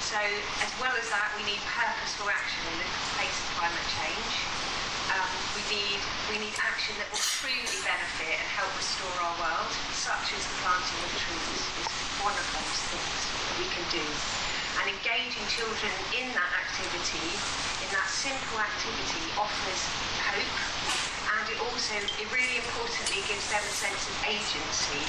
So, 0.03 0.19
as 0.19 0.73
well 0.83 0.91
as 0.99 1.07
that, 1.15 1.31
we 1.39 1.47
need 1.47 1.63
purposeful 1.71 2.27
action 2.27 2.67
in 2.67 2.83
the 2.83 2.91
face 3.15 3.31
of 3.31 3.47
climate 3.55 3.89
change. 3.95 4.35
Um, 5.15 5.31
we 5.55 5.63
need 5.71 6.03
we 6.35 6.37
need 6.43 6.57
action 6.59 6.99
that 6.99 7.07
will 7.15 7.23
truly 7.39 7.79
benefit 7.87 8.43
and 8.43 8.49
help 8.59 8.75
restore 8.75 9.15
our 9.23 9.37
world, 9.39 9.71
such 9.95 10.35
as 10.35 10.43
the 10.43 10.57
planting 10.67 10.99
of 10.99 11.11
trees 11.15 11.63
is 11.79 11.87
one 12.27 12.35
of 12.35 12.47
those 12.59 12.79
things 12.91 13.23
that 13.39 13.55
we 13.55 13.67
can 13.71 13.87
do. 13.95 14.40
And 14.81 14.97
engaging 14.97 15.45
children 15.53 15.93
in 16.17 16.33
that 16.33 16.53
activity, 16.57 17.29
in 17.85 17.89
that 17.93 18.09
simple 18.09 18.57
activity, 18.57 19.29
offers 19.37 19.83
hope, 20.25 20.57
and 21.37 21.45
it 21.53 21.61
also 21.69 22.01
it 22.17 22.29
really 22.33 22.65
importantly 22.65 23.21
gives 23.29 23.45
them 23.53 23.61
a 23.61 23.75
sense 23.77 24.09
of 24.09 24.17
agency 24.25 25.05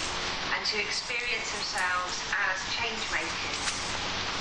and 0.51 0.59
to 0.67 0.75
experience 0.75 1.55
themselves 1.55 2.19
as 2.51 2.59
change 2.75 2.99
makers 3.15 3.63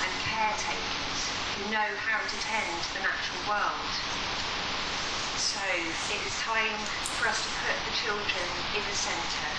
and 0.03 0.11
caretakers 0.35 1.19
who 1.55 1.63
know 1.71 1.89
how 1.95 2.19
to 2.19 2.35
tend 2.43 2.75
the 2.91 2.99
natural 2.99 3.41
world. 3.47 3.91
So 5.39 5.63
it 6.11 6.21
is 6.27 6.35
time 6.43 6.75
for 7.15 7.31
us 7.31 7.39
to 7.39 7.51
put 7.63 7.79
the 7.87 7.95
children 8.03 8.47
in 8.75 8.83
the 8.83 8.97
centre. 8.99 9.55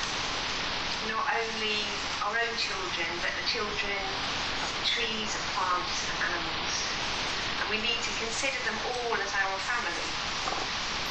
Not 1.08 1.26
only 1.32 1.80
our 2.28 2.36
own 2.36 2.54
children, 2.60 3.08
but 3.24 3.32
the 3.40 3.46
children 3.48 4.04
trees, 4.82 5.30
plants 5.54 5.96
and 6.10 6.18
animals. 6.26 6.74
And 7.62 7.66
we 7.70 7.78
need 7.78 8.00
to 8.02 8.12
consider 8.18 8.58
them 8.66 8.78
all 8.82 9.14
as 9.14 9.30
our 9.30 9.58
family. 9.62 10.08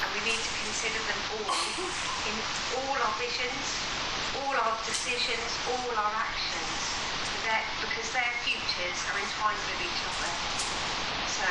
And 0.04 0.10
we 0.12 0.22
need 0.28 0.42
to 0.42 0.54
consider 0.68 1.00
them 1.08 1.22
all 1.40 1.56
in 2.28 2.36
all 2.76 2.96
our 3.00 3.16
visions, 3.16 3.66
all 4.44 4.56
our 4.56 4.76
decisions, 4.84 5.52
all 5.72 5.88
our 5.96 6.14
actions, 6.20 6.82
because 7.80 8.08
their 8.12 8.34
futures 8.44 9.00
are 9.12 9.18
entwined 9.20 9.64
with 9.72 9.80
each 9.88 10.02
other. 10.04 10.32
So, 11.32 11.48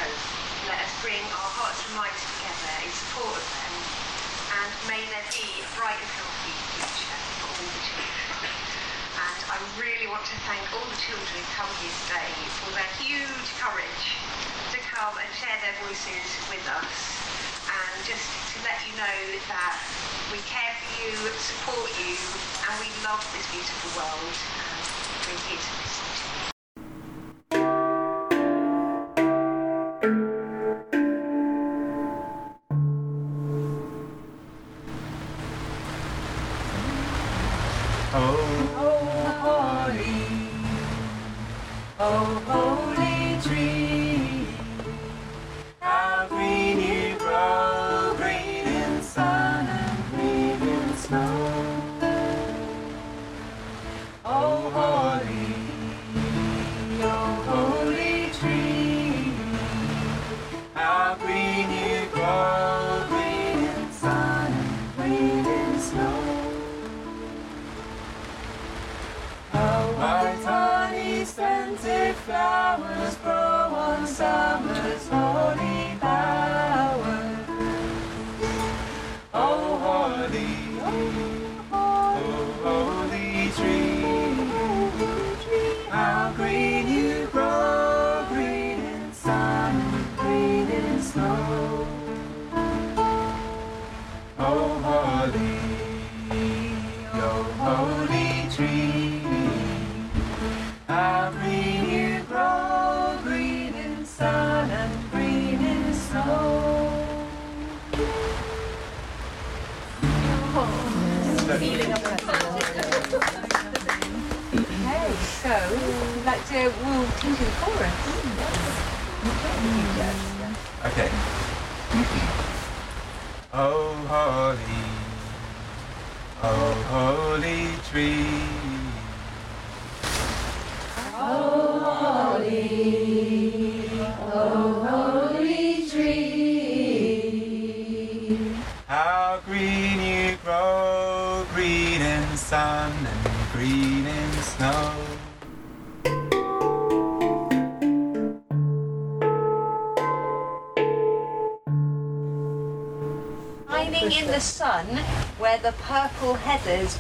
let 0.69 0.79
us 0.85 0.93
bring 1.01 1.25
our 1.25 1.51
hearts 1.57 1.81
and 1.89 1.97
minds 1.97 2.21
together 2.37 2.73
in 2.85 2.93
support 2.93 3.33
of 3.33 3.47
them. 3.49 3.75
And 4.61 4.71
may 4.93 5.03
there 5.09 5.25
be 5.33 5.65
a 5.65 5.69
bright 5.79 5.97
and 5.97 6.13
healthy 6.21 6.55
future 6.77 7.21
for 7.41 7.49
all 7.49 7.65
the 7.65 7.81
children. 7.81 8.20
And 9.21 9.41
I 9.53 9.61
really 9.77 10.09
want 10.09 10.25
to 10.25 10.37
thank 10.49 10.65
all 10.73 10.87
the 10.89 10.97
children 10.97 11.29
who've 11.29 11.53
come 11.53 11.69
here 11.85 11.93
today 12.09 12.33
for 12.65 12.73
their 12.73 12.93
huge 12.97 13.49
courage 13.61 14.07
to 14.73 14.79
come 14.81 15.13
and 15.13 15.29
share 15.37 15.61
their 15.61 15.77
voices 15.85 16.25
with 16.49 16.65
us. 16.73 16.89
And 17.69 17.93
just 18.09 18.25
to 18.25 18.57
let 18.65 18.81
you 18.89 18.97
know 18.97 19.21
that 19.53 19.77
we 20.33 20.41
care 20.49 20.73
for 20.73 20.91
you, 21.05 21.13
support 21.37 21.93
you, 22.01 22.17
and 22.65 22.75
we 22.81 22.89
love 23.05 23.21
this 23.37 23.45
beautiful 23.53 24.01
world. 24.01 24.37
And 24.57 25.37
we're 25.37 25.43
here 25.53 25.61
to 25.61 25.90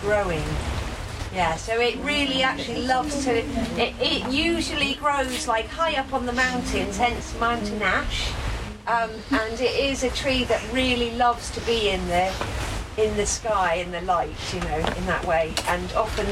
growing. 0.00 0.44
Yeah, 1.32 1.54
so 1.56 1.80
it 1.80 1.96
really 1.98 2.42
actually 2.42 2.82
loves 2.82 3.24
to. 3.24 3.38
It, 3.80 3.94
it 4.00 4.32
usually 4.32 4.94
grows 4.94 5.46
like 5.46 5.66
high 5.66 5.94
up 5.94 6.12
on 6.12 6.26
the 6.26 6.32
mountains, 6.32 6.96
hence 6.96 7.38
mountain 7.38 7.80
ash. 7.82 8.32
Um, 8.86 9.10
and 9.30 9.60
it 9.60 9.76
is 9.78 10.02
a 10.02 10.10
tree 10.10 10.42
that 10.44 10.60
really 10.72 11.12
loves 11.12 11.50
to 11.52 11.60
be 11.60 11.90
in 11.90 12.04
the 12.08 12.32
in 12.96 13.16
the 13.16 13.26
sky, 13.26 13.74
in 13.74 13.92
the 13.92 14.00
light, 14.00 14.34
you 14.52 14.60
know, 14.60 14.78
in 14.78 15.06
that 15.06 15.24
way. 15.24 15.54
And 15.68 15.92
often 15.92 16.26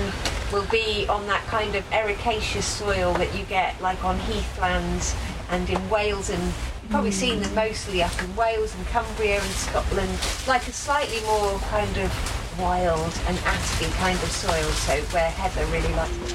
will 0.52 0.66
be 0.66 1.06
on 1.08 1.26
that 1.26 1.44
kind 1.46 1.74
of 1.76 1.88
ericaceous 1.90 2.64
soil 2.64 3.12
that 3.14 3.36
you 3.38 3.44
get 3.44 3.80
like 3.80 4.02
on 4.04 4.18
heathlands 4.18 5.14
and 5.50 5.68
in 5.70 5.90
Wales 5.90 6.30
and 6.30 6.52
probably 6.90 7.10
seen 7.10 7.40
them 7.40 7.54
mostly 7.54 8.02
up 8.02 8.22
in 8.22 8.34
Wales 8.34 8.74
and 8.74 8.86
Cumbria 8.86 9.40
and 9.40 9.50
Scotland, 9.52 10.10
like 10.46 10.66
a 10.68 10.72
slightly 10.72 11.20
more 11.26 11.58
kind 11.70 11.98
of 11.98 12.10
wild 12.58 13.12
and 13.28 13.38
aspy 13.38 13.86
kind 13.96 14.18
of 14.18 14.30
soil, 14.30 14.70
so 14.84 14.96
where 15.12 15.30
heather 15.30 15.64
really 15.66 15.94
likes 15.94 16.32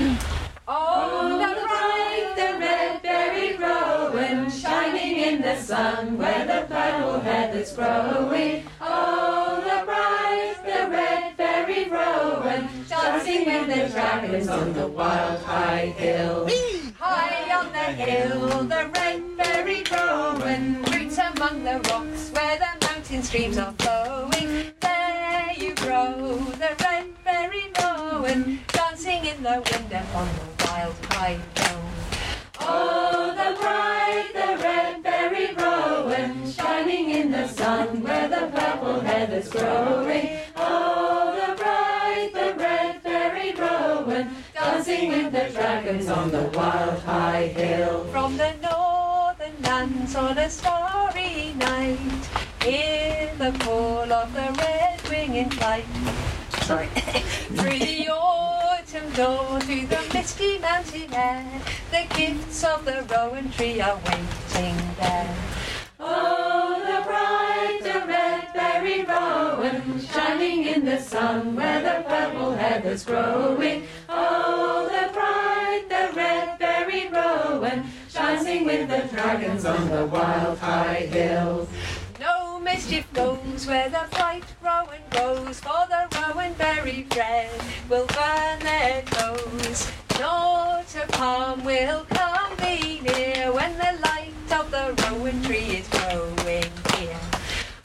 it. 0.00 0.18
Oh, 0.66 1.28
the 1.28 1.60
bright, 1.60 2.32
the 2.36 2.58
red 2.58 3.02
berry 3.02 3.54
rowan, 3.58 4.50
shining 4.50 5.18
in 5.18 5.42
the 5.42 5.56
sun 5.60 6.16
where 6.16 6.46
the 6.46 6.66
purple 6.74 7.20
heather's 7.20 7.72
growing. 7.76 8.64
Oh, 8.80 9.60
the 9.60 9.84
bright, 9.84 10.56
the 10.64 10.90
red 10.90 11.36
berry 11.36 11.84
rowan, 11.90 12.66
dancing 12.88 13.44
with 13.44 13.66
the 13.76 13.92
dragons 13.92 14.48
on 14.48 14.72
the 14.72 14.86
wild 14.86 15.42
high 15.42 15.92
hill. 15.98 16.48
High 16.98 17.60
on 17.60 17.70
the 17.70 17.92
hill, 18.02 18.64
the 18.64 18.90
red 18.94 19.36
berry 19.36 19.82
growing, 19.82 20.82
roots 20.84 21.18
among 21.18 21.64
the 21.64 21.78
rocks 21.90 22.30
where 22.30 22.56
the 22.56 22.86
mountain 22.86 23.22
streams 23.22 23.58
are 23.58 23.74
flowing. 23.80 24.72
Grow, 25.84 26.38
the 26.38 26.74
red 26.80 27.06
berry 27.24 27.70
growing, 27.74 28.60
dancing 28.68 29.26
in 29.26 29.42
the 29.42 29.62
wind 29.70 29.92
upon 29.92 30.28
the 30.28 30.64
wild 30.64 30.94
high 31.10 31.38
hill. 31.56 31.80
Oh, 32.60 33.34
the 33.36 33.54
bright, 33.60 34.30
the 34.32 34.62
red 34.62 35.02
berry 35.02 35.52
rowan, 35.54 36.50
shining 36.50 37.10
in 37.10 37.30
the 37.30 37.46
sun 37.48 38.02
where 38.02 38.28
the 38.28 38.50
purple 38.54 39.00
heather's 39.00 39.50
growing. 39.50 40.38
Oh, 40.56 41.36
the 41.36 41.54
bright, 41.62 42.30
the 42.32 42.54
red 42.58 43.02
berry 43.02 43.52
rowan, 43.52 44.30
dancing 44.54 45.10
with 45.10 45.32
the 45.32 45.50
dragons 45.52 46.08
on 46.08 46.30
the 46.30 46.50
wild 46.54 47.00
high 47.00 47.48
hill. 47.48 48.06
From 48.06 48.38
the 48.38 48.54
northern 48.62 49.62
lands 49.62 50.16
on 50.16 50.38
a 50.38 50.48
starry 50.48 51.52
night, 51.58 52.23
hear 52.64 53.30
the 53.36 53.52
call 53.58 54.10
of 54.10 54.32
the 54.32 54.48
red 54.58 55.08
wing 55.10 55.34
in 55.34 55.50
flight. 55.50 55.84
Sorry. 56.62 56.86
Through 57.56 57.78
the 57.78 58.08
autumn 58.08 59.10
dawn 59.12 59.60
to 59.60 59.86
the 59.86 60.00
misty 60.14 60.58
mountain 60.58 61.12
air, 61.12 61.60
the 61.90 62.06
gifts 62.16 62.64
of 62.64 62.84
the 62.86 63.04
rowan 63.10 63.50
tree 63.52 63.80
are 63.82 63.96
waiting 63.96 64.76
there. 64.98 65.36
Oh, 66.00 66.80
the 66.88 67.00
bright, 67.06 67.80
the 67.82 68.06
red 68.08 68.52
berry 68.54 69.02
rowan, 69.04 70.00
shining 70.00 70.64
in 70.64 70.84
the 70.86 71.00
sun 71.00 71.54
where 71.56 71.82
the 71.82 72.08
purple 72.08 72.54
heather's 72.54 73.04
growing. 73.04 73.86
Oh, 74.08 74.88
the 74.88 75.12
bright, 75.12 75.84
the 75.88 76.16
red 76.16 76.58
berry 76.58 77.08
rowan, 77.08 77.84
dancing 78.12 78.64
with 78.64 78.88
the 78.88 79.06
dragons 79.14 79.66
on 79.66 79.90
the 79.90 80.06
wild 80.06 80.58
high 80.58 81.06
hill. 81.12 81.68
Mischief 82.84 83.10
goes 83.14 83.66
where 83.66 83.88
the 83.88 84.04
bright 84.10 84.44
rowan 84.62 85.00
grows, 85.10 85.58
for 85.58 85.86
the 85.88 86.06
rowan 86.20 86.52
berry 86.52 87.06
red 87.16 87.48
will 87.88 88.06
burn 88.08 88.58
their 88.58 89.00
toes. 89.06 89.90
Not 90.20 90.94
a 90.94 91.06
palm 91.12 91.64
will 91.64 92.04
come 92.10 92.54
near 92.58 93.50
when 93.54 93.72
the 93.78 93.98
light 94.02 94.34
of 94.52 94.70
the 94.70 94.94
rowan 95.02 95.42
tree 95.42 95.80
is 95.80 95.88
growing 95.88 96.70
here. 96.98 97.16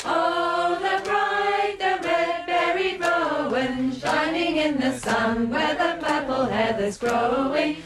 Oh, 0.03 0.77
the 0.81 1.01
bright, 1.07 1.77
the 1.79 2.05
red 2.05 2.45
berry 2.45 2.97
rowan, 2.97 3.93
shining 3.93 4.57
in 4.57 4.81
the 4.81 4.97
sun 4.99 5.49
where 5.49 5.75
the 5.75 6.05
purple 6.05 6.45
heather's 6.47 6.97
growing. 6.97 7.77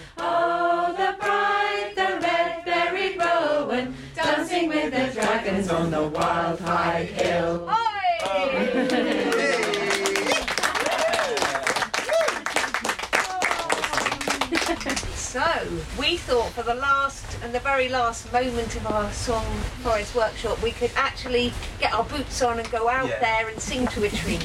Stands 5.54 5.70
on 5.70 5.92
the 5.92 6.08
wild 6.08 6.60
high 6.62 7.04
hill. 7.04 7.70
So, 15.16 15.42
we 16.00 16.18
thought 16.18 16.52
for 16.52 16.62
the 16.62 16.76
last 16.76 17.26
and 17.44 17.54
the 17.56 17.60
very 17.60 17.90
last 17.90 18.32
moment 18.32 18.76
of 18.76 18.86
our 18.86 19.12
Song 19.12 19.46
Forest 19.82 20.14
workshop, 20.16 20.62
we 20.62 20.72
could 20.72 20.92
actually 20.96 21.52
get 21.80 21.92
our 21.94 22.04
boots 22.04 22.42
on 22.44 22.60
and 22.60 22.70
go 22.70 22.88
out 22.88 23.08
Yeah. 23.08 23.20
there 23.20 23.50
and 23.50 23.60
sing 23.60 23.88
to 23.88 24.04
a 24.04 24.10
tree. 24.10 24.38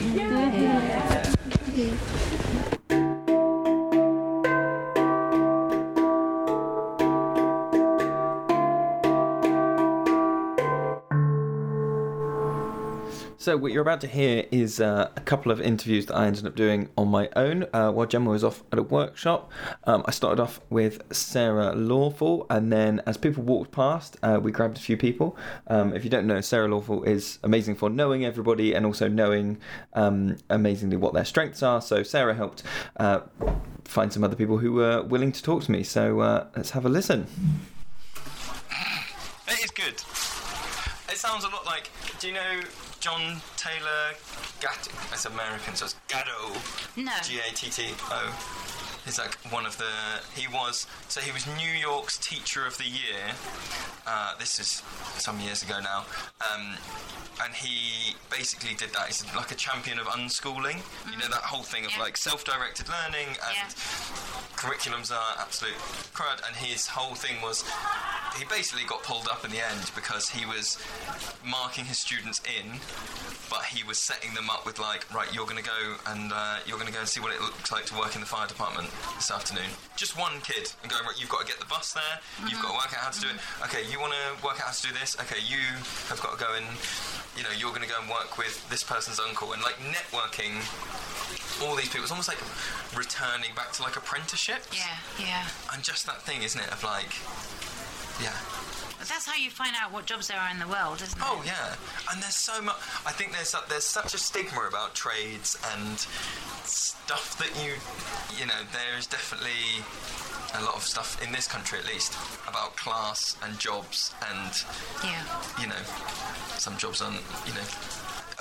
So 13.41 13.57
what 13.57 13.71
you're 13.71 13.83
about 13.83 14.01
to 14.01 14.09
hear 14.09 14.47
is 14.51 14.81
uh, 14.81 15.11
a 15.15 15.21
couple 15.21 15.53
of 15.53 15.61
interviews 15.61 16.07
that 16.07 16.17
I 16.17 16.27
ended 16.27 16.45
up 16.45 16.57
doing 16.57 16.89
on 16.99 17.07
my 17.07 17.29
own 17.37 17.67
uh, 17.73 17.93
while 17.93 18.05
Gemma 18.05 18.31
was 18.31 18.43
off 18.43 18.65
at 18.73 18.81
a 18.81 18.83
workshop. 18.83 19.53
Um, 19.85 20.03
I 20.07 20.11
started 20.11 20.43
off 20.43 20.61
with 20.71 21.01
Sarah 21.15 21.73
Lawfull, 21.73 22.47
and 22.51 22.73
then 22.73 23.01
as 23.07 23.17
people 23.17 23.45
walked 23.45 23.71
past, 23.71 24.17
uh, 24.25 24.41
we 24.43 24.51
grabbed 24.51 24.77
a 24.77 24.81
few 24.81 24.97
people. 24.97 25.37
Um, 25.69 25.95
if 25.95 26.03
you 26.03 26.11
don't 26.11 26.27
know, 26.27 26.41
Sarah 26.41 26.67
Lawfull 26.67 27.07
is 27.07 27.39
amazing 27.45 27.77
for 27.77 27.89
knowing 27.89 28.25
everybody 28.25 28.75
and 28.75 28.85
also 28.85 29.07
knowing 29.07 29.59
um, 29.93 30.37
amazingly 30.51 30.97
what 30.97 31.15
their 31.15 31.25
strengths 31.25 31.63
are. 31.63 31.81
So 31.81 32.03
Sarah 32.03 32.35
helped 32.35 32.65
uh, 32.97 33.21
find 33.85 34.13
some 34.13 34.25
other 34.25 34.35
people 34.35 34.59
who 34.59 34.73
were 34.73 35.03
willing 35.03 35.31
to 35.31 35.41
talk 35.45 35.63
to 35.63 35.71
me. 35.71 35.85
So 35.85 36.19
uh, 36.19 36.49
let's 36.57 36.71
have 36.71 36.85
a 36.85 36.89
listen. 36.89 37.29
It 39.47 39.65
is 39.65 39.71
good. 39.71 39.95
It 39.95 41.17
sounds 41.17 41.45
a 41.45 41.49
lot 41.51 41.65
like. 41.65 41.89
Do 42.19 42.27
you 42.27 42.35
know 42.35 42.61
John 43.01 43.41
Taylor 43.57 44.15
Gatto? 44.61 44.91
It's 45.13 45.25
American, 45.25 45.75
so 45.77 45.85
it's 45.87 45.95
Gatto. 46.09 46.53
No. 46.97 47.13
G 47.23 47.39
A 47.39 47.55
T 47.55 47.71
T 47.71 47.95
O. 48.11 48.78
He's 49.09 49.19
like 49.19 49.39
one 49.49 49.65
of 49.65 49.79
the. 49.79 49.89
He 50.39 50.47
was. 50.49 50.87
So 51.09 51.23
he 51.23 51.33
was 51.33 51.47
New 51.47 51.73
York's 51.81 52.19
Teacher 52.19 52.67
of 52.67 52.77
the 52.77 52.85
Year. 52.85 53.33
Uh, 54.07 54.35
this 54.39 54.61
is 54.61 54.83
some 55.17 55.41
years 55.41 55.63
ago 55.63 55.81
now. 55.83 56.05
Um, 56.45 56.77
and 57.43 57.55
he 57.55 58.15
basically 58.31 58.75
did 58.75 58.91
that. 58.93 59.07
He's 59.07 59.25
like 59.35 59.51
a 59.51 59.55
champion 59.55 59.99
of 59.99 60.07
unschooling. 60.09 60.85
You 61.11 61.17
know, 61.17 61.29
that 61.29 61.41
whole 61.41 61.63
thing 61.63 61.87
of 61.87 61.97
like 61.99 62.19
self 62.19 62.45
directed 62.45 62.87
learning 62.89 63.29
and 63.29 63.73
curriculums 64.59 65.11
are 65.11 65.41
absolute 65.41 65.79
crud. 66.13 66.47
And 66.47 66.57
his 66.57 66.89
whole 66.89 67.15
thing 67.15 67.41
was 67.43 67.65
he 68.37 68.45
basically 68.45 68.85
got 68.87 69.03
pulled 69.05 69.29
up 69.29 69.45
in 69.45 69.51
the 69.51 69.65
end 69.65 69.91
because 69.95 70.29
he 70.29 70.45
was 70.45 70.79
marking 71.47 71.85
his 71.85 71.99
students 71.99 72.43
in, 72.45 72.79
but 73.49 73.65
he 73.65 73.85
was 73.85 73.99
setting 73.99 74.35
them 74.35 74.51
up 74.51 74.67
with 74.67 74.79
like, 74.79 75.07
right, 75.15 75.33
you're 75.33 75.47
going 75.47 75.63
to 75.63 75.65
go 75.65 75.95
and 76.09 76.33
uh, 76.35 76.59
you're 76.67 76.77
going 76.77 76.89
to 76.89 76.93
go 76.93 77.01
and 77.01 77.09
see 77.09 77.21
what 77.21 77.33
it 77.33 77.41
looks 77.41 77.71
like 77.71 77.87
to 77.87 77.97
work 77.97 78.15
in 78.15 78.21
the 78.21 78.27
fire 78.27 78.49
department 78.49 78.91
this 79.17 79.31
afternoon. 79.31 79.71
Just 79.97 80.19
one 80.19 80.41
kid 80.43 80.73
and 80.83 80.91
going, 80.91 81.05
right, 81.05 81.19
you've 81.19 81.29
got 81.29 81.43
to 81.43 81.47
get 81.47 81.59
the 81.59 81.67
bus 81.67 81.93
there. 81.93 82.17
You've 82.49 82.63
got 82.63 82.71
to 82.71 82.79
work 82.79 82.93
out 82.95 83.09
how 83.09 83.11
to 83.11 83.21
do 83.21 83.29
it. 83.29 83.39
Okay, 83.65 83.83
you 83.91 83.99
want 83.99 84.15
to 84.15 84.45
work 84.45 84.61
out 84.61 84.71
how 84.71 84.77
to 84.77 84.83
do 84.83 84.93
this. 84.95 85.17
Okay, 85.21 85.41
you 85.43 85.59
have 86.09 86.21
got 86.23 86.39
to 86.39 86.41
go 86.41 86.55
and 86.55 86.67
you 87.37 87.43
know 87.43 87.53
you're 87.57 87.71
going 87.71 87.83
to 87.83 87.89
go 87.89 87.99
and 88.01 88.09
work 88.11 88.39
with 88.39 88.63
this 88.71 88.83
person's 88.83 89.19
uncle 89.21 89.53
and 89.53 89.63
like 89.63 89.77
networking. 89.83 90.63
All 91.63 91.75
these 91.75 91.89
people, 91.91 92.03
it's 92.07 92.15
almost 92.15 92.29
like 92.29 92.39
returning 92.95 93.51
back 93.55 93.73
to 93.79 93.83
like 93.83 93.97
apprenticeships. 93.97 94.71
Yeah, 94.75 94.99
yeah. 95.19 95.47
And 95.73 95.83
just 95.83 96.07
that 96.07 96.23
thing, 96.23 96.43
isn't 96.43 96.61
it? 96.61 96.71
Of 96.71 96.83
like, 96.85 97.19
yeah. 98.23 98.35
But 98.99 99.07
that's 99.09 99.27
how 99.27 99.35
you 99.37 99.51
find 99.51 99.75
out 99.81 99.93
what 99.93 100.07
jobs 100.07 100.27
there 100.29 100.39
are 100.39 100.51
in 100.51 100.59
the 100.59 100.67
world, 100.67 101.01
isn't 101.03 101.19
it? 101.19 101.25
Oh 101.25 101.43
yeah, 101.47 101.77
and 102.11 102.21
there's 102.23 102.35
so 102.35 102.61
much. 102.61 102.77
I 103.07 103.13
think 103.13 103.33
there's 103.33 103.51
su- 103.51 103.65
there's 103.69 103.85
such 103.85 104.13
a 104.15 104.19
stigma 104.19 104.67
about 104.69 104.95
trades 104.95 105.57
and 105.77 105.99
stuff 106.67 107.39
that 107.39 107.51
you, 107.65 107.75
you 108.39 108.47
know, 108.47 108.61
there 108.73 108.99
is 108.99 109.07
definitely 109.07 109.83
a 110.59 110.63
lot 110.65 110.75
of 110.75 110.83
stuff 110.83 111.23
in 111.25 111.31
this 111.33 111.47
country 111.47 111.79
at 111.79 111.87
least 111.87 112.15
about 112.49 112.75
class 112.77 113.37
and 113.45 113.59
jobs 113.59 114.15
and 114.31 114.65
Yeah. 115.05 115.23
you 115.61 115.67
know 115.69 115.83
some 116.57 116.75
jobs 116.79 117.03
aren't 117.03 117.21
you 117.47 117.53
know 117.53 117.69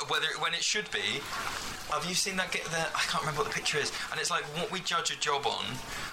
whether 0.07 0.27
when 0.39 0.53
it 0.53 0.63
should 0.63 0.89
be 0.91 1.21
have 1.89 2.05
you 2.07 2.13
seen 2.13 2.35
that 2.35 2.51
get 2.51 2.63
there 2.65 2.85
i 2.95 2.99
can't 3.09 3.21
remember 3.23 3.41
what 3.41 3.49
the 3.49 3.53
picture 3.53 3.77
is 3.77 3.91
and 4.11 4.19
it's 4.19 4.29
like 4.29 4.43
what 4.57 4.71
we 4.71 4.79
judge 4.81 5.11
a 5.11 5.19
job 5.19 5.45
on 5.45 5.65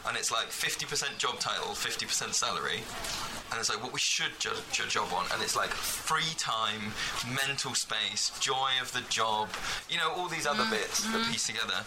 and 0.08 0.16
it's 0.16 0.30
like 0.32 0.46
50% 0.46 1.18
job 1.18 1.38
title 1.38 1.72
50% 1.72 2.32
salary 2.32 2.80
and 3.50 3.60
it's 3.60 3.68
like 3.68 3.82
what 3.82 3.92
we 3.92 3.98
should 4.00 4.32
judge 4.38 4.80
a 4.84 4.88
job 4.88 5.08
on 5.12 5.26
and 5.32 5.42
it's 5.42 5.56
like 5.56 5.70
free 5.70 6.34
time 6.38 6.92
mental 7.46 7.74
space 7.74 8.32
joy 8.40 8.70
of 8.80 8.92
the 8.92 9.02
job 9.10 9.48
you 9.88 9.98
know 9.98 10.10
all 10.16 10.28
these 10.28 10.46
other 10.46 10.62
mm-hmm. 10.62 10.72
bits 10.72 11.04
that 11.12 11.26
piece 11.30 11.46
together 11.46 11.84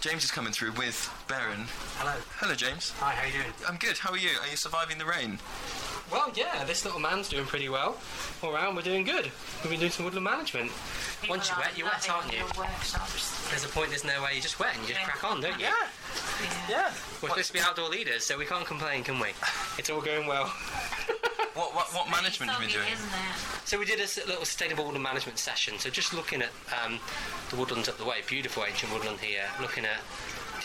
james 0.00 0.24
is 0.24 0.30
coming 0.30 0.52
through 0.52 0.72
with 0.72 1.10
Baron. 1.28 1.66
Hello. 1.98 2.14
hello 2.38 2.54
james 2.54 2.92
Hi, 2.98 3.12
how 3.12 3.26
you 3.26 3.32
doing? 3.32 3.52
i'm 3.68 3.76
good 3.76 3.98
how 3.98 4.10
are 4.12 4.18
you 4.18 4.30
are 4.42 4.48
you 4.48 4.56
surviving 4.56 4.98
the 4.98 5.06
rain 5.06 5.38
Well, 6.10 6.30
yeah, 6.36 6.62
this 6.64 6.84
little 6.84 7.00
man's 7.00 7.28
doing 7.28 7.46
pretty 7.46 7.68
well. 7.68 7.96
All 8.40 8.52
round, 8.52 8.76
we're 8.76 8.82
doing 8.82 9.02
good. 9.02 9.28
We've 9.62 9.70
been 9.70 9.80
doing 9.80 9.90
some 9.90 10.04
woodland 10.04 10.22
management. 10.24 10.70
Once 11.36 11.50
you're 11.50 11.58
wet, 11.58 11.76
you're 11.76 11.86
wet, 11.86 12.08
aren't 12.08 12.32
you? 12.32 12.38
There's 13.50 13.64
a 13.64 13.68
point, 13.68 13.90
there's 13.90 14.04
no 14.04 14.22
way, 14.22 14.30
you're 14.32 14.40
just 14.40 14.58
wet 14.58 14.74
and 14.74 14.88
you 14.88 14.94
just 14.94 15.04
crack 15.04 15.22
on, 15.22 15.42
don't 15.42 15.60
you? 15.60 15.66
Yeah. 15.66 15.86
Yeah. 16.66 16.92
We're 17.20 17.28
supposed 17.28 17.48
to 17.48 17.52
be 17.52 17.60
outdoor 17.60 17.90
leaders, 17.90 18.24
so 18.24 18.38
we 18.38 18.46
can't 18.46 18.64
complain, 18.64 19.04
can 19.04 19.20
we? 19.20 19.28
It's 19.76 19.90
all 19.90 20.00
going 20.00 20.26
well. 20.26 20.46
what, 21.52 21.74
what, 21.74 21.92
what 21.92 22.10
management 22.10 22.52
have 22.52 22.62
you 22.62 22.68
been 22.68 22.76
doing 22.76 22.96
So 23.66 23.78
we 23.78 23.84
did 23.84 23.98
a 23.98 24.08
little 24.26 24.46
sustainable 24.46 24.84
woodland 24.84 25.02
management 25.02 25.38
session. 25.38 25.78
So 25.78 25.90
just 25.90 26.14
looking 26.14 26.40
at 26.40 26.52
um, 26.72 27.00
the 27.50 27.56
woodlands 27.56 27.90
up 27.90 27.98
the 27.98 28.06
way, 28.06 28.22
beautiful 28.26 28.64
ancient 28.64 28.90
woodland 28.90 29.20
here, 29.20 29.44
looking 29.60 29.84
at 29.84 30.00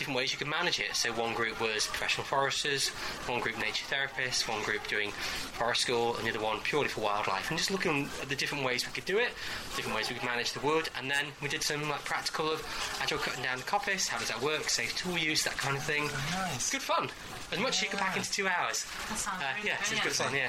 different 0.02 0.16
ways 0.18 0.32
you 0.32 0.38
can 0.38 0.48
manage 0.50 0.80
it. 0.80 0.96
So 0.96 1.12
one 1.12 1.32
group 1.32 1.60
was 1.60 1.86
professional 1.86 2.24
foresters, 2.26 2.88
one 3.30 3.40
group 3.40 3.56
nature 3.58 3.84
therapists, 3.86 4.48
one 4.48 4.60
group 4.64 4.84
doing 4.88 5.12
forest 5.12 5.82
school, 5.82 6.16
and 6.16 6.26
the 6.26 6.30
other 6.30 6.40
one 6.40 6.58
purely 6.60 6.88
for 6.88 7.02
wildlife. 7.02 7.48
And 7.50 7.56
just 7.58 7.70
looking 7.70 8.08
at 8.20 8.28
the 8.28 8.34
different 8.34 8.64
ways 8.64 8.84
we 8.84 8.92
could 8.92 9.04
do 9.04 9.18
it, 9.18 9.28
different 9.76 9.94
ways 9.96 10.08
we 10.10 10.16
could 10.16 10.24
manage 10.26 10.52
the 10.54 10.60
wood, 10.60 10.88
and 10.98 11.08
then 11.08 11.26
we 11.40 11.48
did 11.48 11.62
some 11.62 11.88
like 11.88 12.04
practical 12.04 12.50
of 12.50 12.66
actual 13.00 13.18
cutting 13.18 13.44
down 13.44 13.58
the 13.58 13.64
coppice. 13.64 14.08
How 14.08 14.18
does 14.18 14.26
that 14.28 14.42
work? 14.42 14.68
Safe 14.68 14.92
tool 14.96 15.16
use, 15.16 15.44
that 15.44 15.56
kind 15.56 15.76
of 15.76 15.84
thing. 15.84 16.08
nice. 16.32 16.70
Good 16.72 16.82
fun. 16.82 17.08
As 17.52 17.60
much 17.60 17.76
as 17.76 17.82
you 17.82 17.88
can 17.90 18.00
pack 18.00 18.16
into 18.16 18.32
two 18.32 18.48
hours. 18.48 18.84
That 19.08 19.18
sounds 19.18 19.40
Uh, 19.40 19.46
really 19.56 19.68
yeah, 19.68 19.82
so 19.84 19.94
it's 19.94 20.02
good 20.02 20.12
fun. 20.12 20.34
Yeah. 20.34 20.48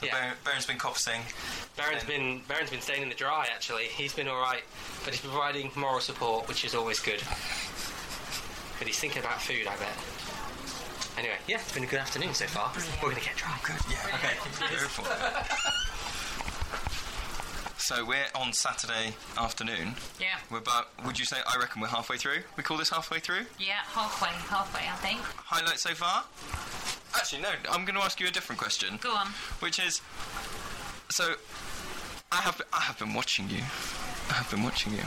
So 0.00 0.08
Baron, 0.10 0.34
Baron's 0.44 0.66
been 0.66 0.78
coppicing. 0.78 1.20
Baron's 1.76 2.02
been 2.04 2.40
Baron's 2.48 2.70
been 2.70 2.80
staying 2.80 3.02
in 3.02 3.08
the 3.08 3.14
dry 3.14 3.46
actually. 3.54 3.84
He's 3.84 4.12
been 4.12 4.26
all 4.26 4.40
right, 4.40 4.62
but 5.04 5.14
he's 5.14 5.20
providing 5.22 5.70
moral 5.76 6.00
support, 6.00 6.48
which 6.48 6.64
is 6.64 6.74
always 6.74 6.98
good. 6.98 7.22
But 8.78 8.86
he's 8.86 8.98
thinking 8.98 9.20
about 9.22 9.40
food, 9.40 9.66
I 9.66 9.76
bet. 9.76 9.96
Anyway, 11.16 11.36
yeah, 11.46 11.56
it's 11.56 11.72
been 11.72 11.84
a 11.84 11.86
good 11.86 12.00
afternoon 12.00 12.34
so 12.34 12.46
far. 12.46 12.72
We're 13.02 13.10
gonna 13.10 13.22
get 13.22 13.36
dry. 13.36 13.56
Good, 13.62 13.76
yeah. 13.88 14.14
Okay, 14.14 14.34
go 14.58 14.88
for 14.88 15.06
it. 15.06 15.74
So 17.84 18.02
we're 18.02 18.26
on 18.34 18.54
Saturday 18.54 19.14
afternoon. 19.36 19.94
Yeah. 20.18 20.38
We're 20.50 20.58
about. 20.58 20.88
Would 21.04 21.18
you 21.18 21.26
say? 21.26 21.36
I 21.46 21.58
reckon 21.60 21.82
we're 21.82 21.88
halfway 21.88 22.16
through. 22.16 22.38
We 22.56 22.62
call 22.62 22.78
this 22.78 22.88
halfway 22.88 23.18
through. 23.20 23.44
Yeah, 23.60 23.80
halfway, 23.88 24.30
halfway, 24.30 24.88
I 24.88 24.96
think. 25.06 25.20
Highlight 25.20 25.78
so 25.78 25.90
far? 25.90 26.24
Actually, 27.14 27.42
no. 27.42 27.50
I'm 27.70 27.84
going 27.84 27.94
to 27.98 28.02
ask 28.02 28.18
you 28.18 28.26
a 28.26 28.30
different 28.30 28.58
question. 28.58 28.98
Go 29.02 29.12
on. 29.14 29.26
Which 29.60 29.78
is, 29.78 30.00
so 31.10 31.34
I 32.32 32.36
have 32.36 32.62
I 32.72 32.80
have 32.80 32.98
been 32.98 33.12
watching 33.12 33.50
you. 33.50 33.60
I 34.30 34.32
have 34.32 34.50
been 34.50 34.62
watching 34.62 34.94
you, 34.94 35.04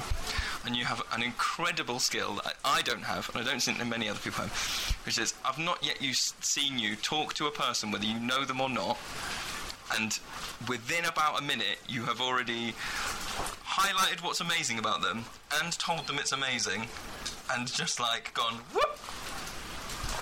and 0.65 0.75
you 0.75 0.85
have 0.85 1.01
an 1.13 1.21
incredible 1.21 1.99
skill 1.99 2.35
that 2.43 2.55
I 2.65 2.81
don't 2.81 3.03
have, 3.03 3.29
and 3.29 3.37
I 3.37 3.49
don't 3.49 3.61
think 3.61 3.77
that 3.77 3.87
many 3.87 4.09
other 4.09 4.19
people 4.19 4.43
have. 4.43 4.97
Which 5.05 5.17
is, 5.17 5.33
I've 5.45 5.57
not 5.57 5.83
yet 5.85 6.01
you 6.01 6.13
seen 6.13 6.79
you 6.79 6.95
talk 6.95 7.33
to 7.35 7.47
a 7.47 7.51
person, 7.51 7.91
whether 7.91 8.05
you 8.05 8.19
know 8.19 8.43
them 8.45 8.61
or 8.61 8.69
not, 8.69 8.97
and 9.95 10.19
within 10.67 11.05
about 11.05 11.39
a 11.39 11.43
minute, 11.43 11.77
you 11.87 12.03
have 12.03 12.19
already 12.19 12.73
highlighted 13.65 14.23
what's 14.23 14.41
amazing 14.41 14.79
about 14.79 15.01
them 15.01 15.25
and 15.61 15.71
told 15.79 16.07
them 16.07 16.17
it's 16.19 16.31
amazing, 16.31 16.87
and 17.53 17.67
just 17.71 17.99
like 17.99 18.33
gone 18.33 18.55
whoop. 18.73 18.97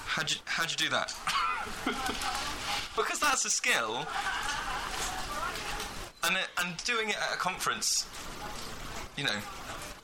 How'd 0.05 0.31
you, 0.31 0.37
how'd 0.45 0.71
you 0.71 0.77
do 0.77 0.89
that? 0.89 1.13
because 2.95 3.19
that's 3.19 3.43
a 3.45 3.49
skill. 3.49 4.05
And, 6.23 6.37
and 6.57 6.77
doing 6.85 7.09
it 7.09 7.17
at 7.17 7.35
a 7.35 7.37
conference, 7.37 8.07
you 9.15 9.23
know, 9.25 9.39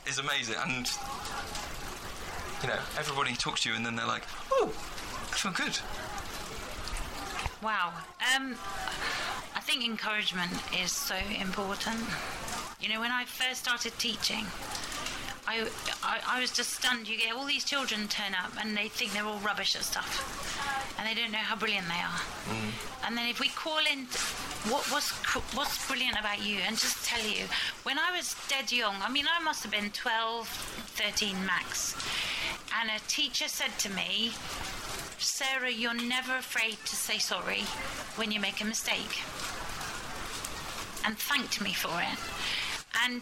is 0.07 0.19
amazing. 0.19 0.55
And, 0.65 0.89
you 2.61 2.67
know, 2.69 2.79
everybody 2.97 3.33
talks 3.35 3.61
to 3.63 3.69
you 3.69 3.75
and 3.75 3.85
then 3.85 3.95
they're 3.95 4.07
like, 4.07 4.23
oh, 4.51 4.67
I 5.31 5.35
feel 5.37 5.51
good. 5.51 5.77
Wow. 7.61 7.93
Um, 8.35 8.55
I 9.55 9.59
think 9.59 9.85
encouragement 9.85 10.51
is 10.81 10.91
so 10.91 11.15
important. 11.39 11.99
You 12.79 12.89
know, 12.89 12.99
when 12.99 13.11
I 13.11 13.25
first 13.25 13.61
started 13.61 13.97
teaching, 13.99 14.45
I, 15.47 15.67
I, 16.03 16.19
I 16.27 16.41
was 16.41 16.51
just 16.51 16.73
stunned. 16.73 17.07
You 17.07 17.17
get 17.17 17.35
all 17.35 17.45
these 17.45 17.63
children 17.63 18.07
turn 18.07 18.33
up 18.33 18.51
and 18.59 18.75
they 18.75 18.87
think 18.87 19.13
they're 19.13 19.25
all 19.25 19.39
rubbish 19.39 19.75
at 19.75 19.83
stuff. 19.83 20.95
And 20.97 21.07
they 21.07 21.19
don't 21.19 21.31
know 21.31 21.39
how 21.39 21.55
brilliant 21.55 21.87
they 21.87 21.93
are. 21.93 22.21
Mm. 22.49 23.07
And 23.07 23.17
then 23.17 23.27
if 23.27 23.39
we 23.39 23.49
call 23.49 23.79
in, 23.91 24.05
what 24.69 24.89
was 24.91 25.09
what's 25.55 25.87
brilliant 25.87 26.19
about 26.19 26.45
you, 26.45 26.57
and 26.67 26.77
just 26.77 27.03
tell 27.03 27.25
you, 27.25 27.45
when 27.83 27.97
I 27.97 28.15
was 28.15 28.35
dead 28.47 28.71
young, 28.71 28.95
I 29.01 29.09
mean, 29.09 29.25
I 29.27 29.41
must 29.43 29.63
have 29.63 29.71
been 29.71 29.89
12, 29.89 30.47
13 30.47 31.45
max, 31.45 31.95
and 32.79 32.89
a 32.91 32.99
teacher 33.07 33.47
said 33.47 33.71
to 33.79 33.89
me, 33.89 34.31
Sarah, 35.17 35.71
you're 35.71 35.95
never 35.95 36.35
afraid 36.35 36.77
to 36.85 36.95
say 36.95 37.17
sorry 37.17 37.61
when 38.15 38.31
you 38.31 38.39
make 38.39 38.61
a 38.61 38.65
mistake. 38.65 39.23
And 41.03 41.17
thanked 41.17 41.61
me 41.61 41.73
for 41.73 41.99
it. 41.99 42.19
And 43.05 43.21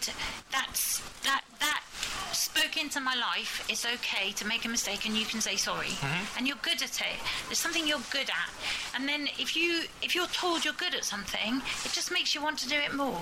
that's 0.52 1.00
that 1.24 1.44
that 1.60 1.84
spoke 2.32 2.78
into 2.78 3.00
my 3.00 3.16
life. 3.16 3.66
It's 3.70 3.86
okay 3.86 4.32
to 4.34 4.46
make 4.46 4.66
a 4.66 4.70
mistake 4.70 5.06
and 5.06 5.16
you 5.18 5.26
can 5.26 5.41
say 5.41 5.56
sorry. 5.56 5.88
Mhm. 5.88 6.38
And 6.38 6.48
you're 6.48 6.58
good 6.62 6.82
at 6.82 7.02
it. 7.02 7.20
There's 7.48 7.60
something 7.60 7.88
you're 7.88 8.04
good 8.12 8.30
at. 8.30 8.50
And 8.96 9.08
then 9.08 9.28
if 9.38 9.56
you 9.56 9.84
if 10.02 10.16
you're 10.16 10.28
told 10.28 10.64
you're 10.66 10.74
good 10.74 10.96
at 10.96 11.06
something, 11.06 11.62
it 11.86 11.91
just 11.91 12.12
makes 12.12 12.34
you 12.36 12.41
want 12.41 12.60
to 12.60 12.70
do 12.70 12.76
it 12.76 12.94
more. 12.94 13.22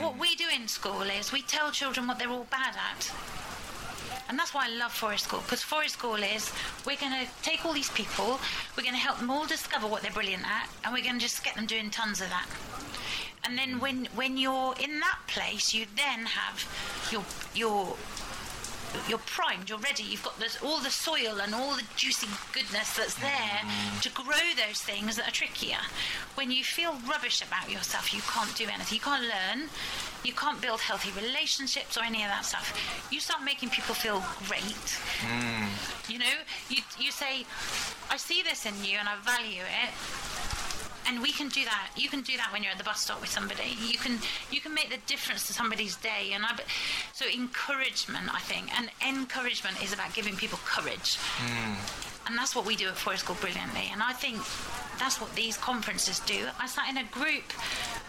What 0.00 0.16
we 0.18 0.34
do 0.34 0.48
in 0.48 0.68
school 0.68 1.02
is 1.02 1.32
we 1.32 1.42
tell 1.42 1.70
children 1.70 2.06
what 2.06 2.18
they're 2.18 2.30
all 2.30 2.46
bad 2.50 2.76
at. 2.76 3.10
And 4.28 4.38
that's 4.38 4.54
why 4.54 4.66
I 4.66 4.76
love 4.76 4.92
Forest 4.92 5.24
School, 5.24 5.40
because 5.40 5.62
Forest 5.62 5.94
School 5.94 6.16
is 6.16 6.50
we're 6.86 6.96
going 6.96 7.12
to 7.12 7.26
take 7.42 7.64
all 7.66 7.72
these 7.72 7.90
people, 7.90 8.40
we're 8.76 8.82
going 8.82 8.94
to 8.94 9.00
help 9.00 9.18
them 9.18 9.30
all 9.30 9.46
discover 9.46 9.86
what 9.86 10.02
they're 10.02 10.12
brilliant 10.12 10.44
at, 10.44 10.68
and 10.82 10.94
we're 10.94 11.04
going 11.04 11.16
to 11.16 11.20
just 11.20 11.44
get 11.44 11.54
them 11.56 11.66
doing 11.66 11.90
tons 11.90 12.20
of 12.20 12.28
that. 12.30 12.46
And 13.44 13.58
then 13.58 13.78
when 13.78 14.06
when 14.14 14.38
you're 14.38 14.74
in 14.80 15.00
that 15.00 15.18
place, 15.26 15.74
you 15.74 15.84
then 15.96 16.24
have 16.24 16.64
your 17.12 17.22
your 17.54 17.96
you're 19.08 19.18
primed, 19.18 19.68
you're 19.68 19.78
ready, 19.78 20.02
you've 20.02 20.22
got 20.22 20.38
this, 20.38 20.62
all 20.62 20.80
the 20.80 20.90
soil 20.90 21.40
and 21.42 21.54
all 21.54 21.74
the 21.74 21.82
juicy 21.96 22.28
goodness 22.52 22.96
that's 22.96 23.14
there 23.16 23.60
mm. 23.62 24.00
to 24.00 24.10
grow 24.10 24.46
those 24.56 24.80
things 24.80 25.16
that 25.16 25.28
are 25.28 25.32
trickier. 25.32 25.82
When 26.34 26.50
you 26.50 26.64
feel 26.64 26.96
rubbish 27.08 27.42
about 27.42 27.70
yourself, 27.70 28.12
you 28.14 28.22
can't 28.22 28.54
do 28.56 28.64
anything, 28.64 28.96
you 28.96 29.00
can't 29.00 29.22
learn, 29.22 29.68
you 30.24 30.32
can't 30.32 30.60
build 30.60 30.80
healthy 30.80 31.10
relationships 31.20 31.96
or 31.96 32.04
any 32.04 32.22
of 32.22 32.28
that 32.28 32.44
stuff. 32.44 32.72
You 33.10 33.20
start 33.20 33.42
making 33.44 33.70
people 33.70 33.94
feel 33.94 34.22
great. 34.48 34.98
Mm. 35.20 35.68
You 36.10 36.18
know, 36.18 36.36
you, 36.68 36.82
you 36.98 37.10
say, 37.10 37.44
I 38.10 38.16
see 38.16 38.42
this 38.42 38.66
in 38.66 38.74
you 38.84 38.98
and 38.98 39.08
I 39.08 39.16
value 39.16 39.62
it. 39.62 39.90
And 41.06 41.20
we 41.20 41.32
can 41.32 41.48
do 41.48 41.64
that. 41.64 41.90
You 41.96 42.08
can 42.08 42.22
do 42.22 42.36
that 42.36 42.50
when 42.52 42.62
you're 42.62 42.72
at 42.72 42.78
the 42.78 42.84
bus 42.84 43.00
stop 43.00 43.20
with 43.20 43.28
somebody. 43.28 43.76
You 43.78 43.98
can 43.98 44.18
you 44.50 44.60
can 44.60 44.72
make 44.72 44.90
the 44.90 44.96
difference 45.06 45.46
to 45.48 45.52
somebody's 45.52 45.96
day. 45.96 46.30
And 46.32 46.44
I, 46.44 46.58
so 47.12 47.26
encouragement, 47.26 48.34
I 48.34 48.40
think, 48.40 48.74
and 48.78 48.83
encouragement 49.06 49.82
is 49.82 49.92
about 49.92 50.14
giving 50.14 50.36
people 50.36 50.58
courage. 50.64 51.18
And 52.26 52.38
that's 52.38 52.56
what 52.56 52.64
we 52.64 52.74
do 52.74 52.88
at 52.88 52.96
Forest 52.96 53.24
School 53.24 53.36
brilliantly. 53.40 53.90
And 53.92 54.02
I 54.02 54.12
think 54.12 54.36
that's 54.98 55.20
what 55.20 55.34
these 55.34 55.56
conferences 55.56 56.20
do. 56.20 56.46
I 56.58 56.66
sat 56.66 56.88
in 56.88 56.96
a 56.96 57.04
group 57.10 57.44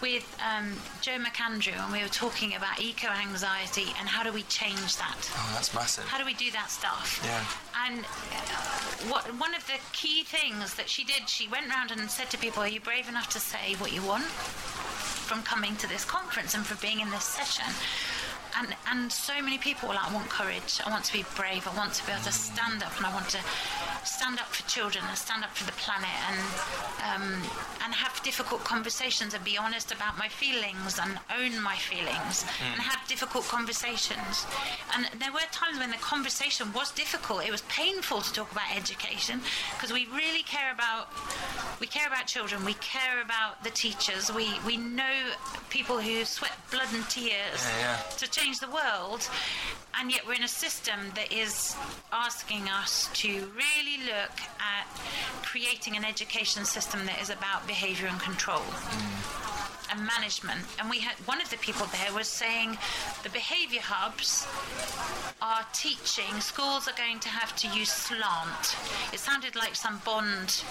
with 0.01 0.23
um, 0.39 0.73
Joe 1.01 1.17
McAndrew 1.17 1.75
and 1.75 1.91
we 1.91 2.01
were 2.01 2.09
talking 2.09 2.55
about 2.55 2.79
eco 2.81 3.07
anxiety 3.07 3.87
and 3.99 4.07
how 4.07 4.23
do 4.23 4.31
we 4.31 4.43
change 4.43 4.95
that? 4.97 5.17
Oh, 5.35 5.51
that's 5.53 5.73
massive. 5.73 6.05
How 6.05 6.17
do 6.17 6.25
we 6.25 6.33
do 6.33 6.51
that 6.51 6.69
stuff? 6.69 7.21
Yeah. 7.23 7.43
And 7.87 8.05
uh, 8.05 9.11
what, 9.11 9.23
one 9.39 9.55
of 9.55 9.65
the 9.67 9.79
key 9.93 10.23
things 10.23 10.75
that 10.75 10.87
she 10.89 11.03
did, 11.03 11.27
she 11.27 11.47
went 11.47 11.69
round 11.69 11.91
and 11.91 12.09
said 12.09 12.29
to 12.31 12.37
people, 12.37 12.61
Are 12.61 12.67
you 12.67 12.79
brave 12.79 13.09
enough 13.09 13.29
to 13.29 13.39
say 13.39 13.75
what 13.79 13.93
you 13.93 14.01
want 14.01 14.25
from 14.25 15.41
coming 15.43 15.75
to 15.77 15.89
this 15.89 16.05
conference 16.05 16.53
and 16.53 16.65
for 16.65 16.79
being 16.81 16.99
in 16.99 17.09
this 17.09 17.23
session? 17.23 17.65
And, 18.57 18.75
and 18.89 19.11
so 19.11 19.41
many 19.41 19.57
people 19.57 19.89
like, 19.89 20.09
I 20.09 20.13
want 20.13 20.29
courage, 20.29 20.79
I 20.85 20.89
want 20.89 21.03
to 21.05 21.13
be 21.13 21.25
brave, 21.35 21.67
I 21.67 21.75
want 21.75 21.93
to 21.93 22.05
be 22.05 22.13
able 22.13 22.23
to 22.23 22.31
stand 22.31 22.83
up, 22.83 22.95
and 22.97 23.05
I 23.05 23.13
want 23.13 23.27
to 23.29 23.39
stand 24.05 24.39
up 24.39 24.47
for 24.47 24.67
children 24.69 25.03
and 25.07 25.17
stand 25.17 25.43
up 25.43 25.51
for 25.55 25.65
the 25.65 25.71
planet 25.73 26.09
and, 26.29 26.39
um, 27.23 27.41
and 27.83 27.93
have 27.93 28.21
difficult 28.23 28.63
conversations 28.63 29.33
and 29.33 29.43
be 29.43 29.57
honest 29.57 29.91
about 29.91 30.17
my 30.17 30.27
feelings 30.27 30.99
and 31.01 31.19
own 31.39 31.61
my 31.61 31.75
feelings 31.75 32.43
Mm. 32.45 32.73
and 32.73 32.81
have 32.81 33.05
difficult 33.07 33.47
conversations. 33.47 34.45
And 34.93 35.05
there 35.19 35.31
were 35.31 35.45
times 35.51 35.77
when 35.79 35.91
the 35.91 35.97
conversation 35.97 36.71
was 36.73 36.91
difficult. 36.91 37.45
It 37.45 37.51
was 37.51 37.61
painful 37.63 38.21
to 38.21 38.33
talk 38.33 38.51
about 38.51 38.75
education 38.75 39.41
because 39.73 39.91
we 39.91 40.07
really 40.13 40.43
care 40.43 40.71
about 40.71 41.09
we 41.79 41.87
care 41.87 42.07
about 42.07 42.25
children. 42.27 42.63
We 42.63 42.73
care 42.75 43.21
about 43.21 43.63
the 43.63 43.69
teachers. 43.71 44.31
We 44.31 44.47
we 44.65 44.77
know 44.77 45.15
people 45.69 45.99
who 45.99 46.23
sweat 46.25 46.53
blood 46.71 46.87
and 46.93 47.07
tears 47.09 47.61
Yeah, 47.79 47.79
yeah. 47.79 47.97
to 48.17 48.29
change 48.29 48.59
the 48.59 48.69
world, 48.69 49.27
and 49.99 50.11
yet 50.11 50.25
we're 50.25 50.33
in 50.35 50.43
a 50.43 50.47
system 50.65 50.99
that 51.15 51.31
is 51.31 51.75
asking 52.11 52.69
us 52.69 53.09
to 53.15 53.29
really 53.55 53.94
look 53.99 54.35
at 54.59 54.87
creating 55.43 55.95
an 55.95 56.03
education 56.03 56.65
system 56.65 57.05
that 57.05 57.21
is 57.21 57.29
about 57.29 57.65
behaviour 57.67 58.07
and 58.07 58.19
control 58.19 58.59
mm. 58.59 59.74
And 59.91 60.05
management. 60.05 60.61
And 60.79 60.89
we 60.89 60.99
had 60.99 61.15
one 61.27 61.41
of 61.41 61.49
the 61.49 61.57
people 61.57 61.85
there 61.87 62.13
was 62.13 62.27
saying 62.27 62.77
the 63.23 63.29
behaviour 63.29 63.81
hubs 63.83 64.47
are 65.41 65.65
teaching 65.73 66.39
schools 66.39 66.87
are 66.87 66.95
going 66.97 67.19
to 67.19 67.29
have 67.29 67.55
to 67.57 67.67
use 67.69 67.91
slant. 67.91 68.75
It 69.13 69.19
sounded 69.19 69.55
like 69.55 69.75
some 69.75 70.01
Bond 70.05 70.63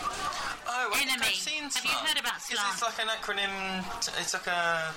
Oh, 0.66 0.90
I 0.94 1.02
enemy. 1.02 1.26
I've 1.28 1.34
seen 1.34 1.62
have 1.64 1.84
you 1.84 1.90
heard 1.90 2.18
about 2.18 2.40
slant? 2.40 2.68
it's 2.72 2.82
like 2.82 2.98
an 3.00 3.08
acronym. 3.08 3.84
It's 4.20 4.34
like 4.34 4.46
a. 4.46 4.92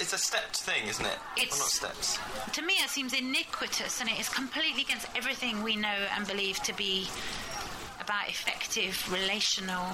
It's 0.00 0.12
a 0.12 0.18
stepped 0.18 0.56
thing, 0.56 0.86
isn't 0.88 1.04
it? 1.06 1.18
It's- 1.36 1.56
Or 1.56 1.62
not 1.62 1.68
steps. 1.70 2.18
to 2.52 2.62
me 2.62 2.74
it 2.74 2.90
seems 2.90 3.12
iniquitous 3.12 4.00
and 4.00 4.08
it 4.10 4.18
is 4.20 4.28
completely 4.28 4.82
against 4.82 5.06
everything 5.16 5.62
we 5.62 5.76
know 5.76 5.98
and 6.14 6.26
believe 6.26 6.62
to 6.64 6.74
be 6.74 7.08
about 8.06 8.28
effective 8.28 8.94
relational 9.10 9.88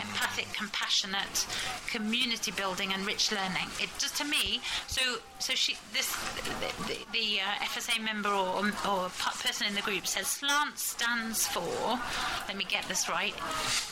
empathic 0.00 0.46
compassionate 0.52 1.46
community 1.88 2.52
building 2.52 2.92
and 2.92 3.04
rich 3.04 3.32
learning 3.32 3.66
it 3.80 3.90
just 3.98 4.16
to 4.16 4.24
me 4.24 4.60
so 4.86 5.02
so 5.40 5.52
she 5.52 5.76
this 5.92 6.14
the, 6.36 6.42
the, 6.86 6.98
the 7.12 7.40
uh, 7.40 7.64
fsa 7.74 8.00
member 8.04 8.28
or, 8.28 8.70
or 8.88 9.08
person 9.42 9.66
in 9.66 9.74
the 9.74 9.82
group 9.82 10.06
says 10.06 10.28
slant 10.28 10.78
stands 10.78 11.48
for 11.48 11.98
let 12.46 12.56
me 12.56 12.64
get 12.68 12.84
this 12.84 13.08
right 13.08 13.34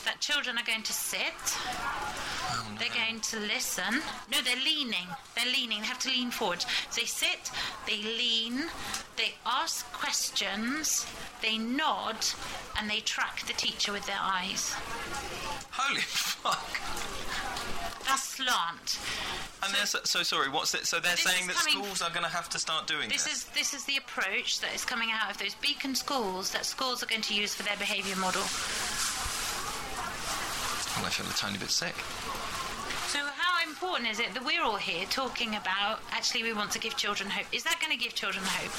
that 0.05 0.15
children 0.21 0.57
are 0.57 0.65
going 0.65 0.83
to 0.83 0.93
sit 0.93 1.35
they're 2.79 2.87
going 2.89 3.19
to 3.19 3.39
listen. 3.39 4.01
No, 4.31 4.41
they're 4.41 4.63
leaning. 4.63 5.07
They're 5.35 5.51
leaning. 5.51 5.81
They 5.81 5.87
have 5.87 5.99
to 5.99 6.09
lean 6.09 6.31
forward. 6.31 6.61
So 6.61 7.01
they 7.01 7.05
sit, 7.05 7.51
they 7.85 8.01
lean, 8.01 8.63
they 9.17 9.33
ask 9.45 9.85
questions, 9.91 11.05
they 11.41 11.57
nod, 11.57 12.15
and 12.77 12.89
they 12.89 13.01
track 13.01 13.43
the 13.49 13.55
teacher 13.55 13.91
with 13.91 14.05
their 14.05 14.19
eyes. 14.21 14.73
Holy 15.71 16.01
fuck! 16.01 16.69
That's 18.05 18.23
slant. 18.23 18.99
And 19.63 19.73
they're 19.73 19.85
so, 19.87 19.99
so 20.03 20.21
sorry. 20.23 20.49
What's 20.49 20.73
it? 20.75 20.85
So 20.85 20.99
they're 20.99 21.11
This 21.15 21.21
saying 21.25 21.47
that 21.47 21.55
coming- 21.55 21.73
schools 21.83 22.01
are 22.01 22.09
going 22.11 22.23
to 22.23 22.29
have 22.29 22.47
to 22.49 22.59
start 22.59 22.85
doing 22.87 23.09
This 23.09 23.23
this. 23.25 23.33
is 23.33 23.43
this 23.57 23.73
is 23.73 23.85
the 23.85 23.97
approach 23.97 24.59
that 24.61 24.73
is 24.73 24.85
coming 24.85 25.09
out 25.11 25.31
of 25.31 25.37
those 25.39 25.55
beacon 25.55 25.95
schools 25.95 26.51
that 26.51 26.65
schools 26.65 27.01
are 27.01 27.07
going 27.07 27.21
to 27.23 27.33
use 27.33 27.53
for 27.55 27.63
their 27.63 27.77
behaviour 27.77 28.15
model. 28.17 28.41
Well, 30.97 31.05
I 31.05 31.09
feel 31.09 31.25
a 31.25 31.33
tiny 31.33 31.57
bit 31.57 31.69
sick. 31.71 31.95
So 33.09 33.19
how 33.19 33.63
important 33.67 34.09
is 34.09 34.19
it 34.19 34.33
that 34.35 34.45
we're 34.45 34.61
all 34.61 34.77
here 34.77 35.05
talking 35.09 35.55
about 35.55 36.01
actually 36.11 36.43
we 36.43 36.53
want 36.53 36.69
to 36.71 36.79
give 36.79 36.95
children 36.97 37.29
hope? 37.29 37.47
Is 37.51 37.63
that 37.63 37.79
going 37.81 37.91
to 37.97 37.97
give 38.03 38.13
children 38.13 38.43
hope? 38.45 38.73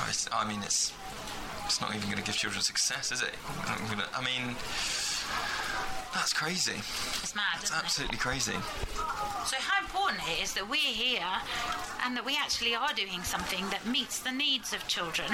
Oh, 0.00 0.08
I 0.32 0.48
mean, 0.48 0.60
it's 0.62 0.92
it's 1.70 1.80
not 1.80 1.94
even 1.94 2.10
going 2.10 2.18
to 2.18 2.24
give 2.24 2.34
children 2.34 2.60
success, 2.60 3.12
is 3.12 3.22
it? 3.22 3.30
Gonna- 3.88 4.08
I 4.12 4.24
mean, 4.24 4.56
that's 6.12 6.32
crazy. 6.32 6.74
It's 7.22 7.36
mad, 7.36 7.62
It's 7.62 7.70
isn't 7.70 7.78
it? 7.78 7.84
absolutely 7.84 8.18
crazy. 8.18 8.58
So 9.46 9.56
how 9.56 9.78
important 9.78 10.18
it 10.26 10.42
is 10.42 10.52
that 10.54 10.68
we're 10.68 10.94
here 11.06 11.30
and 12.04 12.16
that 12.16 12.26
we 12.26 12.36
actually 12.36 12.74
are 12.74 12.92
doing 12.94 13.22
something 13.22 13.70
that 13.70 13.86
meets 13.86 14.18
the 14.18 14.32
needs 14.32 14.72
of 14.72 14.84
children 14.88 15.30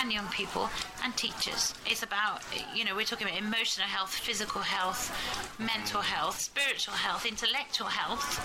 and 0.00 0.10
young 0.10 0.26
people 0.28 0.70
and 1.04 1.14
teachers. 1.18 1.74
It's 1.84 2.02
about, 2.02 2.40
you 2.74 2.86
know, 2.86 2.96
we're 2.96 3.04
talking 3.04 3.26
about 3.26 3.38
emotional 3.38 3.88
health, 3.88 4.14
physical 4.14 4.62
health, 4.62 5.12
mental 5.58 6.00
mm. 6.00 6.04
health, 6.04 6.40
spiritual 6.40 6.94
health, 6.94 7.26
intellectual 7.26 7.88
health. 7.88 8.40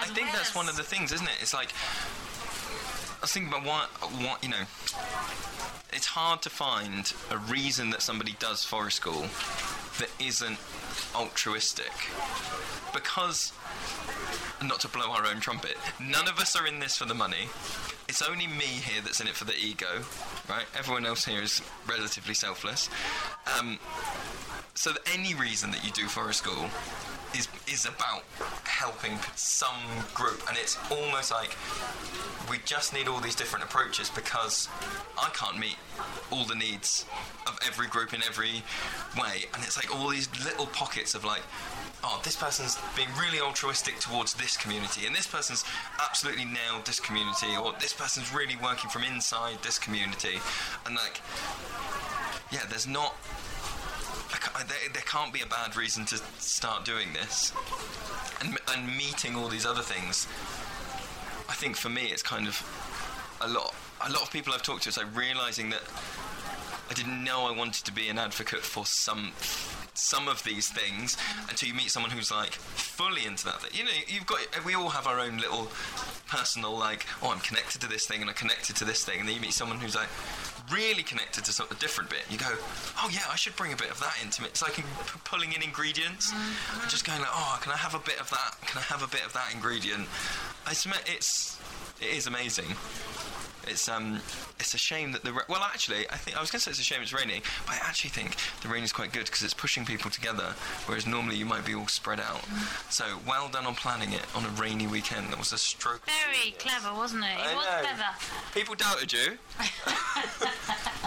I 0.00 0.06
think 0.06 0.32
that's 0.32 0.54
one 0.54 0.70
of 0.70 0.76
the 0.76 0.82
things, 0.82 1.12
isn't 1.12 1.28
it? 1.28 1.36
It's 1.42 1.52
like 1.52 1.74
I 3.18 3.22
was 3.22 3.32
thinking 3.32 3.52
about 3.52 3.66
what, 3.66 3.88
what 4.22 4.44
you 4.44 4.48
know. 4.48 4.62
It's 5.92 6.06
hard 6.06 6.40
to 6.42 6.50
find 6.50 7.12
a 7.32 7.36
reason 7.36 7.90
that 7.90 8.00
somebody 8.00 8.36
does 8.38 8.64
forest 8.64 8.98
school 8.98 9.26
that 9.98 10.08
isn't 10.20 10.56
altruistic, 11.16 11.90
because 12.94 13.52
not 14.62 14.78
to 14.80 14.88
blow 14.88 15.10
our 15.10 15.26
own 15.26 15.40
trumpet, 15.40 15.76
none 15.98 16.28
of 16.28 16.38
us 16.38 16.54
are 16.54 16.64
in 16.64 16.78
this 16.78 16.96
for 16.96 17.06
the 17.06 17.14
money. 17.14 17.48
It's 18.08 18.22
only 18.22 18.46
me 18.46 18.64
here 18.64 19.02
that's 19.02 19.20
in 19.20 19.26
it 19.28 19.34
for 19.34 19.44
the 19.44 19.54
ego, 19.54 20.02
right? 20.48 20.64
Everyone 20.76 21.04
else 21.04 21.24
here 21.26 21.42
is 21.42 21.60
relatively 21.86 22.34
selfless. 22.34 22.88
Um, 23.58 23.78
so 24.74 24.92
any 25.12 25.34
reason 25.34 25.70
that 25.72 25.84
you 25.84 25.90
do 25.90 26.06
forest 26.06 26.38
school 26.38 26.70
is 27.34 27.48
is 27.70 27.84
about 27.84 28.22
helping 28.64 29.18
some 29.36 29.76
group, 30.14 30.40
and 30.48 30.56
it's 30.56 30.78
almost 30.90 31.30
like 31.30 31.54
we 32.48 32.58
just 32.64 32.94
need 32.94 33.08
all 33.08 33.20
these 33.20 33.34
different 33.34 33.64
approaches 33.64 34.08
because 34.08 34.68
I 35.20 35.28
can't 35.34 35.58
meet 35.58 35.76
all 36.30 36.44
the 36.44 36.54
needs 36.54 37.04
of 37.46 37.58
every 37.66 37.88
group 37.88 38.14
in 38.14 38.22
every 38.22 38.62
way, 39.20 39.44
and 39.52 39.62
it's 39.64 39.76
like 39.76 39.94
all 39.94 40.08
these 40.08 40.28
little 40.44 40.66
pockets 40.66 41.14
of 41.14 41.24
like. 41.24 41.42
Oh, 42.04 42.20
this 42.22 42.36
person's 42.36 42.78
being 42.94 43.08
really 43.20 43.40
altruistic 43.40 43.98
towards 43.98 44.34
this 44.34 44.56
community, 44.56 45.04
and 45.06 45.16
this 45.16 45.26
person's 45.26 45.64
absolutely 46.00 46.44
nailed 46.44 46.86
this 46.86 47.00
community, 47.00 47.56
or 47.60 47.74
this 47.80 47.92
person's 47.98 48.32
really 48.32 48.56
working 48.62 48.88
from 48.88 49.02
inside 49.02 49.58
this 49.62 49.78
community, 49.78 50.38
and 50.86 50.94
like, 50.94 51.20
yeah, 52.50 52.62
there's 52.68 52.86
not 52.86 53.14
there, 54.66 54.92
there 54.92 55.02
can't 55.02 55.32
be 55.32 55.40
a 55.40 55.46
bad 55.46 55.76
reason 55.76 56.04
to 56.06 56.16
start 56.38 56.84
doing 56.84 57.12
this. 57.12 57.52
And, 58.40 58.56
and 58.74 58.86
meeting 58.96 59.34
all 59.36 59.48
these 59.48 59.66
other 59.66 59.82
things, 59.82 60.26
I 61.48 61.54
think 61.54 61.76
for 61.76 61.88
me 61.88 62.06
it's 62.06 62.22
kind 62.22 62.46
of 62.46 62.56
a 63.40 63.48
lot. 63.48 63.74
A 64.06 64.10
lot 64.10 64.22
of 64.22 64.30
people 64.30 64.52
I've 64.52 64.62
talked 64.62 64.84
to, 64.84 64.88
it's 64.88 64.98
like 64.98 65.14
realizing 65.16 65.70
that 65.70 65.82
I 66.90 66.94
didn't 66.94 67.22
know 67.22 67.46
I 67.46 67.56
wanted 67.56 67.84
to 67.84 67.92
be 67.92 68.08
an 68.08 68.18
advocate 68.18 68.60
for 68.60 68.86
some 68.86 69.32
some 69.98 70.28
of 70.28 70.42
these 70.44 70.68
things 70.68 71.16
until 71.48 71.68
you 71.68 71.74
meet 71.74 71.90
someone 71.90 72.10
who's 72.10 72.30
like 72.30 72.52
fully 72.54 73.26
into 73.26 73.44
that. 73.44 73.60
thing. 73.60 73.70
You 73.74 73.84
know, 73.84 73.90
you've 74.06 74.26
got 74.26 74.38
we 74.64 74.74
all 74.74 74.90
have 74.90 75.06
our 75.06 75.18
own 75.20 75.38
little 75.38 75.68
personal 76.28 76.76
like, 76.78 77.06
oh, 77.22 77.30
I'm 77.32 77.40
connected 77.40 77.80
to 77.80 77.88
this 77.88 78.06
thing 78.06 78.20
and 78.20 78.30
I'm 78.30 78.36
connected 78.36 78.76
to 78.76 78.84
this 78.84 79.04
thing, 79.04 79.20
and 79.20 79.28
then 79.28 79.34
you 79.34 79.40
meet 79.40 79.52
someone 79.52 79.78
who's 79.78 79.96
like 79.96 80.08
really 80.70 81.02
connected 81.02 81.44
to 81.44 81.52
something 81.52 81.76
different 81.80 82.10
bit. 82.10 82.20
You 82.30 82.38
go, 82.38 82.52
oh 82.98 83.08
yeah, 83.12 83.24
I 83.30 83.36
should 83.36 83.56
bring 83.56 83.72
a 83.72 83.76
bit 83.76 83.90
of 83.90 83.98
that 84.00 84.14
into 84.22 84.44
it. 84.44 84.48
It's 84.48 84.62
like 84.62 84.78
pulling 85.24 85.52
in 85.52 85.62
ingredients 85.62 86.32
and 86.32 86.90
just 86.90 87.06
going 87.06 87.20
like, 87.20 87.30
oh, 87.32 87.58
can 87.62 87.72
I 87.72 87.76
have 87.76 87.94
a 87.94 87.98
bit 88.00 88.20
of 88.20 88.30
that? 88.30 88.56
Can 88.66 88.78
I 88.78 88.82
have 88.82 89.02
a 89.02 89.08
bit 89.08 89.24
of 89.24 89.32
that 89.32 89.52
ingredient? 89.52 90.06
Ama- 90.66 91.02
it's 91.06 91.58
it 92.00 92.14
is 92.16 92.26
amazing. 92.26 92.76
It's 93.66 93.88
um, 93.88 94.20
it's 94.58 94.74
a 94.74 94.78
shame 94.78 95.12
that 95.12 95.24
the 95.24 95.32
ra- 95.32 95.42
well, 95.48 95.62
actually, 95.62 96.08
I 96.10 96.16
think 96.16 96.36
I 96.36 96.40
was 96.40 96.50
going 96.50 96.60
to 96.60 96.64
say 96.64 96.70
it's 96.70 96.80
a 96.80 96.84
shame 96.84 97.02
it's 97.02 97.12
raining, 97.12 97.42
but 97.66 97.74
I 97.74 97.78
actually 97.86 98.10
think 98.10 98.36
the 98.62 98.68
rain 98.68 98.82
is 98.82 98.92
quite 98.92 99.12
good 99.12 99.24
because 99.26 99.42
it's 99.42 99.54
pushing 99.54 99.84
people 99.84 100.10
together, 100.10 100.54
whereas 100.86 101.06
normally 101.06 101.36
you 101.36 101.44
might 101.46 101.64
be 101.66 101.74
all 101.74 101.86
spread 101.88 102.20
out. 102.20 102.40
So 102.90 103.04
well 103.26 103.48
done 103.48 103.66
on 103.66 103.74
planning 103.74 104.12
it 104.12 104.22
on 104.34 104.44
a 104.44 104.50
rainy 104.50 104.86
weekend. 104.86 105.30
That 105.30 105.38
was 105.38 105.52
a 105.52 105.58
stroke. 105.58 106.02
Very 106.06 106.52
clever, 106.52 106.94
wasn't 106.96 107.24
it? 107.24 107.38
It 107.38 107.46
I 107.46 107.54
was 107.54 107.66
know. 107.66 107.80
clever. 107.82 108.04
People 108.54 108.74
doubted 108.74 109.12
you. 109.12 109.38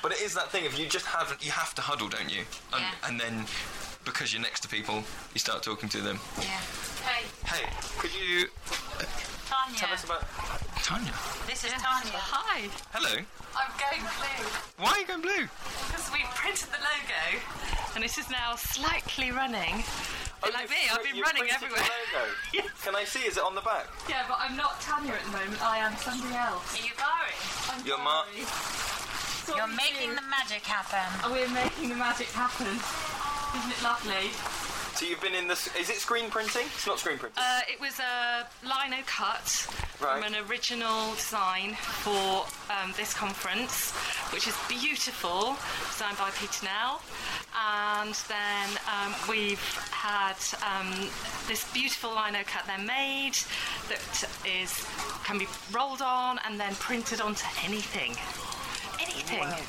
But 0.00 0.12
it 0.12 0.20
is 0.20 0.32
that 0.34 0.50
thing 0.52 0.64
of 0.64 0.78
you 0.78 0.86
just 0.86 1.06
have 1.06 1.36
you 1.40 1.50
have 1.50 1.74
to 1.74 1.82
huddle, 1.82 2.08
don't 2.08 2.32
you? 2.32 2.44
And, 2.72 2.84
and 3.04 3.20
then 3.20 3.44
because 4.04 4.32
you're 4.32 4.42
next 4.42 4.60
to 4.60 4.68
people, 4.68 5.02
you 5.34 5.38
start 5.38 5.62
talking 5.62 5.88
to 5.90 6.00
them. 6.00 6.18
Yeah. 6.38 6.44
Hey, 7.04 7.24
Hey, 7.44 7.64
could 7.98 8.10
you 8.14 8.46
Tanya. 9.48 9.76
tell 9.78 9.92
us 9.92 10.04
about 10.04 10.22
Tanya? 10.84 11.12
This 11.46 11.64
is 11.64 11.72
Tanya. 11.72 12.18
Hi, 12.20 12.68
Hello. 12.92 13.16
I'm 13.56 13.72
going 13.80 14.02
blue 14.04 14.84
Why 14.84 14.90
are 14.92 14.98
you 15.00 15.06
going 15.06 15.22
blue? 15.22 15.48
because 15.88 16.06
we 16.12 16.20
printed 16.36 16.68
the 16.70 16.78
logo 16.78 17.42
and 17.96 18.04
it 18.04 18.16
is 18.16 18.28
now 18.30 18.54
slightly 18.56 19.30
running. 19.32 19.82
Bit 20.44 20.54
like 20.54 20.70
me, 20.70 20.76
I've 20.92 21.02
been 21.02 21.18
running 21.20 21.50
everywhere. 21.50 21.82
yes. 22.54 22.68
Can 22.84 22.94
I 22.94 23.02
see? 23.02 23.26
Is 23.26 23.36
it 23.38 23.42
on 23.42 23.56
the 23.56 23.60
back? 23.66 23.88
Yeah, 24.08 24.22
but 24.28 24.38
I'm 24.38 24.56
not 24.56 24.80
Tanya 24.80 25.12
at 25.12 25.24
the 25.24 25.32
moment. 25.32 25.58
I 25.64 25.78
am 25.78 25.96
somebody 25.96 26.34
else. 26.36 26.62
Are 26.78 26.84
you 26.84 26.92
Gary? 26.94 27.34
I'm 27.74 27.82
You're 27.84 27.98
Ma- 29.48 29.56
You're 29.56 29.66
making 29.68 30.14
the 30.14 30.22
magic 30.30 30.62
happen. 30.64 31.24
And 31.24 31.32
we're 31.32 31.48
making 31.54 31.88
the 31.88 31.96
magic 31.96 32.28
happen. 32.28 32.66
Isn't 32.66 33.72
it 33.72 33.82
lovely? 33.82 34.30
So 34.94 35.06
you've 35.06 35.20
been 35.20 35.34
in 35.34 35.46
this. 35.46 35.68
Is 35.76 35.90
it 35.90 35.96
screen 35.96 36.28
printing? 36.28 36.66
It's 36.74 36.86
not 36.86 36.98
screen 36.98 37.18
printing. 37.18 37.38
Uh, 37.40 37.60
it 37.72 37.80
was 37.80 38.00
a 38.00 38.46
lino 38.64 39.00
cut 39.06 39.66
Right. 40.02 40.22
from 40.22 40.34
an 40.34 40.44
original 40.50 41.14
design 41.14 41.74
for 41.74 42.44
um, 42.72 42.92
this 42.96 43.14
conference, 43.14 43.92
which 44.32 44.48
is 44.48 44.56
beautiful, 44.68 45.56
designed 45.92 46.18
by 46.18 46.30
Peter 46.40 46.66
Nell. 46.66 47.00
And 47.56 48.12
then 48.28 48.68
um, 48.90 49.14
we've 49.28 49.62
had 49.92 50.36
um, 50.66 50.90
this 51.46 51.70
beautiful 51.72 52.10
lino 52.10 52.40
cut 52.44 52.66
then 52.66 52.84
made 52.84 53.38
that 53.88 54.28
is 54.44 54.84
can 55.24 55.38
be 55.38 55.46
rolled 55.72 56.02
on 56.02 56.40
and 56.44 56.58
then 56.58 56.74
printed 56.74 57.20
onto 57.20 57.46
anything. 57.64 58.16
Anything. 59.08 59.64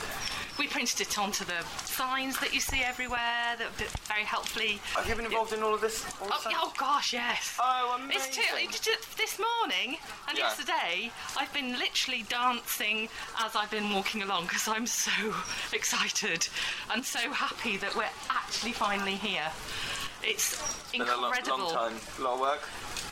We 0.58 0.68
printed 0.68 1.00
it 1.00 1.18
onto 1.18 1.46
the 1.46 1.64
signs 1.86 2.38
that 2.42 2.54
you 2.54 2.60
see 2.60 2.82
everywhere 2.84 3.56
that 3.58 3.70
very 4.10 4.26
helpfully. 4.26 4.82
Have 4.94 5.08
you 5.08 5.16
been 5.16 5.24
involved 5.26 5.54
in 5.54 5.64
all 5.64 5.74
of 5.74 5.80
this? 5.80 6.04
all 6.22 6.28
Oh, 6.32 6.42
oh 6.54 6.74
gosh, 6.78 7.14
yes. 7.14 7.56
Oh, 7.62 7.98
It's 8.10 8.28
too, 8.36 8.42
it's 8.58 9.16
this 9.16 9.40
morning 9.40 9.98
and 10.28 10.38
Yeah. 10.38 10.46
yesterday 10.50 11.12
I've 11.38 11.54
been 11.54 11.80
literally 11.80 12.24
dancing 12.28 13.08
as 13.42 13.56
I've 13.56 13.72
been 13.72 13.94
walking 13.94 14.22
along 14.22 14.44
because 14.48 14.68
I'm 14.68 14.86
so 14.86 15.34
excited 15.74 16.50
and 16.92 17.06
so 17.06 17.32
happy 17.32 17.78
that 17.78 17.96
we're 17.96 18.10
actually 18.30 18.74
finally 18.74 19.16
here. 19.16 19.50
It's 20.22 20.60
Been 20.92 21.02
a 21.04 21.06
long, 21.06 21.26
incredible. 21.34 21.58
long 21.74 21.74
time. 21.92 22.00
A 22.18 22.22
lot 22.22 22.34
of 22.34 22.40
work. 22.42 22.68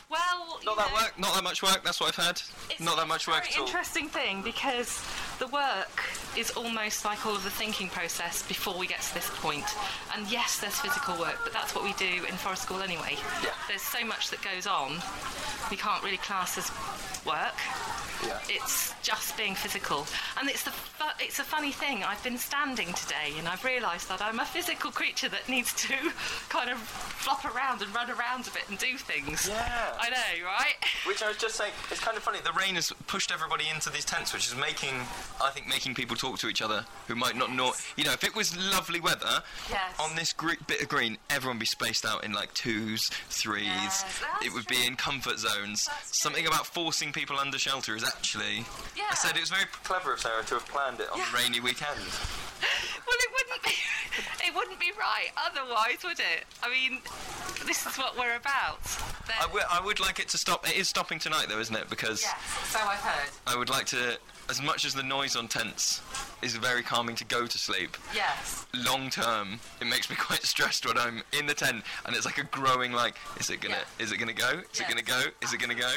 Well, 0.09 0.59
Not 0.63 0.77
that 0.77 0.93
work. 0.93 1.19
Not 1.19 1.33
that 1.35 1.43
much 1.43 1.61
work. 1.61 1.83
That's 1.83 1.99
what 1.99 2.07
I've 2.17 2.25
heard. 2.25 2.41
It's 2.69 2.79
not 2.79 2.95
that 2.97 3.07
much 3.07 3.27
work 3.27 3.37
at 3.37 3.43
all. 3.43 3.47
It's 3.47 3.57
an 3.57 3.63
interesting 3.63 4.07
thing 4.07 4.41
because 4.41 5.03
the 5.39 5.47
work 5.47 6.03
is 6.37 6.51
almost 6.51 7.03
like 7.03 7.25
all 7.25 7.35
of 7.35 7.43
the 7.43 7.49
thinking 7.49 7.89
process 7.89 8.41
before 8.47 8.77
we 8.77 8.87
get 8.87 9.01
to 9.01 9.13
this 9.13 9.29
point. 9.35 9.65
And 10.15 10.25
yes, 10.31 10.59
there's 10.59 10.79
physical 10.79 11.17
work, 11.19 11.39
but 11.43 11.51
that's 11.51 11.75
what 11.75 11.83
we 11.83 11.93
do 11.93 12.23
in 12.25 12.35
forest 12.35 12.63
school 12.63 12.81
anyway. 12.81 13.17
Yeah. 13.43 13.49
There's 13.67 13.81
so 13.81 14.05
much 14.05 14.29
that 14.29 14.41
goes 14.41 14.65
on. 14.65 14.93
We 15.69 15.75
can't 15.77 16.01
really 16.03 16.17
class 16.17 16.57
as 16.57 16.71
work. 17.25 17.55
Yeah. 18.25 18.39
It's 18.49 18.95
just 19.03 19.37
being 19.37 19.53
physical, 19.53 20.07
and 20.39 20.49
it's 20.49 20.63
the 20.63 20.71
fu- 20.71 21.23
it's 21.23 21.37
a 21.37 21.43
funny 21.43 21.71
thing. 21.71 22.03
I've 22.03 22.23
been 22.23 22.39
standing 22.39 22.91
today, 22.93 23.33
and 23.37 23.47
I've 23.47 23.63
realised 23.63 24.09
that 24.09 24.23
I'm 24.23 24.39
a 24.39 24.45
physical 24.45 24.89
creature 24.89 25.29
that 25.29 25.47
needs 25.47 25.71
to 25.85 25.93
kind 26.49 26.71
of 26.71 26.79
flop 26.79 27.45
around 27.45 27.83
and 27.83 27.93
run 27.93 28.09
around 28.09 28.47
a 28.47 28.51
bit 28.51 28.63
and 28.69 28.77
do 28.79 28.97
things. 28.97 29.47
Yeah. 29.47 29.93
I 29.99 30.09
know, 30.09 30.45
right? 30.45 30.75
Which 31.05 31.21
I 31.23 31.27
was 31.27 31.37
just 31.37 31.55
saying, 31.55 31.71
it's 31.91 31.99
kind 31.99 32.15
of 32.17 32.23
funny. 32.23 32.39
The 32.43 32.51
rain 32.53 32.75
has 32.75 32.91
pushed 33.07 33.31
everybody 33.31 33.65
into 33.73 33.89
these 33.89 34.05
tents, 34.05 34.33
which 34.33 34.47
is 34.47 34.55
making, 34.55 34.93
I 35.43 35.49
think, 35.51 35.67
making 35.67 35.95
people 35.95 36.15
talk 36.15 36.37
to 36.39 36.47
each 36.47 36.61
other 36.61 36.85
who 37.07 37.15
might 37.15 37.35
not 37.35 37.51
know. 37.51 37.73
You 37.95 38.03
know, 38.05 38.11
if 38.13 38.23
it 38.23 38.35
was 38.35 38.55
lovely 38.73 38.99
weather 38.99 39.43
Yes. 39.69 39.93
on 39.99 40.15
this 40.15 40.33
gre- 40.33 40.53
bit 40.67 40.81
of 40.81 40.87
green, 40.89 41.17
everyone 41.29 41.57
would 41.57 41.61
be 41.61 41.65
spaced 41.65 42.05
out 42.05 42.23
in 42.23 42.31
like 42.33 42.53
twos, 42.53 43.09
threes. 43.29 43.65
Yes, 43.65 44.05
it 44.43 44.53
would 44.53 44.67
be 44.67 44.85
in 44.85 44.95
comfort 44.95 45.39
zones. 45.39 45.89
Something 46.11 46.45
about 46.47 46.65
forcing 46.67 47.11
people 47.11 47.37
under 47.39 47.57
shelter 47.57 47.95
is 47.95 48.03
actually. 48.03 48.65
Yeah. 48.95 49.03
I 49.11 49.15
said 49.15 49.35
it 49.35 49.41
was 49.41 49.49
very 49.49 49.65
clever 49.83 50.13
of 50.13 50.19
Sarah 50.19 50.43
to 50.43 50.53
have 50.55 50.67
planned 50.67 50.99
it 50.99 51.09
on 51.11 51.19
a 51.19 51.23
rainy 51.35 51.59
weekend. 51.59 51.99
Well, 53.07 53.15
it 53.19 53.29
wouldn't 53.31 53.63
be. 53.63 53.71
It 54.47 54.55
wouldn't 54.55 54.79
be 54.79 54.91
right 54.97 55.29
otherwise, 55.37 55.97
would 56.03 56.19
it? 56.19 56.45
I 56.63 56.69
mean, 56.71 56.99
this 57.67 57.85
is 57.85 57.97
what 57.97 58.17
we're 58.17 58.35
about. 58.35 58.79
I 59.39 59.43
wi- 59.43 59.65
I 59.69 59.79
would 59.87 59.99
like 60.01 60.19
it 60.19 60.27
to 60.29 60.37
stop. 60.37 60.67
It 60.69 60.75
is 60.75 60.87
stopping 60.89 61.17
tonight, 61.17 61.47
though, 61.49 61.59
isn't 61.59 61.75
it? 61.75 61.89
Because 61.89 62.21
Yes, 62.21 62.35
so 62.65 62.79
I've 62.79 62.99
heard. 62.99 63.29
I 63.47 63.57
would 63.57 63.69
like 63.69 63.85
to, 63.87 64.17
as 64.49 64.61
much 64.61 64.85
as 64.85 64.93
the 64.93 65.03
noise 65.03 65.35
on 65.35 65.47
tents 65.47 66.01
is 66.41 66.55
very 66.55 66.83
calming 66.83 67.15
to 67.15 67.25
go 67.25 67.47
to 67.47 67.57
sleep. 67.57 67.97
Yes. 68.13 68.65
Long 68.85 69.09
term, 69.09 69.59
it 69.81 69.87
makes 69.87 70.09
me 70.09 70.15
quite 70.19 70.43
stressed 70.43 70.85
when 70.85 70.97
I'm 70.97 71.23
in 71.37 71.47
the 71.47 71.53
tent 71.53 71.83
and 72.05 72.15
it's 72.15 72.25
like 72.25 72.37
a 72.37 72.43
growing 72.43 72.91
like, 72.91 73.15
is 73.39 73.49
it 73.49 73.61
gonna, 73.61 73.81
is 73.99 74.11
it 74.11 74.17
gonna 74.17 74.33
go? 74.33 74.61
Is 74.73 74.81
it 74.81 74.87
gonna 74.87 75.01
go? 75.01 75.21
Is 75.41 75.53
it 75.53 75.59
gonna 75.59 75.75
go? 75.75 75.87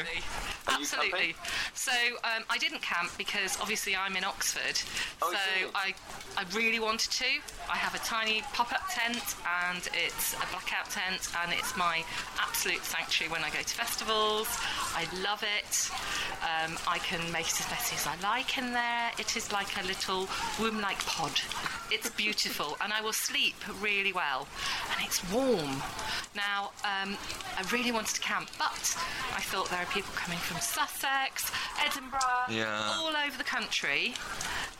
Are 0.67 0.73
Absolutely. 0.79 1.35
So 1.73 1.91
um, 2.23 2.43
I 2.49 2.57
didn't 2.57 2.81
camp 2.81 3.11
because 3.17 3.57
obviously 3.61 3.95
I'm 3.95 4.15
in 4.15 4.23
Oxford. 4.23 4.81
Oh, 5.21 5.31
so 5.31 5.69
I. 5.75 5.81
I, 5.81 5.93
I 6.37 6.45
really 6.55 6.79
wanted 6.79 7.11
to. 7.11 7.25
I 7.69 7.75
have 7.75 7.95
a 7.95 7.99
tiny 7.99 8.41
pop-up 8.53 8.83
tent 8.89 9.35
and 9.65 9.81
it's 10.05 10.33
a 10.35 10.45
blackout 10.51 10.89
tent 10.89 11.27
and 11.41 11.51
it's 11.51 11.75
my 11.75 12.03
absolute 12.39 12.83
sanctuary 12.83 13.31
when 13.31 13.43
I 13.43 13.49
go 13.49 13.59
to 13.59 13.75
festivals. 13.75 14.47
I 14.95 15.07
love 15.23 15.43
it. 15.43 15.89
Um, 16.41 16.77
I 16.87 16.99
can 16.99 17.19
make 17.31 17.47
it 17.47 17.59
as 17.59 17.69
messy 17.69 17.95
as 17.95 18.07
I 18.07 18.15
like 18.21 18.40
in 18.57 18.73
there. 18.73 19.11
It 19.19 19.35
is 19.35 19.51
like 19.51 19.81
a 19.81 19.85
little 19.85 20.27
womb-like 20.59 21.05
pod. 21.05 21.39
It's 21.91 22.09
beautiful 22.11 22.77
and 22.81 22.93
I 22.93 23.01
will 23.01 23.13
sleep 23.13 23.55
really 23.81 24.13
well 24.13 24.47
and 24.91 25.05
it's 25.05 25.21
warm. 25.31 25.81
Now, 26.35 26.71
um, 26.85 27.17
I 27.57 27.63
really 27.71 27.91
wanted 27.91 28.15
to 28.15 28.21
camp, 28.21 28.49
but 28.57 28.95
I 29.35 29.41
thought 29.41 29.69
there 29.69 29.79
are 29.81 29.85
people 29.87 30.11
coming 30.15 30.37
from 30.39 30.59
Sussex, 30.61 31.51
Edinburgh, 31.85 32.19
Yeah. 32.49 32.93
all 32.97 33.13
over 33.15 33.37
the 33.37 33.43
country, 33.43 34.13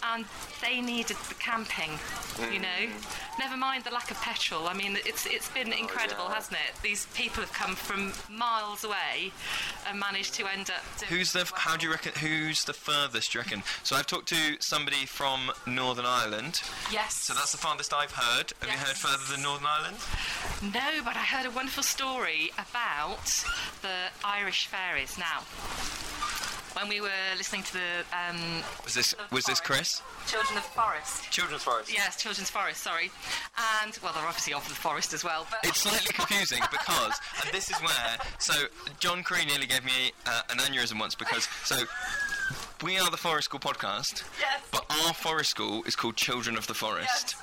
and 0.04 0.26
they 0.62 0.80
needed 0.82 1.18
the 1.28 1.36
camping. 1.36 2.00
You 2.52 2.60
know, 2.60 2.90
never 3.38 3.58
mind 3.58 3.84
the 3.84 3.92
lack 3.92 4.10
of 4.10 4.20
petrol. 4.22 4.68
I 4.68 4.74
mean, 4.74 4.98
it's 5.06 5.26
it's 5.26 5.50
been 5.50 5.74
incredible, 5.74 6.26
yeah. 6.30 6.36
hasn't 6.36 6.58
it? 6.58 6.82
These 6.82 7.06
people 7.14 7.42
have 7.44 7.52
come 7.54 7.76
from 7.76 8.14
miles 8.30 8.84
away 8.84 9.32
and 9.88 10.00
managed 10.00 10.34
to 10.36 10.48
end 10.48 10.72
up. 10.72 10.82
Who's 11.10 11.34
the? 11.34 11.46
How 11.54 11.76
do 11.76 11.86
you 11.86 11.92
reckon? 11.92 12.14
Who's 12.20 12.64
the 12.64 12.74
furthest? 12.74 13.32
Do 13.34 13.38
you 13.38 13.44
reckon? 13.44 13.64
So 13.84 13.96
I've 13.96 14.08
talked 14.08 14.30
to 14.30 14.56
somebody 14.60 15.06
from 15.06 15.52
Northern 15.68 16.06
Ireland. 16.06 16.62
Yeah. 16.92 17.01
Yes. 17.02 17.16
So 17.16 17.34
that's 17.34 17.52
the 17.52 17.58
farthest 17.58 17.94
I've 17.94 18.12
heard. 18.12 18.54
Have 18.62 18.70
you 18.70 18.78
heard 18.78 18.96
further 18.96 19.26
than 19.34 19.42
Northern 19.42 19.66
Ireland? 19.66 19.98
No, 20.62 21.02
but 21.04 21.16
I 21.16 21.26
heard 21.26 21.48
a 21.48 21.52
wonderful 21.52 21.82
story 21.82 22.52
about 22.60 23.26
the 23.82 24.14
Irish 24.24 24.68
fairies. 24.68 25.18
Now, 25.18 25.42
when 26.78 26.88
we 26.88 27.02
were 27.02 27.26
listening 27.38 27.64
to 27.64 27.74
the 27.74 28.06
um, 28.14 28.38
Was 28.84 28.94
this 28.94 29.16
was 29.32 29.46
this 29.46 29.60
Chris? 29.60 30.04
Children 30.28 30.58
of 30.58 30.64
the 30.64 30.70
Forest. 30.78 31.32
Children's 31.32 31.64
Forest. 31.64 31.92
Yes, 31.92 32.22
Children's 32.22 32.52
Forest. 32.52 32.82
Sorry, 32.84 33.10
and 33.82 33.98
well, 34.04 34.14
they're 34.14 34.28
obviously 34.30 34.54
of 34.54 34.68
the 34.70 34.76
forest 34.76 35.12
as 35.14 35.24
well. 35.24 35.48
But 35.50 35.60
It's 35.68 35.80
slightly 35.82 36.14
confusing 36.14 36.62
because, 36.70 37.18
and 37.44 37.52
this 37.52 37.72
is 37.72 37.78
where, 37.82 38.18
so 38.38 38.54
Jon 39.00 39.24
Cree 39.24 39.46
nearly 39.46 39.66
gave 39.66 39.84
me 39.84 40.12
uh, 40.28 40.42
an 40.52 40.60
aneurysm 40.60 41.00
once 41.00 41.16
because, 41.16 41.50
so 41.66 41.78
we 42.84 42.98
are 42.98 43.10
the 43.12 43.18
Forest 43.18 43.46
School 43.46 43.60
podcast, 43.60 44.24
Yes. 44.40 44.62
but 44.72 44.86
our 45.06 45.14
forest 45.14 45.52
school 45.52 45.84
is 45.84 45.96
called 45.96 46.16
Children 46.16 46.58
of 46.58 46.66
the 46.68 46.74
Forest. 46.74 47.36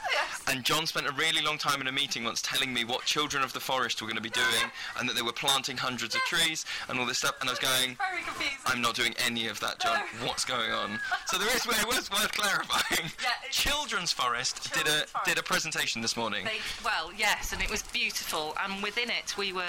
And 0.48 0.64
Jon 0.64 0.86
spent 0.86 1.06
a 1.06 1.12
really 1.12 1.42
long 1.42 1.58
time 1.58 1.80
in 1.80 1.86
a 1.86 1.92
meeting 1.92 2.24
once 2.24 2.40
telling 2.42 2.72
me 2.72 2.82
what 2.84 3.04
Children 3.04 3.42
of 3.44 3.52
the 3.52 3.60
Forest 3.60 4.00
were 4.00 4.06
going 4.08 4.16
to 4.16 4.22
be 4.22 4.30
doing 4.30 4.70
and 4.98 5.08
that 5.08 5.14
they 5.14 5.22
were 5.22 5.32
planting 5.32 5.76
hundreds 5.76 6.14
of 6.14 6.22
trees 6.22 6.64
and 6.88 6.98
all 6.98 7.06
this 7.06 7.18
stuff. 7.18 7.36
And 7.40 7.48
I 7.48 7.52
was 7.52 7.58
going, 7.60 7.96
very 7.96 8.22
confusing. 8.24 8.56
I'm 8.66 8.80
not 8.80 8.94
doing 8.94 9.14
any 9.24 9.46
of 9.46 9.60
that, 9.60 9.78
Jon. 9.78 9.98
What's 10.24 10.44
going 10.44 10.70
on? 10.72 10.98
So 11.26 11.38
there 11.38 11.54
is, 11.54 11.66
it 11.66 11.86
was 11.86 12.10
worth 12.10 12.32
clarifying. 12.32 13.10
Children's 13.50 14.12
Forest 14.12 14.72
did 14.74 14.88
a 14.88 15.04
did 15.24 15.38
a 15.38 15.42
presentation 15.42 16.02
this 16.02 16.16
morning. 16.16 16.44
They, 16.44 16.58
well, 16.84 17.10
yes, 17.16 17.52
and 17.52 17.62
it 17.62 17.70
was 17.70 17.82
beautiful. 17.82 18.56
And 18.64 18.82
within 18.82 19.10
it, 19.10 19.36
we 19.36 19.52
were 19.52 19.62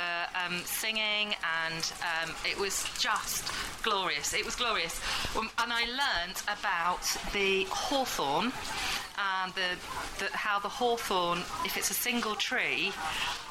um, 0.45 0.59
singing, 0.65 1.35
and 1.65 1.91
um, 2.23 2.31
it 2.49 2.57
was 2.57 2.85
just 2.97 3.51
glorious. 3.83 4.33
It 4.33 4.45
was 4.45 4.55
glorious. 4.55 4.99
Um, 5.37 5.49
and 5.61 5.73
I 5.73 5.85
learnt 5.85 6.41
about 6.43 7.03
the 7.33 7.65
hawthorn 7.69 8.53
and 9.41 9.53
the, 9.53 9.75
the, 10.23 10.37
how 10.37 10.59
the 10.59 10.69
hawthorn, 10.69 11.39
if 11.65 11.75
it's 11.75 11.91
a 11.91 11.93
single 11.93 12.35
tree, 12.35 12.93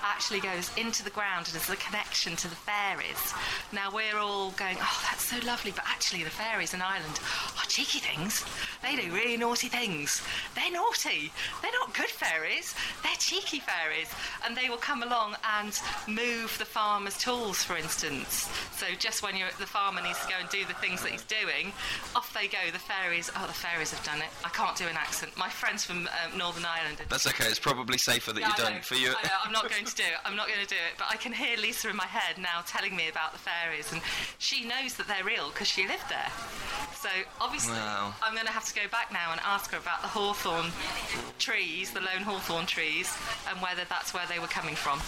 actually 0.03 0.41
goes 0.41 0.71
into 0.79 1.05
the 1.05 1.11
ground 1.11 1.47
and 1.47 1.57
is 1.57 1.67
the 1.67 1.77
connection 1.77 2.35
to 2.37 2.49
the 2.49 2.57
fairies. 2.57 3.35
Now 3.73 3.91
we're 3.93 4.17
all 4.17 4.53
going, 4.53 4.77
oh, 4.81 5.01
that's 5.05 5.25
so 5.25 5.37
lovely, 5.47 5.73
but 5.73 5.85
actually 5.87 6.25
the 6.25 6.31
fairies 6.31 6.73
in 6.73 6.81
Ireland 6.81 7.21
are 7.59 7.67
cheeky 7.69 7.99
things. 7.99 8.45
They 8.83 8.97
do 8.97 9.13
really 9.13 9.37
naughty 9.37 9.69
things. 9.69 10.23
They're 10.55 10.73
naughty. 10.73 11.31
They're 11.61 11.73
not 11.73 11.95
good 11.95 12.09
fairies. 12.09 12.75
They're 13.03 13.13
cheeky 13.19 13.61
fairies, 13.61 14.09
and 14.47 14.57
they 14.57 14.71
will 14.71 14.79
come 14.79 15.03
along 15.03 15.37
and 15.59 15.79
move 16.07 16.57
the 16.59 16.65
farmer's 16.65 17.19
tools, 17.19 17.63
for 17.63 17.77
instance. 17.77 18.49
So 18.77 18.87
just 18.99 19.23
when 19.23 19.37
you're 19.37 19.49
the 19.59 19.67
farmer 19.67 20.01
needs 20.01 20.21
to 20.23 20.29
go 20.29 20.35
and 20.41 20.49
do 20.49 20.65
the 20.65 20.75
things 20.75 21.03
that 21.03 21.13
he's 21.13 21.25
doing, 21.25 21.73
off 22.17 22.33
they 22.35 22.47
go. 22.49 22.59
The 22.73 22.79
fairies. 22.79 23.31
Oh, 23.37 23.47
the 23.47 23.53
fairies 23.53 23.93
have 23.93 24.05
done 24.05 24.19
it. 24.19 24.29
I 24.45 24.49
can't 24.51 24.77
do 24.77 24.87
an 24.87 24.97
accent. 24.97 25.37
My 25.37 25.49
friends 25.49 25.85
from 25.85 26.09
um, 26.09 26.39
Northern 26.39 26.65
Ireland. 26.65 26.99
That's 27.09 27.27
okay. 27.27 27.47
It's 27.47 27.59
probably 27.59 27.99
safer 27.99 28.33
that 28.33 28.41
Yeah, 28.41 28.49
you 28.49 28.55
don't. 28.57 28.75
know, 28.77 28.81
For 28.83 28.95
you, 28.95 29.09
I 29.11 29.23
know, 29.27 29.39
I'm 29.45 29.53
not 29.53 29.71
going 29.71 29.85
to 29.85 29.95
do 29.95 30.03
it. 30.07 30.19
I'm 30.25 30.37
not 30.37 30.49
going 30.49 30.61
to 30.61 30.67
do 30.67 30.77
it. 30.77 30.97
But 30.99 31.09
I 31.11 31.17
can 31.17 31.33
hear 31.33 31.57
Lisa 31.57 31.89
in 31.91 31.97
my 31.97 32.07
head 32.07 32.39
now 32.39 32.63
telling 32.67 32.95
me 32.97 33.09
about 33.09 33.33
the 33.33 33.39
fairies, 33.39 33.93
and 33.93 34.01
she 34.39 34.65
knows 34.67 34.95
that 34.95 35.07
they're 35.09 35.25
real 35.25 35.49
because 35.51 35.69
she 35.69 35.87
lived 35.87 36.09
there. 36.09 36.31
So 36.95 37.09
obviously, 37.41 37.75
Wow. 37.75 38.15
I'm 38.23 38.35
going 38.35 38.47
to 38.47 38.53
have 38.53 38.65
to 38.67 38.75
go 38.75 38.89
back 38.91 39.13
now 39.13 39.31
and 39.33 39.41
ask 39.45 39.71
her 39.73 39.79
about 39.79 40.03
the 40.03 40.09
hawthorn 40.09 40.67
trees, 41.39 41.91
the 41.93 42.01
lone 42.01 42.23
hawthorn 42.23 42.67
trees, 42.67 43.15
and 43.51 43.61
whether 43.63 43.83
that's 43.89 44.13
where 44.15 44.27
they 44.29 44.39
were 44.39 44.49
coming 44.51 44.75
from. 44.75 44.99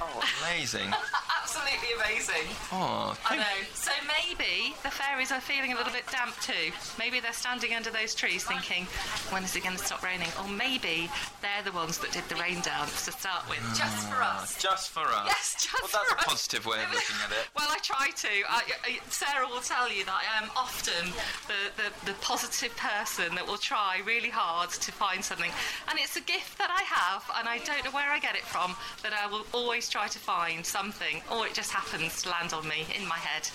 Oh, 0.00 0.22
amazing. 0.42 0.88
Absolutely 1.42 1.92
amazing. 2.00 2.46
Oh, 2.72 3.16
I 3.28 3.36
know. 3.36 3.56
So 3.74 3.92
maybe 4.06 4.74
the 4.82 4.90
fairies 4.90 5.30
are 5.32 5.40
feeling 5.40 5.72
a 5.72 5.76
little 5.76 5.92
bit 5.92 6.06
damp 6.16 6.34
too. 6.40 6.72
Maybe 6.98 7.20
they're 7.20 7.36
standing 7.36 7.74
under 7.74 7.90
those 7.90 8.14
trees 8.14 8.44
thinking, 8.44 8.84
when 9.28 9.44
is 9.44 9.54
it 9.54 9.62
going 9.62 9.76
to 9.76 9.84
stop 9.84 10.02
raining? 10.02 10.28
Or 10.40 10.48
maybe 10.48 11.10
they're 11.42 11.62
the 11.64 11.76
ones 11.76 11.98
that 11.98 12.10
did 12.12 12.24
the 12.28 12.36
rain 12.36 12.60
dance 12.64 13.04
to 13.04 13.12
start 13.12 13.44
with, 13.50 13.60
just 13.76 14.08
for 14.08 14.16
ah. 14.16 14.40
us. 14.40 14.56
Just 14.60 14.90
for 14.90 15.04
us. 15.04 15.26
Yes, 15.26 15.54
just 15.60 15.74
well, 15.74 15.90
that's 15.92 16.08
for 16.08 16.16
a 16.16 16.20
us. 16.20 16.24
positive 16.24 16.64
way 16.64 16.80
of 16.82 16.88
looking 16.92 17.20
at 17.24 17.30
it. 17.32 17.44
Well, 17.56 17.68
I 17.70 17.78
try 17.78 18.08
to. 18.10 18.28
I, 18.48 18.62
I, 18.84 18.98
Sarah 19.08 19.46
will 19.48 19.60
tell 19.60 19.90
you 19.90 20.04
that 20.04 20.14
I 20.14 20.42
am 20.42 20.50
often 20.56 21.12
the, 21.48 21.72
the, 21.76 22.12
the 22.12 22.18
positive 22.20 22.76
person 22.76 23.34
that 23.34 23.46
will 23.46 23.56
try 23.56 24.00
really 24.04 24.28
hard 24.28 24.70
to 24.70 24.92
find 24.92 25.24
something. 25.24 25.50
And 25.88 25.98
it's 25.98 26.16
a 26.16 26.20
gift 26.20 26.58
that 26.58 26.70
I 26.70 26.82
have, 26.82 27.24
and 27.38 27.48
I 27.48 27.58
don't 27.64 27.84
know 27.84 27.90
where 27.92 28.10
I 28.10 28.18
get 28.18 28.36
it 28.36 28.44
from, 28.44 28.76
but 29.02 29.12
I 29.12 29.26
will 29.26 29.46
always 29.52 29.88
try 29.88 30.06
to 30.08 30.18
find 30.18 30.64
something, 30.64 31.22
or 31.32 31.46
it 31.46 31.54
just 31.54 31.72
happens 31.72 32.22
to 32.22 32.30
land 32.30 32.52
on 32.52 32.68
me 32.68 32.86
in 32.96 33.06
my 33.08 33.18
head. 33.18 33.48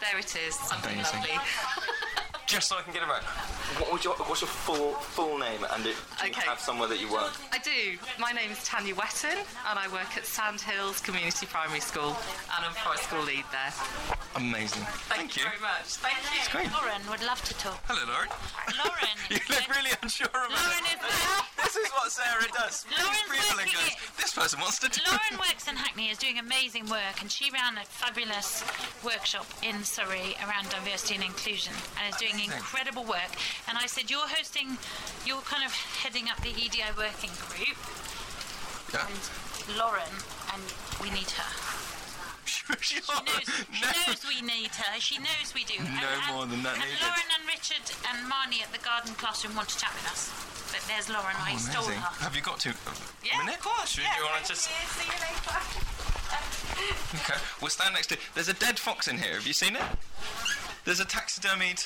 There 0.00 0.18
it 0.18 0.36
is, 0.36 0.54
something 0.54 0.94
Amazing. 0.94 1.20
lovely. 1.20 1.38
Just 2.46 2.68
so 2.68 2.76
I 2.78 2.82
can 2.82 2.94
get 2.94 3.02
it 3.02 3.08
right. 3.08 3.22
What 3.76 3.92
would 3.92 4.02
your, 4.02 4.14
what's 4.24 4.40
your 4.40 4.48
full 4.48 4.92
full 5.12 5.36
name 5.36 5.60
and 5.76 5.84
it, 5.84 5.96
do 6.18 6.26
you 6.28 6.32
have 6.48 6.58
somewhere 6.58 6.88
that 6.88 6.98
you 6.98 7.12
work? 7.12 7.36
I 7.52 7.58
do. 7.58 8.00
My 8.18 8.32
name 8.32 8.50
is 8.50 8.64
Tanya 8.64 8.94
Wetton, 8.94 9.36
and 9.68 9.76
I 9.78 9.84
work 9.92 10.16
at 10.16 10.24
Sandhills 10.24 11.00
Community 11.00 11.44
Primary 11.44 11.80
School, 11.80 12.16
and 12.56 12.64
I'm 12.64 12.72
forest 12.80 13.04
school 13.04 13.20
lead 13.22 13.44
there. 13.52 13.68
Amazing. 14.34 14.80
Thank, 15.12 15.36
you 15.36 15.44
very 15.44 15.60
much. 15.60 16.00
Thank 16.00 16.16
you. 16.32 16.40
It's 16.40 16.48
great. 16.48 16.72
Lauren 16.72 17.04
would 17.12 17.20
love 17.20 17.44
to 17.44 17.52
talk. 17.60 17.84
Hello, 17.84 18.00
Lauren. 18.08 18.32
Lauren. 18.80 19.16
You 19.28 19.36
look 19.52 19.68
really 19.68 19.92
unsure 20.02 20.26
about 20.32 20.48
Lauren 20.48 20.88
it. 20.88 20.96
is 21.04 21.12
This 21.60 21.76
is 21.76 21.88
what 21.92 22.08
Sarah 22.08 22.48
does. 22.56 22.86
Lauren's 22.96 23.28
People 23.28 23.60
and 23.60 23.68
goes, 23.68 23.92
this 24.16 24.32
person 24.32 24.56
wants 24.60 24.78
to 24.80 24.88
do 24.88 25.04
Lauren 25.04 25.36
works 25.36 25.68
in 25.68 25.76
Hackney, 25.76 26.08
is 26.08 26.16
doing 26.16 26.38
amazing 26.38 26.88
work, 26.88 27.20
and 27.20 27.30
she 27.30 27.50
ran 27.50 27.76
a 27.76 27.84
fabulous 27.84 28.64
workshop 29.04 29.44
in 29.62 29.84
Surrey 29.84 30.32
around 30.48 30.70
diversity 30.70 31.16
and 31.16 31.24
inclusion, 31.24 31.74
and 31.96 32.12
is 32.12 32.18
doing 32.20 32.38
incredible 32.44 33.04
work. 33.04 33.32
And 33.68 33.78
I 33.78 33.86
said, 33.86 34.10
you're 34.10 34.28
hosting, 34.28 34.76
you're 35.24 35.42
kind 35.48 35.64
of 35.64 35.72
heading 36.02 36.28
up 36.28 36.40
the 36.42 36.50
EDI 36.50 36.92
working 36.96 37.30
group, 37.48 37.78
Yeah. 38.92 39.06
and 39.08 39.76
Lauren, 39.78 40.12
and 40.52 40.62
we 41.00 41.10
need 41.10 41.30
her. 41.32 41.48
She 42.80 43.00
knows, 43.00 43.48
she 43.72 43.80
knows 43.80 44.20
we 44.28 44.40
need 44.44 44.68
her. 44.76 45.00
She 45.00 45.16
knows 45.18 45.52
we 45.54 45.64
do. 45.64 45.80
No 45.80 45.84
and, 45.88 46.04
and- 46.04 46.34
more 46.36 46.44
than 46.46 46.62
that 46.64 46.76
and 46.76 46.84
needed. 46.84 47.00
Lauren 47.00 47.28
and 47.40 47.44
Richard 47.48 47.80
and 48.08 48.28
Marnie 48.28 48.60
at 48.60 48.72
the 48.72 48.80
garden 48.84 49.14
classroom 49.16 49.56
want 49.56 49.68
to 49.72 49.78
chat 49.78 49.92
with 49.96 50.04
us. 50.12 50.28
But 50.72 50.84
there's 50.84 51.08
Lauren. 51.08 51.32
Oh, 51.40 51.48
I 51.48 51.54
Oh, 51.54 51.58
stole 51.58 51.84
amazing. 51.88 52.00
her. 52.04 52.24
Have 52.24 52.36
you 52.36 52.42
got 52.42 52.60
to? 52.60 52.70
Uh, 52.70 52.92
yeah, 53.24 53.38
minute? 53.40 53.56
of 53.56 53.64
course. 53.64 53.88
Should 53.96 54.04
yeah, 54.04 54.16
you 54.20 54.24
want 54.28 54.44
to 54.44 54.48
just? 54.52 54.68
you. 54.68 54.76
See 55.00 55.08
you 55.08 55.16
later. 55.16 55.56
Okay. 57.24 57.40
We'll 57.60 57.70
stand 57.72 57.94
next 57.94 58.08
to. 58.08 58.18
There's 58.34 58.48
a 58.48 58.54
dead 58.54 58.78
fox 58.78 59.08
in 59.08 59.16
here. 59.18 59.34
Have 59.40 59.46
you 59.46 59.52
seen 59.56 59.74
it? 59.76 59.82
There's 60.88 61.00
a 61.00 61.04
taxidermied. 61.04 61.84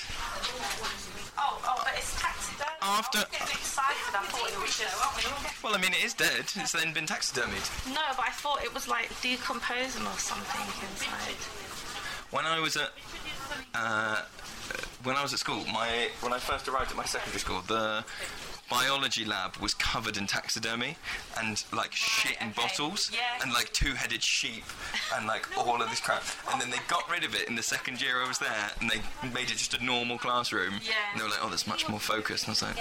Oh, 1.36 1.60
oh, 1.66 1.82
but 1.82 1.92
it's 1.96 2.14
taxidermy. 2.22 2.70
After- 2.82 3.18
I 3.18 3.50
excited. 3.50 4.14
I 4.14 4.22
thought 4.30 4.48
it 4.48 4.60
was 4.60 4.78
just. 4.78 5.64
Well, 5.64 5.74
I 5.74 5.78
mean, 5.78 5.90
it 5.90 6.04
is 6.04 6.14
dead. 6.14 6.44
It's 6.54 6.70
then 6.70 6.92
been 6.92 7.06
taxidermied. 7.06 7.66
No, 7.92 8.00
but 8.16 8.26
I 8.28 8.30
thought 8.30 8.62
it 8.62 8.72
was 8.72 8.86
like 8.86 9.08
decomposing 9.20 10.06
or 10.06 10.18
something 10.18 10.62
inside. 10.88 11.34
When 12.30 12.46
I 12.46 12.60
was 12.60 12.76
at 12.76 12.92
uh, 13.74 14.22
when 15.02 15.16
I 15.16 15.22
was 15.24 15.32
at 15.32 15.40
school, 15.40 15.64
my 15.72 16.06
when 16.20 16.32
I 16.32 16.38
first 16.38 16.68
arrived 16.68 16.92
at 16.92 16.96
my 16.96 17.04
secondary 17.04 17.40
school, 17.40 17.60
the 17.66 18.04
biology 18.72 19.24
lab 19.24 19.56
was 19.58 19.74
covered 19.74 20.16
in 20.16 20.26
taxidermy 20.26 20.96
and 21.38 21.62
like 21.72 21.92
shit 21.92 22.36
in 22.40 22.50
bottles 22.52 23.10
Yes. 23.12 23.42
and 23.42 23.52
like 23.52 23.70
two-headed 23.72 24.22
sheep 24.22 24.64
and 25.14 25.26
like 25.26 25.46
all 25.58 25.82
of 25.82 25.90
this 25.90 26.00
crap. 26.00 26.22
And 26.50 26.60
then 26.60 26.70
they 26.70 26.78
got 26.88 27.08
rid 27.10 27.24
of 27.24 27.34
it 27.34 27.48
in 27.48 27.54
the 27.54 27.62
second 27.62 28.00
year 28.00 28.22
I 28.24 28.28
was 28.28 28.38
there, 28.38 28.70
and 28.80 28.88
they 28.90 29.00
made 29.28 29.50
it 29.50 29.58
just 29.58 29.74
a 29.74 29.84
normal 29.84 30.16
classroom. 30.18 30.74
Yeah. 30.82 30.92
And 31.12 31.20
they 31.20 31.24
were 31.24 31.30
like, 31.30 31.40
"Oh, 31.42 31.50
that's 31.50 31.66
much 31.66 31.88
more 31.88 32.00
focused." 32.00 32.44
And 32.48 32.50
I 32.50 32.52
was 32.52 32.62
like, 32.62 32.76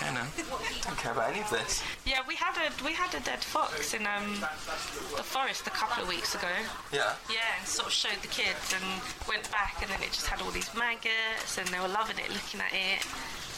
"Don't 0.00 0.14
now. 0.14 0.26
Don't 0.82 0.98
care 0.98 1.12
about 1.12 1.30
any 1.30 1.40
of 1.40 1.50
this." 1.50 1.82
Yeah, 2.06 2.20
we 2.26 2.34
had 2.36 2.54
a 2.56 2.68
we 2.84 2.92
had 2.92 3.12
a 3.14 3.20
dead 3.20 3.42
fox 3.44 3.92
in 3.94 4.06
um 4.06 4.40
the 4.40 5.22
forest 5.22 5.66
a 5.66 5.70
couple 5.70 6.02
of 6.02 6.08
weeks 6.08 6.34
ago. 6.34 6.48
Yeah. 6.92 7.12
Yeah, 7.30 7.40
and 7.58 7.66
sort 7.68 7.88
of 7.88 7.92
showed 7.92 8.20
the 8.22 8.28
kids 8.28 8.72
and 8.74 8.84
went 9.28 9.50
back, 9.52 9.76
and 9.82 9.90
then 9.90 10.00
it 10.02 10.12
just 10.12 10.26
had 10.26 10.40
all 10.42 10.50
these 10.50 10.72
maggots, 10.74 11.58
and 11.58 11.66
they 11.68 11.80
were 11.80 11.88
loving 11.92 12.18
it, 12.18 12.30
looking 12.32 12.60
at 12.60 12.72
it. 12.72 13.04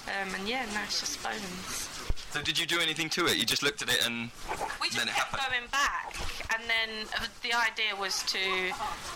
Um, 0.07 0.35
and 0.35 0.49
yeah, 0.49 0.65
now 0.73 0.83
it's 0.85 1.01
just 1.01 1.23
bones. 1.23 2.06
So 2.37 2.43
did 2.43 2.59
you 2.59 2.67
do 2.67 2.81
anything 2.81 3.09
to 3.17 3.25
it? 3.27 3.39
You 3.39 3.47
just 3.47 3.63
looked 3.63 3.81
at 3.81 3.89
it 3.89 4.05
and 4.05 4.29
We 4.79 4.89
just 4.89 4.99
then 4.99 5.09
it 5.09 5.15
kept 5.15 5.33
happened. 5.33 5.49
going 5.57 5.69
back, 5.73 6.13
and 6.53 6.69
then 6.69 7.09
the 7.41 7.57
idea 7.57 7.97
was 7.97 8.23
to, 8.25 8.39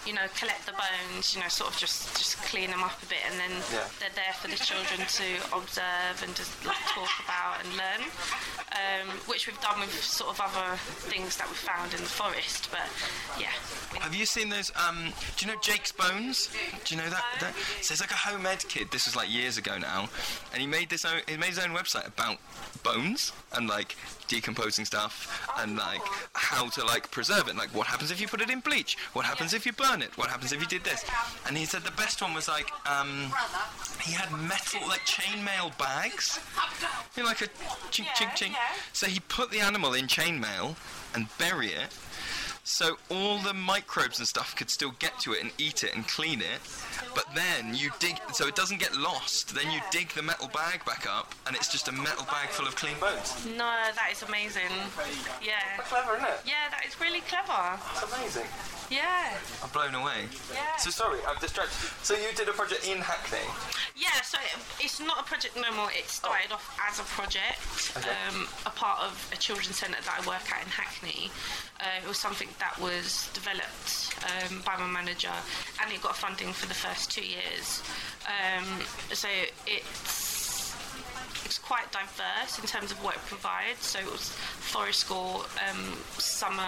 you 0.08 0.14
know, 0.14 0.24
collect 0.40 0.64
the 0.64 0.72
bones, 0.72 1.34
you 1.36 1.42
know, 1.42 1.48
sort 1.48 1.68
of 1.68 1.76
just 1.76 2.16
just 2.16 2.38
clean 2.48 2.70
them 2.70 2.82
up 2.82 2.96
a 3.02 3.06
bit, 3.12 3.20
and 3.30 3.38
then 3.38 3.50
Yeah. 3.72 3.84
they're 4.00 4.16
there 4.16 4.32
for 4.40 4.48
the 4.48 4.56
children 4.56 5.04
to 5.06 5.28
observe 5.54 6.16
and 6.24 6.34
just 6.34 6.48
like, 6.64 6.80
talk 6.96 7.10
about 7.28 7.60
and 7.62 7.76
learn, 7.76 8.02
um, 8.72 9.08
which 9.28 9.46
we've 9.46 9.60
done 9.60 9.80
with 9.80 9.92
sort 10.02 10.30
of 10.30 10.40
other 10.40 10.78
things 11.12 11.36
that 11.36 11.46
we 11.50 11.56
found 11.56 11.92
in 11.92 12.00
the 12.00 12.08
forest. 12.08 12.68
But 12.70 12.88
yeah, 13.38 13.52
Have 14.00 14.14
you 14.14 14.24
seen 14.24 14.48
those? 14.48 14.72
Um, 14.76 15.12
do 15.36 15.44
you 15.44 15.52
know 15.52 15.58
Jake's 15.60 15.92
Bones? 15.92 16.48
Do 16.86 16.94
you 16.94 17.00
know 17.02 17.10
that? 17.10 17.24
that? 17.40 17.54
So 17.82 17.92
he's 17.92 18.00
like 18.00 18.12
a 18.12 18.22
home 18.28 18.46
ed 18.46 18.64
kid. 18.68 18.88
This 18.90 19.04
was 19.04 19.14
like 19.14 19.28
years 19.30 19.58
ago 19.58 19.76
now, 19.76 20.08
and 20.54 20.60
he 20.62 20.66
made 20.66 20.88
this 20.88 21.04
own. 21.04 21.20
He 21.28 21.36
made 21.36 21.50
his 21.50 21.58
own 21.58 21.70
website 21.76 22.06
about 22.08 22.38
bones. 22.82 23.09
And 23.54 23.68
like 23.68 23.96
decomposing 24.28 24.84
stuff 24.84 25.48
and 25.58 25.76
like 25.76 26.02
how 26.34 26.68
to 26.68 26.84
like 26.84 27.10
preserve 27.10 27.48
it. 27.48 27.56
Like 27.56 27.74
what 27.74 27.86
happens 27.86 28.10
if 28.10 28.20
you 28.20 28.28
put 28.28 28.40
it 28.40 28.50
in 28.50 28.60
bleach? 28.60 28.96
What 29.12 29.24
happens 29.24 29.54
if 29.54 29.66
you 29.66 29.72
burn 29.72 30.02
it? 30.02 30.16
What 30.16 30.28
happens 30.28 30.52
if 30.52 30.60
you 30.60 30.66
did 30.66 30.84
this? 30.84 31.04
And 31.46 31.56
he 31.56 31.64
said 31.64 31.82
the 31.82 31.90
best 31.92 32.22
one 32.22 32.34
was 32.34 32.48
like 32.48 32.70
um, 32.86 33.32
he 34.02 34.12
had 34.12 34.30
metal 34.32 34.86
like 34.88 35.00
chainmail 35.00 35.76
bags, 35.78 36.40
you 37.16 37.22
know, 37.22 37.28
like 37.28 37.42
a 37.42 37.48
chink 37.90 38.06
chink 38.18 38.30
chink. 38.30 38.54
So 38.92 39.06
he 39.06 39.20
put 39.20 39.50
the 39.50 39.60
animal 39.60 39.94
in 39.94 40.06
chainmail 40.06 40.76
and 41.14 41.26
bury 41.38 41.68
it. 41.68 41.88
So 42.70 42.96
all 43.10 43.38
the 43.38 43.52
microbes 43.52 44.20
and 44.20 44.28
stuff 44.28 44.54
could 44.54 44.70
still 44.70 44.92
get 45.00 45.18
to 45.20 45.32
it 45.32 45.42
and 45.42 45.50
eat 45.58 45.82
it 45.82 45.94
and 45.94 46.06
clean 46.06 46.40
it, 46.40 46.60
but 47.16 47.26
then 47.34 47.74
you 47.74 47.90
dig 47.98 48.16
so 48.32 48.46
it 48.46 48.54
doesn't 48.54 48.78
get 48.78 48.96
lost. 48.96 49.52
Then 49.56 49.72
you 49.72 49.80
dig 49.90 50.10
the 50.10 50.22
metal 50.22 50.46
bag 50.54 50.84
back 50.84 51.04
up, 51.04 51.34
and 51.48 51.56
it's 51.56 51.66
just 51.66 51.88
a 51.88 51.92
metal 51.92 52.24
bag 52.26 52.48
full 52.50 52.68
of 52.68 52.76
clean 52.76 52.94
bones. 53.00 53.34
No, 53.44 53.66
that 53.66 54.08
is 54.12 54.22
amazing. 54.22 54.70
Yeah. 55.42 55.58
clever, 55.78 56.14
isn't 56.14 56.28
it? 56.28 56.40
Yeah, 56.46 56.70
that 56.70 56.86
is 56.86 56.98
really 57.00 57.20
clever. 57.22 57.76
It's 57.92 58.14
amazing. 58.14 58.46
Yeah. 58.88 59.34
I'm 59.62 59.70
blown 59.70 59.94
away. 59.94 60.26
Yeah. 60.52 60.76
So 60.78 60.90
sorry, 60.90 61.18
I've 61.28 61.40
distracted. 61.40 61.74
So 62.02 62.14
you 62.14 62.28
did 62.36 62.48
a 62.48 62.52
project 62.52 62.86
in 62.86 62.98
Hackney. 62.98 63.46
Yeah, 63.96 64.20
so 64.22 64.38
it's 64.80 64.98
not 65.00 65.20
a 65.20 65.24
project 65.24 65.56
no 65.56 65.70
more. 65.74 65.90
It 65.92 66.08
started 66.08 66.50
off 66.52 66.78
as 66.88 66.98
a 66.98 67.04
project, 67.04 67.58
Okay. 67.96 68.10
um, 68.28 68.48
a 68.66 68.70
part 68.70 69.00
of 69.02 69.14
a 69.32 69.36
children's 69.36 69.76
centre 69.76 69.98
that 70.00 70.20
I 70.22 70.26
work 70.26 70.50
at 70.50 70.62
in 70.64 70.70
Hackney. 70.70 71.30
Uh, 71.78 72.02
it 72.02 72.08
was 72.08 72.18
something 72.18 72.48
that 72.60 72.78
was 72.80 73.28
developed 73.32 74.14
um, 74.24 74.62
by 74.64 74.76
my 74.76 74.86
manager, 74.86 75.32
and 75.82 75.92
it 75.92 76.02
got 76.02 76.16
funding 76.16 76.52
for 76.52 76.66
the 76.66 76.74
first 76.74 77.10
two 77.10 77.24
years. 77.24 77.82
Um, 78.26 78.64
so 79.12 79.28
it's 79.66 80.30
it's 81.44 81.58
quite 81.58 81.90
diverse 81.90 82.58
in 82.60 82.66
terms 82.66 82.92
of 82.92 83.02
what 83.02 83.16
it 83.16 83.22
provides. 83.26 83.84
So 83.84 83.98
it 83.98 84.06
was 84.06 84.30
Forest 84.30 85.00
School 85.00 85.44
um, 85.68 85.98
summer 86.18 86.62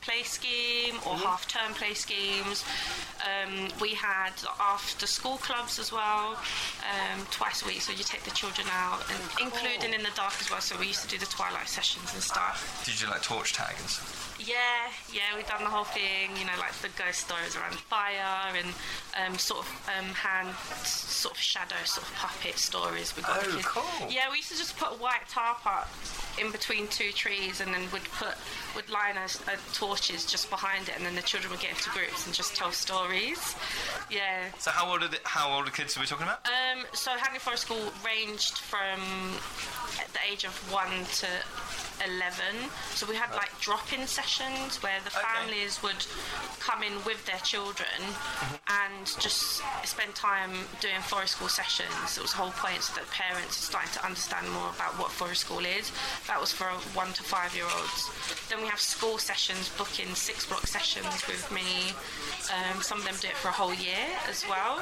play 0.00 0.22
scheme 0.22 0.96
or 1.06 1.14
half 1.14 1.46
term 1.46 1.74
play 1.74 1.94
schemes. 1.94 2.64
Um, 3.22 3.68
we 3.80 3.90
had 3.90 4.32
after 4.58 5.06
school 5.06 5.36
clubs 5.36 5.78
as 5.78 5.92
well, 5.92 6.36
um, 6.90 7.26
twice 7.30 7.62
a 7.62 7.66
week. 7.66 7.82
So 7.82 7.92
you 7.92 8.02
take 8.02 8.24
the 8.24 8.32
children 8.32 8.66
out, 8.72 9.04
and 9.10 9.46
including 9.46 9.94
in 9.94 10.02
the 10.02 10.14
dark 10.16 10.34
as 10.40 10.50
well. 10.50 10.60
So 10.60 10.76
we 10.78 10.88
used 10.88 11.02
to 11.02 11.08
do 11.08 11.18
the 11.18 11.26
twilight 11.26 11.68
sessions 11.68 12.12
and 12.12 12.22
stuff. 12.22 12.82
Did 12.84 13.00
you 13.00 13.06
do 13.06 13.12
like 13.12 13.22
torch 13.22 13.52
tag 13.52 13.76
and 13.78 13.88
stuff? 13.88 14.29
Yeah, 14.46 14.88
yeah, 15.12 15.36
we've 15.36 15.46
done 15.46 15.62
the 15.62 15.70
whole 15.70 15.84
thing. 15.84 16.30
You 16.38 16.46
know, 16.46 16.56
like 16.58 16.72
the 16.80 16.88
ghost 16.96 17.26
stories 17.26 17.56
around 17.56 17.74
fire 17.74 18.56
and 18.56 18.68
um, 19.20 19.38
sort 19.38 19.60
of 19.60 19.90
um, 19.98 20.06
hand, 20.14 20.48
sort 20.84 21.34
of 21.34 21.40
shadow, 21.40 21.76
sort 21.84 22.06
of 22.06 22.14
puppet 22.14 22.56
stories. 22.58 23.14
We 23.16 23.22
got 23.22 23.44
Oh, 23.44 23.60
cool. 23.64 24.10
Yeah, 24.10 24.30
we 24.30 24.38
used 24.38 24.50
to 24.50 24.56
just 24.56 24.78
put 24.78 24.92
a 24.92 24.96
white 24.96 25.28
tarp 25.28 25.64
up 25.66 25.90
in 26.40 26.50
between 26.52 26.88
two 26.88 27.12
trees, 27.12 27.60
and 27.60 27.74
then 27.74 27.82
would 27.92 28.04
put 28.16 28.34
would 28.74 28.88
line 28.88 29.18
us 29.18 29.38
uh, 29.46 29.56
torches 29.74 30.24
just 30.24 30.48
behind 30.48 30.88
it, 30.88 30.96
and 30.96 31.04
then 31.04 31.14
the 31.14 31.22
children 31.22 31.50
would 31.50 31.60
get 31.60 31.70
into 31.70 31.90
groups 31.90 32.24
and 32.24 32.34
just 32.34 32.56
tell 32.56 32.72
stories. 32.72 33.54
Yeah. 34.10 34.44
So 34.58 34.70
how 34.70 34.90
old 34.90 35.02
are 35.02 35.08
the, 35.08 35.18
how 35.24 35.54
old 35.54 35.68
are 35.68 35.70
kids 35.70 35.96
are 35.96 36.00
we 36.00 36.06
talking 36.06 36.24
about? 36.24 36.46
Um, 36.46 36.86
so 36.94 37.10
Hackney 37.10 37.40
Forest 37.40 37.64
School 37.66 37.92
ranged 38.04 38.58
from 38.58 39.00
at 40.00 40.08
the 40.14 40.20
age 40.32 40.44
of 40.44 40.54
one 40.72 41.04
to 41.20 41.26
eleven. 42.08 42.70
So 42.94 43.06
we 43.06 43.16
had 43.16 43.34
like 43.34 43.50
drop-in 43.60 44.06
sessions 44.06 44.29
where 44.38 45.00
the 45.02 45.10
families 45.10 45.82
would 45.82 46.06
come 46.60 46.84
in 46.84 46.92
with 47.04 47.26
their 47.26 47.38
children 47.42 47.98
and 48.68 49.06
just 49.18 49.60
spend 49.82 50.14
time 50.14 50.50
doing 50.80 51.00
forest 51.02 51.34
school 51.34 51.48
sessions. 51.48 52.16
It 52.16 52.22
was 52.22 52.30
the 52.30 52.38
whole 52.38 52.52
point 52.52 52.80
so 52.80 52.94
that 52.94 53.10
parents 53.10 53.58
are 53.58 53.66
starting 53.74 53.90
to 53.94 54.06
understand 54.06 54.46
more 54.52 54.70
about 54.70 54.94
what 55.00 55.10
forest 55.10 55.40
school 55.42 55.64
is. 55.66 55.90
That 56.28 56.40
was 56.40 56.52
for 56.52 56.66
one 56.94 57.12
to 57.14 57.22
five 57.24 57.54
year 57.56 57.64
olds. 57.64 58.06
Then 58.48 58.62
we 58.62 58.68
have 58.68 58.78
school 58.78 59.18
sessions, 59.18 59.68
booking 59.76 60.14
six 60.14 60.46
block 60.46 60.66
sessions 60.66 61.26
with 61.26 61.50
me. 61.50 61.90
Um, 62.54 62.82
some 62.82 62.98
of 62.98 63.04
them 63.04 63.16
do 63.20 63.28
it 63.28 63.34
for 63.34 63.48
a 63.48 63.52
whole 63.52 63.74
year 63.74 64.06
as 64.28 64.46
well. 64.48 64.78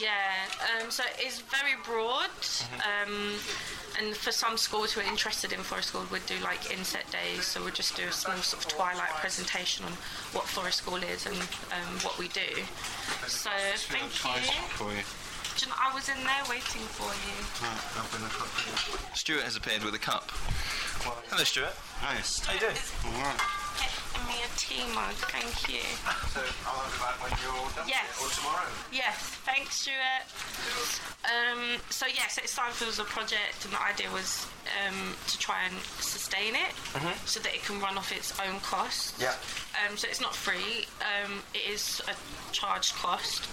Yeah, 0.00 0.50
um, 0.82 0.90
so 0.90 1.04
it's 1.18 1.38
very 1.38 1.78
broad. 1.84 2.34
Um, 2.82 3.38
and 4.00 4.16
for 4.16 4.32
some 4.32 4.56
schools 4.56 4.92
who 4.92 5.00
are 5.02 5.04
interested 5.04 5.52
in 5.52 5.60
forest 5.60 5.88
school, 5.88 6.04
we'd 6.10 6.26
do 6.26 6.34
like 6.42 6.72
inset 6.72 7.04
days. 7.12 7.44
So 7.44 7.64
we'd 7.64 7.74
just 7.74 7.96
do 7.96 8.04
a 8.08 8.12
small 8.12 8.36
sort 8.38 8.64
of 8.64 8.71
twilight 8.76 9.14
presentation 9.20 9.84
on 9.84 9.92
what 10.32 10.44
forest 10.44 10.78
school 10.78 10.96
is 10.96 11.26
and 11.26 11.36
um, 11.36 12.00
what 12.02 12.18
we 12.18 12.28
do. 12.28 12.64
So 13.26 13.50
thank 13.92 14.12
you. 14.24 14.48
Do 14.78 15.66
you 15.66 15.68
know, 15.68 15.76
I 15.76 15.92
was 15.94 16.08
in 16.08 16.16
there 16.24 16.44
waiting 16.48 16.80
for 16.96 17.12
you. 17.12 17.36
Stuart 19.14 19.44
has 19.44 19.56
appeared 19.56 19.84
with 19.84 19.94
a 19.94 19.98
cup. 19.98 20.30
Hello, 21.28 21.44
Stuart. 21.44 21.76
Nice. 22.02 22.40
How 22.40 22.54
you 22.54 22.60
doing? 22.60 22.76
Alright. 23.04 23.36
Get 23.76 23.92
me 24.26 24.36
a 24.44 24.50
tea 24.56 24.84
mug, 24.94 25.14
thank 25.32 25.68
you. 25.68 25.84
So 26.32 26.40
I'll 26.66 26.80
have 26.84 26.92
it 26.92 27.00
back 27.00 27.16
when 27.22 27.32
you're 27.42 27.56
all 27.56 27.70
done. 27.76 27.88
Yes. 27.88 28.08
Or 28.20 28.28
tomorrow. 28.30 28.68
Yes, 28.92 29.16
thanks, 29.44 29.74
Stuart. 29.76 30.26
Um, 31.24 31.78
so 31.90 32.06
yes, 32.06 32.38
it 32.38 32.48
started 32.48 32.74
off 32.82 32.88
as 32.88 32.98
a 32.98 33.04
project, 33.04 33.64
and 33.64 33.72
the 33.72 33.82
idea 33.82 34.10
was 34.12 34.46
um, 34.86 35.14
to 35.28 35.38
try 35.38 35.64
and 35.64 35.74
sustain 36.00 36.54
it 36.54 36.74
Mhm. 36.94 37.14
so 37.26 37.40
that 37.40 37.54
it 37.54 37.64
can 37.64 37.80
run 37.80 37.96
off 37.98 38.12
its 38.12 38.32
own 38.40 38.60
cost. 38.60 39.14
Yeah. 39.18 39.34
Um, 39.86 39.96
so 39.96 40.08
it's 40.08 40.20
not 40.20 40.34
free. 40.34 40.86
Um, 41.00 41.42
it 41.54 41.68
is 41.70 42.00
a 42.08 42.14
charged 42.52 42.94
cost. 42.94 43.48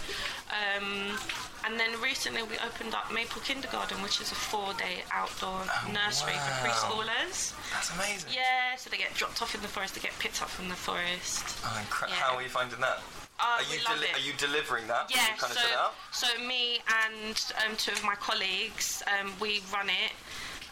Um, 0.50 1.18
and 1.64 1.78
then 1.78 2.00
recently 2.00 2.42
we 2.42 2.56
opened 2.58 2.94
up 2.94 3.12
Maple 3.12 3.40
Kindergarten, 3.42 4.02
which 4.02 4.20
is 4.20 4.32
a 4.32 4.34
four-day 4.34 5.04
outdoor 5.12 5.60
nursery 5.92 6.32
wow. 6.34 6.40
for 6.46 6.68
preschoolers. 6.68 7.54
That's 7.72 7.90
amazing. 7.94 8.30
Yeah, 8.34 8.76
so 8.76 8.90
they 8.90 8.96
get 8.96 9.14
dropped 9.14 9.40
off 9.42 9.54
in 9.54 9.62
the 9.62 9.68
forest, 9.68 9.94
they 9.94 10.00
get 10.00 10.16
picked 10.18 10.42
up 10.42 10.49
from 10.50 10.68
the 10.68 10.74
forest. 10.74 11.44
Oh, 11.64 11.80
incre- 11.86 12.08
Yeah. 12.08 12.14
How 12.16 12.36
are 12.36 12.42
you 12.42 12.48
finding 12.48 12.80
that? 12.80 12.98
Oh, 13.40 13.56
are 13.56 13.64
we 13.70 13.78
you 13.78 13.84
love 13.88 13.96
deli- 13.96 14.08
it. 14.12 14.16
are 14.16 14.24
you 14.26 14.32
delivering 14.36 14.86
that? 14.88 15.08
Yeah, 15.08 15.22
you 15.32 15.38
kind 15.40 15.52
of 15.52 15.58
so, 15.58 15.64
set 15.64 15.70
it 15.72 15.78
up? 15.78 15.94
so 16.12 16.26
me 16.44 16.80
and 17.06 17.34
um, 17.64 17.76
two 17.76 17.92
of 17.92 18.04
my 18.04 18.14
colleagues, 18.16 19.02
um, 19.08 19.32
we 19.40 19.62
run 19.72 19.88
it. 19.88 20.12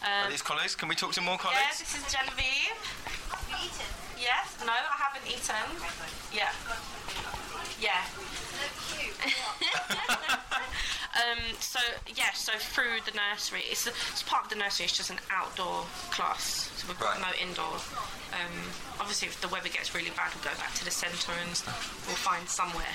Um, 0.05 0.27
Are 0.27 0.29
these 0.29 0.41
colleagues? 0.43 0.75
Can 0.75 0.87
we 0.87 0.95
talk 0.95 1.11
to 1.13 1.21
more 1.21 1.37
colleagues? 1.37 1.59
yeah, 1.59 1.75
this 1.79 1.97
is 1.97 2.03
Genevieve. 2.13 2.77
Have 3.33 3.43
you 3.49 3.57
eaten? 3.67 3.89
Yes. 4.21 4.55
No, 4.63 4.71
I 4.71 4.95
haven't 5.01 5.25
eaten. 5.27 5.65
Yeah. 6.31 6.51
Yeah. 7.81 8.03
Um, 11.19 11.39
so 11.59 11.79
yeah, 12.15 12.31
so 12.33 12.53
through 12.57 13.01
the 13.05 13.11
nursery, 13.17 13.61
it's, 13.69 13.87
it's 13.87 14.23
part 14.23 14.45
of 14.45 14.49
the 14.49 14.55
nursery. 14.55 14.85
It's 14.85 14.95
just 14.97 15.09
an 15.09 15.19
outdoor 15.31 15.83
class, 16.11 16.71
so 16.77 16.87
we've 16.87 16.99
got 16.99 17.19
Right. 17.19 17.31
no 17.33 17.47
indoor. 17.47 17.75
Um, 18.31 18.55
obviously, 18.99 19.27
if 19.27 19.39
the 19.41 19.47
weather 19.49 19.69
gets 19.69 19.93
really 19.95 20.11
bad, 20.15 20.31
we'll 20.35 20.43
go 20.43 20.57
back 20.59 20.73
to 20.75 20.85
the 20.85 20.91
centre 20.91 21.31
and 21.33 21.61
we'll 22.07 22.15
find 22.21 22.47
somewhere. 22.47 22.93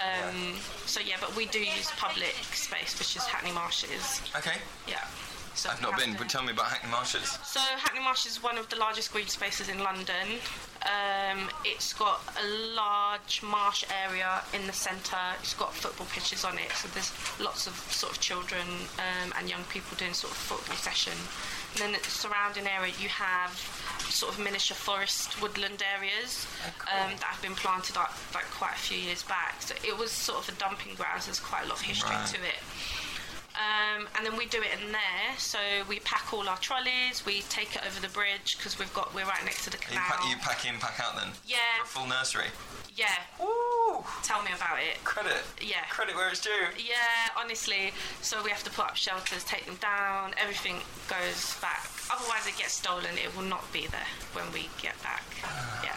Um, 0.00 0.56
so 0.86 1.00
yeah, 1.00 1.16
but 1.20 1.36
we 1.36 1.46
do 1.46 1.60
use 1.60 1.90
public 1.98 2.34
space, 2.52 2.98
which 2.98 3.14
is 3.16 3.22
Hackney 3.26 3.52
Marshes. 3.52 4.22
Okay. 4.36 4.56
Yeah. 4.88 5.04
So 5.54 5.68
I've 5.68 5.82
not 5.82 5.98
been, 5.98 6.12
to- 6.14 6.18
but 6.18 6.30
tell 6.30 6.42
me 6.42 6.52
about 6.52 6.66
Hackney 6.66 6.90
Marshes. 6.90 7.38
so 7.44 7.60
Hackney 7.60 8.00
Marsh 8.00 8.24
is 8.26 8.42
one 8.42 8.56
of 8.56 8.68
the 8.70 8.76
largest 8.76 9.12
green 9.12 9.26
spaces 9.28 9.68
in 9.68 9.78
London. 9.80 10.40
Um, 10.82 11.48
it's 11.64 11.92
got 11.92 12.20
a 12.42 12.74
large 12.74 13.40
marsh 13.42 13.84
area 14.04 14.42
in 14.52 14.66
the 14.66 14.72
centre. 14.72 15.16
It's 15.40 15.54
got 15.54 15.72
football 15.72 16.06
pitches 16.12 16.44
on 16.44 16.58
it, 16.58 16.72
so 16.72 16.88
there's 16.88 17.12
lots 17.38 17.66
of 17.66 17.74
sort 17.92 18.12
of 18.12 18.20
children 18.20 18.66
um, 18.98 19.32
and 19.38 19.48
young 19.48 19.62
people 19.70 19.96
doing 19.96 20.12
sort 20.12 20.32
of 20.32 20.36
football 20.38 20.76
session. 20.76 21.12
And 21.74 21.80
then 21.82 21.92
the 22.02 22.10
surrounding 22.10 22.66
area, 22.66 22.92
you 23.00 23.08
have 23.08 23.50
sort 24.10 24.34
of 24.34 24.40
miniature 24.42 24.74
forest 24.74 25.40
woodland 25.40 25.82
areas 25.96 26.46
um, 26.92 27.10
that 27.16 27.30
have 27.32 27.40
been 27.42 27.54
planted 27.54 27.96
up 27.96 28.12
like 28.34 28.44
quite 28.50 28.74
a 28.74 28.78
few 28.78 28.98
years 28.98 29.22
back. 29.22 29.62
So 29.62 29.74
it 29.86 29.96
was 29.96 30.10
sort 30.10 30.46
of 30.46 30.54
a 30.54 30.58
dumping 30.58 30.94
ground. 30.96 31.22
So 31.22 31.26
there's 31.30 31.40
quite 31.40 31.64
a 31.64 31.68
lot 31.68 31.78
of 31.78 31.82
history 31.82 32.10
Right. 32.16 32.26
to 32.26 32.36
it. 32.42 32.60
Um, 33.54 34.08
and 34.16 34.24
then 34.26 34.36
we 34.36 34.46
do 34.46 34.58
it 34.62 34.70
in 34.80 34.92
there. 34.92 35.36
So 35.38 35.58
we 35.88 35.98
pack 36.00 36.32
all 36.32 36.48
our 36.48 36.56
trolleys. 36.58 37.24
We 37.26 37.42
take 37.48 37.76
it 37.76 37.82
over 37.86 38.00
the 38.00 38.08
bridge 38.12 38.56
because 38.56 38.78
we've 38.78 38.92
got 38.94 39.14
we're 39.14 39.26
right 39.26 39.44
next 39.44 39.64
to 39.64 39.70
the 39.70 39.76
You, 39.78 39.84
canal. 39.98 40.02
pack, 40.08 40.28
you 40.30 40.36
pack 40.36 40.66
in, 40.66 40.78
pack 40.80 41.00
out 41.00 41.16
then? 41.16 41.28
Yeah. 41.46 41.84
Full 41.84 42.06
nursery? 42.06 42.46
Yeah. 42.96 43.14
Ooh 43.42 43.72
tell 44.22 44.42
me 44.42 44.50
about 44.56 44.78
it. 44.78 45.02
Credit. 45.04 45.42
Yeah. 45.60 45.84
Credit 45.90 46.14
where 46.16 46.28
it's 46.28 46.40
due. 46.40 46.50
Yeah, 46.78 46.94
honestly. 47.38 47.92
So 48.22 48.42
we 48.42 48.50
have 48.50 48.64
to 48.64 48.70
put 48.70 48.86
up 48.86 48.96
shelters, 48.96 49.44
take 49.44 49.66
them 49.66 49.76
down. 49.80 50.32
Everything 50.40 50.76
goes 51.08 51.56
back. 51.60 51.88
Otherwise, 52.10 52.46
it 52.46 52.56
gets 52.56 52.72
stolen. 52.72 53.16
It 53.22 53.34
will 53.36 53.44
not 53.44 53.70
be 53.72 53.86
there 53.88 54.08
when 54.32 54.50
we 54.52 54.68
get 54.80 55.00
back. 55.02 55.24
Ah. 55.44 55.80
Yeah. 55.84 55.96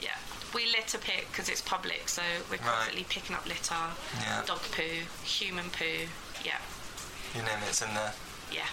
Yeah. 0.00 0.16
We 0.54 0.66
litter 0.66 0.98
pick 0.98 1.28
because 1.30 1.48
it's 1.48 1.60
public, 1.62 2.08
so 2.08 2.22
we're 2.50 2.56
Right. 2.58 2.66
constantly 2.66 3.04
picking 3.08 3.34
up 3.36 3.46
litter, 3.46 3.74
Yeah. 4.20 4.42
dog 4.46 4.60
poo, 4.72 5.02
human 5.24 5.70
poo. 5.70 6.06
Yeah. 6.44 6.58
You 7.34 7.42
name 7.42 7.58
it's 7.68 7.82
in 7.82 7.92
there. 7.94 8.12
Yeah. 8.52 8.66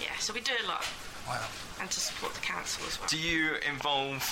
Yeah. 0.00 0.14
So 0.18 0.32
we 0.32 0.40
do 0.40 0.52
a 0.64 0.66
lot. 0.68 0.84
Wow. 1.26 1.42
And 1.80 1.90
to 1.90 2.00
support 2.00 2.34
the 2.34 2.40
council 2.40 2.84
as 2.86 2.98
well. 3.00 3.08
Do 3.08 3.18
you 3.18 3.56
involve 3.68 4.22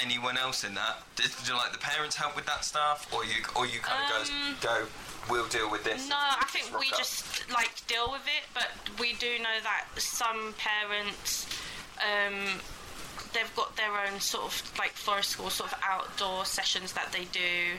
anyone 0.00 0.38
else 0.38 0.64
in 0.64 0.74
that? 0.74 1.02
Do, 1.16 1.24
do 1.44 1.54
like 1.54 1.72
the 1.72 1.78
parents 1.78 2.16
help 2.16 2.36
with 2.36 2.46
that 2.46 2.64
stuff, 2.64 3.12
or 3.12 3.24
you, 3.24 3.42
or 3.56 3.66
you 3.66 3.80
kind 3.80 4.02
of 4.14 4.28
Um, 4.30 4.56
go, 4.60 4.68
go? 4.80 4.86
we'll 5.28 5.48
deal 5.48 5.70
with 5.70 5.84
this. 5.84 6.08
No, 6.08 6.16
I 6.16 6.44
think 6.48 6.70
we 6.78 6.86
up. 6.88 6.98
just 6.98 7.48
like 7.50 7.84
deal 7.88 8.10
with 8.10 8.22
it, 8.26 8.44
but 8.54 8.70
we 8.98 9.14
do 9.14 9.38
know 9.40 9.58
that 9.62 9.86
some 10.00 10.54
parents, 10.56 11.46
um, 12.00 12.60
they've 13.34 13.54
got 13.56 13.76
their 13.76 13.92
own 14.06 14.20
sort 14.20 14.44
of 14.44 14.72
like 14.78 14.92
forest 14.92 15.30
school 15.30 15.50
sort 15.50 15.72
of 15.72 15.78
outdoor 15.84 16.44
sessions 16.44 16.92
that 16.92 17.12
they 17.12 17.24
do. 17.26 17.78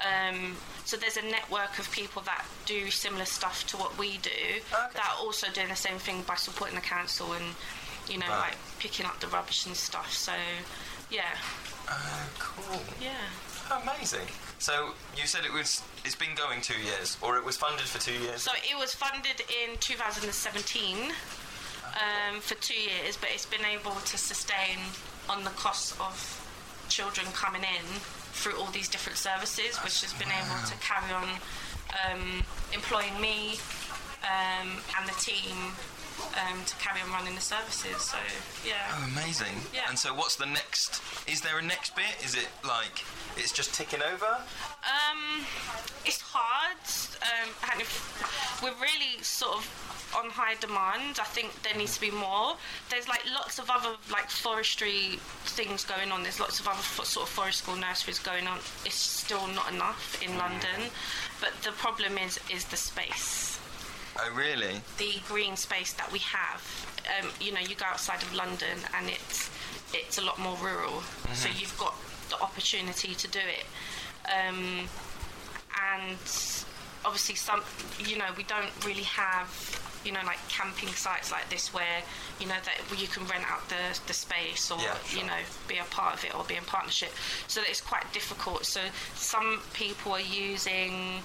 Um, 0.00 0.56
so 0.84 0.96
there's 0.96 1.16
a 1.16 1.22
network 1.22 1.78
of 1.78 1.90
people 1.92 2.22
that 2.22 2.44
do 2.66 2.90
similar 2.90 3.24
stuff 3.24 3.66
to 3.68 3.76
what 3.76 3.96
we 3.98 4.18
do 4.18 4.30
that 4.72 4.96
are 4.96 5.18
also 5.24 5.46
doing 5.52 5.68
the 5.68 5.76
same 5.76 5.98
thing 5.98 6.22
by 6.26 6.34
supporting 6.34 6.74
the 6.74 6.82
council 6.82 7.32
and 7.34 7.44
you 8.08 8.18
know 8.18 8.26
Right. 8.26 8.48
like 8.50 8.56
picking 8.80 9.06
up 9.06 9.20
the 9.20 9.28
rubbish 9.28 9.66
and 9.66 9.76
stuff. 9.76 10.12
So 10.12 10.32
yeah, 11.10 11.36
Oh, 11.88 12.20
cool. 12.38 12.80
yeah. 13.00 13.12
Amazing. 13.84 14.26
So 14.58 14.92
you 15.16 15.26
said 15.26 15.44
it 15.44 15.52
was. 15.52 15.82
It's 16.04 16.16
been 16.16 16.34
going 16.36 16.60
two 16.62 16.78
years, 16.80 17.16
or 17.22 17.36
it 17.36 17.44
was 17.44 17.56
funded 17.56 17.86
for 17.86 18.00
two 18.00 18.18
years. 18.18 18.42
So 18.42 18.50
it 18.68 18.76
was 18.76 18.92
funded 18.94 19.40
in 19.40 19.76
2017 19.78 20.96
um, 21.94 22.40
for 22.40 22.54
two 22.56 22.74
years, 22.78 23.16
but 23.16 23.28
it's 23.32 23.46
been 23.46 23.64
able 23.64 23.92
to 23.92 24.18
sustain 24.18 24.78
on 25.28 25.44
the 25.44 25.50
cost 25.50 25.92
of 26.00 26.16
children 26.92 27.26
coming 27.32 27.62
in 27.62 27.86
through 28.36 28.56
all 28.60 28.70
these 28.70 28.88
different 28.88 29.16
services, 29.16 29.78
which 29.80 30.02
has 30.04 30.12
been 30.14 30.28
able 30.28 30.60
to 30.68 30.76
carry 30.84 31.08
on 31.12 31.28
um, 32.04 32.44
employing 32.72 33.18
me 33.20 33.56
um, 34.28 34.76
and 34.98 35.08
the 35.08 35.16
team 35.16 35.56
um, 36.36 36.60
to 36.66 36.76
carry 36.76 37.00
on 37.00 37.10
running 37.10 37.34
the 37.34 37.40
services. 37.40 37.96
So 38.02 38.18
yeah. 38.66 38.92
Oh, 38.92 39.08
amazing. 39.12 39.56
Yeah. 39.72 39.88
And 39.88 39.98
so, 39.98 40.14
what's 40.14 40.36
the 40.36 40.46
next? 40.46 41.00
Is 41.26 41.40
there 41.40 41.58
a 41.58 41.62
next 41.62 41.96
bit? 41.96 42.12
Is 42.24 42.34
it 42.34 42.48
like 42.64 43.04
it's 43.36 43.52
just 43.52 43.72
ticking 43.74 44.02
over? 44.02 44.36
Um, 44.84 45.46
it's 46.04 46.20
hard, 46.20 46.76
um, 47.24 47.48
and 47.72 47.80
if 47.80 48.60
we're 48.62 48.76
really 48.76 49.22
sort 49.22 49.56
of 49.56 49.64
on 50.16 50.30
high 50.30 50.54
demand. 50.60 51.18
I 51.20 51.24
think 51.24 51.50
there 51.62 51.74
needs 51.74 51.94
to 51.94 52.00
be 52.00 52.10
more. 52.10 52.56
There's 52.90 53.08
like 53.08 53.22
lots 53.32 53.58
of 53.58 53.70
other 53.70 53.96
like 54.10 54.28
forestry 54.30 55.18
things 55.44 55.84
going 55.84 56.12
on. 56.12 56.22
There's 56.22 56.40
lots 56.40 56.60
of 56.60 56.68
other 56.68 56.82
fo- 56.82 57.04
sort 57.04 57.26
of 57.26 57.32
forest 57.32 57.58
school 57.64 57.76
nurseries 57.76 58.18
going 58.18 58.46
on. 58.46 58.58
It's 58.84 58.94
still 58.94 59.46
not 59.48 59.72
enough 59.72 60.20
in 60.22 60.36
London, 60.38 60.90
but 61.40 61.52
the 61.62 61.72
problem 61.72 62.18
is 62.18 62.38
is 62.50 62.64
the 62.66 62.76
space 62.76 63.58
Oh, 64.18 64.30
really? 64.34 64.82
the 64.98 65.14
green 65.26 65.56
space 65.56 65.92
that 65.94 66.10
we 66.12 66.18
have. 66.20 66.62
Um, 67.20 67.30
you 67.40 67.52
know, 67.52 67.60
you 67.60 67.74
go 67.74 67.86
outside 67.86 68.22
of 68.22 68.32
London 68.34 68.78
and 68.96 69.08
it's 69.08 69.50
it's 69.94 70.18
a 70.18 70.22
lot 70.22 70.38
more 70.38 70.56
rural, 70.62 71.02
so 71.34 71.48
Mhm. 71.48 71.60
you've 71.60 71.78
got 71.78 71.94
the 72.28 72.38
opportunity 72.40 73.14
to 73.14 73.28
do 73.28 73.40
it. 73.40 73.66
Um, 74.30 74.88
and 75.96 76.18
obviously, 77.04 77.34
some 77.34 77.62
you 77.98 78.16
know 78.18 78.28
we 78.36 78.42
don't 78.44 78.70
really 78.84 79.02
have 79.04 79.48
you 80.04 80.12
know 80.12 80.20
like 80.26 80.38
camping 80.48 80.88
sites 80.88 81.30
like 81.30 81.48
this 81.50 81.72
where 81.72 82.02
you 82.40 82.46
know 82.46 82.56
that 82.64 83.00
you 83.00 83.06
can 83.08 83.24
rent 83.26 83.44
out 83.50 83.68
the 83.68 83.98
the 84.06 84.12
space 84.12 84.70
or 84.70 84.78
Yeah, 84.80 84.96
you 85.16 85.24
know 85.26 85.38
be 85.68 85.78
a 85.78 85.84
part 85.84 86.14
of 86.14 86.24
it 86.24 86.34
or 86.34 86.44
be 86.44 86.56
in 86.56 86.64
partnership. 86.64 87.10
So 87.48 87.60
that 87.60 87.68
it's 87.70 87.80
quite 87.80 88.10
difficult. 88.12 88.64
So 88.66 88.80
some 89.14 89.60
people 89.74 90.12
are 90.12 90.20
using 90.20 91.20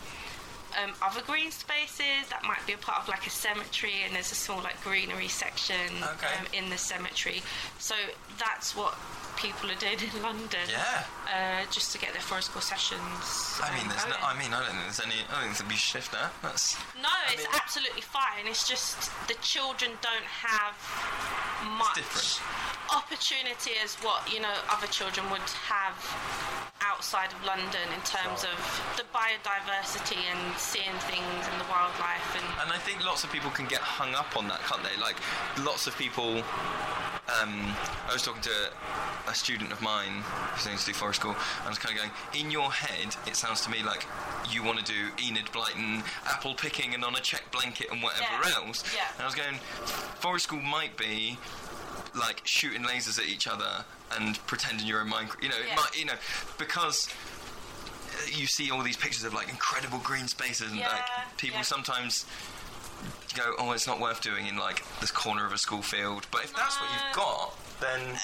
um, 0.84 0.92
other 1.02 1.22
green 1.26 1.50
spaces 1.50 2.28
that 2.30 2.44
might 2.44 2.66
be 2.68 2.74
a 2.74 2.78
part 2.78 3.02
of 3.02 3.08
like 3.08 3.26
a 3.26 3.30
cemetery 3.32 4.04
and 4.06 4.14
there's 4.14 4.32
a 4.32 4.36
small 4.36 4.62
like 4.62 4.82
greenery 4.84 5.28
section 5.30 5.90
Okay. 6.04 6.28
um, 6.40 6.46
in 6.54 6.70
the 6.70 6.78
cemetery 6.78 7.42
so 7.80 7.96
that's 8.38 8.76
what 8.76 8.94
people 9.38 9.70
are 9.72 9.76
doing 9.80 9.98
in 10.02 10.22
London 10.22 10.66
Yeah. 10.70 11.06
uh, 11.30 11.64
just 11.72 11.92
to 11.94 11.98
get 11.98 12.12
their 12.14 12.22
forest 12.22 12.50
school 12.52 12.62
sessions 12.62 13.62
I 13.64 13.70
mean, 13.78 13.88
there's 13.88 14.06
no. 14.10 14.18
I 14.22 14.34
mean, 14.38 14.54
I 14.54 14.60
don't 14.66 14.74
think 14.76 14.84
there's 14.90 15.00
any. 15.02 15.20
I 15.30 15.40
don't 15.40 15.54
think 15.54 15.58
there'd 15.58 15.70
be 15.70 15.76
a 15.76 15.88
shift 15.94 16.12
there. 16.12 16.30
That's. 16.42 16.76
no 17.02 17.14
it's 17.32 17.48
absolutely 17.54 18.02
fine 18.02 18.46
it's 18.46 18.68
just 18.68 19.12
the 19.28 19.38
children 19.42 19.92
don't 20.02 20.26
have 20.26 20.76
much 21.78 22.42
opportunity 22.94 23.72
as 23.84 23.96
what 24.06 24.22
you 24.32 24.40
know 24.40 24.54
other 24.70 24.88
children 24.88 25.30
would 25.30 25.42
have 25.68 25.96
outside 26.82 27.32
of 27.34 27.40
London 27.46 27.84
in 27.94 28.02
terms 28.06 28.46
of 28.46 28.58
the 28.96 29.04
biodiversity 29.14 30.18
and 30.32 30.58
seeing 30.58 30.94
things 31.12 31.42
and 31.52 31.56
the 31.60 31.68
wildlife 31.70 32.30
and 32.38 32.46
And 32.64 32.72
I 32.72 32.78
think 32.78 33.04
lots 33.06 33.24
of 33.24 33.32
people 33.32 33.50
can 33.52 33.66
get 33.68 33.82
hung 33.82 34.14
up 34.16 34.38
on 34.38 34.48
that, 34.48 34.62
can't 34.62 34.82
they? 34.84 34.96
Like, 35.02 35.18
lots 35.64 35.88
of 35.88 35.98
people. 35.98 36.44
Um, 37.28 37.76
I 38.10 38.14
was 38.14 38.22
talking 38.24 38.42
to 38.44 38.72
a 39.28 39.36
student 39.36 39.74
of 39.74 39.82
mine 39.82 40.24
who's 40.54 40.66
going 40.66 40.78
to 40.78 40.86
do 40.86 40.94
forest 40.94 41.20
school, 41.20 41.32
and 41.32 41.66
I 41.66 41.70
was 41.70 41.78
kind 41.78 41.94
of 41.94 42.02
going, 42.02 42.12
in 42.46 42.52
your 42.52 42.72
head, 42.72 43.16
it 43.28 43.36
sounds 43.36 43.62
to 43.62 43.70
me 43.70 43.84
like 43.84 44.06
you 44.50 44.64
want 44.64 44.80
to 44.80 44.86
do 44.86 45.10
Enid 45.22 45.46
Blyton, 45.48 46.04
apple 46.26 46.56
picking, 46.56 46.94
and 46.94 47.04
on 47.04 47.16
a 47.16 47.20
check 47.20 47.52
blanket 47.52 47.88
and 47.92 48.02
whatever 48.02 48.24
Yeah. 48.48 48.56
else. 48.56 48.84
Yeah. 48.96 49.02
And 49.16 49.24
I 49.24 49.26
was 49.26 49.36
going, 49.36 49.56
forest 50.20 50.46
school 50.46 50.62
might 50.62 50.96
be 50.96 51.38
like 52.16 52.42
shooting 52.46 52.84
lasers 52.84 53.20
at 53.20 53.26
each 53.28 53.46
other 53.48 53.84
and 54.18 54.40
pretending 54.48 54.88
you're 54.88 55.02
in 55.02 55.10
Minecraft. 55.10 55.44
You 55.44 55.50
know, 55.50 55.58
it 55.58 55.68
Yeah. 55.68 55.76
might, 55.76 55.98
you 55.98 56.06
know, 56.06 56.16
because 56.58 57.10
uh, 57.10 58.28
you 58.32 58.48
see 58.48 58.72
all 58.72 58.82
these 58.84 58.96
pictures 58.98 59.26
of 59.26 59.34
like 59.34 59.50
incredible 59.50 60.00
green 60.00 60.30
spaces 60.30 60.72
and 60.72 60.80
Yeah, 60.80 60.88
like 60.88 61.38
people 61.38 61.58
yeah. 61.58 61.64
sometimes 61.64 62.26
go, 63.38 63.54
oh, 63.60 63.72
it's 63.72 63.88
not 63.88 64.00
worth 64.00 64.22
doing 64.22 64.48
in 64.48 64.58
like 64.58 64.84
this 65.00 65.12
corner 65.12 65.46
of 65.46 65.54
a 65.54 65.58
school 65.58 65.82
field. 65.82 66.28
But 66.32 66.44
if 66.44 66.54
that's 66.56 66.76
what 66.82 66.90
you've 66.92 67.16
got, 67.16 67.56
then 67.80 68.16
uh, 68.16 68.20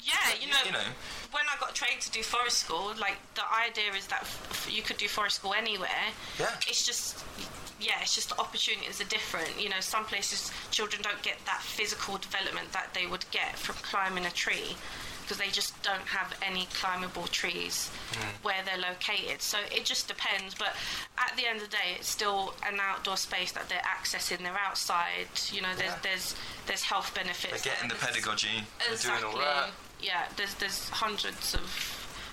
Yeah, 0.00 0.14
you 0.40 0.48
know, 0.50 0.56
you 0.66 0.72
know. 0.72 0.88
when 1.32 1.44
I 1.52 1.58
got 1.60 1.74
trained 1.74 2.00
to 2.02 2.10
do 2.10 2.22
forest 2.22 2.58
school, 2.58 2.92
like 3.00 3.16
the 3.34 3.42
idea 3.66 3.92
is 3.96 4.06
that 4.08 4.22
f- 4.22 4.68
you 4.70 4.82
could 4.82 4.96
do 4.98 5.08
forest 5.08 5.36
school 5.36 5.54
anywhere. 5.54 5.88
Yeah. 6.38 6.50
It's 6.68 6.84
just, 6.86 7.24
yeah, 7.80 7.94
it's 8.02 8.14
just 8.14 8.28
the 8.30 8.38
opportunities 8.40 9.00
are 9.00 9.08
different. 9.08 9.50
You 9.60 9.68
know, 9.70 9.80
some 9.80 10.04
places 10.04 10.50
children 10.70 11.02
don't 11.02 11.22
get 11.22 11.38
that 11.46 11.60
physical 11.62 12.16
development 12.18 12.72
that 12.72 12.92
they 12.94 13.06
would 13.06 13.24
get 13.30 13.56
from 13.56 13.76
climbing 13.76 14.24
a 14.26 14.30
tree 14.30 14.76
because 15.24 15.38
they 15.38 15.48
just 15.48 15.80
don't 15.82 16.06
have 16.06 16.32
any 16.46 16.66
climbable 16.74 17.26
trees 17.28 17.90
where 18.42 18.62
they're 18.64 18.78
located. 18.78 19.40
So 19.42 19.58
it 19.72 19.84
just 19.84 20.06
depends. 20.08 20.54
But 20.54 20.74
at 21.18 21.36
the 21.36 21.46
end 21.46 21.58
of 21.62 21.64
the 21.70 21.76
day, 21.76 21.96
it's 21.98 22.08
still 22.08 22.54
an 22.66 22.78
outdoor 22.80 23.16
space 23.16 23.52
that 23.52 23.68
they're 23.68 23.78
accessing. 23.88 24.38
They're 24.38 24.58
outside. 24.58 25.28
You 25.50 25.62
know, 25.62 25.74
there's 25.76 25.90
Yeah. 25.92 25.98
there's 26.02 26.34
there's 26.66 26.82
health 26.82 27.14
benefits. 27.14 27.62
they're 27.62 27.72
getting 27.74 27.88
the 27.88 27.94
pedagogy, 27.96 28.64
they're 28.88 28.96
doing 28.96 29.24
all 29.24 29.38
that. 29.38 29.70
Yeah, 30.00 30.26
there's 30.36 30.54
there's 30.54 30.88
hundreds 30.90 31.54
of 31.54 31.62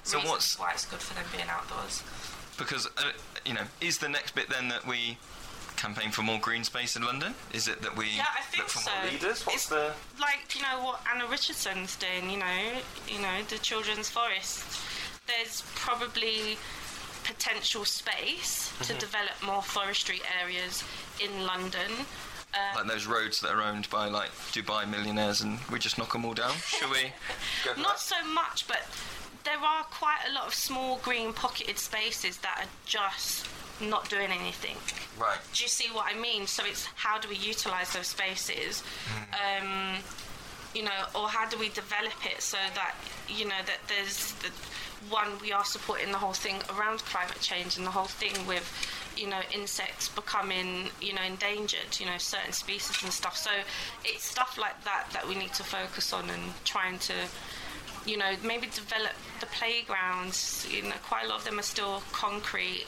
So 0.03 0.17
reasons 0.17 0.31
what's- 0.31 0.59
why 0.59 0.71
it's 0.73 0.85
good 0.85 0.99
for 0.99 1.13
them 1.13 1.25
being 1.31 1.47
outdoors. 1.49 2.03
Because 2.57 2.85
uh, 2.97 3.11
you 3.45 3.53
know, 3.53 3.63
is 3.79 3.97
the 3.99 4.09
next 4.09 4.35
bit 4.35 4.49
then 4.49 4.67
that 4.67 4.85
we 4.85 5.17
campaign 5.81 6.11
for 6.11 6.21
more 6.21 6.39
green 6.39 6.63
space 6.63 6.95
in 6.95 7.01
London? 7.03 7.33
Is 7.53 7.67
it 7.67 7.81
that 7.81 7.95
we 7.97 8.09
Yeah, 8.09 8.25
I 8.37 8.41
think 8.41 8.63
look 8.63 8.69
for 8.69 8.79
so. 8.79 8.91
more 9.01 9.11
leaders? 9.11 9.45
What's 9.45 9.55
It's 9.57 9.67
the 9.69 9.93
like 10.19 10.53
you 10.55 10.61
know 10.61 10.83
what 10.85 11.01
Anna 11.11 11.25
Richardson's 11.27 11.95
doing. 11.95 12.29
You 12.29 12.37
know, 12.37 12.61
you 13.07 13.19
know 13.19 13.37
the 13.49 13.57
children's 13.57 14.09
forest. 14.09 14.63
There's 15.27 15.63
probably 15.75 16.57
potential 17.23 17.85
space 17.85 18.71
to 18.83 18.93
Mhm. 18.93 18.99
develop 18.99 19.41
more 19.43 19.63
forestry 19.63 20.21
areas 20.41 20.83
in 21.19 21.45
London. 21.45 22.05
Uh, 22.53 22.57
like 22.75 22.87
those 22.87 23.05
roads 23.05 23.39
that 23.41 23.51
are 23.51 23.61
owned 23.61 23.89
by 23.89 24.05
like 24.07 24.29
Dubai 24.51 24.85
millionaires 24.87 25.41
and 25.41 25.59
we 25.69 25.79
just 25.79 25.97
knock 25.97 26.11
them 26.13 26.25
all 26.25 26.33
down? 26.33 26.53
Should 26.67 26.89
we 26.91 27.13
Not 27.77 27.77
that? 27.77 27.99
so 27.99 28.23
much, 28.25 28.67
but 28.67 28.81
there 29.43 29.57
are 29.59 29.83
quite 29.85 30.19
a 30.27 30.31
lot 30.33 30.45
of 30.47 30.53
small 30.53 30.97
green 30.97 31.31
pocketed 31.33 31.79
spaces 31.79 32.37
that 32.37 32.55
are 32.59 32.69
just 32.85 33.47
not 33.81 34.09
doing 34.09 34.29
anything. 34.31 34.75
Right. 35.19 35.37
Do 35.53 35.63
you 35.63 35.69
see 35.69 35.89
what 35.93 36.13
I 36.13 36.19
mean? 36.19 36.47
So 36.47 36.63
it's 36.65 36.85
how 36.95 37.19
do 37.19 37.27
we 37.29 37.35
utilise 37.35 37.93
those 37.93 38.07
spaces? 38.07 38.83
Um, 39.33 39.97
you 40.73 40.83
know, 40.83 41.05
or 41.15 41.27
how 41.27 41.49
do 41.49 41.57
we 41.57 41.69
develop 41.69 42.13
it 42.25 42.41
so 42.41 42.57
that 42.75 42.95
you 43.27 43.45
know 43.45 43.61
that 43.65 43.79
there's 43.87 44.33
the 44.35 44.49
one 45.09 45.27
we 45.41 45.51
are 45.51 45.65
supporting 45.65 46.11
the 46.11 46.17
whole 46.17 46.33
thing 46.33 46.55
around 46.77 46.99
climate 46.99 47.39
change 47.41 47.77
and 47.77 47.85
the 47.85 47.91
whole 47.91 48.05
thing 48.05 48.33
with 48.45 48.65
you 49.17 49.27
know 49.27 49.41
insects 49.53 50.07
becoming 50.09 50.89
you 51.01 51.13
know 51.13 51.21
endangered 51.23 51.99
you 51.99 52.05
know 52.05 52.17
certain 52.17 52.53
species 52.53 53.01
and 53.03 53.11
stuff 53.11 53.35
so 53.35 53.49
it's 54.05 54.23
stuff 54.23 54.57
like 54.59 54.81
that 54.83 55.07
that 55.11 55.27
we 55.27 55.35
need 55.35 55.51
to 55.53 55.63
focus 55.63 56.13
on 56.13 56.29
and 56.29 56.41
trying 56.63 56.97
to 56.99 57.13
you 58.05 58.17
know 58.17 58.33
maybe 58.43 58.67
develop 58.67 59.11
the 59.39 59.45
playgrounds 59.47 60.67
you 60.71 60.83
know 60.83 60.95
quite 61.03 61.25
a 61.25 61.27
lot 61.27 61.39
of 61.39 61.45
them 61.45 61.59
are 61.59 61.63
still 61.63 62.01
concrete 62.11 62.85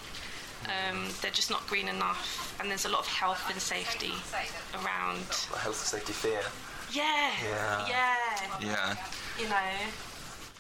um, 0.67 1.07
they're 1.21 1.31
just 1.31 1.49
not 1.49 1.65
green 1.67 1.87
enough 1.87 2.55
and 2.59 2.69
there's 2.69 2.85
a 2.85 2.89
lot 2.89 3.01
of 3.01 3.07
health 3.07 3.49
and 3.51 3.59
safety 3.59 4.13
around 4.73 5.19
Health 5.59 5.65
and 5.65 5.75
safety 5.75 6.13
fear. 6.13 6.41
yeah 6.91 7.31
Yeah. 7.49 7.87
yeah 7.89 8.15
Yeah. 8.61 8.95
you 9.39 9.49
know 9.49 9.55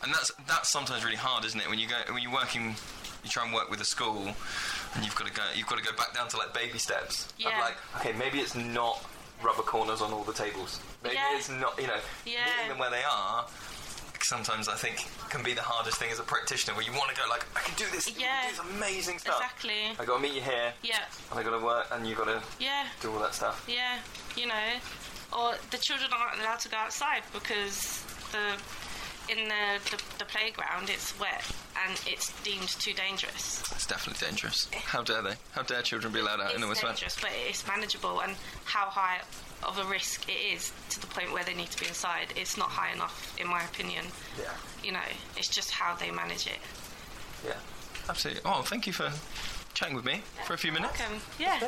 And 0.03 0.13
that's 0.13 0.31
that's 0.47 0.69
sometimes 0.69 1.03
really 1.05 1.15
hard, 1.17 1.45
isn't 1.45 1.59
it? 1.59 1.69
When 1.69 1.79
you 1.79 1.87
go 1.87 1.95
when 2.13 2.21
you're 2.21 2.33
working, 2.33 2.75
you 3.23 3.29
try 3.29 3.45
and 3.45 3.53
work 3.53 3.69
with 3.71 3.79
a 3.79 3.85
school, 3.85 4.27
and 4.95 4.99
you've 5.05 5.15
got 5.15 5.27
to 5.27 5.33
go 5.33 5.43
you've 5.55 5.67
got 5.67 5.77
to 5.77 5.83
go 5.83 5.95
back 5.95 6.13
down 6.13 6.27
to 6.29 6.37
like 6.37 6.53
baby 6.53 6.77
steps. 6.77 7.25
Of 7.25 7.39
Yeah. 7.39 7.59
like, 7.61 7.77
okay, 7.97 8.11
maybe 8.11 8.39
it's 8.39 8.53
not 8.55 9.01
rubber 9.41 9.61
corners 9.63 10.01
on 10.01 10.11
all 10.11 10.23
the 10.25 10.33
tables. 10.33 10.79
Maybe 11.03 11.15
Yeah. 11.15 11.37
it's 11.37 11.49
not, 11.49 11.79
you 11.79 11.87
know, 11.87 11.99
Yeah. 12.25 12.45
meeting 12.47 12.69
them 12.69 12.77
where 12.79 12.89
they 12.89 13.03
are. 13.03 13.45
Sometimes 14.23 14.67
I 14.67 14.75
think 14.75 15.05
can 15.29 15.43
be 15.43 15.53
the 15.53 15.61
hardest 15.61 15.97
thing 15.97 16.11
as 16.11 16.19
a 16.19 16.23
practitioner, 16.23 16.75
where 16.75 16.85
you 16.85 16.91
want 16.93 17.09
to 17.09 17.15
go 17.15 17.27
like, 17.29 17.45
I 17.55 17.59
can 17.61 17.75
do 17.75 17.85
this. 17.91 18.07
Yeah. 18.17 18.43
do 18.49 18.55
this 18.55 18.75
amazing 18.77 19.19
stuff. 19.19 19.35
Exactly. 19.37 19.91
I 19.99 20.05
got 20.05 20.17
to 20.17 20.21
meet 20.21 20.33
you 20.33 20.41
here. 20.41 20.73
Yeah. 20.83 20.99
And 21.31 21.39
I 21.39 21.43
got 21.43 21.57
to 21.57 21.63
work, 21.63 21.87
and 21.91 22.07
you 22.07 22.15
got 22.15 22.25
to 22.25 22.41
Yeah. 22.59 22.85
do 23.01 23.11
all 23.11 23.19
that 23.19 23.33
stuff. 23.35 23.65
Yeah, 23.67 23.97
you 24.35 24.47
know, 24.47 24.69
or 25.37 25.53
the 25.71 25.77
children 25.77 26.09
aren't 26.13 26.39
allowed 26.39 26.59
to 26.61 26.69
go 26.69 26.77
outside 26.77 27.23
because 27.33 28.03
the 28.31 28.55
in 29.29 29.47
the, 29.47 29.79
the, 29.89 30.03
the 30.19 30.25
playground 30.25 30.89
it's 30.89 31.17
wet 31.17 31.49
and 31.87 31.97
it's 32.05 32.33
deemed 32.43 32.67
too 32.67 32.91
dangerous. 32.93 33.61
It's 33.71 33.87
definitely 33.87 34.27
dangerous. 34.27 34.67
How 34.73 35.01
dare 35.01 35.21
they? 35.21 35.35
How 35.53 35.61
dare 35.61 35.81
children 35.81 36.11
be 36.11 36.19
allowed 36.19 36.41
out 36.41 36.47
it's 36.47 36.55
in 36.55 36.61
the 36.61 36.67
wet? 36.67 36.81
dangerous, 36.81 37.15
but 37.21 37.31
it's 37.47 37.65
manageable. 37.65 38.19
And 38.19 38.35
how 38.65 38.87
high 38.87 39.21
of 39.67 39.77
a 39.77 39.85
risk 39.85 40.27
it 40.29 40.53
is 40.53 40.71
to 40.89 40.99
the 40.99 41.07
point 41.07 41.31
where 41.31 41.43
they 41.43 41.53
need 41.53 41.71
to 41.71 41.79
be 41.79 41.87
inside, 41.87 42.27
it's 42.35 42.57
not 42.57 42.69
high 42.69 42.93
enough, 42.93 43.35
in 43.39 43.47
my 43.47 43.63
opinion. 43.63 44.05
Yeah. 44.39 44.51
You 44.83 44.91
know, 44.93 45.07
it's 45.37 45.47
just 45.47 45.71
how 45.71 45.95
they 45.95 46.11
manage 46.11 46.47
it. 46.47 46.59
Yeah. 47.45 47.53
Absolutely. 48.09 48.41
Oh, 48.45 48.61
thank 48.61 48.87
you 48.87 48.93
for 48.93 49.11
chatting 49.73 49.95
with 49.95 50.05
me 50.05 50.21
for 50.45 50.53
a 50.53 50.57
few 50.57 50.71
minutes. 50.71 50.99
Welcome. 50.99 51.19
Yeah. 51.39 51.59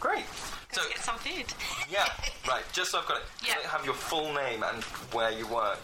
Great. 0.00 0.24
So 0.72 0.82
get 0.88 0.98
some 0.98 1.16
food. 1.18 1.46
Yeah, 1.88 2.08
right. 2.48 2.64
Just 2.72 2.90
so 2.90 2.98
I've 2.98 3.06
got 3.06 3.18
it. 3.18 3.22
Yeah. 3.46 3.54
Can 3.54 3.66
I 3.66 3.68
have 3.68 3.84
your 3.84 3.94
full 3.94 4.34
name 4.34 4.64
and 4.64 4.82
where 5.12 5.30
you 5.30 5.46
work, 5.46 5.78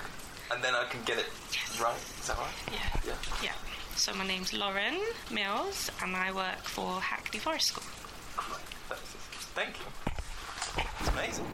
and 0.51 0.62
then 0.62 0.74
I 0.74 0.85
can 0.90 1.01
get 1.05 1.19
it 1.19 1.27
yes. 1.52 1.81
right. 1.81 1.94
Is 2.20 2.27
that 2.27 2.36
right? 2.39 2.55
Yeah. 2.73 3.01
Yeah. 3.06 3.15
Yeah. 3.43 3.52
So 3.94 4.12
my 4.15 4.27
name's 4.27 4.52
Lauren 4.52 5.01
Mills, 5.31 5.90
and 6.02 6.16
I 6.16 6.32
work 6.32 6.62
for 6.65 7.01
Hackney 7.01 7.39
Forest 7.39 7.66
School. 7.69 7.85
Thank 9.55 9.78
you. 9.78 10.07
It's 10.76 11.08
amazing. 11.08 11.44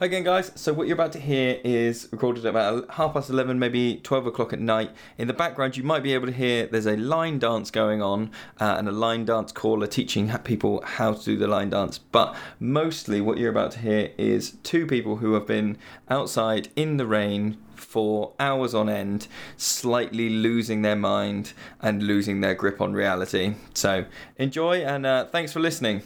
Hi 0.00 0.06
again, 0.06 0.22
guys. 0.22 0.52
So 0.54 0.72
what 0.72 0.86
you're 0.86 0.94
about 0.94 1.10
to 1.12 1.18
hear 1.18 1.58
is 1.64 2.08
recorded 2.12 2.46
at 2.46 2.50
about 2.50 2.88
half 2.90 3.14
past 3.14 3.30
eleven, 3.30 3.58
maybe 3.58 3.96
twelve 3.96 4.26
o'clock 4.26 4.52
at 4.52 4.60
night. 4.60 4.92
In 5.18 5.26
the 5.26 5.34
background, 5.34 5.76
you 5.76 5.82
might 5.82 6.04
be 6.04 6.14
able 6.14 6.28
to 6.28 6.32
hear 6.32 6.68
there's 6.68 6.86
a 6.86 6.96
line 6.96 7.40
dance 7.40 7.72
going 7.72 8.00
on 8.00 8.30
uh, 8.60 8.76
and 8.78 8.88
a 8.88 8.92
line 8.92 9.24
dance 9.24 9.50
caller 9.50 9.88
teaching 9.88 10.30
people 10.44 10.82
how 10.82 11.14
to 11.14 11.24
do 11.24 11.36
the 11.36 11.48
line 11.48 11.70
dance. 11.70 11.98
But 11.98 12.36
mostly, 12.60 13.20
what 13.20 13.38
you're 13.38 13.50
about 13.50 13.72
to 13.72 13.80
hear 13.80 14.12
is 14.16 14.52
two 14.62 14.86
people 14.86 15.16
who 15.16 15.32
have 15.34 15.48
been 15.48 15.76
outside 16.08 16.68
in 16.76 16.96
the 16.96 17.06
rain 17.06 17.58
for 17.88 18.32
hours 18.38 18.74
on 18.74 18.86
end, 18.90 19.26
slightly 19.56 20.28
losing 20.28 20.82
their 20.82 20.94
mind 20.94 21.54
and 21.80 22.02
losing 22.02 22.42
their 22.42 22.54
grip 22.54 22.82
on 22.82 22.92
reality. 22.92 23.54
So 23.72 24.04
enjoy 24.36 24.82
and 24.84 25.06
uh, 25.06 25.24
thanks 25.24 25.54
for 25.54 25.60
listening. 25.60 26.02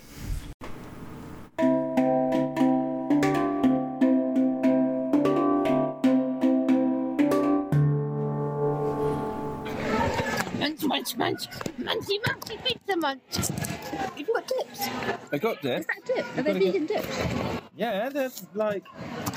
Munch, 11.03 11.17
munch, 11.17 11.49
munch. 11.79 11.99
Munchy, 11.99 12.17
munchy, 12.23 12.65
pizza 12.65 12.97
munch. 12.97 13.21
You 14.17 14.25
got 14.25 14.47
dips? 14.47 14.81
I 15.33 15.39
got 15.39 15.61
dip. 15.61 15.81
Is 15.81 15.87
that 15.87 16.05
dip? 16.07 16.17
Are 16.19 16.37
You've 16.37 16.37
they 16.37 16.43
gotta 16.45 16.59
get- 16.61 16.73
vegan 16.73 16.87
dips? 16.87 17.19
Yeah, 17.75 18.09
there's 18.09 18.47
like. 18.55 18.87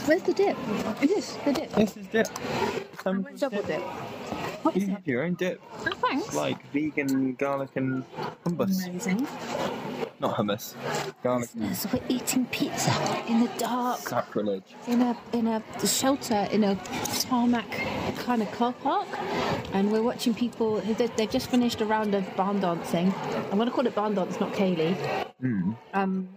Where's 0.06 0.22
the 0.22 0.34
dip? 0.34 0.56
Is 1.02 1.10
this 1.10 1.34
the 1.44 1.54
dip? 1.54 1.72
This 1.72 1.98
is 1.98 2.06
dip. 2.08 2.28
Some 3.02 3.24
double 3.40 3.64
dip? 3.64 3.82
you 4.76 4.82
can 4.82 4.90
have 4.90 5.08
your 5.08 5.24
own 5.24 5.34
dip. 5.34 5.60
Oh, 5.72 5.92
thanks. 6.02 6.28
It's 6.28 6.36
like 6.36 6.64
vegan 6.72 7.34
garlic 7.34 7.72
and 7.76 8.04
hummus. 8.46 8.88
Amazing. 8.88 9.28
Not 10.20 10.36
hummus. 10.38 10.74
Garlic. 11.24 11.50
Listeners, 11.56 11.88
we're 11.94 12.00
eating 12.08 12.46
pizza 12.46 12.92
in 13.28 13.42
the 13.42 13.50
dark, 13.58 14.00
Sacrilege. 14.00 14.74
in 14.88 15.02
a 15.02 15.18
in 15.34 15.48
a 15.48 15.62
shelter, 15.86 16.48
in 16.52 16.64
a 16.64 16.76
tarmac 17.20 17.70
kind 18.20 18.42
of 18.42 18.50
car 18.54 18.72
park, 18.82 19.08
and 19.74 19.92
we're 19.92 20.02
watching 20.02 20.34
people. 20.34 20.80
they- 20.82 21.08
They've 21.18 21.30
just 21.30 21.48
finished 21.50 21.82
a 21.82 21.86
round 21.86 22.16
of 22.16 22.24
barn 22.38 22.62
dancing. 22.62 23.14
I'm 23.52 23.58
going 23.58 23.68
to 23.68 23.72
call 23.76 23.86
it 23.88 23.94
barn 23.96 24.16
dance, 24.16 24.40
not 24.40 24.54
ceilidh. 24.54 24.96
Mm. 25.44 25.76
Um, 25.94 26.30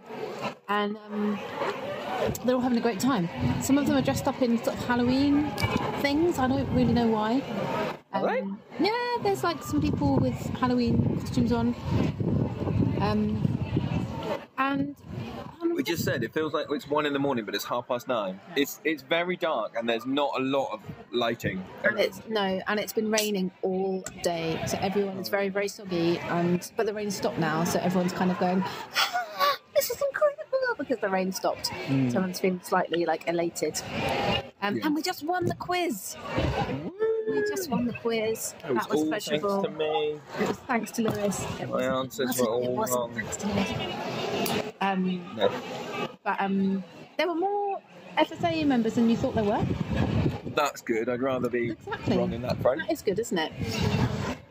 and 0.67 0.97
um, 1.07 1.39
they're 2.43 2.55
all 2.55 2.61
having 2.61 2.77
a 2.77 2.81
great 2.81 2.99
time. 2.99 3.29
Some 3.61 3.77
of 3.77 3.87
them 3.87 3.95
are 3.95 4.01
dressed 4.01 4.27
up 4.27 4.41
in 4.41 4.57
sort 4.61 4.75
of 4.77 4.85
Halloween 4.85 5.49
things. 6.01 6.37
I 6.37 6.47
don't 6.47 6.69
really 6.73 6.93
know 6.93 7.07
why. 7.07 7.41
Um, 8.11 8.59
Yeah, 8.79 8.91
there's 9.23 9.43
like 9.43 9.63
some 9.63 9.81
people 9.81 10.17
with 10.17 10.35
Halloween 10.59 11.17
costumes 11.21 11.51
on. 11.53 11.75
Um, 13.01 13.41
and 14.59 14.95
We 15.73 15.83
just 15.83 16.03
said 16.03 16.23
it 16.23 16.33
feels 16.33 16.53
like 16.53 16.67
it's 16.69 16.87
one 16.87 17.05
in 17.05 17.13
the 17.13 17.19
morning, 17.19 17.45
but 17.45 17.55
it's 17.55 17.65
half 17.65 17.87
past 17.87 18.07
nine. 18.07 18.39
It's 18.55 18.79
it's 18.83 19.01
very 19.01 19.35
dark 19.37 19.75
and 19.77 19.87
there's 19.89 20.05
not 20.05 20.31
a 20.37 20.41
lot 20.43 20.69
of 20.73 20.81
lighting. 21.11 21.63
and 21.83 21.97
it's 21.99 22.21
no, 22.27 22.61
and 22.67 22.79
it's 22.79 22.93
been 22.93 23.09
raining 23.09 23.51
all 23.63 24.03
day, 24.21 24.61
so 24.67 24.77
everyone 24.81 25.17
is 25.17 25.29
very 25.29 25.49
very 25.49 25.67
soggy. 25.69 26.19
And 26.19 26.69
but 26.77 26.85
the 26.85 26.93
rain 26.93 27.09
stopped 27.09 27.39
now, 27.39 27.63
so 27.63 27.79
everyone's 27.79 28.13
kind 28.13 28.29
of 28.31 28.37
going. 28.39 28.63
This 29.75 29.91
is 29.91 30.01
incredible 30.01 30.75
because 30.77 30.99
the 30.99 31.07
rain 31.09 31.31
stopped. 31.31 31.69
Mm. 31.87 32.11
So 32.11 32.17
everyone's 32.17 32.39
feeling 32.41 32.59
slightly 32.63 33.05
like 33.05 33.25
elated. 33.29 33.81
Um, 34.61 34.81
And 34.83 34.93
we 34.93 35.01
just 35.01 35.23
won 35.23 35.45
the 35.45 35.55
quiz. 35.55 36.17
We 37.31 37.41
just 37.47 37.69
won 37.69 37.85
the 37.85 37.93
quiz. 37.93 38.55
It 38.67 38.73
was 38.73 38.83
that 38.83 38.89
was 38.89 38.99
all 39.01 39.07
pleasurable. 39.07 39.63
thanks 39.63 39.71
to 39.71 39.77
me. 39.77 40.19
It 40.41 40.47
was 40.49 40.57
thanks 40.57 40.91
to 40.91 41.01
Lewis. 41.03 41.45
It 41.61 41.69
My 41.69 41.83
answers 41.85 42.37
were 42.41 42.47
all 42.49 42.75
wrong. 42.75 43.13
thanks 43.13 43.37
to 43.37 43.47
Lewis. 43.47 43.69
Um, 44.93 45.35
No. 45.35 45.49
but 46.23 46.39
um, 46.41 46.83
there 47.17 47.27
were 47.27 47.35
more 47.35 47.79
FSA 48.17 48.65
members 48.65 48.95
than 48.95 49.09
you 49.09 49.15
thought 49.15 49.35
there 49.35 49.43
were. 49.43 49.65
That's 50.55 50.81
good. 50.81 51.09
I'd 51.09 51.21
rather 51.21 51.49
be 51.49 51.71
Exactly. 51.71 52.17
wrong 52.17 52.33
in 52.33 52.41
that 52.41 52.57
front. 52.61 52.81
That 52.81 52.91
is 52.91 53.01
good, 53.01 53.19
isn't 53.19 53.37
it? 53.37 53.51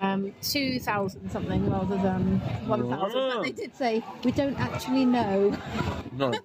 Um, 0.01 0.33
2,000 0.43 1.29
something 1.31 1.69
rather 1.71 1.97
than 1.97 2.39
1,000. 2.69 3.13
But 3.13 3.43
they 3.43 3.53
did 3.53 3.75
say, 3.75 4.03
we 4.25 4.31
don't 4.31 4.59
actually 4.61 5.05
know. 5.05 5.57
No. 6.13 6.33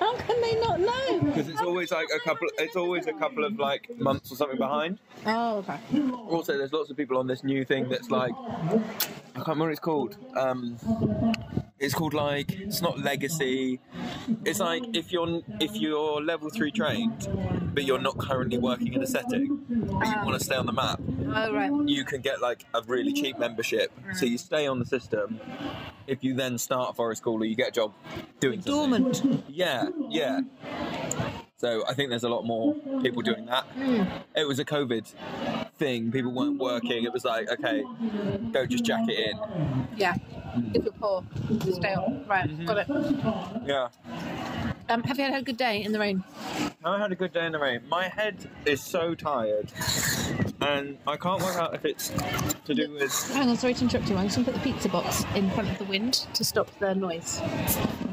How 0.00 0.16
can 0.16 0.40
they 0.40 0.58
not 0.60 0.80
know? 0.80 1.20
Because 1.20 1.48
it's 1.48 1.60
always 1.60 1.92
like 1.92 2.08
a 2.14 2.18
couple. 2.20 2.48
It's 2.58 2.74
always 2.74 3.06
a 3.06 3.12
couple 3.12 3.44
of 3.44 3.58
like 3.58 3.88
months 3.98 4.32
or 4.32 4.34
something 4.34 4.58
behind. 4.58 4.98
Oh, 5.24 5.58
okay. 5.58 5.78
Also, 6.28 6.58
there's 6.58 6.72
lots 6.72 6.90
of 6.90 6.96
people 6.96 7.16
on 7.16 7.26
this 7.28 7.44
new 7.44 7.64
thing 7.64 7.88
that's 7.88 8.10
like 8.10 8.32
I 8.34 8.68
can't 9.34 9.46
remember 9.46 9.64
what 9.66 9.70
it's 9.70 9.80
called. 9.80 10.16
Um, 10.36 10.76
it's 11.80 11.94
called 11.94 12.14
like 12.14 12.52
it's 12.52 12.82
not 12.82 12.98
legacy. 12.98 13.80
It's 14.44 14.60
like 14.60 14.82
if 14.94 15.12
you're 15.12 15.42
if 15.60 15.76
you're 15.76 16.20
level 16.22 16.50
three 16.50 16.70
trained, 16.70 17.28
but 17.74 17.84
you're 17.84 18.00
not 18.00 18.18
currently 18.18 18.58
working 18.58 18.92
in 18.94 19.02
a 19.02 19.06
setting, 19.06 19.64
but 19.68 20.06
you 20.06 20.14
want 20.24 20.38
to 20.38 20.44
stay 20.44 20.56
on 20.56 20.66
the 20.66 20.72
map. 20.72 21.00
Oh, 21.26 21.52
right. 21.52 21.70
You 21.86 22.04
can 22.04 22.20
get 22.20 22.40
like 22.40 22.64
a 22.74 22.82
really 22.82 23.12
cheap 23.12 23.38
membership, 23.38 23.92
so 24.14 24.26
you 24.26 24.38
stay 24.38 24.66
on 24.66 24.78
the 24.78 24.86
system. 24.86 25.40
If 26.06 26.24
you 26.24 26.34
then 26.34 26.58
start 26.58 26.96
forest 26.96 27.22
school 27.22 27.42
or 27.42 27.44
you 27.44 27.54
get 27.54 27.68
a 27.68 27.72
job 27.72 27.92
doing 28.40 28.62
something. 28.62 29.02
Dormant. 29.02 29.44
Yeah, 29.48 29.88
yeah. 30.08 30.40
So 31.58 31.84
I 31.88 31.94
think 31.94 32.10
there's 32.10 32.22
a 32.22 32.28
lot 32.28 32.44
more 32.46 32.72
people 33.02 33.20
doing 33.20 33.46
that. 33.46 33.66
It 34.36 34.46
was 34.46 34.60
a 34.60 34.64
COVID 34.64 35.12
thing. 35.76 36.12
People 36.12 36.32
weren't 36.32 36.60
working. 36.60 37.02
It 37.02 37.12
was 37.12 37.24
like, 37.24 37.50
okay, 37.50 37.82
go 38.52 38.64
just 38.64 38.84
jack 38.84 39.08
it 39.08 39.30
in. 39.30 39.88
Yeah. 39.96 40.14
If 40.72 40.84
you're 40.84 40.92
poor, 40.92 41.24
stay 41.72 41.94
on. 41.94 42.24
Right, 42.28 42.64
got 42.64 42.78
it. 42.78 42.86
Yeah. 43.66 43.88
Um, 44.88 45.02
have 45.02 45.18
you 45.18 45.24
had 45.24 45.34
a 45.34 45.42
good 45.42 45.56
day 45.56 45.82
in 45.82 45.90
the 45.90 45.98
rain? 45.98 46.22
I 46.84 46.98
had 46.98 47.10
a 47.10 47.16
good 47.16 47.32
day 47.32 47.44
in 47.44 47.52
the 47.52 47.58
rain. 47.58 47.80
My 47.88 48.08
head 48.08 48.48
is 48.64 48.80
so 48.80 49.16
tired, 49.16 49.72
and 50.60 50.98
I 51.06 51.16
can't 51.16 51.42
work 51.42 51.56
out 51.56 51.74
if 51.74 51.84
it's 51.84 52.08
to 52.64 52.74
do 52.74 52.92
with. 52.94 53.32
Hang 53.32 53.48
on, 53.48 53.56
sorry 53.56 53.74
to 53.74 53.84
interrupt 53.84 54.08
you. 54.10 54.16
I'm 54.16 54.26
just 54.26 54.36
going 54.36 54.46
to 54.46 54.52
put 54.52 54.62
the 54.62 54.72
pizza 54.72 54.88
box 54.88 55.24
in 55.34 55.50
front 55.50 55.70
of 55.70 55.78
the 55.78 55.84
wind 55.84 56.26
to 56.34 56.44
stop 56.44 56.70
the 56.78 56.94
noise. 56.94 57.40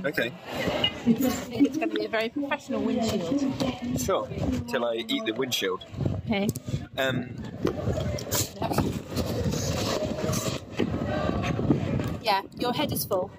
Okay, 0.06 0.32
it's 1.06 1.78
going 1.78 1.90
to 1.90 1.96
be 1.96 2.06
a 2.06 2.10
very 2.10 2.30
professional 2.30 2.82
windshield. 2.82 4.00
sure. 4.00 4.28
Till 4.68 4.86
I 4.86 5.04
eat 5.08 5.26
the 5.26 5.34
windshield. 5.34 5.86
Okay. 6.26 6.48
Um, 6.98 7.36
Yeah, 12.26 12.42
your 12.58 12.74
head 12.74 12.92
is 12.92 13.06
full. 13.06 13.30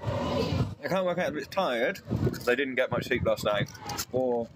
I 0.84 0.86
can't 0.86 1.04
work 1.04 1.18
out 1.18 1.30
if 1.30 1.36
it's 1.36 1.48
tired 1.48 1.98
because 2.22 2.48
I 2.48 2.54
didn't 2.54 2.76
get 2.76 2.88
much 2.88 3.06
sleep 3.06 3.26
last 3.26 3.44
night, 3.44 3.68
or 4.12 4.46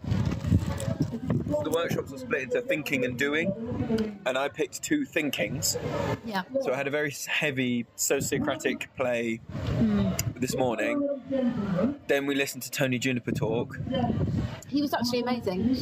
the 1.63 1.71
workshops 1.71 2.13
are 2.13 2.19
split 2.19 2.43
into 2.43 2.61
thinking 2.61 3.05
and 3.05 3.19
doing, 3.19 4.21
and 4.27 4.39
I 4.39 4.49
picked 4.49 4.83
two 4.83 5.05
thinkings. 5.05 5.77
Yeah. 6.25 6.43
So 6.63 6.73
I 6.73 6.77
had 6.77 6.87
a 6.87 6.91
very 6.91 7.15
heavy 7.27 7.87
sociocratic 7.97 8.87
play 8.97 9.41
this 10.37 10.57
morning, 10.57 11.07
then 12.07 12.27
we 12.27 12.35
listened 12.35 12.63
to 12.65 12.71
Tony 12.71 12.99
Juniper 12.99 13.33
talk. 13.33 13.79
He 14.69 14.81
was 14.81 14.95
actually 14.95 15.21
amazing. 15.21 15.77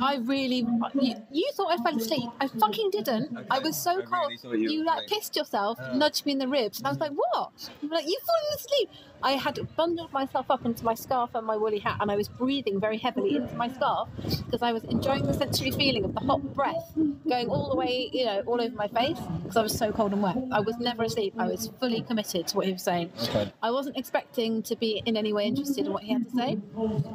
I 0.00 0.16
really. 0.16 0.66
You, 1.00 1.14
you 1.32 1.50
thought 1.54 1.72
I 1.72 1.82
fell 1.82 1.96
asleep. 1.96 2.30
I 2.40 2.48
fucking 2.48 2.90
didn't. 2.90 3.46
I 3.50 3.58
was 3.58 3.76
so 3.76 4.02
cold. 4.02 4.32
thought 4.40 4.58
you 4.58 4.70
You 4.70 4.84
like 4.84 5.06
pissed 5.08 5.36
yourself, 5.36 5.78
nudged 5.94 6.26
me 6.26 6.32
in 6.32 6.38
the 6.38 6.48
ribs, 6.48 6.78
and 6.78 6.86
I 6.86 6.90
was 6.90 6.98
like, 6.98 7.12
"What?" 7.12 7.52
You 7.82 7.88
were 7.88 7.96
like, 7.96 8.06
"You've 8.06 8.22
fallen 8.22 8.42
asleep." 8.56 8.90
I 9.22 9.32
had 9.32 9.58
bundled 9.76 10.12
myself 10.12 10.50
up 10.50 10.64
into 10.64 10.84
my 10.84 10.94
scarf 10.94 11.30
and 11.34 11.46
my 11.46 11.56
woolly 11.56 11.78
hat, 11.78 11.98
and 12.00 12.10
I 12.10 12.16
was 12.16 12.28
breathing 12.28 12.80
very 12.80 12.98
heavily 12.98 13.36
into 13.36 13.54
my 13.54 13.68
scarf 13.68 14.08
because 14.46 14.62
I 14.62 14.72
was 14.72 14.84
enjoying 14.84 15.26
the 15.26 15.34
sensory 15.34 15.70
feeling 15.70 16.04
of 16.04 16.14
the 16.14 16.20
hot 16.20 16.42
breath 16.54 16.92
going 17.28 17.48
all 17.48 17.70
the 17.70 17.76
way, 17.76 18.10
you 18.12 18.24
know, 18.24 18.42
all 18.46 18.60
over 18.60 18.74
my 18.74 18.88
face 18.88 19.18
because 19.42 19.56
I 19.56 19.62
was 19.62 19.76
so 19.76 19.92
cold 19.92 20.12
and 20.12 20.22
wet. 20.22 20.36
I 20.52 20.60
was 20.60 20.76
never 20.78 21.02
asleep. 21.04 21.34
I 21.38 21.46
was 21.46 21.70
fully 21.78 22.02
committed 22.02 22.48
to 22.48 22.56
what 22.56 22.66
he 22.66 22.72
was 22.72 22.82
saying. 22.82 23.12
Okay. 23.24 23.52
I 23.62 23.70
wasn't 23.70 23.96
expecting 23.96 24.62
to 24.64 24.76
be 24.76 25.02
in 25.04 25.16
any 25.16 25.32
way 25.32 25.46
interested 25.46 25.86
in 25.86 25.92
what 25.92 26.02
he 26.02 26.12
had 26.12 26.28
to 26.30 26.36
say. 26.36 26.58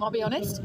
I'll 0.01 0.11
be 0.11 0.23
honest. 0.23 0.61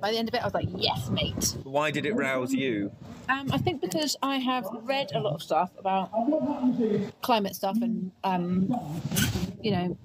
By 0.00 0.10
the 0.12 0.18
end 0.18 0.28
of 0.28 0.34
it, 0.34 0.42
I 0.42 0.44
was 0.44 0.54
like, 0.54 0.68
"Yes, 0.76 1.10
mate." 1.10 1.56
Why 1.64 1.90
did 1.90 2.06
it 2.06 2.14
rouse 2.14 2.52
you? 2.52 2.92
Um, 3.28 3.50
I 3.52 3.58
think 3.58 3.80
because 3.80 4.16
I 4.22 4.36
have 4.38 4.66
read 4.82 5.12
a 5.14 5.20
lot 5.20 5.34
of 5.34 5.42
stuff 5.42 5.70
about 5.78 6.10
climate 7.22 7.54
stuff 7.54 7.76
and, 7.80 8.10
um, 8.24 8.74
you 9.62 9.70
know, 9.70 9.96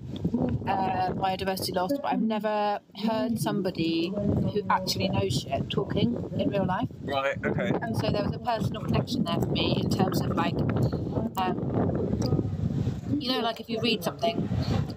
uh, 0.68 0.77
biodiversity 0.78 1.76
loss, 1.76 1.92
but 1.94 2.06
I've 2.06 2.22
never 2.22 2.80
heard 2.96 3.40
somebody 3.40 4.14
who 4.16 4.62
actually 4.70 5.10
knows 5.10 5.42
shit 5.42 5.70
talking 5.70 6.32
in 6.38 6.50
real 6.50 6.66
life. 6.66 6.88
Right. 7.02 7.38
Okay. 7.46 7.72
And 7.82 7.96
so 7.98 8.10
there 8.10 8.24
was 8.24 8.34
a 8.34 8.40
personal 8.40 8.82
connection 8.84 9.24
there 9.24 9.40
for 9.40 9.48
me 9.48 9.82
in 9.84 9.90
terms 9.90 10.22
of 10.22 10.36
like, 10.36 10.56
um, 11.38 12.67
you 13.20 13.32
know, 13.32 13.40
like 13.40 13.60
if 13.60 13.70
you 13.70 13.80
read 13.82 14.04
something 14.04 14.50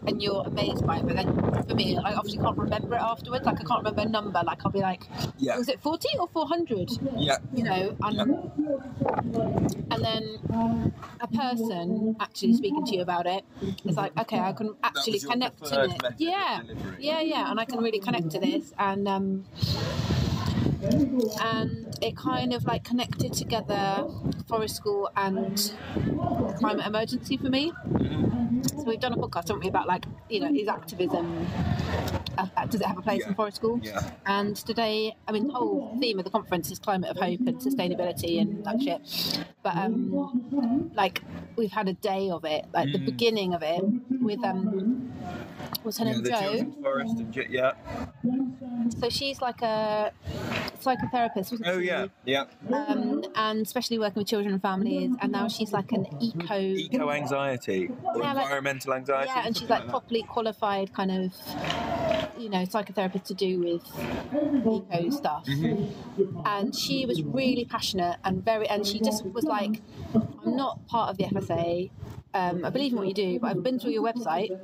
and 0.07 0.23
you're 0.23 0.43
amazed 0.47 0.87
by 0.87 0.99
it, 0.99 1.07
but 1.07 1.17
then 1.17 1.65
for 1.69 1.75
me, 1.75 1.97
I 1.97 2.15
obviously 2.15 2.43
can't 2.43 2.57
remember 2.57 2.95
it 2.97 3.01
afterwards. 3.01 3.45
Like 3.45 3.61
I 3.61 3.65
can't 3.65 3.81
remember 3.85 4.03
a 4.03 4.09
number. 4.09 4.41
Like 4.45 4.61
I'll 4.65 4.73
be 4.73 4.81
like, 4.81 5.05
Yeah. 5.39 5.57
was 5.59 5.69
it 5.69 5.81
40 5.81 6.09
or 6.19 6.29
400? 6.29 6.91
Yeah. 7.17 7.37
You 7.55 7.65
know, 7.65 7.97
and, 8.03 8.21
and 9.91 10.05
then 10.05 10.39
a 11.21 11.29
person 11.29 12.17
actually 12.21 12.55
speaking 12.55 12.85
to 12.87 12.95
you 12.97 13.03
about 13.03 13.27
it 13.27 13.45
is 13.85 13.97
like, 13.97 14.19
okay, 14.19 14.39
I 14.39 14.53
can 14.53 14.75
actually 14.83 15.21
connect 15.21 15.65
to 15.67 15.85
it. 15.85 16.15
Yeah. 16.19 16.63
Yeah, 16.99 17.21
yeah. 17.21 17.51
And 17.51 17.59
I 17.61 17.65
can 17.65 17.79
really 17.79 18.01
connect 18.01 18.31
to 18.31 18.39
this. 18.41 18.73
And, 18.79 19.07
um, 19.09 19.45
and 20.83 21.97
it 22.03 22.17
kind 22.17 22.53
of 22.53 22.65
like 22.65 22.85
connected 22.85 23.33
together 23.33 24.05
forest 24.49 24.77
school 24.77 25.11
and 25.17 25.73
climate 26.59 26.87
emergency 26.87 27.37
for 27.37 27.49
me. 27.49 27.73
So 28.77 28.85
we've 28.87 29.01
done 29.01 29.13
a 29.13 29.17
podcast, 29.17 29.49
haven't 29.49 29.61
we, 29.61 29.69
about 29.69 29.87
like 29.87 30.07
you 30.29 30.41
know 30.41 30.51
is 30.55 30.69
activism 30.69 31.47
uh, 32.39 32.47
uh, 32.57 32.67
does 32.67 32.81
it 32.81 32.87
have 32.87 32.99
a 32.99 33.03
place 33.03 33.27
in 33.27 33.35
forest 33.35 33.57
school? 33.57 33.81
Yeah. 33.83 34.01
And 34.27 34.57
today, 34.57 35.15
I 35.27 35.33
mean, 35.33 35.49
the 35.49 35.53
whole 35.53 35.97
theme 36.01 36.19
of 36.19 36.25
the 36.25 36.31
conference 36.31 36.71
is 36.71 36.79
climate 36.79 37.11
of 37.11 37.17
hope 37.17 37.41
and 37.47 37.57
sustainability 37.57 38.41
and 38.41 38.65
that 38.65 38.81
shit. 38.83 39.45
But 39.63 39.77
um, 39.77 40.91
like 40.95 41.23
we've 41.57 41.73
had 41.73 41.89
a 41.89 41.93
day 41.95 42.31
of 42.31 42.45
it, 42.45 42.65
like 42.73 42.93
the 42.93 42.99
Mm. 42.99 43.05
beginning 43.07 43.55
of 43.55 43.63
it 43.63 43.83
with 44.23 44.43
um, 44.45 45.13
what's 45.83 45.99
her 45.99 46.05
Yeah, 46.05 46.13
name, 46.13 46.23
the 46.23 46.31
Jo. 46.31 46.37
children's 46.37 46.75
forest 46.83 47.19
and 47.19 47.37
yeah. 47.51 47.73
So 48.99 49.09
she's 49.09 49.41
like 49.41 49.63
a 49.63 50.13
psychotherapist, 50.81 51.51
wasn't 51.53 51.67
Oh 51.67 51.79
she? 51.81 51.87
yeah. 51.87 52.07
Yeah. 52.25 52.45
um, 52.73 53.25
and 53.35 53.61
especially 53.63 53.99
working 53.99 54.21
with 54.21 54.29
children 54.29 54.53
and 54.55 54.63
families. 54.63 55.13
And 55.21 55.33
now 55.33 55.49
she's 55.49 55.73
like 55.73 55.93
an 55.93 56.07
eco. 56.21 56.59
Eco 56.59 57.11
anxiety 57.11 57.89
or 58.05 58.19
Yeah, 58.23 58.33
like- 58.33 58.45
environmental 58.45 58.95
anxiety. 58.95 59.31
Yeah, 59.35 59.47
and 59.47 59.57
she's 59.57 59.69
something 59.69 59.87
like 59.87 59.91
properly 59.91 60.23
qualified 60.23 60.93
kind 60.93 61.11
of, 61.11 61.33
you 62.39 62.49
know, 62.49 62.65
psychotherapist 62.65 63.25
to 63.25 63.35
do 63.35 63.59
with 63.61 63.83
eco 64.67 65.11
stuff. 65.11 65.47
Mm-hmm. 65.47 66.41
And 66.47 66.75
she 66.75 67.07
was 67.07 67.23
really 67.23 67.65
passionate 67.65 68.17
and 68.25 68.45
very, 68.45 68.69
and 68.69 68.87
she 68.87 69.01
just 69.01 69.25
was 69.27 69.45
like, 69.45 69.81
I'm 70.15 70.57
not 70.57 70.87
part 70.87 71.11
of 71.11 71.17
the 71.19 71.25
FSA. 71.25 71.91
Um, 72.33 72.65
I 72.65 72.71
believe 72.71 72.93
in 72.93 72.99
what 72.99 73.09
you 73.09 73.15
do, 73.15 73.41
but 73.41 73.51
I've 73.51 73.63
been 73.63 73.81
through 73.81 73.91
your 73.91 74.05
website 74.05 74.57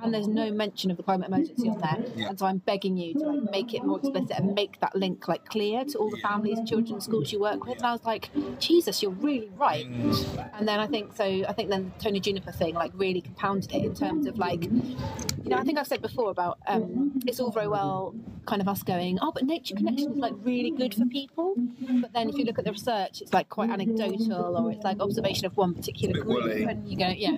and 0.00 0.14
there's 0.14 0.28
no 0.28 0.52
mention 0.52 0.92
of 0.92 0.96
the 0.96 1.02
climate 1.02 1.28
emergency 1.28 1.68
on 1.68 1.78
there. 1.78 2.04
Yeah. 2.14 2.28
And 2.28 2.38
so 2.38 2.46
I'm 2.46 2.58
begging 2.58 2.96
you 2.96 3.14
to 3.14 3.20
like 3.20 3.50
make 3.50 3.74
it 3.74 3.82
more 3.84 3.98
explicit 3.98 4.38
and 4.38 4.54
make 4.54 4.78
that 4.80 4.94
link 4.94 5.26
like 5.26 5.44
clear 5.46 5.84
to 5.84 5.98
all 5.98 6.10
the 6.10 6.18
families, 6.18 6.58
children, 6.64 7.00
schools 7.00 7.32
you 7.32 7.40
work 7.40 7.66
with. 7.66 7.78
And 7.78 7.86
I 7.86 7.92
was 7.92 8.04
like, 8.04 8.30
Jesus, 8.60 9.02
you're 9.02 9.10
really 9.10 9.50
right. 9.56 9.84
And 9.86 10.68
then 10.68 10.78
I 10.78 10.86
think 10.86 11.16
so. 11.16 11.24
I 11.24 11.52
think 11.52 11.70
then 11.70 11.92
the 11.96 12.04
Tony 12.04 12.20
Juniper 12.20 12.52
thing 12.52 12.74
like 12.74 12.92
really 12.94 13.20
compounded 13.20 13.74
it 13.74 13.84
in 13.84 13.94
terms 13.94 14.26
of 14.26 14.38
like, 14.38 14.62
you 14.62 15.50
know, 15.50 15.56
I 15.56 15.64
think 15.64 15.78
I've 15.78 15.88
said 15.88 16.02
before 16.02 16.30
about 16.30 16.58
um, 16.68 17.20
it's 17.26 17.40
all 17.40 17.50
very 17.50 17.68
well 17.68 18.14
kind 18.46 18.62
of 18.62 18.68
us 18.68 18.82
going, 18.82 19.18
oh, 19.20 19.30
but 19.32 19.44
nature 19.44 19.74
connection 19.74 20.12
is 20.12 20.16
like 20.16 20.32
really 20.42 20.70
good 20.70 20.94
for 20.94 21.04
people. 21.06 21.54
But 22.00 22.12
then 22.12 22.28
if 22.30 22.36
you 22.36 22.44
look 22.44 22.58
at 22.58 22.64
the 22.64 22.72
research, 22.72 23.20
it's 23.20 23.32
like 23.32 23.48
quite 23.48 23.70
anecdotal 23.70 24.56
or 24.56 24.70
it's 24.72 24.84
like 24.84 25.00
observation 25.00 25.46
of 25.46 25.56
one 25.56 25.74
particular 25.74 26.22
group, 26.22 26.68
and 26.68 26.88
you 26.88 26.96
go, 26.96 27.07
yeah. 27.16 27.36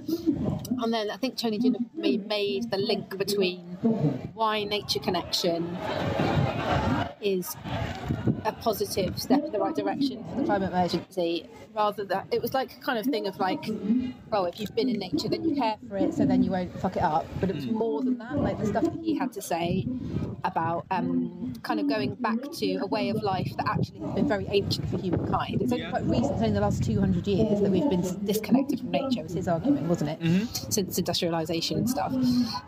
And 0.83 0.93
then 0.93 1.11
I 1.11 1.17
think 1.17 1.37
Tony 1.37 1.59
made, 1.95 2.27
made 2.27 2.71
the 2.71 2.79
link 2.79 3.17
between 3.17 3.61
why 4.35 4.65
nature 4.65 5.01
connection 5.01 5.77
is 7.21 7.57
a 8.45 8.53
positive 8.53 9.19
step 9.21 9.45
in 9.45 9.53
the 9.53 9.59
right 9.59 9.75
direction 9.75 10.25
for 10.31 10.41
the 10.41 10.45
climate 10.45 10.71
emergency 10.73 11.49
rather 11.75 12.05
than 12.05 12.23
it 12.33 12.43
was 12.43 12.53
like 12.53 12.77
a 12.77 12.81
kind 12.81 12.99
of 12.99 13.07
thing 13.07 13.27
of 13.29 13.39
like 13.39 13.65
well 14.31 14.45
if 14.47 14.59
you've 14.59 14.75
been 14.75 14.89
in 14.89 14.99
nature 14.99 15.29
then 15.29 15.45
you 15.49 15.55
care 15.55 15.77
for 15.89 15.97
it 15.97 16.13
so 16.13 16.25
then 16.25 16.43
you 16.43 16.51
won't 16.51 16.73
fuck 16.81 16.97
it 16.97 17.03
up. 17.03 17.25
But 17.41 17.51
it 17.51 17.57
was 17.57 17.67
more 17.67 18.03
than 18.03 18.19
that 18.19 18.37
like 18.39 18.59
the 18.59 18.67
stuff 18.67 18.85
that 18.85 18.99
he 19.03 19.17
had 19.17 19.33
to 19.35 19.43
say 19.43 19.87
about 20.45 20.87
um, 20.91 21.53
kind 21.63 21.79
of 21.81 21.89
going 21.89 22.15
back 22.17 22.39
to 22.53 22.77
a 22.77 22.87
way 22.87 23.11
of 23.11 23.23
life 23.23 23.53
that 23.57 23.69
actually 23.69 24.01
has 24.01 24.15
been 24.15 24.29
very 24.29 24.47
ancient 24.49 24.89
for 24.91 24.99
humankind. 24.99 25.61
It's 25.63 25.73
only 25.73 25.89
quite 25.91 26.05
recent 26.05 26.33
only 26.37 26.53
the 26.53 26.61
last 26.61 26.83
200 26.83 27.27
years 27.27 27.61
that 27.61 27.71
we've 27.71 27.89
been 27.89 28.03
disconnected 28.25 28.81
from 28.81 28.91
nature 28.91 29.23
was 29.23 29.33
his 29.35 29.49
argument 29.49 29.87
wasn't 29.87 30.11
it? 30.11 30.49
Since 30.73 30.99
industrialization 30.99 31.77
and 31.79 31.89
stuff. 31.91 32.13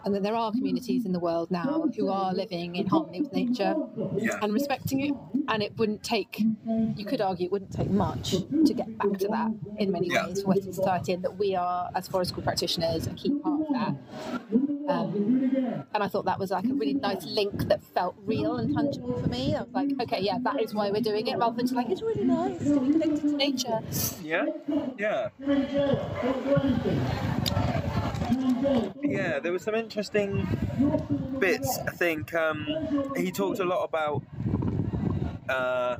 And 0.04 0.14
that 0.14 0.22
there 0.22 0.34
are 0.36 0.52
communities 0.52 1.06
in 1.06 1.12
the 1.12 1.18
world 1.20 1.50
now 1.50 1.84
who 1.96 2.08
are 2.08 2.32
living 2.34 2.76
in 2.76 2.86
harmony 2.86 3.22
with 3.22 3.32
nature 3.32 3.74
Yeah. 4.16 4.38
and 4.42 4.52
respecting 4.52 5.00
it 5.06 5.14
and 5.48 5.61
it 5.62 5.76
wouldn't 5.78 6.02
take 6.02 6.42
you 6.96 7.04
could 7.04 7.20
argue 7.20 7.46
it 7.46 7.52
wouldn't 7.52 7.72
take 7.72 7.90
much 7.90 8.30
to 8.66 8.74
get 8.74 8.96
back 8.98 9.18
to 9.18 9.28
that 9.28 9.50
in 9.78 9.90
many 9.92 10.08
Yeah. 10.10 10.26
ways 10.26 10.42
for 10.42 10.48
Western 10.48 10.72
society 10.72 11.12
and 11.12 11.22
that 11.24 11.38
we 11.38 11.54
are 11.54 11.90
as 11.94 12.08
forest 12.08 12.30
school 12.30 12.42
practitioners 12.42 13.06
a 13.06 13.10
key 13.14 13.30
part 13.30 13.60
of 13.62 13.68
that 13.72 13.94
um, 14.88 15.86
and 15.94 16.02
I 16.02 16.08
thought 16.08 16.24
that 16.24 16.38
was 16.38 16.50
like 16.50 16.64
a 16.64 16.74
really 16.74 16.94
nice 16.94 17.24
link 17.24 17.68
that 17.68 17.82
felt 17.94 18.14
real 18.26 18.56
and 18.56 18.74
tangible 18.74 19.20
for 19.22 19.28
me. 19.28 19.54
I 19.54 19.62
was 19.62 19.72
like, 19.72 19.90
okay, 20.02 20.20
yeah, 20.20 20.38
that 20.42 20.60
is 20.60 20.74
why 20.74 20.90
we're 20.90 21.00
doing 21.00 21.26
it, 21.28 21.38
rather 21.38 21.56
than 21.56 21.66
just 21.66 21.74
like 21.76 21.88
it's 21.88 22.02
really 22.02 22.24
nice 22.24 22.58
to 22.58 22.80
be 22.80 22.90
connected 22.90 23.20
to 23.22 23.36
nature. 23.36 23.78
Yeah. 24.22 24.46
Yeah. 24.98 25.28
Yeah, 29.02 29.38
there 29.40 29.52
were 29.52 29.58
some 29.58 29.74
interesting 29.74 30.46
bits. 31.38 31.78
I 31.86 31.90
think 31.92 32.34
um, 32.34 32.66
he 33.16 33.30
talked 33.30 33.58
a 33.60 33.64
lot 33.64 33.84
about. 33.84 34.22
Uh, 35.48 35.96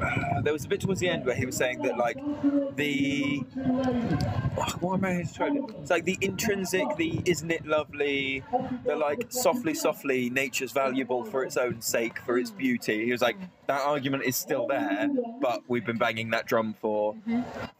there 0.42 0.52
was 0.52 0.64
a 0.64 0.68
bit 0.68 0.80
towards 0.80 1.00
the 1.00 1.08
end 1.08 1.24
where 1.24 1.34
he 1.34 1.46
was 1.46 1.56
saying 1.56 1.82
that, 1.82 1.96
like, 1.96 2.16
the. 2.76 3.38
What 4.80 4.94
am 4.94 5.04
I 5.04 5.24
trying 5.34 5.66
to? 5.66 5.74
It's 5.78 5.90
like 5.90 6.04
the 6.04 6.18
intrinsic, 6.20 6.96
the 6.96 7.20
isn't 7.24 7.50
it 7.50 7.66
lovely, 7.66 8.42
the 8.84 8.96
like 8.96 9.26
softly, 9.30 9.74
softly, 9.74 10.30
nature's 10.30 10.72
valuable 10.72 11.24
for 11.24 11.44
its 11.44 11.56
own 11.56 11.80
sake, 11.80 12.18
for 12.20 12.38
its 12.38 12.50
beauty. 12.50 13.04
He 13.04 13.12
was 13.12 13.22
like, 13.22 13.36
that 13.66 13.82
argument 13.82 14.24
is 14.24 14.36
still 14.36 14.66
there, 14.66 15.08
but 15.40 15.62
we've 15.68 15.84
been 15.84 15.98
banging 15.98 16.30
that 16.30 16.46
drum 16.46 16.74
for 16.80 17.14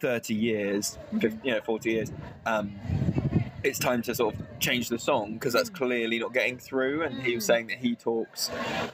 30 0.01 0.35
years, 0.35 0.98
50, 1.20 1.40
you 1.43 1.55
know, 1.55 1.60
40 1.60 1.90
years. 1.90 2.12
Um, 2.47 2.72
it's 3.62 3.78
time 3.78 4.03
to 4.03 4.15
sort 4.15 4.35
of 4.35 4.41
change 4.59 4.89
the 4.89 4.99
song 4.99 5.35
because 5.35 5.53
that's 5.53 5.70
clearly 5.70 6.19
not 6.19 6.32
getting 6.32 6.59
through. 6.59 7.03
And 7.03 7.23
he 7.23 7.35
was 7.35 7.45
saying 7.45 7.66
that 7.69 7.78
he 7.78 7.95
talks 7.95 8.51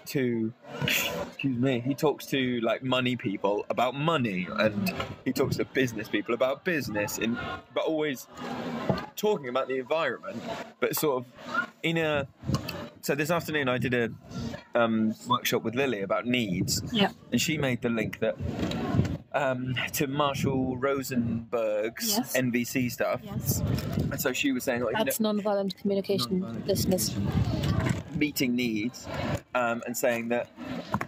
to, 0.06 0.52
excuse 0.82 1.58
me, 1.58 1.80
he 1.80 1.94
talks 1.94 2.26
to 2.26 2.60
like 2.60 2.82
money 2.82 3.16
people 3.16 3.64
about 3.70 3.94
money, 3.94 4.48
and 4.58 4.92
he 5.24 5.32
talks 5.32 5.56
to 5.56 5.64
business 5.64 6.08
people 6.08 6.34
about 6.34 6.64
business, 6.64 7.18
in 7.18 7.38
but 7.74 7.84
always 7.84 8.26
talking 9.16 9.48
about 9.48 9.68
the 9.68 9.78
environment, 9.78 10.42
but 10.80 10.96
sort 10.96 11.24
of 11.24 11.68
in 11.82 11.96
a. 11.98 12.26
So 13.02 13.14
this 13.14 13.30
afternoon 13.30 13.68
I 13.68 13.78
did 13.78 13.94
a 13.94 14.10
um, 14.74 15.14
workshop 15.28 15.62
with 15.62 15.76
Lily 15.76 16.00
about 16.00 16.26
needs, 16.26 16.82
Yeah. 16.92 17.10
and 17.30 17.40
she 17.40 17.56
made 17.56 17.80
the 17.82 17.88
link 17.88 18.18
that 18.18 18.36
um, 19.32 19.76
to 19.92 20.06
Marshall 20.08 20.76
Rosenberg's 20.76 22.16
Yes. 22.16 22.36
NVC 22.36 22.90
stuff. 22.90 23.20
Yes. 23.22 23.60
And 24.10 24.20
so 24.20 24.32
she 24.32 24.50
was 24.56 24.64
saying, 24.64 24.82
like, 24.82 24.98
you 24.98 25.04
That's 25.04 25.20
know, 25.20 25.30
non-violent 25.30 25.76
communication 25.78 26.64
listeners. 26.66 27.14
meeting 28.14 28.56
needs 28.56 29.06
um, 29.54 29.82
and 29.86 29.96
saying 29.96 30.30
that 30.30 30.48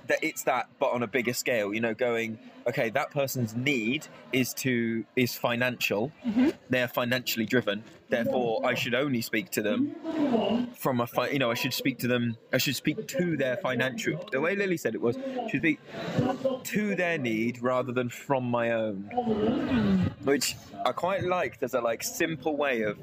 that 0.06 0.18
it's 0.22 0.44
that, 0.44 0.68
but 0.78 0.92
on 0.92 1.02
a 1.02 1.06
bigger 1.06 1.32
scale. 1.32 1.74
You 1.74 1.80
know, 1.80 1.94
going 1.94 2.38
okay, 2.68 2.90
that 2.90 3.10
person's 3.10 3.54
need 3.56 4.06
is 4.32 4.54
to 4.54 5.04
is 5.16 5.34
financial. 5.34 6.12
Mm-hmm. 6.26 6.50
They're 6.70 6.88
financially 6.88 7.46
driven. 7.46 7.82
Therefore, 8.10 8.64
I 8.64 8.74
should 8.74 8.94
only 8.94 9.20
speak 9.20 9.50
to 9.50 9.62
them 9.62 9.94
from 10.74 11.00
a 11.00 11.06
fi- 11.06 11.28
you 11.28 11.38
know 11.38 11.50
I 11.50 11.54
should 11.54 11.74
speak 11.74 11.98
to 11.98 12.08
them. 12.08 12.36
I 12.52 12.58
should 12.58 12.76
speak 12.76 13.06
to 13.08 13.36
their 13.36 13.56
financial. 13.56 14.24
The 14.32 14.40
way 14.40 14.54
Lily 14.56 14.76
said 14.76 14.94
it 14.94 15.00
was 15.00 15.16
should 15.50 15.60
speak 15.60 15.80
to 16.64 16.94
their 16.94 17.18
need 17.18 17.62
rather 17.62 17.92
than 17.92 18.08
from 18.08 18.44
my 18.44 18.72
own, 18.72 20.10
which 20.24 20.56
I 20.84 20.92
quite 20.92 21.24
liked 21.24 21.62
as 21.62 21.74
a 21.74 21.80
like 21.80 22.02
simple 22.02 22.56
way 22.56 22.82
of 22.82 22.98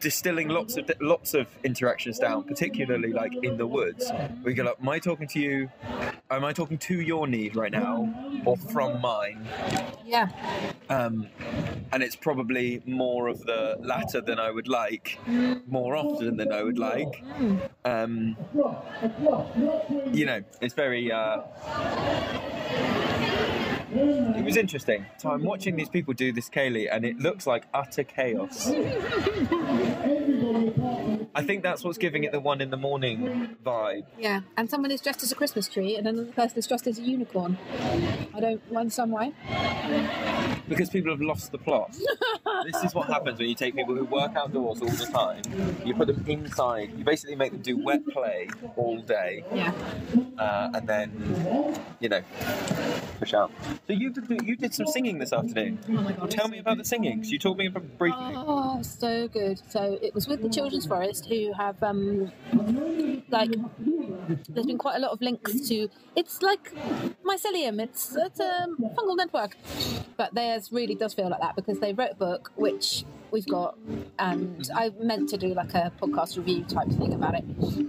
distilling 0.00 0.48
lots 0.48 0.76
of 0.76 0.90
lots 1.00 1.34
of 1.34 1.46
interactions 1.64 2.18
down, 2.18 2.44
particularly 2.44 3.12
like 3.12 3.32
in 3.42 3.56
the 3.56 3.66
woods. 3.66 4.10
We 4.42 4.54
go 4.54 4.64
like, 4.64 4.80
am 4.80 4.88
I 4.88 4.98
talking 4.98 5.28
to 5.28 5.40
you? 5.40 5.70
Am 6.30 6.44
I 6.44 6.52
talking 6.52 6.78
to 6.78 7.00
your 7.00 7.26
need 7.26 7.56
right 7.56 7.72
now, 7.72 8.42
or 8.44 8.56
from 8.58 9.00
mine? 9.00 9.46
Yeah. 10.04 10.28
Um, 10.88 11.28
and 11.92 12.02
it's 12.02 12.16
probably 12.16 12.82
more 12.86 13.28
of 13.28 13.44
the 13.44 13.76
latter 13.80 14.20
than 14.20 14.38
I 14.38 14.50
would 14.50 14.68
like, 14.68 15.18
more 15.66 15.96
often 15.96 16.36
than 16.36 16.52
I 16.52 16.62
would 16.62 16.78
like. 16.78 17.22
Um, 17.84 18.36
you 20.12 20.26
know, 20.26 20.42
it's 20.60 20.74
very. 20.74 21.10
Uh, 21.10 21.42
it 23.90 24.44
was 24.44 24.56
interesting. 24.56 25.06
So 25.18 25.30
I'm 25.30 25.42
watching 25.44 25.76
these 25.76 25.88
people 25.88 26.14
do 26.14 26.32
this 26.32 26.48
ceilidh, 26.50 26.88
and 26.90 27.04
it 27.04 27.18
looks 27.18 27.46
like 27.46 27.64
utter 27.72 28.04
chaos. 28.04 28.70
I 31.38 31.42
think 31.42 31.62
that's 31.62 31.84
what's 31.84 31.98
giving 31.98 32.24
it 32.24 32.32
the 32.32 32.40
one 32.40 32.60
in 32.60 32.70
the 32.70 32.76
morning 32.76 33.56
vibe. 33.64 34.06
Yeah, 34.18 34.40
and 34.56 34.68
someone 34.68 34.90
is 34.90 35.00
dressed 35.00 35.22
as 35.22 35.30
a 35.30 35.36
Christmas 35.36 35.68
tree, 35.68 35.94
and 35.94 36.04
another 36.08 36.32
person 36.32 36.58
is 36.58 36.66
dressed 36.66 36.88
as 36.88 36.98
a 36.98 37.02
unicorn. 37.02 37.56
I 38.34 38.40
don't 38.40 38.60
understand 38.74 39.12
why. 39.12 39.32
Because 40.68 40.90
people 40.90 41.12
have 41.12 41.20
lost 41.20 41.52
the 41.52 41.58
plot. 41.58 41.96
this 42.64 42.82
is 42.82 42.92
what 42.92 43.06
happens 43.06 43.38
when 43.38 43.48
you 43.48 43.54
take 43.54 43.76
people 43.76 43.94
who 43.94 44.04
work 44.04 44.34
outdoors 44.34 44.82
all 44.82 44.88
the 44.88 45.06
time, 45.06 45.42
you 45.84 45.94
put 45.94 46.08
them 46.08 46.24
inside, 46.26 46.90
you 46.98 47.04
basically 47.04 47.36
make 47.36 47.52
them 47.52 47.62
do 47.62 47.76
wet 47.84 48.04
play 48.08 48.48
all 48.74 49.00
day, 49.00 49.44
Yeah. 49.54 49.72
uh, 50.38 50.70
and 50.74 50.88
then, 50.88 51.74
you 52.00 52.08
know, 52.08 52.22
push 53.20 53.32
out. 53.32 53.52
So 53.86 53.92
you 53.92 54.10
did, 54.10 54.42
you 54.44 54.56
did 54.56 54.74
some 54.74 54.88
singing 54.88 55.18
this 55.20 55.32
afternoon. 55.32 55.78
Oh 55.88 55.92
my 55.92 56.12
god. 56.12 56.30
Tell 56.32 56.48
me 56.48 56.58
about 56.58 56.78
the 56.78 56.84
singing, 56.84 57.22
you 57.24 57.38
told 57.38 57.58
me 57.58 57.66
about 57.66 57.96
briefly. 57.96 58.34
Oh, 58.36 58.82
so 58.82 59.28
good. 59.28 59.62
So 59.70 59.98
it 60.02 60.14
was 60.14 60.26
with 60.26 60.42
the 60.42 60.48
Children's 60.48 60.86
Forest, 60.86 61.26
who 61.28 61.52
have 61.52 61.82
um, 61.82 62.32
like. 63.30 63.54
There's 64.48 64.66
been 64.66 64.78
quite 64.78 64.96
a 64.96 64.98
lot 64.98 65.12
of 65.12 65.20
links 65.22 65.68
to. 65.68 65.88
It's 66.16 66.42
like 66.42 66.74
mycelium. 67.24 67.80
It's 67.80 68.14
it's 68.16 68.40
a 68.40 68.66
fungal 68.96 69.16
network, 69.16 69.56
but 70.16 70.34
theirs 70.34 70.70
really 70.72 70.94
does 70.94 71.14
feel 71.14 71.30
like 71.30 71.40
that 71.40 71.56
because 71.56 71.78
they 71.80 71.92
wrote 71.92 72.12
a 72.12 72.16
book 72.16 72.52
which 72.56 73.04
we've 73.30 73.46
got, 73.46 73.76
and 74.18 74.68
I 74.74 74.90
meant 75.00 75.28
to 75.30 75.36
do 75.36 75.54
like 75.54 75.74
a 75.74 75.92
podcast 76.00 76.36
review 76.36 76.64
type 76.64 76.88
thing 76.88 77.14
about 77.14 77.34
it. 77.36 77.44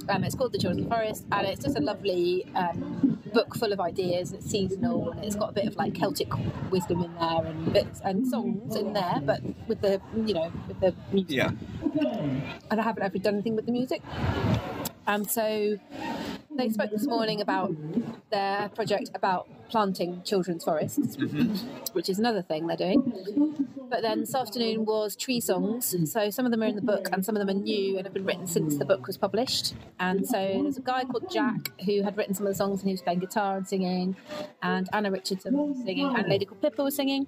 Um, 0.10 0.24
it's 0.24 0.36
called 0.36 0.54
The 0.54 0.60
Children's 0.60 0.88
Forest, 0.88 1.26
and 1.32 1.48
it's 1.48 1.64
just 1.64 1.78
a 1.78 1.82
lovely 1.82 2.46
um, 2.56 3.19
book 3.34 3.56
full 3.56 3.72
of 3.72 3.80
ideas. 3.80 4.34
It's 4.34 4.50
seasonal, 4.50 5.12
and 5.12 5.24
it's 5.24 5.36
got 5.36 5.50
a 5.50 5.54
bit 5.54 5.68
of 5.68 5.76
like 5.76 5.94
Celtic 5.94 6.30
wisdom 6.72 7.04
in 7.04 7.14
there, 7.16 7.46
and 7.46 7.74
bits 7.74 8.02
and 8.04 8.28
songs 8.28 8.76
in 8.76 8.94
there, 8.94 9.22
but 9.24 9.42
with 9.68 9.82
the 9.82 10.02
you 10.16 10.34
know 10.34 10.52
with 10.68 10.80
the 10.80 10.94
music. 11.12 11.36
Yeah. 11.36 11.52
And 12.72 12.80
I 12.80 12.84
haven't 12.84 13.04
ever 13.04 13.18
done 13.18 13.36
anything 13.36 13.56
with 13.56 13.66
the 13.66 13.72
music. 13.72 14.02
Um, 15.08 15.26
so 15.26 15.80
they 16.56 16.70
spoke 16.70 16.92
this 16.92 17.08
morning 17.08 17.42
about 17.42 17.74
their 18.32 18.70
project 18.70 19.10
about 19.16 19.48
planting 19.70 20.22
children's 20.24 20.64
forests, 20.64 21.18
which 21.94 22.10
is 22.10 22.20
another 22.20 22.42
thing 22.42 22.68
they're 22.68 22.78
doing. 22.78 23.68
But 23.90 24.04
then 24.04 24.20
this 24.22 24.36
afternoon 24.36 24.86
was 24.86 25.16
tree 25.16 25.40
songs. 25.40 25.96
So 26.12 26.30
some 26.30 26.46
of 26.46 26.52
them 26.52 26.62
are 26.62 26.68
in 26.68 26.76
the 26.76 26.82
book 26.82 27.10
and 27.12 27.26
some 27.26 27.36
of 27.36 27.40
them 27.40 27.50
are 27.50 27.60
new 27.60 27.98
and 27.98 28.06
have 28.06 28.14
been 28.14 28.26
written 28.26 28.46
since 28.46 28.78
the 28.78 28.86
book 28.86 29.08
was 29.08 29.18
published. 29.18 29.74
And 30.00 30.28
so 30.28 30.38
there's 30.38 30.78
a 30.78 30.82
guy 30.82 31.06
called 31.06 31.32
Jack 31.32 31.72
who 31.86 32.04
had 32.04 32.16
written 32.16 32.36
some 32.36 32.46
of 32.46 32.52
the 32.52 32.58
songs 32.58 32.82
and 32.82 32.90
he 32.90 32.94
was 32.94 33.02
playing 33.02 33.20
guitar 33.20 33.58
and 33.58 33.68
singing. 33.68 34.16
And 34.62 34.88
Anna 34.94 35.10
Richardson 35.10 35.54
was 35.58 35.78
singing 35.84 36.06
and 36.06 36.26
a 36.26 36.30
lady 36.30 36.46
called 36.46 36.62
Pippa 36.62 36.84
was 36.84 36.96
singing. 36.96 37.28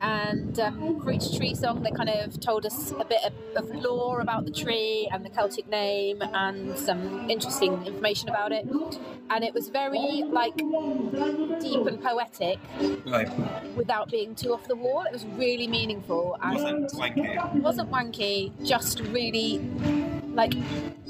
And 0.00 0.58
um, 0.58 1.00
for 1.00 1.12
each 1.12 1.36
tree 1.36 1.54
song, 1.54 1.82
they 1.82 1.90
kind 1.90 2.08
of 2.08 2.40
told 2.40 2.66
us 2.66 2.92
a 2.98 3.04
bit 3.04 3.20
of, 3.24 3.32
of 3.56 3.74
lore 3.74 4.20
about 4.20 4.46
the 4.46 4.50
tree 4.50 5.08
and 5.12 5.24
the 5.24 5.30
Celtic 5.30 5.68
name 5.68 6.20
and 6.22 6.76
some 6.78 7.30
interesting 7.30 7.86
information 7.86 8.28
about 8.28 8.50
it. 8.50 8.66
And 9.30 9.44
it 9.44 9.54
was 9.54 9.68
very 9.68 10.24
like 10.26 10.56
deep 11.60 11.86
and 11.86 12.02
poetic 12.02 12.58
Right. 13.06 13.28
without 13.76 14.10
being 14.10 14.34
too 14.34 14.52
off 14.52 14.66
the 14.66 14.76
wall. 14.76 15.02
It 15.02 15.12
was 15.12 15.24
really 15.36 15.66
meaningful 15.66 16.36
and 16.42 16.54
Wasn't 16.54 16.92
wanky. 16.92 17.54
it 17.56 17.62
wasn't 17.62 17.90
wanky, 17.90 18.52
just 18.66 19.00
really 19.00 19.58
like 20.40 20.54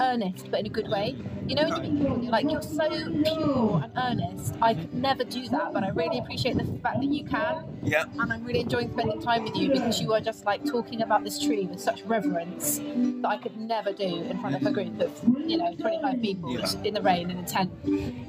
earnest, 0.01 0.51
but 0.51 0.61
in 0.61 0.66
a 0.66 0.70
good 0.70 0.89
way. 0.89 1.15
You 1.47 1.55
know, 1.57 1.66
you 1.82 2.31
like 2.31 2.51
you're 2.51 2.62
so 2.62 2.89
pure 2.89 3.82
and 3.85 3.93
earnest. 3.97 4.55
I 4.62 4.74
could 4.74 4.93
never 4.94 5.24
do 5.24 5.48
that, 5.48 5.73
but 5.73 5.82
I 5.85 5.89
really 5.90 6.19
appreciate 6.19 6.57
the 6.57 6.65
fact 6.85 6.98
that 7.01 7.05
you 7.16 7.24
can. 7.24 7.65
Yeah. 7.82 8.05
And 8.19 8.32
I'm 8.32 8.44
really 8.44 8.61
enjoying 8.61 8.90
spending 8.93 9.20
time 9.23 9.44
with 9.44 9.57
you 9.57 9.69
because 9.70 10.01
you 10.01 10.12
are 10.15 10.20
just 10.20 10.44
like 10.44 10.65
talking 10.65 11.02
about 11.02 11.23
this 11.24 11.39
tree 11.39 11.66
with 11.66 11.81
such 11.81 12.02
reverence 12.02 12.78
that 12.78 13.28
I 13.28 13.36
could 13.36 13.57
never 13.57 13.93
do 13.93 14.05
in 14.31 14.39
front 14.40 14.57
of 14.57 14.66
a 14.66 14.70
group 14.73 15.01
of 15.01 15.12
you 15.51 15.59
know 15.59 15.74
25 15.74 16.20
people 16.23 16.57
Yeah. 16.59 16.66
in 16.85 16.94
the 16.94 17.02
rain 17.02 17.31
in 17.31 17.39
a 17.39 17.47
tent. 17.47 17.70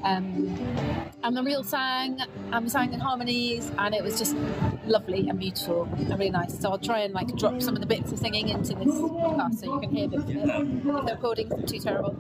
Um, 0.04 0.58
and 1.24 1.38
the 1.38 1.44
real 1.44 1.64
sang 1.64 2.20
and 2.52 2.64
we 2.66 2.70
sang 2.70 2.94
in 2.94 3.00
harmonies, 3.00 3.72
and 3.78 3.94
it 3.96 4.04
was 4.04 4.18
just 4.20 4.36
lovely 4.86 5.30
and 5.30 5.40
beautiful 5.40 5.84
and 5.98 6.10
really 6.10 6.30
nice. 6.32 6.58
So 6.60 6.70
I'll 6.72 6.78
try 6.80 7.00
and 7.00 7.14
like 7.14 7.36
drop 7.36 7.62
some 7.62 7.76
of 7.76 7.82
the 7.82 7.88
bits 7.88 8.12
of 8.12 8.20
singing 8.20 8.50
into 8.50 8.74
this 8.74 8.88
podcast 8.88 9.60
so 9.60 9.74
you 9.76 9.80
can 9.80 9.92
hear 9.96 10.08
bits 10.08 10.24
of 10.24 10.30
it. 10.30 10.38
If 10.38 10.86
the 10.94 11.14
recordings 11.14 11.52
are 11.52 11.62
too 11.62 11.80
terrible. 11.80 12.16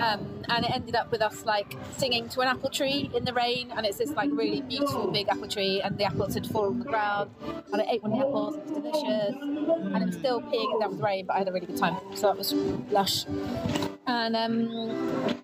Um, 0.00 0.42
and 0.48 0.64
it 0.64 0.70
ended 0.70 0.94
up 0.94 1.10
with 1.10 1.22
us 1.22 1.44
like 1.44 1.76
singing 1.96 2.28
to 2.30 2.40
an 2.40 2.48
apple 2.48 2.70
tree 2.70 3.10
in 3.14 3.24
the 3.24 3.32
rain, 3.32 3.72
and 3.76 3.86
it's 3.86 3.98
this 3.98 4.10
like 4.10 4.30
really 4.32 4.60
beautiful 4.60 5.10
big 5.10 5.28
apple 5.28 5.48
tree, 5.48 5.80
and 5.82 5.96
the 5.98 6.04
apples 6.04 6.34
had 6.34 6.46
fallen 6.46 6.74
on 6.74 6.78
the 6.80 6.84
ground, 6.84 7.30
and 7.72 7.80
I 7.80 7.84
ate 7.88 8.02
one 8.02 8.12
of 8.12 8.18
the 8.18 8.26
apples. 8.26 8.56
It 8.56 8.64
was 8.64 8.72
delicious, 8.72 9.36
and 9.40 9.96
it 10.02 10.06
was 10.06 10.16
still 10.16 10.40
peeing 10.40 10.80
down 10.80 10.92
with 10.92 11.00
rain, 11.00 11.26
but 11.26 11.36
I 11.36 11.38
had 11.38 11.48
a 11.48 11.52
really 11.52 11.66
good 11.66 11.76
time. 11.76 11.96
So 12.14 12.26
that 12.28 12.36
was 12.36 12.52
lush. 12.52 13.26
And 14.06 14.36
um, 14.36 14.68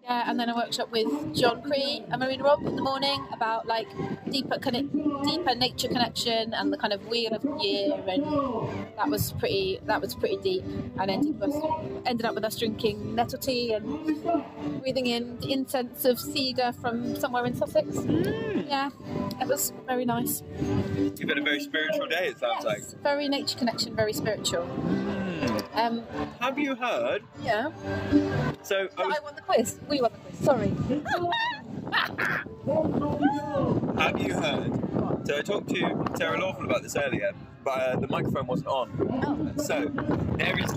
yeah, 0.05 0.25
and 0.29 0.39
then 0.39 0.51
a 0.51 0.55
workshop 0.55 0.91
with 0.91 1.35
Jon 1.35 1.63
Cree 1.63 2.05
and 2.11 2.21
Marina 2.21 2.45
Robb 2.45 2.67
in 2.67 2.77
the 2.77 2.83
morning 2.83 3.27
about 3.33 3.67
like 3.67 3.89
deeper 4.31 4.59
connect, 4.59 4.93
deeper 5.25 5.55
nature 5.55 5.89
connection 5.89 6.53
and 6.53 6.71
the 6.71 6.77
kind 6.77 6.93
of 6.93 7.07
wheel 7.09 7.33
of 7.33 7.41
the 7.41 7.57
year, 7.63 7.95
and 8.07 8.25
that 8.99 9.09
was 9.09 9.33
pretty 9.33 9.81
that 9.87 10.01
was 10.01 10.15
pretty 10.15 10.37
deep. 10.37 10.65
And 10.99 11.11
ended 11.11 11.43
us 11.43 11.55
ended 12.05 12.27
up 12.27 12.35
with 12.35 12.45
us 12.45 12.50
drinking 12.59 13.15
nettle 13.15 13.39
tea 13.39 13.73
and 13.73 13.85
breathing 14.81 15.07
in 15.07 15.39
the 15.41 15.53
incense 15.53 16.05
of 16.05 16.19
cedar 16.19 16.73
from 16.73 17.17
somewhere 17.17 17.45
in 17.47 17.55
Sussex. 17.55 17.87
Yeah, 18.69 18.91
it 19.41 19.49
was 19.49 19.73
very 19.87 20.05
nice. 20.05 20.43
You've 21.19 21.29
had 21.29 21.39
a 21.39 21.43
very 21.43 21.61
spiritual 21.61 22.07
day, 22.07 22.29
it 22.29 22.39
sounds 22.39 22.65
like. 22.65 22.83
Very 23.03 23.29
nature 23.29 23.59
connection, 23.59 23.95
very 23.97 24.13
spiritual. 24.13 24.63
Um, 25.75 26.03
Have 26.41 26.59
you 26.59 26.75
heard? 26.75 27.23
yeah. 27.43 27.71
So 28.63 28.89
I 28.99 29.07
was 29.07 29.17
I 29.17 29.21
won 29.25 29.35
the 29.35 29.41
quiz. 29.43 29.79
We 29.89 30.01
won 30.03 30.13
the 30.13 30.19
quiz. 30.19 30.39
Sorry. 30.45 30.69
Have 33.99 34.19
you 34.21 34.35
heard? 34.35 35.27
So 35.27 35.39
I 35.39 35.43
talked 35.43 35.69
to 35.71 35.79
Sarah 36.17 36.39
Lawfull 36.39 36.65
about 36.65 36.83
this 36.83 36.97
earlier, 36.97 37.33
but 37.65 37.71
uh, 37.79 37.97
the 38.01 38.09
microphone 38.09 38.47
wasn't 38.47 38.69
on. 38.69 39.55
So 39.59 39.87
there 40.37 40.59
is, 40.59 40.71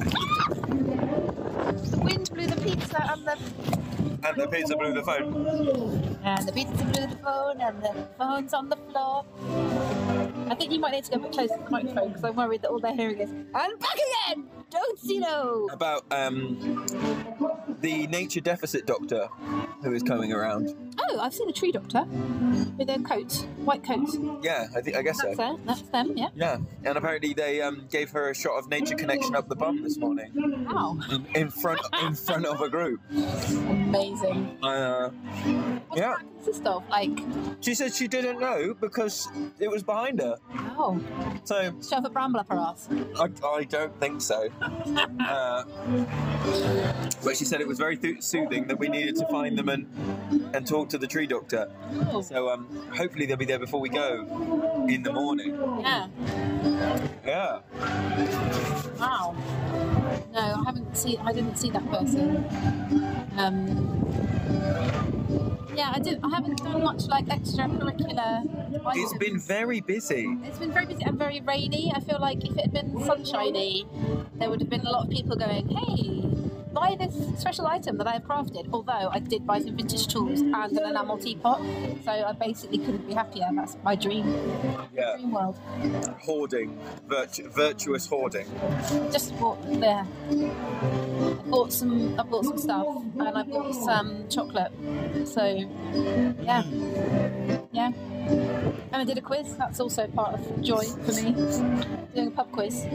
The 1.64 2.00
wind 2.04 2.30
blew 2.34 2.48
the 2.48 2.60
pizza 2.62 3.12
and 3.12 3.26
the 3.26 3.38
and 4.26 4.38
the 4.42 4.48
pizza 4.48 4.76
blew 4.76 4.94
the 4.94 5.04
phone. 5.04 6.18
and 6.24 6.48
the 6.48 6.52
pizza 6.52 6.84
blew 6.86 7.08
the 7.08 7.18
phone 7.24 7.62
and 7.62 7.82
the 7.82 8.08
phone's 8.18 8.54
on 8.54 8.70
the 8.70 8.78
floor. 8.78 9.26
I 10.50 10.56
think 10.56 10.72
you 10.72 10.80
might 10.80 10.92
need 10.92 11.04
to 11.06 11.12
go 11.12 11.18
a 11.18 11.20
bit 11.22 11.32
closer 11.34 11.58
to 11.58 11.64
the 11.64 11.70
microphone 11.70 12.10
because 12.10 12.24
I'm 12.24 12.36
worried 12.36 12.62
that 12.62 12.70
all 12.70 12.80
they're 12.80 12.96
hearing 12.96 13.20
is 13.20 13.32
"I'm 13.54 13.78
back 13.78 13.96
again." 13.96 14.48
Don't 14.70 15.00
you 15.04 15.20
know? 15.20 15.70
About 15.72 16.04
um, 16.12 16.86
the 17.82 18.08
nature 18.08 18.42
deficit 18.42 18.86
doctor 18.86 19.28
who 19.84 19.94
is 19.94 20.04
coming 20.04 20.32
around. 20.34 20.76
Oh, 21.16 21.20
I've 21.20 21.34
seen 21.34 21.48
a 21.48 21.54
tree 21.54 21.72
doctor 21.72 22.06
with 22.78 22.90
a 22.90 22.98
coat, 23.04 23.32
white 23.58 23.84
coat. 23.84 24.10
Yeah, 24.42 24.66
I 24.76 24.82
think 24.82 24.98
I 24.98 25.04
guess 25.04 25.22
That's 25.22 25.38
so. 25.38 25.44
her. 25.44 25.58
That's 25.66 25.82
them. 25.84 26.14
Yeah. 26.18 26.30
Yeah, 26.36 26.58
and 26.84 26.98
apparently 26.98 27.34
they 27.34 27.62
um, 27.62 27.86
gave 27.92 28.10
her 28.12 28.32
a 28.32 28.36
shot 28.36 28.58
of 28.58 28.68
nature 28.68 28.96
connection 28.96 29.36
up 29.36 29.48
the 29.48 29.56
bum 29.56 29.84
this 29.84 29.98
morning 29.98 30.32
Wow. 30.68 30.98
in, 31.12 31.26
in 31.36 31.50
front 31.52 31.82
in 32.02 32.16
front 32.16 32.46
of 32.48 32.62
a 32.62 32.70
group. 32.70 33.00
Amazing. 33.12 34.58
Uh, 34.64 35.12
Yeah. 35.96 36.16
that 36.18 36.26
consist 36.44 36.66
of? 36.66 36.88
Like, 36.90 37.20
She 37.62 37.74
said 37.76 37.94
she 37.94 38.08
didn't 38.08 38.40
know 38.40 38.74
because 38.80 39.30
it 39.60 39.70
was 39.70 39.84
behind 39.84 40.20
her. 40.20 40.38
oh, 40.78 41.00
So 41.44 41.74
shove 41.88 42.06
a 42.06 42.10
bramble 42.10 42.40
up 42.40 42.50
her 42.50 42.58
ass. 42.58 42.90
I, 43.20 43.30
I 43.48 43.64
don't 43.64 43.98
think 44.00 44.22
so. 44.22 44.50
Uh, 45.20 45.64
but 47.24 47.38
she 47.38 47.46
said 47.46 47.62
it 47.62 47.68
was 47.68 47.78
very 47.78 47.96
th- 47.98 48.22
soothing 48.22 48.68
that 48.68 48.78
we 48.80 48.88
needed 48.90 49.16
to 49.18 49.26
find 49.28 49.58
them 49.58 49.70
and 49.70 49.88
and 50.54 50.68
talk 50.68 50.90
to 50.90 50.98
the 50.98 51.08
tree 51.08 51.28
doctor. 51.28 51.70
So 52.24 52.50
um, 52.50 52.68
hopefully 52.96 53.26
they'll 53.26 53.38
be 53.38 53.46
there 53.46 53.60
before 53.60 53.80
we 53.80 53.90
go 53.90 54.86
in 54.90 55.04
the 55.04 55.12
morning. 55.14 55.56
Yeah. 55.82 56.08
Yeah. 57.26 57.60
Wow. 59.00 59.36
No, 60.34 60.40
I 60.40 60.64
haven't 60.66 60.96
seen. 60.98 61.20
I 61.20 61.32
didn't 61.34 61.58
see 61.58 61.70
that 61.72 61.90
person. 61.90 62.46
Um. 63.38 65.13
Yeah, 65.76 65.92
I 65.94 66.00
did. 66.00 66.20
I 66.24 66.30
haven't 66.30 66.58
done 66.64 66.84
much 66.84 67.08
like 67.08 67.26
extracurricular. 67.26 68.44
It's 68.96 69.18
been 69.18 69.40
very 69.40 69.82
busy. 69.82 70.38
It's 70.44 70.60
been 70.60 70.72
very 70.72 70.86
busy 70.86 71.04
and 71.04 71.18
very 71.18 71.42
rainy. 71.42 71.92
I 71.96 72.00
feel 72.00 72.20
like 72.20 72.44
if 72.44 72.56
it 72.58 72.62
had 72.62 72.74
been 72.74 73.04
sunshiny, 73.04 73.88
there 74.36 74.50
would 74.50 74.60
have 74.62 74.70
been 74.70 74.82
a 74.86 74.92
lot 74.92 75.06
of 75.06 75.10
people 75.12 75.36
going, 75.36 75.68
"Hey, 75.70 76.24
buy 76.74 76.96
this 77.00 77.14
special 77.40 77.68
item 77.68 77.98
that 77.98 78.08
I 78.08 78.14
have 78.14 78.24
crafted." 78.24 78.68
Although 78.74 79.10
I 79.12 79.20
did 79.20 79.46
buy 79.46 79.60
some 79.60 79.76
vintage 79.78 80.08
tools 80.08 80.42
and 80.42 80.56
an 80.56 80.86
enamel 80.90 81.18
teapot, 81.18 81.62
so 82.04 82.12
I 82.12 82.32
basically 82.34 82.80
couldn't 82.80 83.08
be 83.08 83.14
happier. 83.14 83.48
That's 83.54 83.78
my 83.84 83.96
dream. 83.96 84.26
Yeah. 84.94 85.16
Dream 85.18 85.32
world. 85.32 85.58
Hoarding, 86.22 86.78
virtu- 87.08 87.50
virtuous 87.50 88.08
hoarding. 88.08 88.48
Just 89.12 89.38
bought 89.40 89.62
there. 89.80 90.06
I 90.32 91.50
bought 91.50 91.72
some. 91.72 92.20
I 92.20 92.24
bought 92.24 92.46
some 92.46 92.58
stuff, 92.58 92.88
and 93.20 93.38
I 93.38 93.44
bought 93.44 93.74
some 93.76 94.28
chocolate. 94.30 94.72
So, 95.26 95.44
yeah, 96.42 96.64
yeah. 97.72 97.92
And 98.26 98.96
I 99.02 99.04
did 99.04 99.18
a 99.18 99.22
quiz. 99.22 99.56
That's 99.58 99.80
also 99.80 100.08
part 100.08 100.36
of 100.36 100.62
joy 100.62 100.84
for 100.84 101.14
me. 101.14 101.34
Doing 102.16 102.28
a 102.28 102.32
pub 102.32 102.52
quiz. 102.52 102.86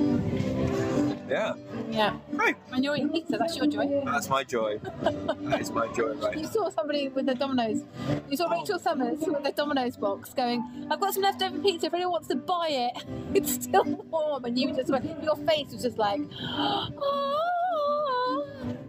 Yeah. 1.29 1.55
Yeah. 1.91 2.17
Right. 2.33 2.57
And 2.73 2.85
you're 2.85 2.97
eating 2.97 3.11
pizza. 3.11 3.37
That's 3.39 3.57
your 3.57 3.67
joy. 3.67 4.03
That's 4.05 4.29
my 4.29 4.45
joy. 4.45 4.79
that 5.03 5.61
is 5.61 5.71
my 5.71 5.87
joy, 5.93 6.15
right? 6.15 6.37
You 6.37 6.47
saw 6.47 6.71
somebody 6.71 7.09
with 7.09 7.27
the 7.27 7.35
Domino's. 7.35 7.83
You 8.31 8.37
saw 8.37 8.47
oh. 8.47 8.59
Rachel 8.59 8.79
Summers 8.79 9.21
with 9.21 9.45
the 9.45 9.53
Domino's 9.53 9.97
box 9.97 10.33
going, 10.35 10.89
I've 10.91 11.01
got 11.01 11.15
some 11.15 11.23
leftover 11.23 11.59
pizza 11.59 11.87
if 11.87 11.95
anyone 11.95 12.13
wants 12.13 12.29
to 12.29 12.37
buy 12.37 12.69
it. 12.71 13.05
It's 13.35 13.53
still 13.53 13.85
warm. 13.85 14.47
And 14.47 14.59
you 14.59 14.75
just 14.75 14.91
went, 14.91 15.23
your 15.23 15.37
face 15.37 15.71
was 15.71 15.83
just 15.83 15.99
like, 15.99 16.21
oh, 16.43 17.58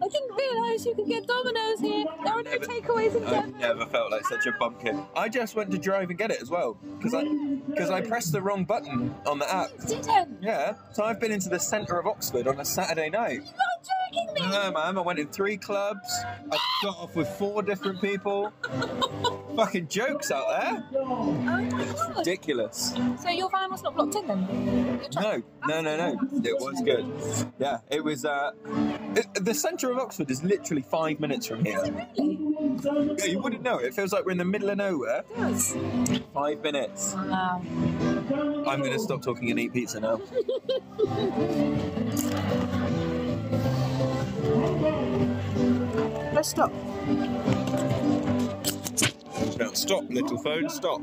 I 0.02 0.08
didn't 0.08 0.36
realise 0.36 0.86
you 0.86 0.96
could 0.96 1.08
get 1.08 1.28
Domino's 1.28 1.80
here. 1.80 2.06
There 2.24 2.34
are 2.34 2.44
no 2.44 2.58
takeaways 2.58 3.16
in 3.16 3.24
Denver. 3.24 3.36
I've 3.36 3.60
never 3.60 3.86
felt 3.86 4.12
like 4.12 4.26
such 4.26 4.46
a 4.46 4.52
bumpkin. 4.54 5.06
I 5.16 5.30
just 5.30 5.56
went 5.56 5.72
to 5.72 5.78
drive 5.78 6.10
and 6.10 6.18
get 6.18 6.32
it 6.32 6.42
as 6.42 6.50
well 6.50 6.78
because 6.98 7.14
I 7.14 7.24
because 7.68 7.90
I 7.90 8.02
pressed 8.02 8.32
the 8.32 8.42
wrong 8.42 8.66
button 8.66 9.14
on 9.26 9.40
the 9.40 9.54
app. 9.54 9.70
Didn't. 9.88 10.42
Yeah, 10.42 10.74
so 10.94 11.04
I've 11.04 11.20
been 11.20 11.32
into 11.32 11.50
the 11.50 11.60
centre 11.60 12.00
of 12.00 12.08
Oxford 12.08 12.48
on 12.48 12.60
a 12.60 12.66
Saturday 12.66 13.10
night. 13.10 13.42
Not 13.42 13.88
joking 14.14 14.34
me. 14.34 14.42
No, 14.52 14.72
ma'am. 14.72 14.98
I 14.98 15.02
went 15.02 15.20
in 15.20 15.28
three 15.28 15.58
clubs. 15.58 16.10
I 16.52 16.58
got 16.84 16.98
off 16.98 17.16
with 17.16 17.28
four 17.28 17.62
different 17.62 18.02
people. 18.02 18.52
Fucking 19.60 19.90
jokes 19.90 20.32
out 20.32 20.46
there. 20.48 20.86
It's 21.82 22.18
ridiculous. 22.18 22.94
So 23.22 23.28
your 23.30 23.50
van 23.50 23.70
was 23.70 23.84
not 23.84 23.94
blocked 23.94 24.16
in 24.16 24.26
then? 24.26 24.48
Your 25.02 25.10
truck- 25.10 25.44
No, 25.68 25.68
no, 25.68 25.82
no, 25.82 25.98
no. 25.98 26.18
It 26.46 26.56
was 26.62 26.82
good. 26.82 27.06
Yeah, 27.60 27.80
it 27.90 28.02
was. 28.02 28.24
Uh, 28.24 28.52
it, 29.18 29.28
the 29.44 29.54
centre 29.54 29.92
of 29.92 29.98
Oxford 29.98 30.32
is 30.32 30.42
literally 30.46 30.82
five 30.82 31.20
minutes 31.20 31.46
from 31.46 31.66
here. 31.66 31.82
Really? 31.82 32.40
Yeah, 33.18 33.26
you 33.26 33.40
wouldn't 33.40 33.62
know. 33.62 33.80
It 33.80 33.94
feels 33.94 34.14
like 34.14 34.24
we're 34.26 34.32
in 34.32 34.38
the 34.38 34.46
middle 34.46 34.70
of 34.70 34.78
nowhere. 34.78 35.26
It 35.30 35.38
does. 35.38 35.76
Five 36.34 36.62
minutes. 36.62 37.14
Wow. 37.16 37.62
I'm 38.66 38.80
going 38.80 38.94
to 38.94 39.00
stop 39.00 39.22
talking 39.22 39.52
and 39.52 39.60
eat 39.60 39.74
pizza 39.74 40.00
now. 40.00 40.22
Let's 46.34 46.50
stop. 46.50 46.72
Now, 49.58 49.72
stop, 49.74 50.04
little 50.10 50.38
phone, 50.38 50.70
stop. 50.70 51.02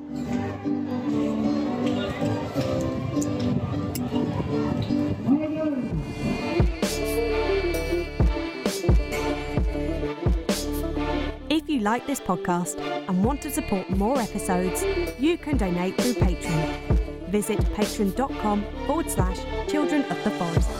If 11.49 11.69
you 11.69 11.81
like 11.81 12.07
this 12.07 12.21
podcast 12.21 12.79
and 13.09 13.25
want 13.25 13.41
to 13.43 13.51
support 13.51 13.89
more 13.91 14.19
episodes, 14.19 14.85
you 15.19 15.39
can 15.39 15.57
donate 15.57 15.97
through 16.01 16.15
Patreon. 16.15 17.29
Visit 17.31 17.59
patreon.com 17.75 18.65
forward 18.87 19.11
slash 19.11 19.39
children 19.69 20.03
of 20.05 20.23
the 20.25 20.31
forest 20.33 20.71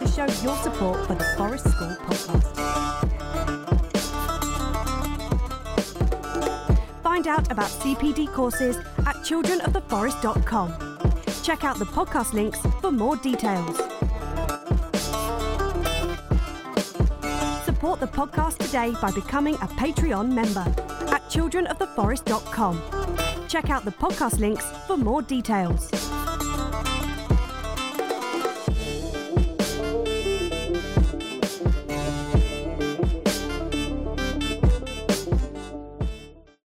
to 0.00 0.08
show 0.08 0.42
your 0.44 0.56
support 0.58 1.06
for 1.06 1.14
the 1.14 1.24
Forest 1.36 1.68
School 1.70 1.96
podcast. 2.00 3.05
Find 7.16 7.28
out 7.28 7.50
about 7.50 7.70
CPD 7.70 8.30
courses 8.30 8.76
at 8.76 9.16
childrenoftheforest.com. 9.24 10.70
Check 11.42 11.64
out 11.64 11.78
the 11.78 11.86
podcast 11.86 12.34
links 12.34 12.60
for 12.82 12.92
more 12.92 13.16
details. 13.16 13.74
Support 17.64 18.00
the 18.00 18.06
podcast 18.06 18.58
today 18.58 18.94
by 19.00 19.10
becoming 19.12 19.54
a 19.54 19.66
Patreon 19.80 20.30
member 20.30 20.60
at 21.10 21.22
childrenoftheforest.com. 21.30 22.82
Check 23.48 23.70
out 23.70 23.86
the 23.86 23.92
podcast 23.92 24.38
links 24.38 24.66
for 24.86 24.98
more 24.98 25.22
details. 25.22 25.90